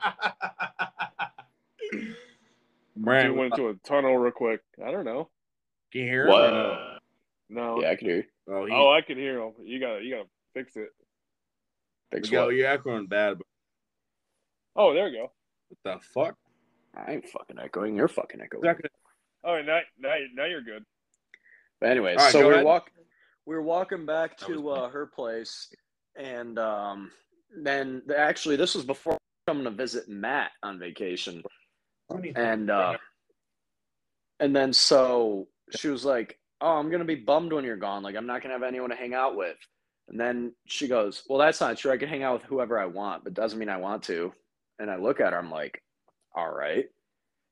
Dude 1.92 2.16
Brent, 2.98 3.36
went 3.36 3.54
into 3.54 3.70
a 3.70 3.74
tunnel 3.86 4.18
real 4.18 4.32
quick. 4.32 4.62
I 4.86 4.92
don't 4.92 5.06
know. 5.06 5.30
can 5.92 6.02
you 6.02 6.08
hear? 6.08 6.28
What? 6.28 6.50
Or 6.50 6.52
no? 6.52 6.98
No. 7.50 7.82
yeah, 7.82 7.90
I 7.92 7.96
can 7.96 8.08
hear 8.08 8.18
you. 8.18 8.24
Oh, 8.48 8.66
he, 8.66 8.72
Oh, 8.74 8.92
I 8.92 9.02
can 9.02 9.18
hear 9.18 9.40
him. 9.40 9.54
You 9.64 9.80
gotta 9.80 10.02
you 10.04 10.16
gotta 10.16 10.30
fix 10.54 10.76
it. 10.76 10.90
Thanks 12.12 12.28
Miguel, 12.30 12.46
what? 12.48 12.56
you're 12.56 12.68
echoing 12.68 13.08
bad. 13.08 13.38
But 13.40 13.48
Oh, 14.76 14.94
there 14.94 15.06
we 15.06 15.12
go. 15.12 15.32
what 15.70 16.00
the 16.00 16.00
fuck? 16.14 16.36
I 16.96 17.14
ain't 17.14 17.28
fucking 17.30 17.58
echoing. 17.60 17.96
You're 17.96 18.08
fucking 18.08 18.42
echoing. 18.42 18.64
Second- 18.64 18.90
Oh, 19.46 19.62
now 19.62 19.80
now, 20.00 20.16
now 20.36 20.46
you're 20.46 20.62
good. 20.62 20.86
But 21.82 21.90
anyways, 21.90 22.18
All 22.18 22.24
right, 22.24 22.32
so 22.32 22.40
go 22.42 22.48
we're 22.48 22.54
ahead. 22.54 22.66
walk 22.66 22.92
we 23.46 23.56
were 23.56 23.62
walking 23.62 24.06
back 24.06 24.38
to 24.38 24.70
uh, 24.70 24.90
her 24.90 25.06
place, 25.08 25.74
and 26.16 26.58
um, 26.60 27.12
then 27.62 28.02
actually 28.16 28.56
this 28.56 28.76
was 28.76 28.86
before 28.86 29.18
coming 29.48 29.66
to 29.66 29.72
visit 29.72 30.08
Matt 30.08 30.52
on 30.62 30.80
vacation. 30.80 31.44
and 32.36 32.70
uh 32.70 32.98
and 34.40 34.56
then 34.56 34.74
so 34.74 35.48
she 35.76 35.88
was 35.90 36.06
like 36.06 36.38
oh 36.62 36.76
i'm 36.78 36.90
gonna 36.90 37.06
be 37.06 37.16
bummed 37.16 37.54
when 37.54 37.64
you're 37.64 37.78
gone. 37.78 38.04
Like 38.04 38.16
i'm 38.16 38.26
not 38.28 38.42
gonna 38.42 38.54
have 38.54 38.64
anyone 38.64 38.90
to 38.90 38.96
hang 38.96 39.14
out 39.14 39.36
with. 39.36 39.58
And 40.10 40.20
then 40.20 40.54
she 40.68 40.88
goes 40.88 41.24
well 41.28 41.40
that's 41.40 41.62
not 41.62 41.78
true. 41.78 41.92
I 41.92 41.98
can 41.98 42.10
hang 42.10 42.24
out 42.24 42.34
with 42.34 42.44
whoever 42.44 42.80
i 42.80 42.86
want 42.86 43.24
but 43.24 43.34
doesn't 43.34 43.60
mean 43.60 43.70
i 43.70 43.78
want 43.78 44.04
to. 44.04 44.34
And 44.80 44.90
i 44.90 44.96
look 44.98 45.20
at 45.20 45.34
her 45.34 45.40
i'm 45.40 45.52
like 45.52 45.82
all 46.36 46.52
right. 46.52 46.86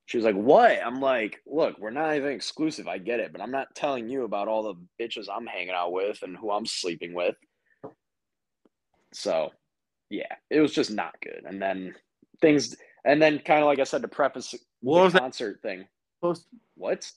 She 0.06 0.18
was 0.18 0.26
like 0.26 0.36
what? 0.36 0.80
I'm 0.86 1.00
like 1.00 1.40
look 1.46 1.78
we're 1.80 1.92
not 1.92 2.16
even 2.16 2.32
exclusive. 2.32 2.88
I 2.88 2.98
get 2.98 3.20
it 3.20 3.32
but 3.32 3.42
i'm 3.42 3.52
not 3.52 3.76
telling 3.76 4.10
you 4.10 4.24
about 4.24 4.48
all 4.48 4.64
the 4.64 4.76
bitches 5.02 5.28
i'm 5.34 5.46
hanging 5.46 5.70
out 5.70 5.92
with 5.94 6.22
and 6.24 6.36
who 6.38 6.52
i'm 6.52 6.66
sleeping 6.66 7.14
with 7.14 7.36
so 9.14 9.52
yeah 10.10 10.36
it 10.50 10.60
was 10.60 10.74
just 10.74 10.92
not 10.92 11.16
good 11.22 11.44
and 11.46 11.62
then 11.62 11.94
things 12.42 12.76
and 13.06 13.22
then 13.22 13.40
kind 13.40 13.60
of 13.62 13.66
like 13.66 13.80
i 13.80 13.84
said 13.84 14.02
to 14.02 14.08
preface 14.08 14.56
What 14.82 14.98
the 14.98 15.04
was 15.04 15.14
that 15.14 15.22
concert 15.22 15.62
thing. 15.62 15.86
supposed 16.20 16.46
What? 16.76 17.12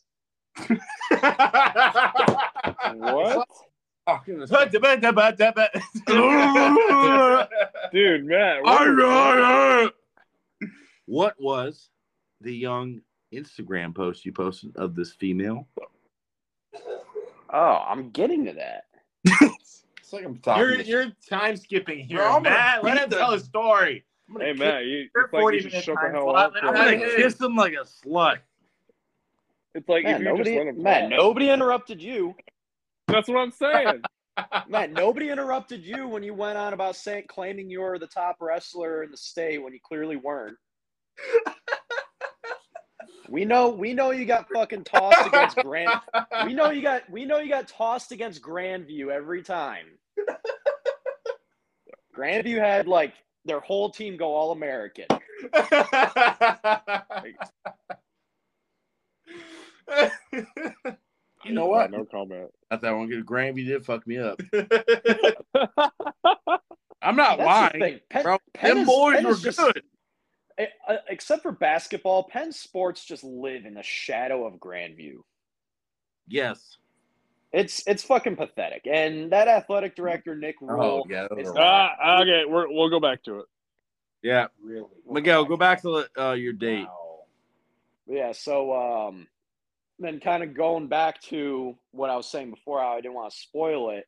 What? 2.94 3.48
to 5.00 5.80
oh, 6.08 7.46
Dude, 7.92 8.26
Matt. 8.26 8.62
What 8.62 9.94
What 11.06 11.34
was 11.40 11.88
the 12.40 12.54
young 12.54 13.00
Instagram 13.32 13.94
post 13.94 14.24
you 14.24 14.32
posted 14.32 14.76
of 14.76 14.94
this 14.94 15.12
female? 15.12 15.66
Oh, 17.52 17.84
I'm 17.86 18.10
getting 18.10 18.44
to 18.46 18.52
that. 18.54 18.84
It's 20.14 20.22
like 20.22 20.24
I'm 20.30 20.38
talking. 20.38 20.62
You're 20.62 20.80
you're 21.04 21.12
time 21.28 21.56
skipping 21.56 21.98
here, 22.00 22.18
Bro, 22.18 22.36
I'm 22.36 22.42
Matt. 22.44 22.84
Let 22.84 22.94
beat 22.94 23.02
him 23.04 23.10
the- 23.10 23.16
tell 23.16 23.32
a 23.32 23.40
story. 23.40 24.04
Hey 24.38 24.52
kiss- 24.52 24.58
Matt, 24.60 24.84
you, 24.84 25.08
You're 25.14 25.24
it's 25.24 25.32
like 25.32 25.40
40 25.42 25.56
you 25.56 25.62
should 25.62 25.72
minutes 25.72 25.84
shut 25.86 25.96
the 25.96 26.00
time 26.02 26.14
hell 26.14 26.22
slot. 26.24 26.36
up. 26.46 26.52
Let 26.54 26.62
for 26.62 26.68
him 26.68 26.74
a 26.74 26.78
I'm 26.78 26.84
gonna 26.84 26.96
minute. 26.98 27.16
kiss 27.16 27.40
him 27.40 27.56
like 27.56 27.72
a 27.74 27.84
slut. 27.84 28.38
It's 29.74 29.88
like 29.88 30.04
Matt, 30.04 30.14
if 30.14 30.18
you 30.20 30.24
nobody, 30.24 30.44
just 30.54 30.58
let 30.58 30.66
him 30.74 30.82
Matt, 30.82 31.10
nobody 31.10 31.50
interrupted 31.50 32.00
you. 32.02 32.34
That's 33.08 33.28
what 33.28 33.38
I'm 33.38 33.50
saying. 33.50 34.02
Matt, 34.68 34.92
nobody 34.92 35.28
interrupted 35.30 35.84
you 35.84 36.08
when 36.08 36.22
you 36.22 36.32
went 36.32 36.56
on 36.56 36.72
about 36.72 36.96
saying 36.96 37.24
claiming 37.28 37.68
you 37.68 37.80
were 37.80 37.98
the 37.98 38.06
top 38.06 38.36
wrestler 38.40 39.02
in 39.02 39.10
the 39.10 39.16
state 39.16 39.62
when 39.62 39.72
you 39.72 39.80
clearly 39.82 40.16
weren't. 40.16 40.56
We 43.28 43.44
know 43.44 43.70
we 43.70 43.94
know 43.94 44.10
you 44.10 44.26
got 44.26 44.46
fucking 44.54 44.84
tossed 44.84 45.26
against 45.26 45.56
Grand 45.56 45.90
we 46.46 46.52
know 46.52 46.70
you 46.70 46.82
got 46.82 47.08
we 47.10 47.24
know 47.24 47.38
you 47.38 47.48
got 47.48 47.68
tossed 47.68 48.12
against 48.12 48.42
Grandview 48.42 49.08
every 49.10 49.42
time. 49.42 49.86
Grandview 52.16 52.58
had 52.58 52.86
like 52.86 53.14
their 53.44 53.60
whole 53.60 53.90
team 53.90 54.16
go 54.16 54.34
all 54.34 54.52
American. 54.52 55.06
You 61.44 61.52
know 61.52 61.66
what? 61.66 61.90
No 61.90 62.04
comment. 62.06 62.50
Not 62.70 62.80
that 62.82 62.92
one. 62.92 63.08
Because 63.08 63.24
Grandview 63.24 63.66
did 63.66 63.84
fuck 63.84 64.06
me 64.06 64.16
up. 64.18 64.40
I'm 67.02 67.16
not 67.16 67.36
That's 67.36 67.46
lying, 67.46 67.80
thing. 67.80 68.00
Penn, 68.08 68.22
bro. 68.22 68.38
Penn 68.54 68.70
Them 68.70 68.78
is- 68.78 68.86
boys 68.86 69.16
Penn 69.16 69.26
were 69.26 69.34
just- 69.36 69.58
good. 69.58 69.82
eh, 70.56 70.66
uh, 70.88 70.96
except 71.10 71.42
for 71.42 71.52
basketball, 71.52 72.22
Penn 72.24 72.50
sports 72.50 73.04
just 73.04 73.24
live 73.24 73.66
in 73.66 73.74
the 73.74 73.82
shadow 73.82 74.46
of 74.46 74.54
Grandview. 74.54 75.16
Yes. 76.26 76.78
It's 77.56 77.86
it's 77.86 78.02
fucking 78.02 78.34
pathetic. 78.36 78.82
And 78.90 79.30
that 79.32 79.46
athletic 79.46 79.94
director 79.94 80.34
Nick 80.34 80.56
Rule. 80.60 81.04
Oh 81.04 81.04
yeah. 81.08 81.28
those 81.30 81.38
it's 81.38 81.48
are- 81.50 81.54
not- 81.54 81.90
Ah, 82.02 82.22
okay, 82.22 82.42
we're, 82.48 82.66
we'll 82.68 82.90
go 82.90 82.98
back 82.98 83.22
to 83.24 83.38
it. 83.40 83.46
yeah. 84.22 84.48
Really? 84.62 84.88
Miguel, 85.08 85.44
go 85.44 85.56
back 85.56 85.80
to 85.82 86.04
uh, 86.18 86.32
your 86.32 86.52
date. 86.52 86.84
Wow. 86.86 87.20
Yeah, 88.08 88.32
so 88.32 88.72
um 88.74 89.28
then 90.00 90.18
kind 90.18 90.42
of 90.42 90.54
going 90.54 90.88
back 90.88 91.20
to 91.22 91.76
what 91.92 92.10
I 92.10 92.16
was 92.16 92.28
saying 92.28 92.50
before, 92.50 92.80
how 92.80 92.94
I 92.94 93.00
didn't 93.00 93.14
want 93.14 93.30
to 93.32 93.38
spoil 93.38 93.90
it. 93.90 94.06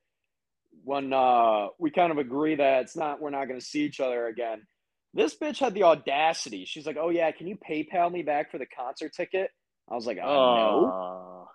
When 0.84 1.12
uh 1.12 1.68
we 1.78 1.90
kind 1.92 2.11
of 2.11 2.18
agree 2.18 2.57
that 2.57 2.82
it's 2.82 2.97
not 2.97 3.20
we're 3.22 3.30
not 3.30 3.47
gonna 3.47 3.61
see 3.61 3.84
each 3.84 4.01
other 4.01 4.26
again. 4.26 4.66
This 5.14 5.36
bitch 5.36 5.61
had 5.61 5.72
the 5.72 5.84
audacity. 5.84 6.64
She's 6.64 6.84
like, 6.84 6.97
Oh 7.01 7.11
yeah, 7.11 7.30
can 7.30 7.47
you 7.47 7.57
PayPal 7.57 8.11
me 8.12 8.22
back 8.22 8.51
for 8.51 8.59
the 8.59 8.66
concert 8.66 9.14
ticket? 9.14 9.51
I 9.88 9.94
was 9.94 10.05
like, 10.05 10.18
oh 10.18 10.57
no. 10.57 11.47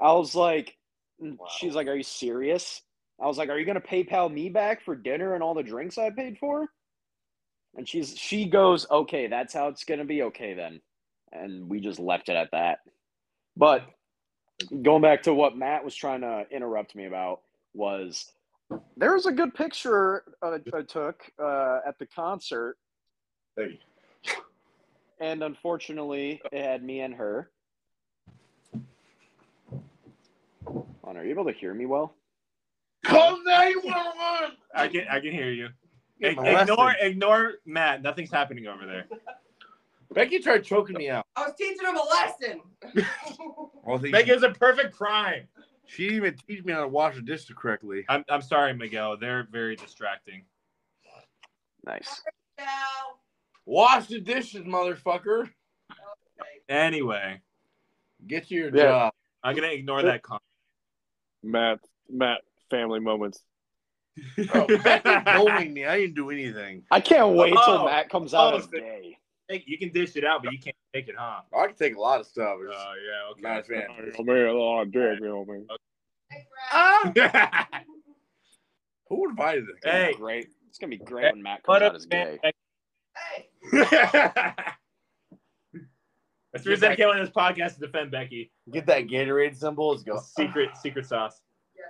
Uh, 0.00 0.04
I 0.08 0.12
was 0.12 0.36
like 0.36 0.76
Wow. 1.20 1.46
she's 1.58 1.74
like, 1.74 1.86
Are 1.86 1.96
you 1.96 2.02
serious? 2.02 2.82
I 3.22 3.26
was 3.26 3.38
like, 3.38 3.48
Are 3.50 3.58
you 3.58 3.66
gonna 3.66 3.80
PayPal 3.80 4.32
me 4.32 4.48
back 4.48 4.82
for 4.82 4.96
dinner 4.96 5.34
and 5.34 5.42
all 5.42 5.54
the 5.54 5.62
drinks 5.62 5.98
I 5.98 6.10
paid 6.10 6.38
for? 6.38 6.68
And 7.76 7.88
she's 7.88 8.16
she 8.16 8.46
goes, 8.46 8.86
Okay, 8.90 9.26
that's 9.26 9.52
how 9.54 9.68
it's 9.68 9.84
gonna 9.84 10.04
be, 10.04 10.22
okay 10.24 10.54
then. 10.54 10.80
And 11.32 11.68
we 11.68 11.80
just 11.80 11.98
left 12.00 12.28
it 12.28 12.36
at 12.36 12.50
that. 12.52 12.78
But 13.56 13.84
going 14.82 15.02
back 15.02 15.22
to 15.24 15.34
what 15.34 15.56
Matt 15.56 15.84
was 15.84 15.94
trying 15.94 16.22
to 16.22 16.44
interrupt 16.50 16.94
me 16.94 17.06
about 17.06 17.40
was 17.74 18.32
there 18.96 19.14
was 19.14 19.26
a 19.26 19.32
good 19.32 19.54
picture 19.54 20.24
uh, 20.42 20.58
I 20.74 20.82
took 20.82 21.22
uh, 21.42 21.80
at 21.86 21.98
the 21.98 22.06
concert, 22.06 22.76
Hey. 23.56 23.78
and 25.20 25.42
unfortunately, 25.42 26.40
it 26.52 26.64
had 26.64 26.84
me 26.84 27.00
and 27.00 27.14
her. 27.14 27.50
On, 31.10 31.16
are 31.16 31.24
you 31.24 31.30
able 31.30 31.44
to 31.44 31.52
hear 31.52 31.74
me 31.74 31.86
well? 31.86 32.14
Call 33.04 33.42
911. 33.44 34.56
I 34.76 34.86
can 34.86 35.06
I 35.10 35.18
can 35.18 35.32
hear 35.32 35.50
you. 35.50 35.68
Get 36.20 36.32
Ig- 36.32 36.36
molested. 36.36 36.68
Ignore 36.70 36.94
ignore 37.00 37.52
Matt. 37.66 38.00
Nothing's 38.00 38.30
happening 38.30 38.68
over 38.68 38.86
there. 38.86 39.06
Becky 40.14 40.38
tried 40.38 40.62
choking 40.62 40.96
me 40.96 41.08
out. 41.10 41.26
I 41.34 41.46
was 41.46 41.54
teaching 41.58 41.84
him 41.84 41.96
a 41.96 42.02
lesson. 42.04 42.60
I 43.88 43.98
think 43.98 44.12
Meg 44.12 44.28
is 44.28 44.44
a 44.44 44.50
perfect 44.50 44.94
crime. 44.94 45.48
she 45.86 46.04
didn't 46.04 46.16
even 46.18 46.34
teach 46.46 46.64
me 46.64 46.72
how 46.72 46.82
to 46.82 46.88
wash 46.88 47.16
a 47.16 47.22
dish 47.22 47.48
correctly. 47.56 48.04
I'm 48.08 48.24
I'm 48.28 48.42
sorry, 48.42 48.72
Miguel. 48.72 49.16
They're 49.16 49.48
very 49.50 49.74
distracting. 49.74 50.42
Nice. 51.84 52.22
now. 52.56 52.66
Wash 53.66 54.06
the 54.06 54.20
dishes, 54.20 54.62
motherfucker. 54.62 55.50
Anyway, 56.68 57.40
Get 58.28 58.46
to 58.48 58.54
your 58.54 58.68
Yeah. 58.76 58.82
job. 58.84 59.12
I'm 59.42 59.56
gonna 59.56 59.68
ignore 59.68 60.02
that 60.02 60.22
comment. 60.22 60.42
Matt, 61.42 61.80
Matt, 62.08 62.42
family 62.70 63.00
moments. 63.00 63.42
Bro, 64.52 64.66
Becky 64.82 65.10
bullying 65.24 65.72
me. 65.72 65.86
I 65.86 65.98
didn't 65.98 66.14
do 66.14 66.30
anything. 66.30 66.82
I 66.90 67.00
can't 67.00 67.34
wait 67.34 67.50
till 67.50 67.58
Oh, 67.62 67.84
Matt 67.86 68.10
comes 68.10 68.34
out 68.34 68.54
oh, 68.54 68.58
as 68.58 68.66
gay. 68.66 69.16
Hey, 69.48 69.64
you 69.66 69.78
can 69.78 69.90
dish 69.90 70.16
it 70.16 70.24
out, 70.24 70.42
but 70.42 70.52
you 70.52 70.58
can't 70.58 70.76
take 70.94 71.08
it, 71.08 71.14
huh? 71.18 71.40
I 71.56 71.66
can 71.66 71.76
take 71.76 71.96
a 71.96 72.00
lot 72.00 72.20
of 72.20 72.26
stuff. 72.26 72.56
Oh 72.60 72.62
yeah, 72.62 73.42
Not 73.42 73.56
a 73.56 73.60
okay. 73.60 73.74
fan. 73.74 74.12
Oh, 74.18 74.22
man, 74.22 74.46
oh, 74.48 74.84
dick, 74.84 75.20
you 75.20 75.28
know, 75.28 75.44
man. 75.44 75.66
Hey, 76.30 76.46
Brad. 77.12 77.34
Ah! 77.34 77.68
Who 79.08 79.28
invited 79.28 79.64
this? 79.64 79.76
guy? 79.82 79.90
Hey. 79.90 80.14
Great. 80.14 80.48
It's 80.68 80.78
gonna 80.78 80.90
be 80.90 80.98
great 80.98 81.24
Hey, 81.26 81.32
when 81.32 81.42
Matt 81.42 81.60
what 81.64 81.80
comes 81.80 81.82
up, 81.82 81.92
out 81.92 81.96
as 81.96 82.06
gay. 82.06 82.38
Hey. 83.72 84.62
As 86.54 86.62
soon 86.64 86.72
as 86.72 86.82
I 86.82 86.96
came 86.96 87.08
on 87.08 87.18
this 87.18 87.30
podcast 87.30 87.74
to 87.74 87.80
defend 87.80 88.10
Becky, 88.10 88.50
Get 88.72 88.86
that 88.86 89.06
Gatorade 89.06 89.56
symbol. 89.56 89.90
Let's 89.90 90.02
go. 90.02 90.18
secret 90.36 90.70
secret 90.82 91.06
sauce. 91.06 91.40
Yes. 91.76 91.86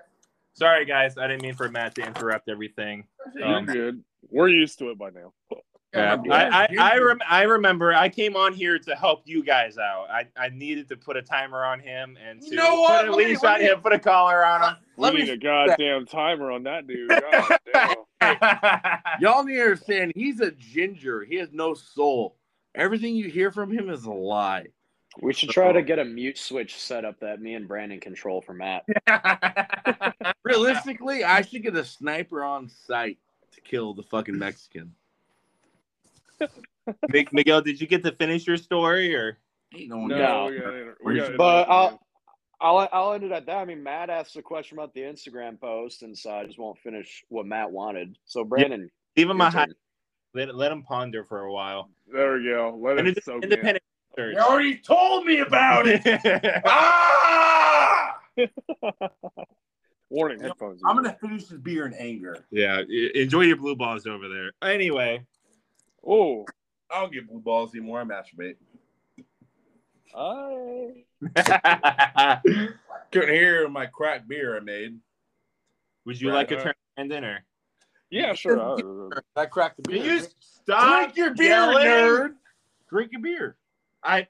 Sorry 0.53 0.85
guys, 0.85 1.17
I 1.17 1.27
didn't 1.27 1.43
mean 1.43 1.55
for 1.55 1.69
Matt 1.71 1.95
to 1.97 2.03
interrupt 2.07 2.49
everything. 2.49 3.05
You're 3.35 3.47
Um, 3.47 3.65
good. 3.67 4.05
We're 4.31 4.49
used 4.49 4.79
to 4.81 4.91
it 4.91 4.99
by 4.99 5.11
now. 5.11 5.33
Yeah, 5.95 6.19
I 6.31 6.67
I, 6.69 6.69
I, 6.79 6.99
rem- 6.99 7.19
I 7.29 7.43
remember 7.43 7.93
I 7.93 8.09
came 8.09 8.37
on 8.37 8.53
here 8.53 8.79
to 8.79 8.95
help 8.95 9.23
you 9.25 9.43
guys 9.43 9.77
out. 9.77 10.07
I, 10.09 10.25
I 10.37 10.49
needed 10.51 10.89
to 10.91 10.97
put 10.97 11.17
a 11.17 11.23
timer 11.23 11.65
on 11.65 11.81
him 11.81 12.17
and 12.25 12.41
to 12.43 12.47
You 12.51 12.55
know 12.57 12.81
what? 12.83 13.01
put 13.01 13.09
a 13.09 13.17
Let 13.17 13.27
leash 13.27 13.43
let 13.43 13.55
on 13.55 13.61
me- 13.61 13.67
him, 13.73 13.81
put 13.81 13.93
a 13.95 13.99
collar 13.99 14.45
on 14.45 14.77
Let 14.97 15.15
we 15.15 15.21
me 15.21 15.25
need 15.27 15.33
a 15.33 15.37
goddamn 15.39 16.07
timer 16.07 16.53
on 16.53 16.63
that 16.65 16.87
dude. 16.87 17.09
God 17.75 17.99
Y'all 19.21 19.43
need 19.43 19.57
to 19.57 19.63
understand. 19.63 20.13
He's 20.15 20.41
a 20.41 20.53
ginger. 20.53 21.25
He 21.25 21.37
has 21.37 21.49
no 21.53 21.75
soul. 21.75 22.37
Everything 22.75 23.15
you 23.15 23.29
hear 23.29 23.51
from 23.51 23.71
him 23.71 23.91
is 23.91 24.05
a 24.05 24.13
lie. 24.13 24.67
We 25.21 25.33
should 25.33 25.51
try 25.51 25.73
to 25.73 25.83
get 25.83 25.99
a 25.99 26.05
mute 26.05 26.39
switch 26.39 26.77
set 26.77 27.05
up 27.05 27.19
that 27.21 27.41
me 27.41 27.55
and 27.55 27.67
Brandon 27.67 27.99
control 27.99 28.41
for 28.41 28.55
Matt. 28.55 28.85
Realistically, 30.45 31.25
I 31.25 31.43
should 31.43 31.65
get 31.65 31.75
a 31.75 31.85
sniper 31.85 32.45
on 32.45 32.69
site 32.69 33.19
to 33.53 33.61
kill 33.61 33.93
the 33.93 34.05
fucking 34.05 34.39
Mexican. 34.39 34.95
Miguel, 37.33 37.61
did 37.61 37.81
you 37.81 37.89
get 37.89 38.05
to 38.05 38.13
finish 38.13 38.47
your 38.47 38.57
story 38.57 39.15
or? 39.17 39.39
Ain't 39.75 39.89
no 39.89 39.99
one. 39.99 40.09
No, 40.09 40.17
No. 40.17 40.47
we 40.49 40.59
got, 40.59 41.05
we 41.05 41.17
got 41.17 41.37
But 41.37 41.69
I'll, 41.69 42.01
I'll 42.61 42.89
I'll 42.93 43.13
end 43.13 43.25
it 43.25 43.33
at 43.33 43.47
that. 43.47 43.57
I 43.57 43.65
mean, 43.65 43.83
Matt 43.83 44.11
asked 44.11 44.37
a 44.37 44.43
question 44.43 44.79
about 44.79 44.95
the 44.95 45.01
Instagram 45.01 45.61
post, 45.61 46.03
and 46.03 46.17
so 46.17 46.31
I 46.31 46.47
just 46.47 46.59
won't 46.59 46.79
finish 46.79 47.25
what 47.29 47.47
Matt 47.47 47.71
wanted. 47.71 48.17
So 48.27 48.45
Brandon, 48.45 48.91
Leave 49.17 49.31
him 49.31 49.39
your 49.39 49.47
a 49.47 49.51
high. 49.51 49.67
Turn. 50.35 50.49
Let, 50.49 50.55
let 50.55 50.73
him 50.73 50.83
ponder 50.83 51.25
for 51.25 51.41
a 51.43 51.53
while. 51.53 51.91
there 52.13 52.35
we 52.39 52.45
go. 52.45 52.79
Let 52.81 52.99
An 52.99 53.07
it 53.07 53.17
ind- 53.17 53.23
soak 53.25 53.37
in. 53.45 53.51
independent 53.53 53.85
search. 54.17 54.37
already 54.37 54.77
told 54.79 55.25
me 55.27 55.41
about 55.41 55.87
it. 55.87 56.03
ah! 56.67 58.17
Warning 60.09 60.41
headphones. 60.41 60.81
I'm 60.85 60.97
gonna 60.97 61.17
finish 61.21 61.45
this 61.47 61.59
beer 61.61 61.87
in 61.87 61.95
anger. 61.95 62.45
yeah, 62.51 62.83
enjoy 63.15 63.43
your 63.43 63.57
blue 63.57 63.77
balls 63.77 64.07
over 64.07 64.29
there. 64.29 64.51
Anyway, 64.69 65.25
Oh, 66.07 66.45
I 66.91 67.01
don't 67.01 67.13
get 67.13 67.29
blue 67.29 67.41
balls 67.41 67.75
anymore. 67.75 68.01
I 68.01 68.05
masturbate. 68.05 68.57
I. 70.17 71.05
Couldn't 73.13 73.35
hear 73.35 73.69
my 73.69 73.87
cracked 73.87 74.27
beer 74.29 74.57
I 74.57 74.61
made. 74.61 74.99
would 76.07 76.19
you 76.21 76.31
Right, 76.31 76.37
like 76.37 76.51
a 76.53 76.59
uh, 76.59 76.63
turn 76.65 76.75
Brandon 76.97 77.25
or? 77.25 77.45
Yeah, 78.11 78.33
sure. 78.35 78.59
uh, 78.59 79.21
I 79.37 79.47
cracked 79.47 79.77
the 79.77 79.89
beer. 79.89 80.03
Can 80.03 80.07
you 80.19 80.25
stop 80.41 81.03
Drink 81.05 81.17
your 81.17 81.35
beer, 81.35 81.49
yelling? 81.49 81.87
nerd. 81.87 82.35
Drink 82.89 83.13
your 83.13 83.21
beer. 83.23 83.57
I 84.03 84.27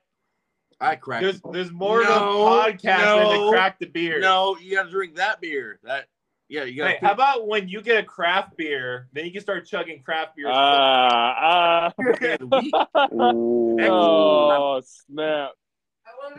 I 0.80 0.96
cracked. 0.96 1.22
there's 1.22 1.40
there's 1.52 1.70
more 1.72 2.02
No, 2.02 2.08
to 2.08 2.14
a 2.14 2.72
podcast 2.72 2.82
than 2.82 3.00
no, 3.38 3.44
to 3.46 3.50
crack 3.52 3.78
the 3.78 3.86
beer. 3.86 4.20
No, 4.20 4.56
you 4.58 4.74
got 4.76 4.84
to 4.84 4.90
drink 4.90 5.16
that 5.16 5.40
beer. 5.40 5.78
That 5.84 6.06
yeah, 6.48 6.64
you 6.64 6.76
got. 6.82 6.90
Hey, 6.90 6.98
how 7.00 7.12
about 7.12 7.46
when 7.46 7.68
you 7.68 7.80
get 7.80 7.98
a 7.98 8.02
craft 8.02 8.56
beer, 8.56 9.08
then 9.12 9.24
you 9.24 9.30
can 9.32 9.40
start 9.40 9.66
chugging 9.66 10.02
craft 10.02 10.36
beer. 10.36 10.48
Ah, 10.50 11.92
ah. 11.96 13.12
Ooh. 13.12 13.76
Oh, 13.80 14.80
snap. 14.84 15.52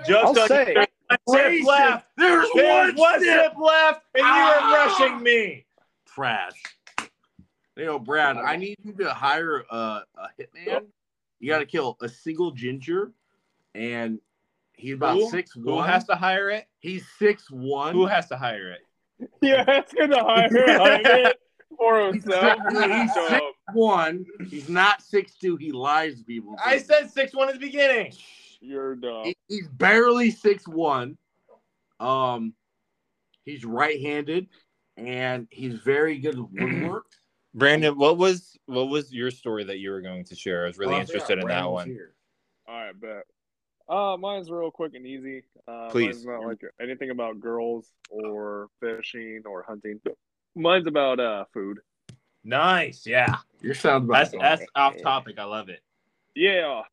Just 0.06 0.26
I'll 0.38 0.40
on- 0.42 0.48
say- 0.48 0.74
there's 0.76 0.88
one 1.26 1.38
sip 1.60 1.66
left. 1.68 2.08
There's 2.18 2.48
There's 2.56 2.94
one, 2.94 2.96
one 2.96 3.20
sip. 3.20 3.44
sip 3.44 3.54
left, 3.60 4.02
and 4.16 4.24
you 4.24 4.30
Ah! 4.30 4.86
are 4.86 4.88
rushing 4.88 5.24
me. 5.24 5.66
Trash. 6.08 6.52
Hey, 7.82 7.88
yo, 7.88 7.98
Brad, 7.98 8.38
I 8.38 8.58
need 8.58 8.78
you 8.84 8.94
to 8.94 9.10
hire 9.12 9.66
a, 9.72 9.76
a 10.16 10.28
hitman. 10.40 10.84
You 11.40 11.50
got 11.50 11.58
to 11.60 11.66
kill 11.66 11.98
a 12.00 12.08
single 12.08 12.52
ginger, 12.52 13.12
and 13.74 14.20
he's 14.74 14.94
about 14.94 15.16
Who? 15.18 15.28
six 15.32 15.54
Who 15.56 15.72
one. 15.72 15.90
has 15.90 16.04
to 16.06 16.14
hire 16.16 16.52
it? 16.52 16.66
He's 16.78 17.08
six 17.18 17.50
one. 17.50 17.96
Who 17.96 18.06
has 18.06 18.28
to 18.28 18.38
hire 18.38 18.72
it? 18.74 18.82
Yeah, 19.42 19.64
it's 19.68 19.94
gonna 19.96 20.24
hire 20.24 20.48
it 20.52 21.38
for 21.76 22.06
He's 22.14 22.24
himself. 22.24 22.60
six- 22.70 22.94
he's 22.94 23.14
six 23.14 23.42
one. 23.74 24.26
He's 24.48 24.70
not 24.70 25.02
six 25.02 25.34
two. 25.40 25.56
He 25.56 25.72
lies 25.72 26.20
to 26.20 26.24
people. 26.24 26.56
I 26.64 26.78
said 26.78 27.10
six 27.10 27.34
one 27.34 27.48
at 27.50 27.56
the 27.56 27.60
beginning. 27.60 28.14
You're 28.60 28.96
dumb. 28.96 29.24
He- 29.26 29.38
he's 29.48 29.68
barely 29.70 30.30
six 30.30 30.68
one. 30.68 31.18
Um, 32.00 32.54
he's 33.44 33.66
right-handed, 33.66 34.50
and 34.98 35.48
he's 35.50 35.80
very 35.80 36.20
good 36.20 36.38
with 36.40 36.52
woodwork. 36.52 37.06
Brandon, 37.54 37.98
what 37.98 38.18
was 38.18 38.58
what 38.66 38.90
was 38.90 39.14
your 39.14 39.32
story 39.32 39.64
that 39.66 39.80
you 39.80 39.92
were 39.92 40.02
going 40.02 40.24
to 40.26 40.36
share? 40.36 40.64
I 40.64 40.68
was 40.68 40.78
really 40.78 40.96
Oh, 40.96 41.00
interested 41.00 41.40
forgot 41.40 41.42
in 41.42 41.48
that 41.48 41.72
one. 41.72 41.88
here. 41.88 42.14
All 42.68 42.76
right, 42.76 43.00
bet. 43.00 43.24
Uh, 43.90 44.16
mine's 44.18 44.50
real 44.50 44.72
quick 44.72 44.94
and 44.96 45.06
easy. 45.06 45.44
Uh, 45.68 45.90
Please. 45.90 46.26
Mine's 46.26 46.26
not 46.26 46.46
like 46.48 46.62
anything 46.82 47.10
about 47.10 47.40
girls 47.42 47.92
or 48.10 48.70
fishing 48.80 49.42
or 49.46 49.66
hunting. 49.68 50.00
Mine's 50.56 50.88
about 50.88 51.20
uh 51.20 51.46
food. 51.54 51.80
Nice. 52.44 53.06
Yeah. 53.06 53.38
Your 53.62 53.74
sounds 53.74 54.06
about 54.06 54.32
That's 54.32 54.62
that's 54.62 54.72
off 54.76 55.02
topic. 55.02 55.38
I 55.38 55.44
love 55.44 55.70
it. 55.70 55.82
Yeah. 56.36 56.84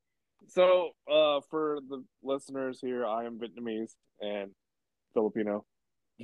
So, 0.48 0.90
uh, 1.11 1.40
for 1.50 1.78
the 1.88 2.02
listeners 2.22 2.80
here, 2.80 3.06
I 3.06 3.26
am 3.26 3.38
Vietnamese 3.38 3.94
and 4.20 4.50
Filipino, 5.12 5.66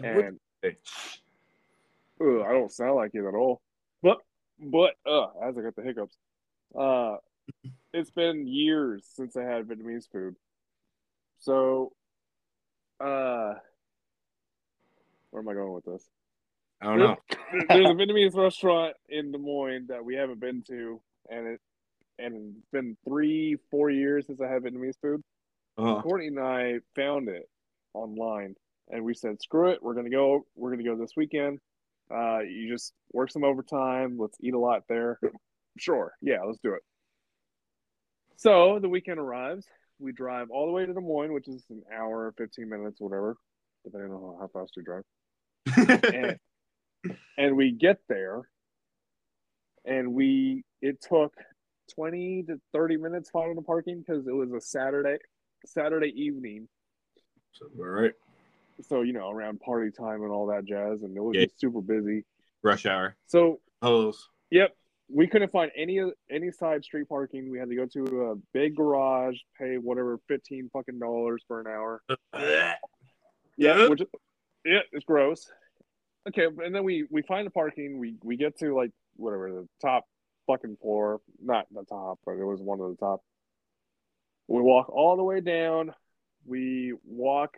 and 0.03 0.39
Ugh, 0.65 0.73
I 2.21 2.53
don't 2.53 2.73
sound 2.73 2.97
like 2.97 3.11
it 3.15 3.27
at 3.27 3.35
all. 3.35 3.61
But, 4.05 4.19
but, 4.61 4.95
uh, 5.11 5.29
as 5.43 5.57
I 5.59 5.63
got 5.63 5.75
the 5.75 5.83
hiccups, 5.83 6.17
uh, 6.79 7.17
it's 7.93 8.11
been 8.11 8.47
years 8.47 9.05
since 9.15 9.37
I 9.37 9.43
had 9.43 9.67
Vietnamese 9.67 10.11
food. 10.13 10.37
So, 11.41 11.93
uh, 13.01 13.55
where 15.31 15.43
am 15.43 15.49
I 15.49 15.55
going 15.55 15.73
with 15.73 15.85
this? 15.85 16.09
I 16.81 16.87
don't 16.87 16.99
know. 16.99 17.17
There's 17.69 17.89
a 17.89 17.95
Vietnamese 17.95 18.37
restaurant 18.37 18.95
in 19.09 19.33
Des 19.33 19.39
Moines 19.39 19.87
that 19.89 20.05
we 20.05 20.15
haven't 20.15 20.41
been 20.41 20.63
to, 20.69 21.01
and 21.31 21.47
it 21.47 21.61
and 22.19 22.57
it's 22.57 22.71
been 22.71 22.97
three, 23.09 23.57
four 23.71 23.91
years 23.91 24.27
since 24.27 24.41
I 24.41 24.47
had 24.49 24.63
Vietnamese 24.63 25.01
food. 25.01 25.23
Uh-huh. 25.77 26.03
Courtney 26.03 26.29
and 26.29 26.39
I 26.39 26.79
found 26.95 27.29
it 27.29 27.49
online, 27.95 28.55
and 28.91 29.05
we 29.05 29.15
said, 29.15 29.41
"Screw 29.43 29.71
it, 29.71 29.83
we're 29.83 29.95
gonna 29.95 30.11
go. 30.11 30.47
We're 30.55 30.71
gonna 30.71 30.85
go 30.85 30.97
this 30.97 31.17
weekend. 31.17 31.59
Uh, 32.11 32.41
you 32.41 32.69
just 32.71 32.93
work 33.13 33.31
some 33.31 33.45
overtime. 33.45 34.17
Let's 34.19 34.37
eat 34.41 34.55
a 34.55 34.59
lot 34.59 34.83
there. 34.89 35.19
Sure, 35.79 36.13
yeah, 36.21 36.43
let's 36.45 36.59
do 36.63 36.75
it." 36.75 36.83
So 38.37 38.79
the 38.81 38.89
weekend 38.89 39.19
arrives. 39.19 39.67
We 39.99 40.13
drive 40.13 40.49
all 40.51 40.67
the 40.67 40.73
way 40.73 40.87
to 40.87 40.93
Des 40.93 41.01
Moines, 41.01 41.33
which 41.33 41.49
is 41.49 41.65
an 41.71 41.83
hour, 41.93 42.35
fifteen 42.37 42.69
minutes, 42.69 43.01
whatever, 43.01 43.37
depending 43.85 44.13
on 44.13 44.39
how 44.41 44.49
fast 44.49 44.73
you 44.77 44.83
drive. 44.83 45.05
And, 47.07 47.19
and 47.37 47.57
we 47.57 47.73
get 47.73 47.99
there, 48.09 48.43
and 49.85 50.15
we 50.15 50.65
it 50.81 51.03
took 51.03 51.35
twenty 51.95 52.43
to 52.45 52.61
thirty 52.73 52.97
minutes 52.97 53.31
finding 53.31 53.57
the 53.57 53.63
parking 53.63 54.03
because 54.07 54.27
it 54.27 54.35
was 54.35 54.53
a 54.53 54.61
Saturday 54.61 55.17
Saturday 55.67 56.13
evening. 56.15 56.69
So, 57.53 57.67
all 57.79 57.85
right. 57.85 58.13
So 58.83 59.03
you 59.03 59.13
know 59.13 59.31
around 59.31 59.61
party 59.61 59.91
time 59.91 60.23
and 60.23 60.31
all 60.31 60.47
that 60.47 60.65
jazz, 60.65 61.03
and 61.03 61.17
it 61.17 61.21
was 61.21 61.37
Yeah. 61.37 61.45
just 61.45 61.61
super 61.61 61.81
busy. 61.81 62.25
Rush 62.63 62.87
hour. 62.87 63.17
So. 63.27 63.61
Yep. 64.51 64.77
We 65.11 65.27
couldn't 65.27 65.53
find 65.53 65.71
any 65.77 66.01
any 66.31 66.51
side 66.51 66.83
street 66.83 67.09
parking. 67.09 67.51
We 67.51 67.59
had 67.59 67.69
to 67.69 67.77
go 67.77 67.87
to 67.87 68.31
a 68.31 68.37
big 68.55 68.75
garage, 68.77 69.37
pay 69.59 69.77
whatever 69.77 70.19
fifteen 70.29 70.71
fucking 70.73 70.99
dollars 70.99 71.45
for 71.47 71.61
an 71.61 71.67
hour. 71.67 72.03
Uh, 72.09 72.73
yeah, 73.57 73.73
uh. 73.73 73.89
which 73.91 74.03
yeah, 74.65 74.81
it's 74.93 75.05
gross. 75.05 75.51
Okay, 76.27 76.47
and 76.47 76.75
then 76.75 76.85
we 76.85 77.07
we 77.11 77.21
find 77.21 77.47
the 77.47 77.51
parking. 77.51 77.99
We 77.99 78.15
we 78.23 78.37
get 78.39 78.59
to 78.61 78.75
like 78.75 78.93
whatever 79.17 79.53
the 79.53 79.69
top 79.83 80.07
fucking 80.47 80.79
floor, 80.81 81.21
not 81.43 81.67
the 81.71 81.85
top, 81.85 82.19
but 82.25 82.33
it 82.33 82.45
was 82.45 82.61
one 82.61 82.81
of 82.81 82.89
the 82.89 82.97
top. 82.97 83.21
We 84.49 84.63
walk 84.63 84.89
all 84.89 85.17
the 85.19 85.23
way 85.23 85.41
down. 85.41 85.95
We 86.47 86.95
walk 87.05 87.57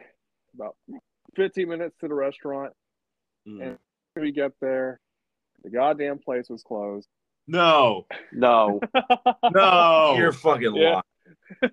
about 0.56 0.76
fifteen 1.34 1.68
minutes 1.68 1.96
to 2.00 2.08
the 2.08 2.14
restaurant. 2.14 2.72
Mm. 3.48 3.76
We 4.16 4.32
get 4.32 4.52
there. 4.60 4.98
The 5.62 5.70
goddamn 5.70 6.18
place 6.18 6.48
was 6.48 6.62
closed. 6.62 7.06
No. 7.46 8.06
No. 8.32 8.80
No. 9.54 10.14
You're 10.16 10.32
fucking 10.32 10.74
Yeah. 10.74 11.00
lying. 11.62 11.72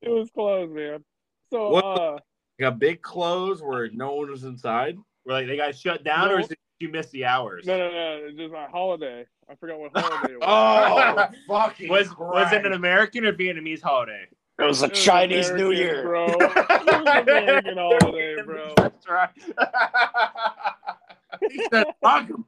It 0.00 0.10
was 0.10 0.30
closed, 0.30 0.72
man. 0.72 1.04
So 1.50 1.70
What? 1.70 1.84
uh 1.84 2.12
Like 2.60 2.68
a 2.68 2.70
big 2.72 3.02
close 3.02 3.60
where 3.60 3.90
no 3.90 4.14
one 4.14 4.30
was 4.30 4.44
inside. 4.44 4.96
Were 5.26 5.32
like 5.32 5.46
they 5.48 5.56
got 5.56 5.74
shut 5.76 6.04
down, 6.04 6.30
or 6.30 6.38
No. 6.40 6.46
did 6.46 6.56
you 6.80 6.88
miss 6.88 7.10
the 7.10 7.24
hours? 7.24 7.66
no 7.66 7.76
no 7.76 7.90
no, 7.90 8.20
it's 8.26 8.38
just 8.38 8.54
a 8.54 8.68
holiday. 8.70 9.26
I 9.50 9.54
forgot 9.56 9.78
what 9.80 9.90
holiday 9.96 10.34
it 10.34 10.40
was. 10.40 10.46
Oh, 10.46 11.28
fucking 11.48 11.88
Was 11.88 12.16
was 12.16 12.52
it 12.52 12.64
an 12.64 12.72
American 12.74 13.24
or 13.26 13.32
Vietnamese 13.32 13.82
holiday? 13.82 14.26
It 14.60 14.64
was 14.64 14.82
a 14.82 14.86
It 14.86 14.90
was 14.90 15.02
Chinese 15.04 15.50
New 15.52 15.70
American, 15.72 15.76
Year. 15.76 16.02
bro. 16.02 16.26
It 16.26 17.04
was 17.04 17.22
American 17.22 17.76
holiday, 17.78 18.36
bro. 18.44 18.72
That's 18.76 19.08
right. 19.08 19.30
He 21.50 21.62
said, 21.72 21.84
fuck 22.02 22.26
them. 22.26 22.44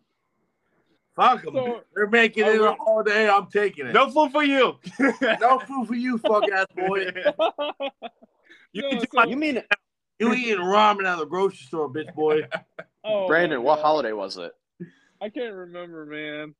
Fuck 1.15 1.43
them. 1.45 1.55
So- 1.55 1.83
They're 1.95 2.09
making 2.09 2.47
it 2.47 2.59
Oh, 2.61 2.73
a 2.73 2.75
holiday. 2.77 3.29
I'm 3.29 3.47
taking 3.47 3.87
it. 3.87 3.93
no 3.93 4.11
food 4.11 4.33
for 4.33 4.43
you. 4.43 4.79
no 5.41 5.59
food 5.61 5.87
for 5.87 5.95
you, 5.95 6.19
fuck 6.19 6.45
ass 6.51 6.67
boy. 6.77 7.07
You 8.73 8.83
No, 8.83 8.89
can 8.91 8.99
do 8.99 9.07
so- 9.15 9.25
You 9.27 9.37
mean 9.37 9.63
You 10.19 10.33
eating 10.35 10.59
ramen 10.59 11.07
out 11.07 11.15
of 11.15 11.19
the 11.21 11.27
grocery 11.27 11.59
store, 11.59 11.89
bitch 11.93 12.13
boy. 12.15 12.43
oh, 13.05 13.27
Brandon? 13.29 13.63
What 13.63 13.81
holiday 13.81 14.13
was 14.13 14.37
it? 14.39 14.53
I 15.23 15.29
can't 15.29 15.55
remember, 15.55 16.07
man. 16.07 16.55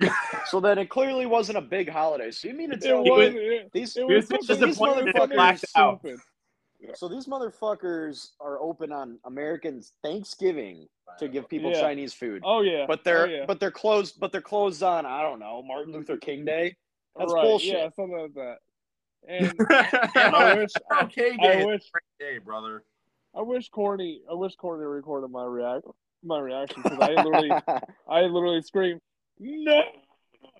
So 0.46 0.60
then 0.60 0.78
it 0.78 0.88
clearly 0.90 1.26
wasn't 1.26 1.58
a 1.58 1.62
big 1.62 1.88
holiday. 1.88 2.30
So 2.30 2.48
you 2.48 2.54
mean 2.54 2.70
to 2.70 2.76
It 2.76 2.82
tell 2.82 3.02
me 3.02 3.62
these? 3.72 3.96
it 3.96 4.06
was 4.06 4.28
was 4.28 4.28
just 4.28 4.30
fucking- 4.30 4.46
these 4.46 4.58
disappointed 4.76 5.06
these 5.06 5.14
that 5.14 5.22
it 5.24 5.30
blacked 5.34 5.64
out. 5.76 5.98
stupid. 6.00 6.20
So 6.94 7.08
these 7.08 7.26
motherfuckers 7.26 8.30
are 8.40 8.60
open 8.60 8.92
on 8.92 9.18
Americans 9.24 9.92
Thanksgiving 10.04 10.86
to 11.18 11.26
give 11.28 11.48
people 11.48 11.70
Yeah. 11.70 11.80
Chinese 11.80 12.12
food, 12.12 12.42
Oh 12.44 12.60
yeah, 12.60 12.84
but 12.86 13.02
they're 13.02 13.22
oh, 13.26 13.30
yeah. 13.30 13.44
but 13.46 13.58
they're 13.58 13.70
closed. 13.70 14.20
But 14.20 14.30
they're 14.32 14.40
closed 14.42 14.82
on 14.82 15.06
I 15.06 15.22
don't 15.22 15.38
know 15.40 15.62
Martin 15.62 15.92
Luther 15.94 16.16
King 16.16 16.44
Day. 16.44 16.76
That's 17.18 17.32
right, 17.32 17.42
bullshit. 17.42 17.72
Yeah, 17.72 17.88
something 17.96 18.16
like 18.18 18.34
that. 18.34 18.58
And 19.26 19.52
I 20.34 20.54
wish, 20.58 20.70
okay, 21.04 21.32
I 21.32 21.36
day. 21.54 21.64
wish, 21.64 21.82
Hey, 22.20 22.38
brother. 22.38 22.84
I 23.34 23.40
wish 23.42 23.68
Courtney, 23.70 24.20
I 24.30 24.34
wish 24.34 24.54
Courtney 24.56 24.84
recorded 24.86 25.28
my 25.30 25.44
react, 25.44 25.86
my 26.22 26.38
reaction 26.38 26.82
because 26.82 26.98
I 27.00 27.10
literally, 27.22 27.50
I 28.08 28.20
literally 28.22 28.62
screamed, 28.62 29.00
"No!" 29.38 29.82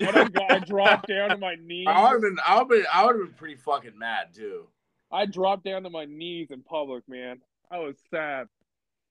And 0.01 0.17
I, 0.17 0.55
I 0.55 0.59
dropped 0.59 1.09
down 1.09 1.31
to 1.31 1.37
my 1.37 1.55
knees. 1.61 1.87
I 1.89 2.03
would 2.03 2.13
have 2.13 2.21
been. 2.23 2.39
I 2.47 2.59
would 2.59 2.69
been. 2.69 2.85
I 2.93 3.05
would 3.05 3.17
have 3.17 3.25
been 3.27 3.35
pretty 3.35 3.57
fucking 3.57 3.99
mad 3.99 4.35
too. 4.35 4.67
I 5.11 5.27
dropped 5.27 5.65
down 5.65 5.85
to 5.85 5.91
my 5.91 6.05
knees 6.05 6.51
in 6.51 6.63
public, 6.63 7.09
man. 7.09 7.41
I 7.71 7.79
was 7.79 7.97
sad. 8.11 8.49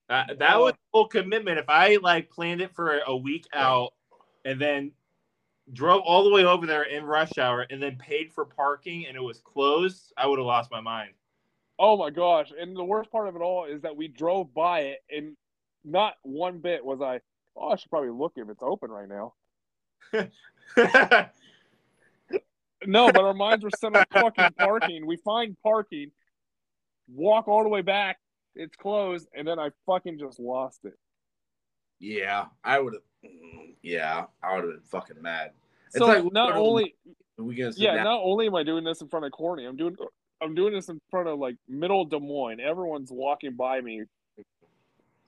Uh, 0.08 0.24
that 0.38 0.58
was 0.60 0.74
full 0.92 1.08
commitment. 1.08 1.58
If 1.58 1.68
I 1.68 1.96
like 2.02 2.30
planned 2.30 2.60
it 2.60 2.74
for 2.74 3.00
a 3.06 3.16
week 3.16 3.46
out 3.52 3.94
and 4.44 4.60
then 4.60 4.92
drove 5.72 6.02
all 6.02 6.22
the 6.22 6.30
way 6.30 6.44
over 6.44 6.66
there 6.66 6.84
in 6.84 7.04
rush 7.04 7.38
hour 7.38 7.66
and 7.68 7.82
then 7.82 7.96
paid 7.96 8.32
for 8.32 8.44
parking 8.44 9.06
and 9.06 9.16
it 9.16 9.22
was 9.22 9.40
closed, 9.40 10.12
I 10.16 10.26
would 10.26 10.38
have 10.38 10.46
lost 10.46 10.70
my 10.70 10.80
mind. 10.80 11.10
Oh 11.78 11.96
my 11.96 12.10
gosh! 12.10 12.52
And 12.58 12.76
the 12.76 12.84
worst 12.84 13.10
part 13.10 13.28
of 13.28 13.36
it 13.36 13.42
all 13.42 13.64
is 13.64 13.82
that 13.82 13.96
we 13.96 14.08
drove 14.08 14.54
by 14.54 14.80
it, 14.80 14.98
and 15.10 15.36
not 15.84 16.14
one 16.22 16.58
bit 16.58 16.84
was 16.84 17.00
I. 17.00 17.20
Oh, 17.56 17.70
I 17.70 17.76
should 17.76 17.90
probably 17.90 18.10
look 18.10 18.34
if 18.36 18.48
it's 18.48 18.62
open 18.62 18.90
right 18.90 19.08
now. 19.08 19.34
No, 22.86 23.10
but 23.10 23.24
our 23.24 23.34
minds 23.34 23.64
were 23.64 23.70
set 23.78 23.96
on 23.96 24.04
fucking 24.12 24.50
parking. 24.58 25.06
We 25.06 25.16
find 25.16 25.56
parking, 25.62 26.10
walk 27.12 27.48
all 27.48 27.62
the 27.62 27.68
way 27.68 27.82
back, 27.82 28.18
it's 28.54 28.76
closed, 28.76 29.26
and 29.34 29.46
then 29.46 29.58
I 29.58 29.70
fucking 29.86 30.18
just 30.18 30.38
lost 30.38 30.80
it. 30.84 30.94
Yeah, 31.98 32.46
I 32.62 32.78
would 32.78 32.94
have. 32.94 33.02
Mm, 33.24 33.74
yeah, 33.82 34.26
I 34.42 34.54
would 34.54 34.64
have 34.64 34.72
been 34.74 34.82
fucking 34.82 35.20
mad. 35.20 35.52
It's 35.88 35.98
So 35.98 36.06
like 36.06 36.32
not 36.32 36.52
only 36.54 36.94
we 37.38 37.54
gonna 37.54 37.72
yeah, 37.76 37.94
down. 37.96 38.04
not 38.04 38.20
only 38.22 38.46
am 38.46 38.54
I 38.54 38.62
doing 38.62 38.84
this 38.84 39.00
in 39.00 39.08
front 39.08 39.24
of 39.24 39.32
Courtney, 39.32 39.64
I'm 39.64 39.76
doing 39.76 39.96
I'm 40.42 40.54
doing 40.54 40.74
this 40.74 40.88
in 40.88 41.00
front 41.10 41.28
of 41.28 41.38
like 41.38 41.56
middle 41.68 42.04
Des 42.04 42.20
Moines. 42.20 42.60
Everyone's 42.60 43.10
walking 43.10 43.54
by 43.56 43.80
me, 43.80 44.04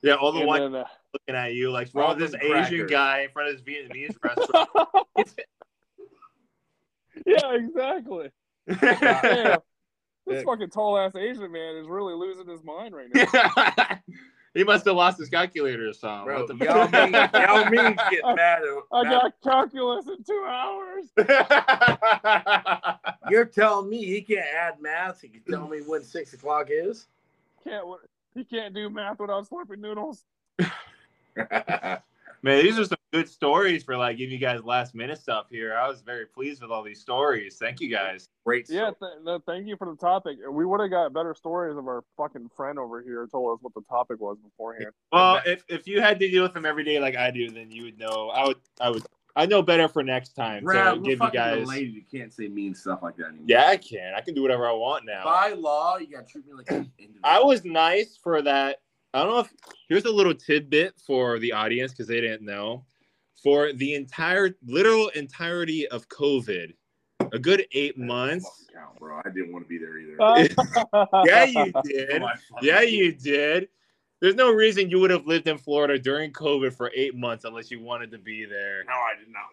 yeah, 0.01 0.13
all 0.15 0.31
the 0.31 0.39
and 0.39 0.47
white 0.47 0.59
then, 0.59 0.75
uh, 0.75 0.85
looking 1.13 1.35
at 1.35 1.53
you 1.53 1.71
like, 1.71 1.91
Ramen 1.91 2.09
oh, 2.09 2.15
this 2.15 2.33
Asian 2.35 2.87
guy 2.87 3.21
in 3.21 3.29
front 3.31 3.49
of 3.49 3.55
his 3.55 3.63
Vietnamese 3.63 4.15
restaurant. 4.23 4.69
yeah, 7.25 7.55
exactly. 7.55 8.29
Damn, 8.79 9.59
this 10.27 10.43
fucking 10.43 10.69
tall 10.69 10.97
ass 10.97 11.15
Asian 11.15 11.51
man 11.51 11.75
is 11.75 11.87
really 11.87 12.13
losing 12.13 12.47
his 12.47 12.63
mind 12.63 12.95
right 12.95 13.07
now. 13.13 13.99
he 14.53 14.63
must 14.63 14.85
have 14.85 14.95
lost 14.95 15.17
his 15.17 15.27
calculator 15.27 15.89
or 15.89 15.93
something. 15.93 16.25
Bro, 16.25 16.45
What 16.45 16.59
the 16.59 16.65
Yao 16.65 16.87
Ming, 16.87 17.11
fuck? 17.11 17.33
Yao 17.33 17.69
Ming's 17.69 18.01
getting 18.09 18.35
mad. 18.35 18.61
I 18.93 19.01
At, 19.01 19.09
got 19.09 19.33
calculus 19.43 20.05
in 20.07 20.23
two 20.23 20.45
hours. 20.47 21.05
You're 23.29 23.45
telling 23.45 23.89
me 23.89 24.05
he 24.05 24.21
can't 24.21 24.47
add 24.55 24.81
math? 24.81 25.21
He 25.21 25.27
can 25.27 25.41
tell 25.49 25.67
me 25.67 25.79
when 25.79 26.03
six 26.03 26.33
o'clock 26.33 26.67
is? 26.69 27.07
Can't 27.63 27.85
he 28.39 28.45
can't 28.45 28.73
do 28.73 28.89
math 28.89 29.19
without 29.19 29.47
slurping 29.47 29.79
noodles. 29.79 30.23
Man, 32.41 32.63
these 32.63 32.79
are 32.79 32.85
some 32.85 32.97
good 33.11 33.27
stories 33.27 33.83
for 33.83 33.97
like 33.97 34.17
giving 34.17 34.31
you 34.31 34.39
guys 34.39 34.63
last 34.63 34.95
minute 34.95 35.19
stuff 35.19 35.47
here. 35.49 35.75
I 35.75 35.89
was 35.89 36.01
very 36.01 36.25
pleased 36.25 36.61
with 36.61 36.71
all 36.71 36.83
these 36.83 37.01
stories. 37.01 37.57
Thank 37.57 37.81
you 37.81 37.89
guys. 37.89 38.29
Great. 38.45 38.69
Yeah, 38.69 38.91
story. 38.91 39.11
th- 39.25 39.41
thank 39.45 39.67
you 39.67 39.75
for 39.75 39.89
the 39.89 39.97
topic. 39.97 40.37
We 40.49 40.65
would 40.65 40.79
have 40.79 40.89
got 40.89 41.11
better 41.11 41.35
stories 41.35 41.75
if 41.77 41.83
our 41.83 42.05
fucking 42.15 42.49
friend 42.55 42.79
over 42.79 43.01
here 43.01 43.27
told 43.29 43.57
us 43.57 43.59
what 43.61 43.73
the 43.73 43.81
topic 43.89 44.21
was 44.21 44.37
beforehand. 44.41 44.91
Well, 45.11 45.41
if, 45.45 45.65
if 45.67 45.85
you 45.85 45.99
had 45.99 46.17
to 46.19 46.29
deal 46.29 46.43
with 46.43 46.53
them 46.53 46.65
every 46.65 46.85
day 46.85 46.97
like 46.99 47.17
I 47.17 47.29
do, 47.29 47.49
then 47.49 47.71
you 47.71 47.83
would 47.83 47.99
know. 47.99 48.29
I 48.29 48.47
would 48.47 48.57
I 48.79 48.89
would 48.89 49.03
I 49.35 49.45
know 49.45 49.61
better 49.61 49.87
for 49.87 50.03
next 50.03 50.33
time 50.33 50.63
Brad, 50.63 50.95
to 50.95 50.99
we're 50.99 51.05
give 51.05 51.19
you 51.21 51.31
guys. 51.31 51.59
related. 51.59 51.93
You 51.93 52.01
can't 52.11 52.33
say 52.33 52.47
mean 52.47 52.73
stuff 52.75 52.99
like 53.01 53.15
that 53.17 53.27
anymore. 53.27 53.45
Yeah, 53.47 53.67
I 53.67 53.77
can. 53.77 54.13
I 54.15 54.21
can 54.21 54.33
do 54.33 54.41
whatever 54.41 54.67
I 54.67 54.73
want 54.73 55.05
now. 55.05 55.23
By 55.23 55.53
law, 55.53 55.97
you 55.97 56.07
gotta 56.07 56.25
treat 56.25 56.45
me 56.47 56.53
like 56.53 56.69
an 56.71 56.91
individual. 56.97 57.21
I 57.23 57.39
was 57.39 57.63
nice 57.63 58.17
for 58.21 58.41
that. 58.41 58.81
I 59.13 59.23
don't 59.23 59.29
know 59.31 59.39
if 59.39 59.51
here's 59.87 60.05
a 60.05 60.11
little 60.11 60.35
tidbit 60.35 60.95
for 61.05 61.39
the 61.39 61.51
audience 61.53 61.91
because 61.91 62.07
they 62.07 62.21
didn't 62.21 62.45
know. 62.45 62.85
For 63.41 63.71
the 63.71 63.95
entire 63.95 64.49
literal 64.65 65.07
entirety 65.09 65.87
of 65.87 66.07
COVID, 66.09 66.73
a 67.31 67.39
good 67.39 67.65
eight 67.71 67.97
That 67.97 68.05
months. 68.05 68.65
count, 68.73 68.99
bro. 68.99 69.21
I 69.23 69.29
didn't 69.29 69.53
want 69.53 69.65
to 69.65 69.69
be 69.69 69.77
there 69.77 69.97
either. 69.97 70.21
Uh, 70.93 71.23
yeah, 71.25 71.43
you 71.45 71.71
oh, 71.75 71.81
did. 71.83 72.21
Oh, 72.21 72.29
Yeah, 72.61 72.81
you 72.81 73.13
did. 73.13 73.69
There's 74.21 74.35
no 74.35 74.51
reason 74.51 74.89
you 74.89 74.99
would 74.99 75.11
have 75.11 75.25
lived 75.27 75.47
in 75.47 75.57
Florida 75.57 75.97
during 75.97 76.33
COVID 76.33 76.73
for 76.73 76.91
eight 76.93 77.15
months 77.15 77.45
unless 77.45 77.71
you 77.71 77.79
wanted 77.81 78.11
to 78.11 78.17
be 78.17 78.43
there. 78.43 78.83
No, 78.85 78.93
I 78.93 79.13
did 79.17 79.31
not. 79.31 79.43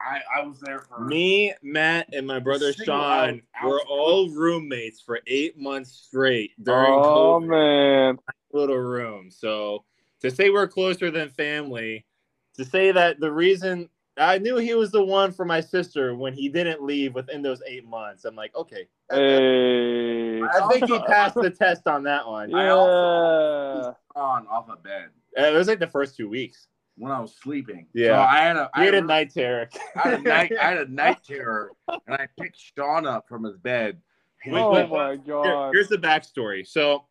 I, 0.00 0.40
I 0.40 0.46
was 0.46 0.60
there 0.60 0.80
for. 0.80 1.00
Me, 1.04 1.52
Matt, 1.62 2.08
and 2.14 2.26
my 2.26 2.38
brother 2.38 2.72
Sean 2.72 3.42
out- 3.54 3.68
were 3.68 3.80
out- 3.80 3.86
all 3.88 4.30
roommates 4.30 5.00
for 5.00 5.20
eight 5.26 5.58
months 5.58 5.90
straight 5.92 6.52
during 6.62 6.90
oh 6.92 7.38
COVID. 7.42 7.48
man. 7.48 8.18
little 8.52 8.76
room. 8.78 9.30
So 9.30 9.84
to 10.20 10.30
say 10.30 10.48
we're 10.48 10.68
closer 10.68 11.10
than 11.10 11.28
family, 11.28 12.06
to 12.54 12.64
say 12.64 12.92
that 12.92 13.20
the 13.20 13.30
reason 13.30 13.90
I 14.16 14.38
knew 14.38 14.56
he 14.56 14.74
was 14.74 14.90
the 14.92 15.04
one 15.04 15.32
for 15.32 15.44
my 15.44 15.60
sister 15.60 16.14
when 16.14 16.32
he 16.32 16.48
didn't 16.48 16.82
leave 16.82 17.14
within 17.14 17.42
those 17.42 17.60
eight 17.66 17.84
months. 17.86 18.24
I'm 18.24 18.36
like, 18.36 18.54
okay, 18.54 18.86
Hey. 19.10 20.40
I 20.42 20.68
think 20.72 20.86
he 20.86 20.98
passed 21.00 21.34
the 21.34 21.50
test 21.50 21.86
on 21.86 22.02
that 22.04 22.26
one. 22.26 22.54
I 22.54 22.64
Yeah. 22.66 22.70
also- 22.72 23.96
on 24.16 24.46
off 24.46 24.68
of 24.68 24.80
bed 24.82 25.08
It 25.36 25.52
was 25.52 25.66
like 25.66 25.80
the 25.80 25.86
first 25.88 26.16
two 26.16 26.28
weeks. 26.28 26.68
when 26.96 27.10
I 27.10 27.18
was 27.20 27.34
sleeping. 27.34 27.88
Yeah. 27.92 28.08
So 28.10 28.20
I 28.22 28.36
had 28.38 28.56
a, 28.56 28.70
I 28.72 28.84
had 28.84 28.94
had 28.94 28.94
a 28.94 28.98
a, 28.98 29.08
night 29.08 29.34
terror. 29.34 29.68
I 29.96 30.08
had 30.10 30.20
a 30.20 30.22
night 30.22 30.52
I 30.60 30.64
had 30.70 30.76
a 30.78 30.86
night 30.92 31.24
terror, 31.26 31.72
and 31.88 32.14
I 32.16 32.28
picked 32.38 32.56
Sean 32.76 33.04
up 33.04 33.26
from 33.28 33.42
his 33.42 33.56
bed. 33.56 34.00
Oh 34.46 34.70
wait, 34.72 34.88
my 34.88 35.08
Here- 35.10 35.16
god. 35.26 35.72
here's 35.74 35.88
the 35.88 35.96
backstory. 35.98 36.64
So 36.64 37.04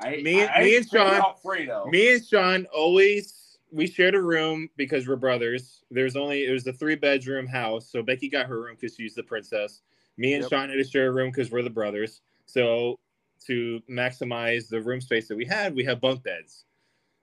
I, 0.00 0.16
Me- 0.16 0.16
I, 0.16 0.22
me 0.22 0.40
I 0.42 0.44
and 0.46 0.64
picked 0.64 0.90
Sean- 0.92 1.90
me 1.92 2.14
and 2.14 2.24
Sean 2.26 2.66
always 2.74 3.58
we 3.70 3.86
shared 3.86 4.14
a 4.16 4.20
room 4.22 4.68
because 4.76 5.06
we're 5.06 5.14
brothers. 5.16 5.84
There's 5.90 6.16
only 6.16 6.44
it 6.46 6.50
was 6.50 6.66
a 6.66 6.72
three 6.72 6.96
bedroom 6.96 7.46
house, 7.46 7.88
so 7.92 8.02
Becky 8.02 8.28
got 8.28 8.46
her 8.46 8.60
room 8.60 8.74
because 8.80 8.96
she's 8.96 9.14
the 9.14 9.22
princess. 9.22 9.82
Me 10.18 10.34
and 10.34 10.42
Yep. 10.42 10.50
Sean 10.50 10.68
had 10.68 10.74
to 10.74 10.84
share 10.84 11.06
a 11.06 11.12
room 11.12 11.30
because 11.30 11.50
we're 11.50 11.62
the 11.62 11.70
brothers. 11.70 12.20
So 12.44 12.98
to 13.46 13.80
maximize 13.88 14.68
the 14.68 14.82
room 14.82 15.00
space 15.00 15.28
that 15.28 15.36
we 15.36 15.46
had, 15.46 15.74
we 15.74 15.84
have 15.84 16.00
bunk 16.00 16.24
beds. 16.24 16.64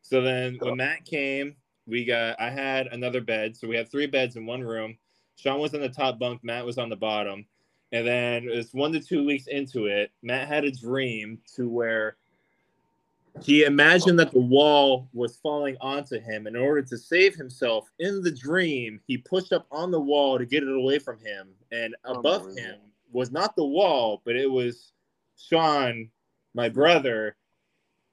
So 0.02 0.22
then 0.22 0.58
when 0.62 0.78
Matt 0.78 1.06
came, 1.06 1.56
we 1.86 2.06
got 2.06 2.40
I 2.40 2.50
had 2.50 2.88
another 2.88 3.22
bed, 3.22 3.56
so 3.56 3.68
we 3.68 3.76
had 3.76 3.92
three 3.92 4.08
beds 4.08 4.38
in 4.38 4.46
one 4.46 4.62
room. 4.62 4.98
Sean 5.36 5.60
was 5.60 5.74
on 5.74 5.82
the 5.82 5.90
top 5.90 6.18
bunk, 6.18 6.44
Matt 6.44 6.66
was 6.66 6.78
on 6.78 6.90
the 6.90 6.96
bottom. 6.96 7.46
And 7.92 8.08
then 8.08 8.46
it 8.46 8.56
was 8.56 8.74
one 8.74 8.94
to 8.94 9.00
two 9.00 9.26
weeks 9.26 9.48
into 9.48 9.86
it, 9.86 10.12
Matt 10.24 10.48
had 10.48 10.64
a 10.64 10.72
dream 10.72 11.40
to 11.56 11.70
where 11.70 12.18
he 13.42 13.64
imagined 13.64 14.18
that 14.20 14.32
the 14.32 14.40
wall 14.40 15.10
was 15.14 15.38
falling 15.38 15.78
onto 15.82 16.20
him. 16.20 16.48
In 16.48 16.56
order 16.56 16.82
to 16.82 16.98
save 16.98 17.36
himself 17.36 17.90
in 18.00 18.22
the 18.22 18.32
dream, 18.32 19.00
he 19.08 19.18
pushed 19.18 19.54
up 19.54 19.68
on 19.72 19.92
the 19.92 20.00
wall 20.00 20.38
to 20.38 20.46
get 20.46 20.64
it 20.64 20.70
away 20.70 21.00
from 21.00 21.20
him. 21.20 21.50
And 21.72 21.96
above 22.06 22.44
Unbelievable. 22.44 22.58
him 22.58 22.76
was 23.12 23.32
not 23.32 23.56
the 23.56 23.66
wall, 23.66 24.22
but 24.26 24.36
it 24.36 24.50
was 24.50 24.94
Sean, 25.38 26.10
my 26.54 26.70
brother, 26.70 27.36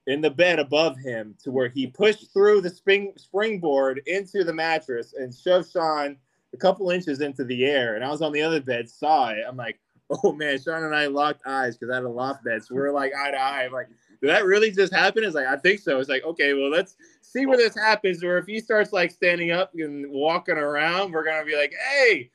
in 0.07 0.21
the 0.21 0.31
bed 0.31 0.59
above 0.59 0.99
him 0.99 1.37
to 1.45 1.53
where 1.53 1.69
he 1.69 1.87
pushed 1.87 2.33
through 2.33 2.61
the 2.61 2.71
spring 2.71 3.13
springboard 3.17 4.03
into 4.07 4.43
the 4.43 4.53
mattress 4.53 5.15
and 5.17 5.33
shoved 5.33 5.71
Sean 5.71 6.17
a 6.53 6.57
couple 6.57 6.91
inches 6.91 7.21
into 7.21 7.45
the 7.45 7.65
air. 7.65 7.95
And 7.95 8.05
I 8.05 8.11
was 8.11 8.23
on 8.23 8.33
the 8.33 8.43
other 8.43 8.61
bed, 8.61 8.91
saw 8.91 9.29
it. 9.29 9.45
I'm 9.47 9.57
like, 9.57 9.79
oh 10.11 10.33
man, 10.33 10.61
Sean 10.61 10.85
and 10.85 10.95
I 10.95 11.07
locked 11.07 11.43
eyes 11.47 11.77
because 11.77 11.93
I 11.93 11.97
had 11.97 12.05
a 12.05 12.09
loft 12.09 12.45
bed. 12.45 12.65
So 12.65 12.75
we're 12.75 12.93
like 12.93 13.13
eye 13.15 13.31
to 13.31 13.41
eye. 13.41 13.65
I'm 13.65 13.73
like, 13.73 13.89
did 14.23 14.31
that 14.31 14.45
really 14.45 14.71
just 14.71 14.95
happen? 14.95 15.25
It's 15.25 15.35
like, 15.35 15.49
I 15.49 15.57
think 15.57 15.81
so. 15.81 15.99
It's 15.99 16.09
like, 16.09 16.23
okay, 16.25 16.55
well, 16.55 16.71
let's 16.71 16.97
see 17.23 17.45
where 17.45 17.57
this 17.57 17.75
happens. 17.75 18.23
Or 18.23 18.39
if 18.39 18.47
he 18.47 18.61
starts 18.61 18.93
like 18.93 19.11
standing 19.11 19.51
up 19.51 19.73
and 19.75 20.09
walking 20.11 20.57
around, 20.57 21.13
we're 21.13 21.25
gonna 21.25 21.45
be 21.45 21.57
like, 21.57 21.75
hey, 21.91 22.31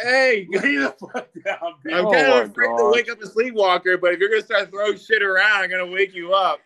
hey, 0.00 0.46
Lay 0.52 0.76
the 0.76 0.94
fuck 1.00 1.28
down, 1.44 1.74
bitch. 1.84 1.94
I'm 1.94 2.06
Oh 2.06 2.12
kind 2.12 2.28
my 2.28 2.40
of 2.42 2.50
afraid 2.50 2.66
to 2.68 2.72
oh 2.84 2.92
wake 2.92 3.10
up 3.10 3.20
a 3.20 3.26
sleepwalker, 3.26 3.98
but 3.98 4.14
if 4.14 4.20
you're 4.20 4.28
gonna 4.28 4.42
start 4.42 4.70
throwing 4.70 4.96
shit 4.96 5.20
around, 5.20 5.64
I'm 5.64 5.70
gonna 5.70 5.90
wake 5.90 6.14
you 6.14 6.32
up. 6.32 6.60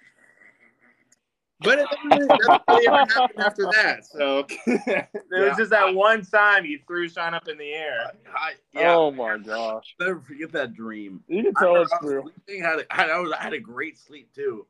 But 1.60 1.78
it 1.78 1.88
doesn't 1.90 2.10
really, 2.10 2.28
doesn't 2.28 2.62
really 2.68 2.86
ever 2.86 3.12
happen 3.12 3.40
after 3.40 3.62
that. 3.72 4.04
So 4.04 4.46
it 4.66 5.08
was 5.30 5.56
just 5.56 5.70
that 5.70 5.94
one 5.94 6.24
time 6.24 6.64
he 6.64 6.78
threw 6.86 7.08
Sean 7.08 7.32
up 7.32 7.48
in 7.48 7.56
the 7.56 7.72
air. 7.72 8.12
I, 8.36 8.52
yeah, 8.72 8.94
Oh 8.94 9.10
my 9.10 9.38
gosh. 9.38 9.94
never 9.98 10.20
forget 10.20 10.52
that 10.52 10.74
dream. 10.74 11.22
You 11.28 11.44
can 11.44 11.54
tell 11.54 11.68
remember 11.68 11.82
it's 11.84 11.92
I 11.92 12.04
was 12.04 12.32
true. 12.46 12.60
had 12.62 12.80
a, 12.80 13.12
I, 13.14 13.18
was, 13.18 13.32
I 13.32 13.42
had 13.42 13.54
a 13.54 13.60
great 13.60 13.96
sleep 13.98 14.32
too, 14.34 14.66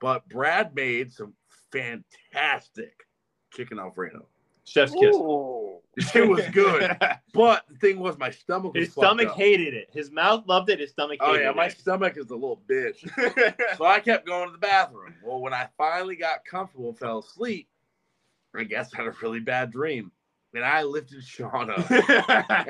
but 0.00 0.26
Brad 0.28 0.74
made 0.74 1.12
some 1.12 1.34
fantastic 1.70 2.94
chicken 3.52 3.78
alfredo. 3.78 4.26
Chef's 4.66 4.92
kiss. 4.92 5.14
Ooh. 5.16 5.78
It 6.14 6.28
was 6.28 6.44
good, 6.52 6.94
but 7.32 7.64
the 7.70 7.76
thing 7.78 7.98
was 8.00 8.18
my 8.18 8.30
stomach 8.30 8.74
was 8.74 8.84
His 8.84 8.92
stomach 8.92 9.28
up. 9.28 9.36
hated 9.36 9.72
it. 9.72 9.88
His 9.94 10.10
mouth 10.10 10.44
loved 10.46 10.68
it. 10.68 10.78
His 10.78 10.90
stomach 10.90 11.18
Oh 11.22 11.32
hated 11.32 11.44
yeah, 11.44 11.52
my 11.52 11.66
it. 11.66 11.78
stomach 11.78 12.18
is 12.18 12.28
a 12.30 12.34
little 12.34 12.60
bitch. 12.68 12.98
so 13.78 13.86
I 13.86 14.00
kept 14.00 14.26
going 14.26 14.48
to 14.48 14.52
the 14.52 14.58
bathroom. 14.58 15.14
Well, 15.24 15.40
when 15.40 15.54
I 15.54 15.68
finally 15.78 16.16
got 16.16 16.44
comfortable 16.44 16.90
and 16.90 16.98
fell 16.98 17.20
asleep, 17.20 17.68
I 18.54 18.64
guess 18.64 18.92
I 18.92 18.98
had 18.98 19.06
a 19.06 19.14
really 19.22 19.40
bad 19.40 19.70
dream. 19.70 20.12
And 20.54 20.64
I 20.64 20.82
lifted 20.82 21.22
Sean 21.22 21.70
up. 21.70 21.90
And 21.90 22.04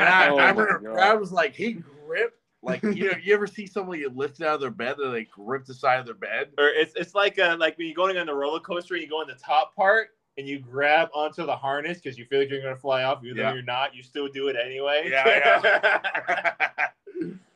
I, 0.00 0.28
Oh 0.28 0.38
I 0.38 0.50
remember 0.50 0.80
God. 0.84 0.92
Brad 0.92 1.20
was 1.20 1.32
like, 1.32 1.54
he 1.56 1.72
gripped, 1.72 2.38
like, 2.62 2.82
you 2.84 3.10
know, 3.10 3.18
you 3.22 3.34
ever 3.34 3.46
see 3.48 3.66
somebody 3.66 4.00
get 4.02 4.16
lifted 4.16 4.46
out 4.46 4.54
of 4.56 4.60
their 4.60 4.70
bed, 4.70 4.96
they 4.98 5.04
like 5.04 5.30
grip 5.30 5.64
the 5.64 5.74
side 5.74 5.98
of 5.98 6.06
their 6.06 6.14
bed? 6.14 6.50
or 6.58 6.68
it's 6.68 6.92
it's 6.94 7.14
like 7.14 7.38
uh 7.40 7.56
like 7.58 7.76
when 7.76 7.86
you're 7.88 7.96
going 7.96 8.16
on 8.18 8.26
the 8.26 8.34
roller 8.34 8.60
coaster, 8.60 8.94
and 8.94 9.02
you 9.02 9.08
go 9.08 9.20
in 9.22 9.28
the 9.28 9.34
top 9.34 9.74
part 9.74 10.10
and 10.38 10.46
you 10.46 10.58
grab 10.58 11.08
onto 11.14 11.46
the 11.46 11.56
harness 11.56 11.98
because 11.98 12.18
you 12.18 12.24
feel 12.26 12.40
like 12.40 12.50
you're 12.50 12.62
gonna 12.62 12.76
fly 12.76 13.04
off, 13.04 13.24
even 13.24 13.36
Yeah. 13.36 13.50
though 13.50 13.54
you're 13.54 13.62
not. 13.64 13.94
You 13.94 14.02
still 14.02 14.28
do 14.28 14.48
it 14.48 14.56
anyway. 14.62 15.08
Yeah, 15.10 16.52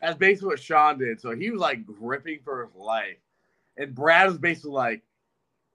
That's 0.00 0.16
basically 0.18 0.48
what 0.48 0.60
Sean 0.60 0.98
did. 0.98 1.20
So 1.20 1.34
he 1.34 1.50
was 1.50 1.60
like 1.60 1.84
gripping 1.86 2.40
for 2.42 2.64
his 2.64 2.74
life. 2.74 3.18
And 3.76 3.94
Brad 3.94 4.28
was 4.28 4.38
basically 4.38 4.70
like, 4.72 5.02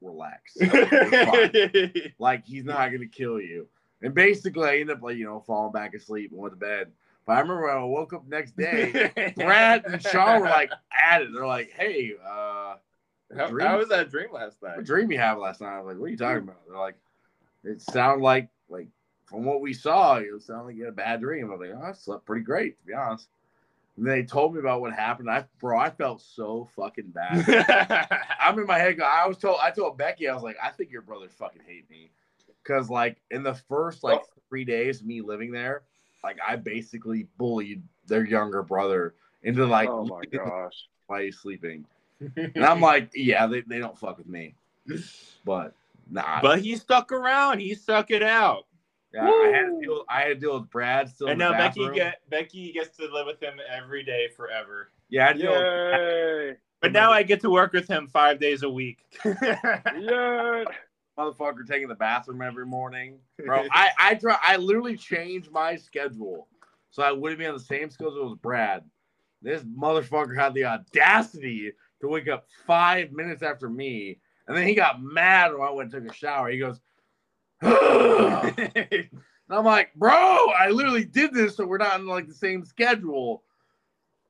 relax. 0.02 0.54
It's 0.60 2.20
like 2.20 2.46
he's 2.46 2.64
not 2.66 2.92
gonna 2.92 3.06
kill 3.08 3.40
you. 3.40 3.68
And 4.02 4.14
basically, 4.14 4.68
I 4.68 4.78
ended 4.80 4.98
up 4.98 5.04
like 5.04 5.18
you 5.18 5.26
know 5.26 5.40
falling 5.46 5.72
back 5.72 5.94
asleep 5.94 6.32
and 6.32 6.40
went 6.40 6.54
to 6.54 6.58
bed. 6.60 6.92
But 7.26 7.34
I 7.34 7.40
remember 7.40 7.64
when 7.68 7.76
I 7.78 7.84
woke 7.84 8.14
up 8.14 8.28
next 8.28 8.56
day, 8.56 9.12
Brad 9.36 9.84
and 9.86 10.02
Sean 10.02 10.42
were 10.42 10.48
like 10.48 10.72
at 10.92 11.22
it. 11.24 11.30
They're 11.34 11.46
like, 11.48 11.72
"Hey, 11.72 12.14
uh, 12.28 12.76
How, 13.36 13.60
how 13.60 13.78
was 13.78 13.90
that 13.90 14.12
dream 14.12 14.32
last 14.32 14.58
what 14.60 14.78
night? 14.78 14.86
dream 14.86 15.12
you 15.12 15.18
have 15.18 15.38
last 15.38 15.62
night?" 15.62 15.76
I 15.76 15.80
was 15.80 15.88
like, 15.88 15.98
"What 15.98 16.06
are 16.06 16.10
you 16.10 16.18
talking 16.18 16.44
about?" 16.44 16.62
They're 16.68 16.78
like, 16.78 16.96
"It 17.64 17.82
sounded 17.82 18.24
like 18.24 18.50
like 18.70 18.88
from 19.26 19.46
what 19.46 19.62
we 19.62 19.74
saw, 19.74 20.18
it 20.18 20.42
sounded 20.42 20.66
like 20.66 20.76
you 20.76 20.84
had 20.84 20.94
a 20.94 20.96
bad 20.96 21.22
dream." 21.22 21.50
I 21.50 21.56
was 21.56 21.68
like, 21.68 21.78
"Oh, 21.78 21.86
I 21.86 21.92
slept 21.94 22.26
pretty 22.26 22.44
great, 22.44 22.80
to 22.80 22.86
be 22.86 22.94
honest." 22.94 23.30
And 23.98 24.06
they 24.06 24.24
told 24.24 24.54
me 24.54 24.60
about 24.60 24.82
what 24.82 24.94
happened. 24.94 25.30
I 25.30 25.46
bro, 25.60 25.80
I 25.80 25.90
felt 25.90 26.22
so 26.22 26.68
fucking 26.76 27.12
bad. 27.12 28.20
I'm 28.40 28.60
in 28.60 28.68
my 28.68 28.78
head. 28.78 29.00
I 29.00 29.26
was 29.28 29.38
told. 29.38 29.58
I 29.62 29.72
told 29.72 29.98
Becky. 29.98 30.28
I 30.28 30.34
was 30.34 30.44
like, 30.44 30.58
I 30.62 30.70
think 30.70 30.92
your 30.92 31.02
brothers 31.02 31.32
fucking 31.38 31.62
hate 31.66 31.90
me, 31.90 32.12
because 32.62 32.90
like 32.90 33.18
in 33.32 33.42
the 33.42 33.54
first 33.54 34.04
like 34.04 34.20
oh. 34.22 34.42
three 34.50 34.66
days 34.66 35.00
of 35.00 35.08
me 35.08 35.22
living 35.22 35.52
there, 35.52 35.84
like 36.24 36.38
I 36.46 36.58
basically 36.58 37.28
bullied 37.38 37.84
their 38.06 38.26
younger 38.26 38.64
brother 38.64 39.16
into 39.44 39.66
like 39.66 39.90
oh 39.90 40.06
my 40.06 40.22
gosh. 40.32 40.88
why 41.08 41.30
sleeping, 41.30 41.86
and 42.20 42.66
I'm 42.66 42.82
like, 42.82 43.12
yeah, 43.14 43.48
they, 43.48 43.62
they 43.62 43.80
don't 43.80 43.98
fuck 43.98 44.18
with 44.18 44.28
me, 44.28 44.56
but 45.46 45.74
nah. 46.10 46.42
but 46.42 46.60
he 46.60 46.76
stuck 46.76 47.12
around. 47.12 47.60
He 47.60 47.76
stuck 47.76 48.12
it 48.12 48.24
out. 48.24 48.66
yeah, 49.14 49.26
I 49.26 49.52
had 49.54 49.66
to 49.68 49.80
deal. 49.82 50.04
I 50.10 50.22
had 50.22 50.28
to 50.28 50.36
deal 50.36 50.60
with 50.60 50.70
Brad 50.70 51.10
still. 51.10 51.28
and 51.28 51.42
in 51.42 51.48
the 51.48 51.52
now 51.52 51.58
Becky 51.58 51.90
get 51.94 52.22
Becky 52.30 52.72
gets 52.72 52.96
to 52.98 53.08
live 53.12 53.28
with 53.28 53.42
him 53.42 53.56
every 53.72 54.04
day 54.04 54.30
forever. 54.36 54.92
Yeah, 55.10 55.24
I 55.24 55.28
had 55.28 55.38
to 55.38 55.42
deal 55.42 55.52
Yay. 55.52 56.56
But 56.82 56.92
now 56.92 57.12
I 57.12 57.24
get 57.24 57.42
to 57.42 57.50
work 57.50 57.74
with 57.74 57.88
him 57.88 58.08
five 58.08 58.40
days 58.40 58.64
a 58.64 58.70
week. 58.70 59.00
Yay. 59.26 60.66
motherfucker 61.18 61.66
taking 61.68 61.88
the 61.88 61.96
bathroom 61.96 62.42
every 62.42 62.66
morning, 62.66 63.18
bro. 63.44 63.66
I 63.72 63.90
I 63.98 64.16
try. 64.16 64.38
I 64.42 64.58
literally 64.58 64.98
changed 64.98 65.52
my 65.52 65.76
schedule 65.76 66.48
so 66.96 67.04
I 67.04 67.12
wouldn't 67.12 67.40
be 67.40 67.46
on 67.46 67.54
the 67.54 67.60
same 67.60 67.90
schedule 67.90 68.32
as 68.32 68.38
Brad. 68.38 68.82
This 69.42 69.64
motherfucker 69.64 70.34
had 70.40 70.54
the 70.54 70.64
audacity 70.64 71.74
to 72.06 72.12
wake 72.12 72.28
up 72.28 72.46
five 72.66 73.12
minutes 73.12 73.44
after 73.44 73.70
me, 73.70 74.20
and 74.48 74.56
then 74.56 74.68
he 74.68 74.76
got 74.76 75.02
mad 75.02 75.54
when 75.54 75.68
I 75.68 75.72
went 75.72 75.94
and 75.94 76.04
took 76.04 76.14
a 76.14 76.16
shower. 76.16 76.50
He 76.50 76.60
goes, 76.60 76.80
and 77.62 79.10
I'm 79.50 79.66
like, 79.66 79.94
bro, 79.96 80.12
I 80.12 80.70
literally 80.70 81.06
did 81.06 81.34
this 81.34 81.56
so 81.56 81.66
we're 81.66 81.78
not 81.78 82.00
in 82.00 82.08
like 82.08 82.28
the 82.28 82.34
same 82.34 82.66
schedule. 82.66 83.44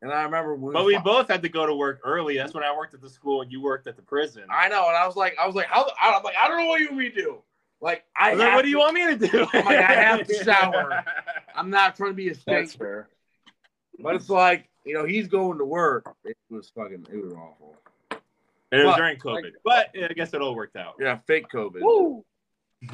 And 0.02 0.12
I 0.12 0.24
remember 0.24 0.56
when 0.56 0.74
but 0.74 0.86
we 0.86 0.98
both 1.00 1.30
had 1.30 1.42
to 1.42 1.50
go 1.50 1.66
to 1.66 1.74
work 1.74 2.02
early. 2.04 2.38
That's 2.38 2.54
when 2.54 2.64
I 2.64 2.76
worked 2.76 2.94
at 2.94 3.02
the 3.02 3.10
school 3.10 3.42
and 3.42 3.52
you 3.52 3.62
worked 3.62 3.88
at 3.88 3.96
the 3.96 4.02
prison. 4.02 4.44
I 4.52 4.68
know, 4.70 4.88
and 4.88 4.96
I 4.96 5.08
was 5.08 5.16
like, 5.16 5.36
I 5.42 5.48
was 5.48 5.56
like, 5.56 5.66
how? 5.68 5.90
I'm 6.00 6.22
like, 6.22 6.36
I 6.40 6.48
don't 6.48 6.60
know 6.60 6.68
what 6.68 6.80
you 6.80 6.88
want 6.88 6.98
me 7.00 7.10
to 7.10 7.16
do. 7.16 7.42
Like 7.82 8.04
I, 8.18 8.32
I 8.32 8.34
like, 8.34 8.48
have 8.48 8.56
what 8.56 8.62
do 8.64 8.70
you 8.70 8.80
want 8.80 8.94
me 8.94 9.06
to 9.06 9.28
do? 9.28 9.48
I'm 9.54 9.66
like, 9.66 9.78
I 9.78 9.94
have 9.94 10.28
to 10.28 10.34
shower. 10.44 11.04
I'm 11.56 11.70
not 11.70 11.96
trying 11.96 12.12
to 12.12 12.16
be 12.16 12.30
a 12.30 12.36
stinker, 12.36 13.10
but 14.00 14.16
it's 14.16 14.30
like 14.30 14.70
you 14.86 14.94
know 14.94 15.06
he's 15.06 15.28
going 15.28 15.58
to 15.58 15.66
work. 15.66 16.14
It 16.24 16.38
was 16.50 16.72
fucking. 16.76 17.08
It 17.12 17.24
was 17.24 17.34
awful. 17.34 17.76
It 18.72 18.78
was 18.78 18.86
But- 18.86 18.98
during 18.98 19.18
COVID, 19.18 19.52
but 19.64 19.90
I 19.96 20.14
guess 20.14 20.34
it 20.34 20.42
all 20.42 20.56
worked 20.56 20.76
out. 20.76 20.96
Yeah, 21.00 21.20
fake 21.28 21.48
COVID. 21.54 21.82
Woo. 21.82 22.24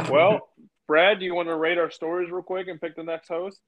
Well, 0.10 0.50
Brad, 0.88 1.20
do 1.20 1.26
you 1.26 1.34
want 1.36 1.48
to 1.50 1.56
rate 1.56 1.78
our 1.78 1.90
stories 1.92 2.30
real 2.32 2.44
quick 2.44 2.68
and 2.68 2.80
pick 2.80 2.96
the 2.96 3.04
next 3.04 3.28
host? 3.28 3.60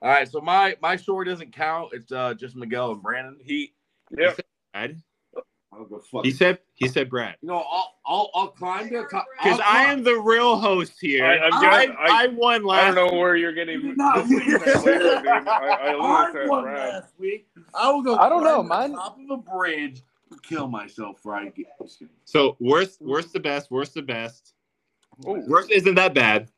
All 0.00 0.08
right, 0.10 0.28
so 0.28 0.40
my 0.40 0.76
my 0.80 0.96
story 0.96 1.26
doesn't 1.26 1.52
count. 1.52 1.90
It's 1.92 2.12
uh 2.12 2.34
just 2.34 2.56
Miguel 2.56 2.92
and 2.92 3.02
Brandon. 3.02 3.36
He 3.42 3.74
Yep. 4.16 4.40
Brad. 5.78 5.90
I'll 5.92 5.98
go 5.98 6.04
fuck. 6.04 6.24
He 6.24 6.30
said 6.30 6.58
he 6.74 6.88
said 6.88 7.08
Brad. 7.10 7.36
you 7.42 7.48
know, 7.48 7.58
I'll 7.70 7.94
I'll 8.06 8.30
I'll 8.34 8.48
climb 8.48 8.88
the 8.92 9.04
top 9.10 9.26
Because 9.42 9.60
I 9.64 9.84
am 9.84 10.02
the 10.02 10.14
real 10.18 10.56
host 10.58 10.94
here. 11.00 11.24
I- 11.24 11.38
I'm 11.38 11.52
I. 11.54 11.86
I, 11.98 12.24
I- 12.24 12.26
won 12.28 12.64
last. 12.64 12.92
I 12.92 12.94
don't 12.94 13.12
know 13.12 13.18
where 13.18 13.36
you're 13.36 13.52
getting. 13.52 13.94
Not 13.96 14.26
this 14.28 14.30
me. 14.30 14.58
translation, 14.58 15.02
dude. 15.22 15.26
I, 15.26 15.38
I 15.48 15.90
I 15.90 15.92
literally 15.94 16.32
said 16.32 16.48
won 16.48 16.62
Brad. 16.64 16.88
last 16.94 17.12
week. 17.18 17.48
I 17.74 17.90
will 17.90 18.02
go. 18.02 18.16
I 18.16 18.28
don't 18.28 18.44
know, 18.44 18.62
climb 18.64 18.68
mine- 18.68 18.90
the 18.92 18.96
Top 18.96 19.18
of 19.18 19.30
a 19.30 19.36
bridge, 19.56 20.02
kill 20.42 20.68
myself 20.68 21.16
before 21.16 21.34
I 21.34 21.48
get. 21.48 21.66
So 22.24 22.56
worst, 22.60 23.00
worst 23.00 23.32
the 23.32 23.40
best, 23.40 23.70
worst 23.70 23.94
the 23.94 24.02
best. 24.02 24.54
Ooh. 25.26 25.42
Worst 25.48 25.70
isn't 25.72 25.96
that 25.96 26.14
bad, 26.14 26.48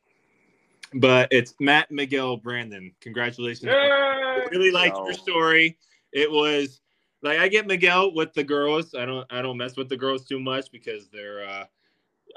but 0.93 1.27
it's 1.31 1.55
Matt, 1.59 1.89
Miguel, 1.91 2.37
Brandon. 2.37 2.91
Congratulations! 3.01 3.63
Yay! 3.63 4.45
Really 4.51 4.71
liked 4.71 4.97
No. 4.97 5.05
your 5.05 5.13
story. 5.15 5.77
It 6.13 6.29
was 6.29 6.81
like 7.23 7.39
I 7.39 7.47
get 7.47 7.67
Miguel 7.67 8.13
with 8.13 8.33
the 8.33 8.43
girls. 8.43 8.93
I 8.95 9.05
don't 9.05 9.25
I 9.31 9.41
don't 9.41 9.57
mess 9.57 9.77
with 9.77 9.89
the 9.89 9.97
girls 9.97 10.25
too 10.25 10.39
much 10.39 10.71
because 10.71 11.09
they're. 11.09 11.47
uh 11.47 11.65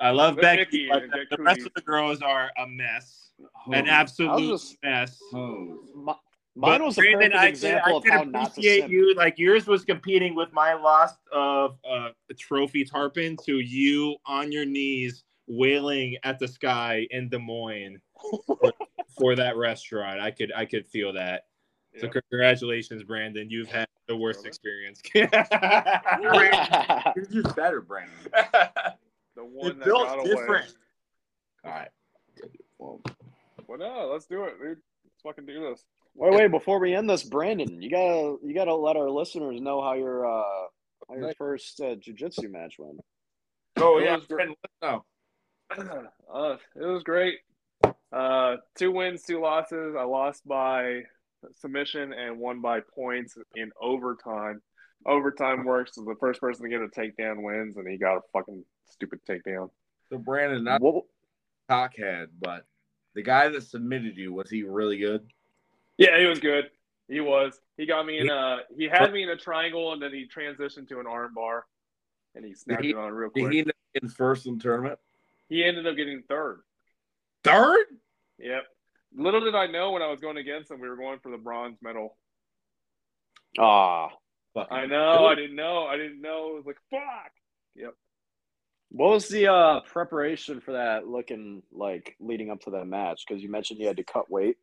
I 0.01 0.11
love 0.11 0.35
They're 0.35 0.57
Becky, 0.57 0.89
but 0.91 1.05
the, 1.12 1.37
the 1.37 1.41
rest 1.43 1.61
of 1.61 1.72
the 1.76 1.82
girls 1.82 2.20
are 2.20 2.51
a 2.59 2.66
mess, 2.66 3.30
an 3.72 3.87
absolute 3.87 4.59
just- 4.61 4.76
mess. 4.82 5.20
Hose. 5.30 5.89
Mi- 5.95 6.12
Mine 6.57 6.78
But 6.78 6.82
was 6.82 6.99
a 6.99 7.01
Brandon, 7.01 7.30
perfect 7.32 7.37
I 7.37 7.47
example 7.49 8.01
could, 8.01 8.09
of 8.11 8.12
how 8.14 8.22
could 8.24 8.32
not 8.32 8.45
to 8.45 8.51
appreciate 8.53 8.80
simp. 8.82 8.93
you. 8.93 9.14
Like 9.14 9.39
yours 9.39 9.66
was 9.66 9.85
competing 9.85 10.35
with 10.37 10.53
my 10.53 10.74
loss 10.74 11.12
of 11.32 11.78
uh, 11.89 12.11
a 12.30 12.35
trophy 12.35 12.85
tarpon 12.85 13.37
to 13.45 13.59
you 13.59 14.16
on 14.26 14.53
your 14.53 14.64
knees 14.64 15.24
wailing 15.49 16.16
at 16.22 16.39
the 16.39 16.47
sky 16.49 17.07
in 17.11 17.28
Des 17.28 17.39
Moines 17.39 18.01
for, 18.47 18.72
for 19.18 19.35
that 19.37 19.57
restaurant. 19.57 20.20
I 20.20 20.30
could 20.30 20.53
I 20.57 20.64
could 20.64 20.87
feel 20.87 21.12
that. 21.14 21.45
So 22.01 22.09
congratulations, 22.09 23.03
Brandon. 23.05 23.49
You've 23.51 23.68
had 23.68 23.86
the 24.09 24.16
worst 24.16 24.47
experience. 24.47 25.01
You're 25.14 25.30
just 27.30 27.55
better, 27.57 27.80
Brandon. 27.80 28.14
The 29.36 29.45
one 29.45 29.72
it 29.72 29.78
that 29.80 29.84
built 29.84 30.07
got 30.07 30.18
away. 30.20 30.28
different. 30.28 30.74
All 31.64 31.72
right. 31.72 31.88
Well, 32.78 33.01
Well, 33.66 33.78
no, 33.78 34.09
let's 34.12 34.26
do 34.26 34.45
it, 34.45 34.61
dude. 34.61 34.78
Let's 35.03 35.22
fucking 35.24 35.45
do 35.45 35.61
this. 35.70 35.84
Wait, 36.14 36.32
wait, 36.32 36.51
before 36.53 36.78
we 36.78 36.95
end 36.95 37.11
this, 37.11 37.24
Brandon, 37.24 37.82
you 37.82 37.90
gotta 37.90 38.36
you 38.45 38.55
gotta 38.55 38.76
let 38.76 38.97
our 38.97 39.11
listeners 39.11 39.61
know 39.61 39.82
how 39.82 39.95
your 39.95 40.24
uh 40.24 40.66
how 41.09 41.16
your 41.16 41.34
first 41.36 41.80
uh, 41.80 41.97
jujitsu 41.97 42.49
match 42.49 42.76
went. 42.78 43.01
oh 43.78 43.99
It 43.99 44.05
yeah. 44.05 44.14
was 44.14 44.26
great. 44.26 44.51
No. 44.80 45.05
uh, 46.32 46.57
it 46.76 46.86
was 46.86 47.03
great. 47.03 47.38
Uh, 48.12 48.59
two 48.76 48.92
wins, 48.92 49.24
two 49.24 49.40
losses. 49.40 49.97
I 49.99 50.05
lost 50.05 50.47
by 50.47 51.03
submission 51.53 52.12
and 52.12 52.38
won 52.38 52.61
by 52.61 52.80
points 52.80 53.36
in 53.57 53.70
overtime. 53.80 54.61
Overtime 55.07 55.64
works. 55.64 55.95
So 55.95 56.03
the 56.03 56.14
first 56.18 56.40
person 56.40 56.62
to 56.64 56.68
get 56.68 56.80
a 56.80 56.88
takedown 56.88 57.42
wins, 57.42 57.76
and 57.76 57.88
he 57.88 57.99
got 57.99 58.16
a 58.16 58.20
fucking 58.32 58.64
stupid 58.90 59.20
takedown. 59.28 59.70
So 60.09 60.18
Brandon, 60.18 60.64
not 60.64 60.80
What, 60.80 61.05
cockhead, 61.68 62.28
but 62.40 62.64
the 63.14 63.22
guy 63.22 63.49
that 63.49 63.62
submitted 63.62 64.16
you 64.16 64.32
was 64.32 64.51
he 64.51 64.62
really 64.62 64.99
good? 64.99 65.26
Yeah, 65.99 66.18
he 66.18 66.26
was 66.26 66.40
good. 66.40 66.70
He 67.09 67.20
was. 67.20 67.61
He 67.76 67.86
got 67.86 68.07
me 68.07 68.18
in 68.18 68.30
a. 68.30 68.59
He 68.76 68.88
had 68.88 69.12
me 69.12 69.22
in 69.22 69.28
a 69.28 69.36
triangle, 69.36 69.92
and 69.92 70.03
then 70.03 70.12
he 70.12 70.26
transitioned 70.26 70.88
to 70.88 71.01
an 71.01 71.07
arm 71.07 71.32
bar, 71.34 71.66
and 72.34 72.45
he 72.45 72.55
snapped 72.55 72.82
he- 72.82 72.90
it 72.90 72.97
on 72.97 73.12
real 73.12 73.30
quick. 73.30 73.51
he 73.51 73.53
He, 73.53 73.59
end 73.61 73.68
up 73.68 73.76
in 74.03 74.09
first 74.09 74.47
in 74.47 74.57
the 74.57 74.62
tournament? 74.62 74.99
He 75.49 75.62
ended 75.64 75.86
up 75.86 75.97
getting 75.97 76.22
third. 76.28 76.61
Third? 77.45 77.84
Yep. 78.38 78.64
Little 79.17 79.41
did 79.41 79.55
I 79.55 79.67
know 79.67 79.93
when 79.93 80.03
I 80.03 80.11
was 80.11 80.21
going 80.21 80.37
against 80.39 80.71
him, 80.71 80.81
we 80.81 80.89
were 80.89 80.97
going 80.97 81.21
for 81.21 81.31
the 81.31 81.39
bronze 81.39 81.79
medal. 81.83 82.17
ah, 83.59 84.09
I 84.71 84.87
know. 84.87 85.19
good. 85.19 85.27
I 85.27 85.35
didn't 85.35 85.57
know. 85.57 85.87
I 85.87 85.97
didn't 85.97 86.21
know. 86.21 86.51
It 86.51 86.57
was 86.57 86.67
like 86.67 86.79
fuck. 86.91 87.33
Yep. 87.77 87.95
what 88.91 89.11
was 89.11 89.29
the 89.29 89.49
uh 89.49 89.81
preparation 89.81 90.61
for 90.61 90.73
that 90.73 91.07
looking 91.07 91.62
like 91.73 92.17
leading 92.21 92.51
up 92.51 92.61
to 92.62 92.71
that 92.71 92.87
match? 92.87 93.25
Because 93.27 93.43
you 93.43 93.51
mentioned 93.51 93.81
you 93.81 93.87
had 93.87 93.97
to 93.97 94.05
cut 94.05 94.31
weight. 94.31 94.57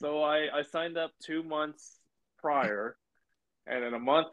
So 0.00 0.22
I 0.22 0.48
I 0.52 0.62
signed 0.62 0.96
up 0.98 1.12
two 1.24 1.42
months 1.42 1.98
prior, 2.38 2.96
and 3.66 3.84
in 3.84 3.94
a 3.94 3.98
month 3.98 4.28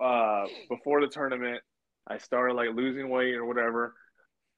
uh 0.00 0.44
before 0.68 1.00
the 1.00 1.08
tournament, 1.08 1.62
I 2.06 2.18
started 2.18 2.54
like 2.54 2.70
losing 2.74 3.08
weight 3.08 3.34
or 3.34 3.44
whatever. 3.44 3.94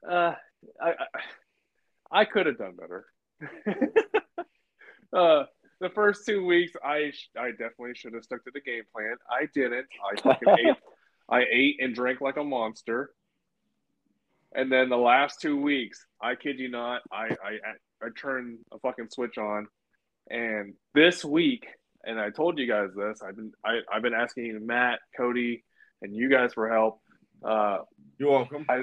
Uh, 0.09 0.35
I 0.81 0.91
I, 0.91 0.95
I 2.13 2.25
could 2.25 2.47
have 2.47 2.59
done 2.59 2.75
better. 2.77 3.07
uh, 5.17 5.45
the 5.81 5.91
first 5.95 6.27
two 6.27 6.45
weeks, 6.45 6.73
I 6.85 7.11
sh- 7.13 7.31
I 7.39 7.51
definitely 7.51 7.95
should 7.95 8.15
have 8.15 8.25
stuck 8.25 8.45
to 8.45 8.51
the 8.53 8.61
game 8.61 8.83
plan. 8.93 9.17
I 9.31 9.47
didn't. 9.55 9.87
I 10.05 10.21
fucking 10.21 10.49
ate. 10.49 10.77
I 11.31 11.45
ate 11.51 11.77
and 11.81 11.95
drank 11.95 12.21
like 12.21 12.37
a 12.37 12.45
monster. 12.45 13.11
And 14.53 14.71
then 14.71 14.89
the 14.89 14.97
last 14.97 15.41
two 15.41 15.57
weeks, 15.61 16.05
I 16.21 16.35
kid 16.35 16.59
you 16.59 16.69
not, 16.71 17.03
I 17.13 17.29
I 17.43 17.59
I 18.03 18.09
turned 18.17 18.59
a 18.73 18.79
fucking 18.81 19.09
switch 19.11 19.39
on, 19.39 19.69
and 20.29 20.75
this 20.93 21.25
week, 21.25 21.67
and 22.05 22.19
I 22.19 22.31
told 22.31 22.59
you 22.59 22.67
guys 22.67 22.89
this. 22.97 23.23
I've 23.23 23.37
been 23.37 23.53
I, 23.65 23.79
I've 23.93 24.03
been 24.03 24.15
asking 24.15 24.67
Matt, 24.67 24.99
Cody, 25.17 25.65
and 26.03 26.15
you 26.15 26.29
guys 26.29 26.53
for 26.55 26.69
help. 26.69 27.01
Uh, 27.45 27.79
You're 28.19 28.31
welcome. 28.33 28.67
I, 28.69 28.83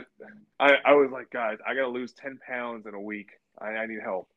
I 0.60 0.76
I 0.86 0.94
was 0.94 1.12
like, 1.12 1.30
guys, 1.32 1.58
I 1.68 1.76
gotta 1.76 1.90
lose 1.90 2.14
ten 2.14 2.40
pounds 2.48 2.86
in 2.88 2.94
a 2.94 3.02
week. 3.02 3.30
I, 3.60 3.68
I 3.68 3.86
need 3.88 4.00
help. 4.02 4.30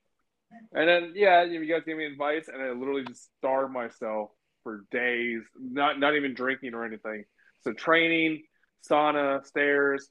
And 0.73 0.89
then 0.89 1.13
yeah, 1.15 1.45
you 1.45 1.65
guys 1.67 1.83
gave 1.87 1.97
me 1.97 2.07
advice, 2.07 2.49
and 2.49 2.63
I 2.63 2.71
literally 2.71 3.05
just 3.05 3.31
starved 3.39 3.73
myself 3.73 4.31
for 4.63 4.85
days, 4.91 5.43
not 5.59 5.99
not 5.99 6.15
even 6.15 6.35
drinking 6.35 6.75
or 6.75 6.85
anything. 6.85 7.25
So 7.63 7.73
training, 7.73 8.43
sauna, 8.89 9.45
stairs, 9.47 10.09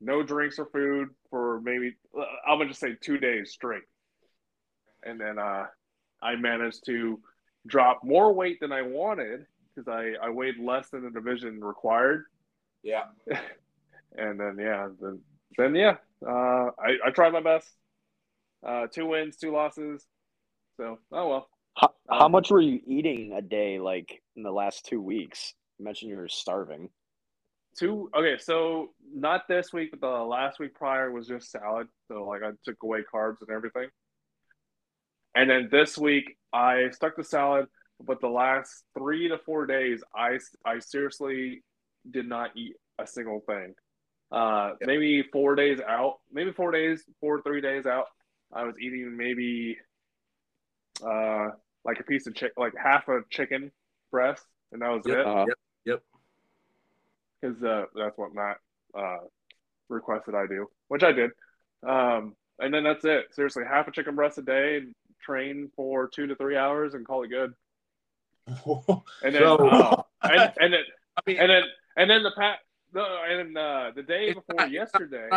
no 0.00 0.22
drinks 0.22 0.58
or 0.58 0.66
food 0.66 1.08
for 1.30 1.60
maybe 1.62 1.96
I'm 2.46 2.58
gonna 2.58 2.68
just 2.68 2.80
say 2.80 2.96
two 3.00 3.18
days 3.18 3.52
straight. 3.52 3.82
And 5.04 5.20
then 5.20 5.38
uh, 5.38 5.66
I 6.22 6.36
managed 6.36 6.84
to 6.86 7.20
drop 7.66 8.00
more 8.04 8.32
weight 8.32 8.60
than 8.60 8.72
I 8.72 8.82
wanted 8.82 9.46
because 9.74 9.88
I, 9.88 10.14
I 10.24 10.30
weighed 10.30 10.58
less 10.58 10.90
than 10.90 11.02
the 11.02 11.10
division 11.10 11.60
required. 11.60 12.24
Yeah. 12.82 13.04
And 14.14 14.38
then 14.38 14.58
yeah, 14.58 14.88
then 15.00 15.20
then 15.56 15.74
yeah, 15.74 15.96
uh, 16.26 16.70
I 16.78 16.98
I 17.06 17.10
tried 17.14 17.32
my 17.32 17.40
best. 17.40 17.66
Uh, 18.66 18.86
two 18.86 19.06
wins, 19.06 19.36
two 19.36 19.52
losses. 19.52 20.06
So 20.76 20.98
oh 21.12 21.28
well. 21.28 21.48
How, 21.76 21.92
how 22.08 22.26
Um, 22.26 22.32
much 22.32 22.50
were 22.50 22.60
you 22.60 22.80
eating 22.86 23.32
a 23.32 23.42
day 23.42 23.78
like 23.78 24.22
in 24.36 24.42
the 24.42 24.52
last 24.52 24.84
two 24.86 25.00
weeks? 25.00 25.54
You 25.78 25.84
mentioned 25.84 26.10
you 26.10 26.16
were 26.16 26.28
starving. 26.28 26.90
Two 27.78 28.10
okay, 28.16 28.36
so 28.38 28.90
not 29.14 29.48
this 29.48 29.72
week, 29.72 29.90
but 29.92 30.00
the 30.00 30.24
last 30.24 30.58
week 30.58 30.74
prior 30.74 31.10
was 31.10 31.26
just 31.26 31.50
salad. 31.50 31.88
So 32.08 32.24
like 32.24 32.42
I 32.42 32.50
took 32.64 32.82
away 32.82 33.00
carbs 33.12 33.40
and 33.40 33.50
everything. 33.50 33.88
And 35.34 35.48
then 35.48 35.68
this 35.72 35.96
week 35.96 36.36
I 36.52 36.90
stuck 36.90 37.16
to 37.16 37.24
salad, 37.24 37.66
but 37.98 38.20
the 38.20 38.28
last 38.28 38.84
three 38.96 39.28
to 39.28 39.38
four 39.38 39.64
days 39.66 40.02
I 40.14 40.38
I 40.64 40.78
seriously 40.80 41.64
did 42.10 42.28
not 42.28 42.50
eat 42.54 42.76
a 42.98 43.06
single 43.06 43.40
thing. 43.46 43.74
Uh, 44.30 44.72
maybe 44.82 45.22
four 45.32 45.54
days 45.54 45.80
out, 45.86 46.16
maybe 46.30 46.52
four 46.52 46.70
days, 46.72 47.04
four 47.20 47.40
three 47.42 47.60
days 47.62 47.86
out. 47.86 48.06
I 48.52 48.64
was 48.64 48.74
eating 48.80 49.16
maybe 49.16 49.78
uh 51.04 51.48
like 51.84 51.98
a 52.00 52.04
piece 52.04 52.26
of 52.26 52.34
chick, 52.34 52.52
like 52.56 52.74
half 52.80 53.08
a 53.08 53.20
chicken 53.30 53.72
breast, 54.10 54.44
and 54.72 54.82
that 54.82 54.88
was 54.90 55.02
Yep. 55.06 55.18
it 55.18 55.26
Uh, 55.26 55.46
Yep. 55.84 56.02
because 57.40 57.62
uh, 57.64 57.84
that's 57.96 58.16
what 58.16 58.32
Matt 58.34 58.58
uh, 58.96 59.18
requested 59.88 60.34
I 60.36 60.46
do, 60.46 60.68
which 60.88 61.02
I 61.02 61.10
did. 61.10 61.32
Um, 61.84 62.36
and 62.60 62.72
then 62.72 62.84
that's 62.84 63.04
it. 63.04 63.34
Seriously, 63.34 63.64
half 63.68 63.88
a 63.88 63.90
chicken 63.90 64.14
breast 64.14 64.38
a 64.38 64.42
day, 64.42 64.82
train 65.20 65.70
for 65.74 66.06
two 66.08 66.28
to 66.28 66.36
three 66.36 66.56
hours, 66.56 66.94
and 66.94 67.04
call 67.04 67.24
it 67.24 67.28
good. 67.28 67.52
And 69.24 69.34
then, 69.34 69.42
So- 69.42 69.56
uh, 69.56 70.02
and, 70.22 70.52
and 70.60 70.72
then, 70.74 70.82
I 71.16 71.20
mean, 71.26 71.38
and 71.40 71.50
then, 71.50 71.62
and 71.96 72.10
then 72.10 72.22
the 72.22 72.32
pat, 72.38 72.58
no, 72.94 73.04
and 73.28 73.58
uh, 73.58 73.90
the 73.96 74.02
day 74.04 74.32
before 74.34 74.54
not- 74.56 74.70
yesterday. 74.70 75.30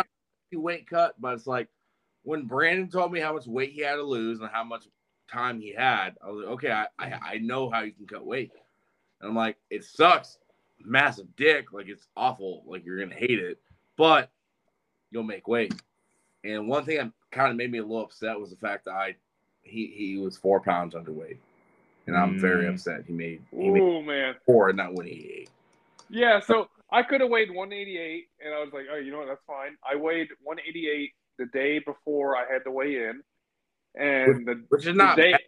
weight 0.52 0.88
cut, 0.88 1.14
but 1.20 1.34
it's 1.34 1.46
like 1.48 1.68
when 2.26 2.44
Brandon 2.44 2.88
told 2.88 3.12
me 3.12 3.20
how 3.20 3.32
much 3.32 3.46
weight 3.46 3.70
he 3.70 3.82
had 3.82 3.94
to 3.94 4.02
lose 4.02 4.40
and 4.40 4.50
how 4.50 4.64
much 4.64 4.82
time 5.32 5.60
he 5.60 5.72
had, 5.72 6.16
I 6.20 6.28
was 6.28 6.44
like, 6.44 6.54
okay, 6.54 6.72
I, 6.72 6.86
I, 6.98 7.18
I 7.34 7.38
know 7.38 7.70
how 7.70 7.82
you 7.82 7.92
can 7.92 8.06
cut 8.06 8.26
weight. 8.26 8.50
And 9.20 9.30
I'm 9.30 9.36
like, 9.36 9.56
it 9.70 9.84
sucks. 9.84 10.38
Massive 10.84 11.28
dick. 11.36 11.72
Like, 11.72 11.88
it's 11.88 12.08
awful. 12.16 12.64
Like, 12.66 12.84
you're 12.84 12.98
going 12.98 13.10
to 13.10 13.14
hate 13.16 13.38
it, 13.38 13.58
but 13.96 14.28
you'll 15.12 15.22
make 15.22 15.46
weight. 15.46 15.72
And 16.42 16.66
one 16.68 16.84
thing 16.84 16.96
that 16.96 17.12
kind 17.30 17.50
of 17.52 17.56
made 17.56 17.70
me 17.70 17.78
a 17.78 17.82
little 17.82 18.02
upset 18.02 18.38
was 18.40 18.50
the 18.50 18.56
fact 18.56 18.86
that 18.86 18.94
I 18.94 19.14
he 19.62 19.86
he 19.96 20.18
was 20.18 20.36
four 20.36 20.60
pounds 20.60 20.94
underweight, 20.94 21.38
and 22.06 22.16
I'm 22.16 22.38
very 22.38 22.66
Mm. 22.66 22.74
upset. 22.74 23.04
He 23.06 23.12
made 23.12 23.42
he 23.50 23.70
made 23.70 23.82
Ooh 23.82 24.02
man. 24.02 24.34
four 24.44 24.68
and 24.68 24.76
not 24.76 24.92
one 24.94 25.06
eighty 25.06 25.30
eight. 25.40 25.50
Yeah, 26.08 26.40
so 26.40 26.68
I 26.92 27.02
could 27.02 27.20
have 27.20 27.30
weighed 27.30 27.50
188, 27.50 28.28
and 28.44 28.54
I 28.54 28.60
was 28.60 28.72
like, 28.72 28.84
oh, 28.92 28.96
you 28.96 29.10
know 29.10 29.18
what? 29.18 29.28
That's 29.28 29.42
fine. 29.44 29.76
I 29.88 29.96
weighed 29.96 30.28
188 30.42 31.12
the 31.38 31.46
day 31.46 31.78
before 31.78 32.36
I 32.36 32.44
had 32.50 32.64
to 32.64 32.70
weigh 32.70 32.96
in, 33.08 33.22
and 33.94 34.46
the, 34.46 34.64
Which 34.68 34.80
is 34.82 34.86
the 34.86 34.92
not 34.94 35.16
day. 35.16 35.32
bad. 35.32 35.40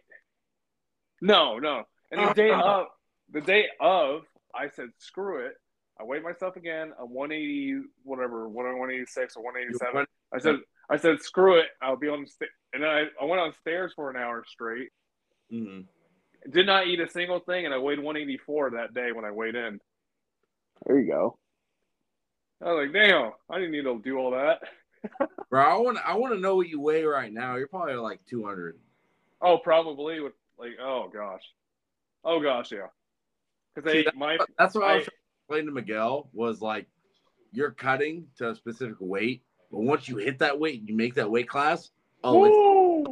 No, 1.21 1.59
no, 1.59 1.83
and 2.11 2.29
the 2.29 2.33
day 2.33 2.51
of 2.63 2.87
the 3.31 3.41
day 3.41 3.65
of, 3.79 4.21
I 4.55 4.69
said, 4.69 4.89
screw 4.97 5.45
it. 5.45 5.53
I 5.99 6.03
weighed 6.03 6.23
myself 6.23 6.55
again. 6.55 6.93
I'm 6.99 7.13
180, 7.13 7.81
whatever, 8.03 8.47
186 8.47 9.35
or 9.35 9.43
187. 9.43 10.05
I 10.33 10.39
said, 10.39 10.55
I 10.89 10.97
said, 10.97 11.21
screw 11.21 11.59
it. 11.59 11.65
I'll 11.81 11.97
be 11.97 12.07
on 12.07 12.21
the 12.21 12.27
sta- 12.27 12.45
and 12.73 12.83
then 12.83 12.89
I, 12.89 13.03
I 13.21 13.25
went 13.25 13.41
on 13.41 13.53
stairs 13.59 13.91
for 13.95 14.09
an 14.09 14.15
hour 14.15 14.43
straight. 14.47 14.89
Mm-hmm. 15.53 15.81
Did 16.51 16.65
not 16.67 16.87
eat 16.87 17.01
a 17.01 17.09
single 17.09 17.39
thing, 17.41 17.65
and 17.65 17.73
I 17.73 17.79
weighed 17.79 17.99
184 17.99 18.71
that 18.71 18.93
day 18.93 19.11
when 19.11 19.25
I 19.25 19.31
weighed 19.31 19.55
in. 19.55 19.79
There 20.85 20.99
you 20.99 21.11
go. 21.11 21.37
I 22.63 22.71
was 22.71 22.85
like, 22.85 22.93
damn, 22.93 23.31
I 23.49 23.55
didn't 23.57 23.71
need 23.71 23.83
to 23.83 23.99
do 24.01 24.17
all 24.17 24.31
that. 24.31 24.59
Bro, 25.49 25.61
I 25.63 25.77
want 25.77 25.97
I 26.05 26.15
want 26.15 26.33
to 26.33 26.39
know 26.39 26.55
what 26.55 26.67
you 26.69 26.79
weigh 26.79 27.03
right 27.03 27.31
now. 27.31 27.55
You're 27.55 27.67
probably 27.67 27.95
like 27.95 28.19
two 28.25 28.45
hundred. 28.45 28.77
Oh, 29.41 29.57
probably 29.57 30.19
with 30.19 30.33
like, 30.57 30.77
oh 30.81 31.09
gosh, 31.13 31.43
oh 32.25 32.39
gosh, 32.39 32.71
yeah. 32.71 32.87
Because 33.75 33.91
See, 33.91 34.03
they 34.03 34.11
my 34.15 34.37
That's 34.57 34.75
what 34.75 34.83
I, 34.83 34.95
was 34.97 35.07
I- 35.07 35.53
trying 35.53 35.61
to 35.65 35.71
to 35.71 35.71
Miguel 35.75 36.29
was 36.33 36.61
like 36.61 36.87
you're 37.51 37.71
cutting 37.71 38.27
to 38.37 38.49
a 38.51 38.55
specific 38.55 38.97
weight, 38.99 39.41
but 39.71 39.79
once 39.79 40.07
you 40.07 40.17
hit 40.17 40.39
that 40.39 40.59
weight, 40.59 40.81
you 40.85 40.95
make 40.95 41.15
that 41.15 41.29
weight 41.31 41.47
class. 41.49 41.89
Oh, 42.23 42.45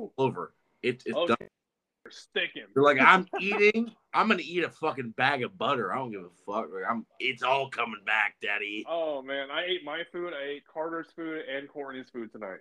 it's 0.04 0.14
over. 0.18 0.54
It's 0.84 1.06
it's 1.06 1.16
Oh, 1.18 1.28
done. 1.28 1.38
You're 1.40 2.12
sticking. 2.12 2.64
You're 2.76 2.84
like 2.86 3.00
I'm 3.02 3.26
eating. 3.40 3.92
I'm 4.18 4.28
gonna 4.30 4.42
eat 4.44 4.64
a 4.64 4.70
fucking 4.70 5.12
bag 5.12 5.44
of 5.44 5.60
butter. 5.60 5.94
I 5.94 5.98
don't 5.98 6.12
give 6.12 6.22
a 6.22 6.30
fuck. 6.44 6.70
Like, 6.74 6.90
I'm. 6.90 7.06
It's 7.20 7.44
all 7.44 7.70
coming 7.70 8.02
back, 8.04 8.34
Daddy. 8.42 8.84
Oh 8.90 9.22
man, 9.22 9.52
I 9.52 9.66
ate 9.66 9.86
my 9.86 10.02
food. 10.12 10.34
I 10.34 10.54
ate 10.54 10.64
Carter's 10.66 11.06
food 11.16 11.44
and 11.48 11.70
Courtney's 11.70 12.10
food 12.10 12.32
tonight. 12.32 12.58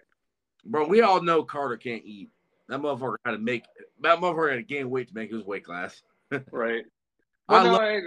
Bro, 0.66 0.88
we 0.88 1.00
all 1.00 1.22
know 1.22 1.42
Carter 1.42 1.78
can't 1.78 2.02
eat. 2.04 2.28
That 2.68 2.80
motherfucker 2.80 3.16
had 3.24 3.32
to 3.32 3.38
make. 3.38 3.64
That 4.02 4.18
motherfucker 4.18 4.50
had 4.50 4.56
to 4.56 4.62
gain 4.64 4.90
weight 4.90 5.08
to 5.08 5.14
make 5.14 5.32
his 5.32 5.44
weight 5.44 5.64
class. 5.64 6.02
Right. 6.50 6.84
I 7.48 7.62
no, 7.62 7.72
love 7.72 7.80
I, 7.80 8.00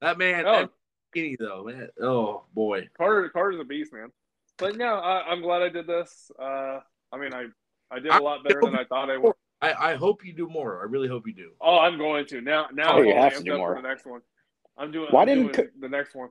that 0.00 0.16
man. 0.16 0.46
Oh. 0.46 0.52
that 0.52 0.70
skinny 1.10 1.36
though, 1.38 1.64
man. 1.64 1.88
Oh 2.00 2.44
boy. 2.54 2.88
Carter 2.96 3.28
Carter's 3.28 3.60
a 3.60 3.64
beast, 3.64 3.92
man. 3.92 4.12
But 4.56 4.76
no, 4.76 4.94
I, 4.94 5.24
I'm 5.28 5.42
glad 5.42 5.62
I 5.62 5.68
did 5.68 5.86
this. 5.86 6.30
Uh, 6.40 6.78
I 7.12 7.18
mean, 7.18 7.34
I 7.34 7.46
I 7.90 7.98
did 7.98 8.12
a 8.12 8.22
lot 8.22 8.44
better 8.44 8.60
than 8.62 8.76
I 8.76 8.84
thought 8.84 9.10
I 9.10 9.18
would. 9.18 9.34
I, 9.60 9.92
I 9.92 9.94
hope 9.96 10.24
you 10.24 10.32
do 10.32 10.48
more. 10.48 10.80
I 10.80 10.84
really 10.84 11.08
hope 11.08 11.26
you 11.26 11.34
do. 11.34 11.50
Oh, 11.60 11.78
I'm 11.78 11.98
going 11.98 12.26
to 12.26 12.40
now. 12.40 12.68
Now 12.72 12.98
Oh, 12.98 13.02
you 13.02 13.14
have 13.14 13.36
to 13.36 13.42
do 13.42 13.56
more. 13.56 13.74
for 13.74 13.82
the 13.82 13.88
next 13.88 14.06
one. 14.06 14.20
I'm 14.76 14.92
doing. 14.92 15.08
Why 15.10 15.22
I'm 15.22 15.26
didn't 15.26 15.52
doing 15.52 15.68
the 15.80 15.88
next 15.88 16.14
one? 16.14 16.28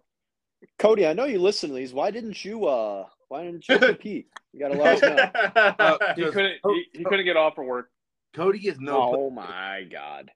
Cody, 0.79 1.05
I 1.05 1.13
know 1.13 1.25
you 1.25 1.39
listen 1.39 1.69
to 1.69 1.75
these. 1.75 1.93
Why 1.93 2.09
didn't 2.11 2.43
you 2.43 2.65
uh 2.65 3.05
why 3.27 3.43
didn't 3.43 3.67
you 3.67 3.77
compete? 3.79 4.27
You 4.53 4.59
gotta 4.59 4.75
let 4.75 5.03
us 5.03 5.77
know. 5.77 5.97
He 6.15 6.31
couldn't. 6.31 6.55
He, 6.65 6.85
he 6.93 7.03
couldn't 7.03 7.25
get 7.25 7.37
off 7.37 7.55
for 7.55 7.63
work. 7.63 7.89
Cody 8.33 8.67
is 8.67 8.79
no 8.79 9.15
oh 9.17 9.29
my 9.29 9.83
god. 9.91 10.31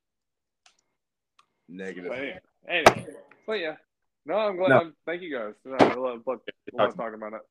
negative. 1.69 2.09
But 2.09 2.19
anyway, 2.19 2.39
anyway, 2.67 3.05
but 3.47 3.53
yeah. 3.53 3.75
No, 4.25 4.35
I'm 4.35 4.57
glad. 4.57 4.69
No. 4.69 4.79
I'm, 4.79 4.95
thank 5.05 5.21
you 5.21 5.35
guys. 5.35 5.53
I 5.65 5.95
love, 5.95 6.21
love, 6.27 6.39
love 6.73 6.95
talking 6.95 7.15
about 7.15 7.33
it. 7.33 7.41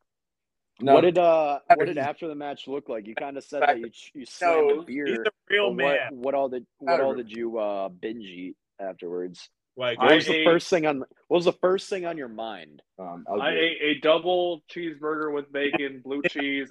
No, 0.82 0.94
What 0.94 1.02
did 1.02 1.19
uh 1.19 1.59
what 1.74 1.86
did 1.86 1.98
after 1.98 2.27
the 2.28 2.35
match 2.35 2.66
look 2.66 2.89
like? 2.89 3.07
You 3.07 3.15
kind 3.15 3.36
of 3.36 3.44
said 3.44 3.62
that 3.62 3.78
you 3.78 3.90
you 4.15 4.24
slammed 4.27 4.69
No, 4.69 4.81
a 4.81 4.85
beer. 4.85 5.07
He's 5.07 5.19
a 5.19 5.31
real 5.51 5.74
but 5.74 5.85
what, 5.85 5.97
man. 5.98 6.09
what 6.23 6.35
all 6.35 6.48
did 6.48 6.66
what 6.78 7.01
all 7.01 7.15
did 7.15 7.31
you 7.31 7.59
uh 7.59 7.89
binge 7.89 8.24
eat 8.24 8.57
afterwards? 8.81 9.48
Like, 9.77 9.98
What 9.98 10.12
I 10.12 10.15
was 10.16 10.27
the 10.27 10.44
first 10.44 10.69
thing 10.69 10.86
on 10.86 10.98
what 11.28 11.36
was 11.36 11.44
the 11.44 11.52
first 11.52 11.89
thing 11.90 12.05
on 12.07 12.16
your 12.19 12.28
mind? 12.28 12.82
um, 12.98 13.24
I'll 13.28 13.40
I 13.40 13.51
do 13.52 13.57
it. 13.57 13.61
ate 13.61 13.97
a 13.97 14.01
double 14.01 14.62
cheeseburger 14.70 15.32
with 15.32 15.51
bacon, 15.52 16.01
blue 16.05 16.23
cheese. 16.28 16.70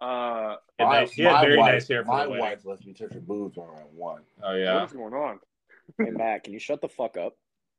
Uh, 0.00 0.56
Yeah, 0.78 0.86
My- 0.86 1.00
nice. 1.00 1.12
He 1.12 1.22
had 1.22 1.32
my 1.32 1.40
very 1.42 1.58
wife- 1.58 1.72
nice 1.74 1.88
hair 1.88 2.04
My 2.04 2.26
wife 2.26 2.64
lets 2.64 2.84
me 2.84 2.92
touch 2.92 3.12
her 3.14 3.20
boobs 3.20 3.56
when 3.56 3.68
I 3.68 3.82
want. 3.94 4.24
oh 4.42 4.54
yeah. 4.54 4.80
What's 4.80 4.92
going 4.92 5.14
on? 5.14 5.38
Hey 5.98 6.10
Matt, 6.10 6.44
can 6.44 6.52
you 6.52 6.58
shut 6.60 6.80
the 6.80 6.88
fuck 6.88 7.16
up? 7.16 7.34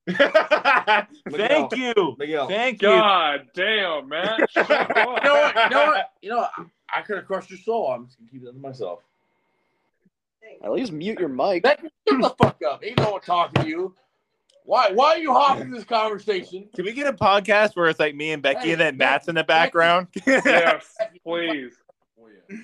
Thank 1.30 1.76
you. 1.78 2.16
Miguel, 2.20 2.48
Thank 2.48 2.82
you. 2.82 2.90
God 2.90 3.48
damn, 3.54 4.10
man! 4.10 4.38
You 4.56 4.64
know 4.64 4.76
what? 4.76 5.24
You 5.24 5.70
know 5.70 5.86
what? 5.86 6.12
You 6.22 6.30
know 6.30 6.38
what? 6.38 6.52
I 6.94 7.02
could 7.02 7.18
have 7.18 7.26
crushed 7.26 7.50
your 7.50 7.60
soul. 7.60 7.92
I'm 7.92 8.06
just 8.06 8.20
gonna 8.20 8.30
keep 8.32 8.44
that 8.44 8.52
to 8.54 8.60
myself. 8.60 9.00
At 10.64 10.72
least 10.72 10.92
mute 10.92 11.20
your 11.20 11.30
mic. 11.30 11.64
Becky, 11.64 11.88
shut 12.08 12.22
the 12.22 12.36
fuck 12.42 12.62
up. 12.70 12.84
Ain't 12.84 12.98
no 13.00 13.12
one 13.12 13.22
talking 13.22 13.64
to 13.64 13.70
you. 13.70 13.96
Why? 14.66 14.92
Why 14.94 15.12
are 15.14 15.18
you 15.18 15.34
hopping 15.34 15.72
this 15.72 15.84
conversation? 15.84 16.68
Can 16.76 16.86
we 16.86 16.94
get 16.94 17.08
a 17.08 17.14
podcast 17.14 17.76
where 17.76 17.88
it's 17.88 18.00
like 18.00 18.16
me 18.16 18.32
and 18.32 18.44
Becky 18.44 18.72
and 18.72 18.80
then 18.80 18.98
Matt's 18.98 19.28
in 19.28 19.36
the 19.36 19.44
background? 19.44 20.08
Yes, 20.28 20.86
please, 21.26 21.74
Oh, 22.22 22.28
yeah. 22.50 22.58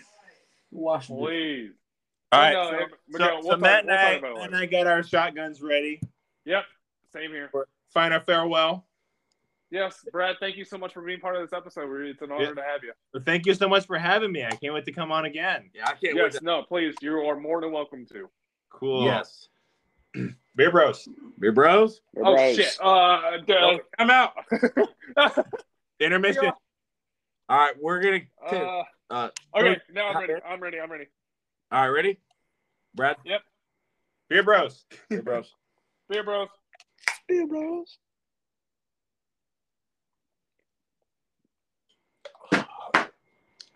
Wash 0.72 1.08
the- 1.08 1.16
please. 1.16 1.72
All 2.32 2.40
right. 2.42 2.54
No, 2.54 2.64
so, 2.72 2.78
so- 2.80 2.86
Miguel, 3.10 3.28
so 3.28 3.36
we'll 3.48 3.52
talk- 3.52 3.60
Matt 3.62 3.80
and 3.80 3.88
we'll 3.88 3.98
talk 3.98 4.06
I, 4.06 4.14
about 4.42 4.46
and. 4.48 4.56
I 4.56 4.66
got 4.66 4.88
our 4.88 5.04
shotguns 5.04 5.62
ready. 5.62 6.00
Yep, 6.46 6.64
same 7.14 7.32
here. 7.32 7.50
Final 7.94 8.20
farewell. 8.22 8.86
Yes, 9.72 10.04
Brad. 10.12 10.38
Thank 10.40 10.58
you 10.58 10.66
so 10.66 10.78
much 10.80 10.94
for 10.94 11.02
being 11.04 11.20
part 11.20 11.36
of 11.36 11.42
this 11.48 11.56
episode. 11.56 11.90
It's 12.08 12.22
an 12.24 12.32
honor 12.32 12.44
Yeah. 12.46 12.54
to 12.54 12.62
have 12.64 12.84
you. 12.84 12.92
Well, 13.14 13.22
thank 13.24 13.46
you 13.46 13.54
so 13.54 13.70
much 13.70 13.86
for 13.86 13.98
having 14.00 14.32
me. 14.32 14.44
I 14.44 14.50
can't 14.52 14.74
wait 14.74 14.86
to 14.86 14.92
come 14.92 15.12
on 15.12 15.26
again. 15.26 15.70
Yeah, 15.76 15.84
I 15.88 15.92
can't 15.94 16.16
Yes, 16.16 16.34
wait. 16.34 16.44
no, 16.44 16.64
please. 16.64 16.96
You 17.02 17.18
are 17.20 17.40
more 17.40 17.62
than 17.62 17.72
welcome 17.72 18.06
to. 18.08 18.14
To... 18.14 18.30
Cool. 18.72 19.06
Yes. 19.06 19.48
Beer 20.56 20.72
Bros. 20.72 21.08
Beer 21.40 21.52
bros. 21.52 22.02
Oh 22.18 22.36
Bros. 22.36 22.56
shit! 22.56 22.78
Uh, 22.82 23.38
duh. 23.46 23.78
I'm 24.00 24.10
out. 24.10 24.34
Intermission. 26.00 26.52
All 27.48 27.58
right, 27.58 27.74
we're 27.80 28.02
gonna. 28.02 28.20
uh, 28.52 28.84
Uh, 29.10 29.30
okay, 29.56 29.78
now 29.94 30.08
I'm 30.10 30.18
ready. 30.22 30.34
I'm 30.46 30.60
ready. 30.62 30.80
I'm 30.80 30.92
ready. 30.92 31.06
all 31.72 31.82
right, 31.82 31.88
ready? 31.90 32.20
Brad. 32.96 33.18
Yep. 33.24 33.42
Beer 34.30 34.44
Bros. 34.44 34.86
Beer 35.10 35.22
bros. 35.22 35.54
Beer 36.10 36.24
bros. 36.24 36.50
Beer 37.30 37.46
bros. 37.46 38.00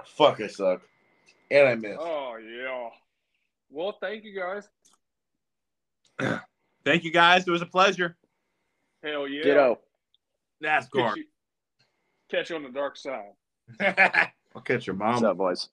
Fuck, 0.06 0.42
I 0.42 0.48
suck. 0.48 0.82
And 1.52 1.68
I 1.68 1.76
missed. 1.76 2.00
Oh 2.00 2.38
yeah. 2.38 2.90
Well, 3.70 3.96
thank 4.02 4.24
you 4.24 4.36
guys. 4.36 4.68
Thank 6.86 7.04
you 7.06 7.12
guys. 7.12 7.48
It 7.48 7.52
was 7.52 7.62
a 7.62 7.66
pleasure. 7.66 8.18
Hell 9.04 9.28
yeah. 9.28 9.44
Ditto. 9.44 9.80
NASCAR. 10.62 11.08
Catch 11.08 11.18
you, 11.18 11.24
catch 12.30 12.50
you 12.50 12.56
on 12.58 12.64
the 12.64 12.70
dark 12.70 12.98
side. 12.98 13.32
I'll 14.56 14.62
catch 14.62 14.86
your 14.86 14.96
mom. 14.96 15.14
What's 15.14 15.24
up, 15.24 15.38
boys? 15.38 15.70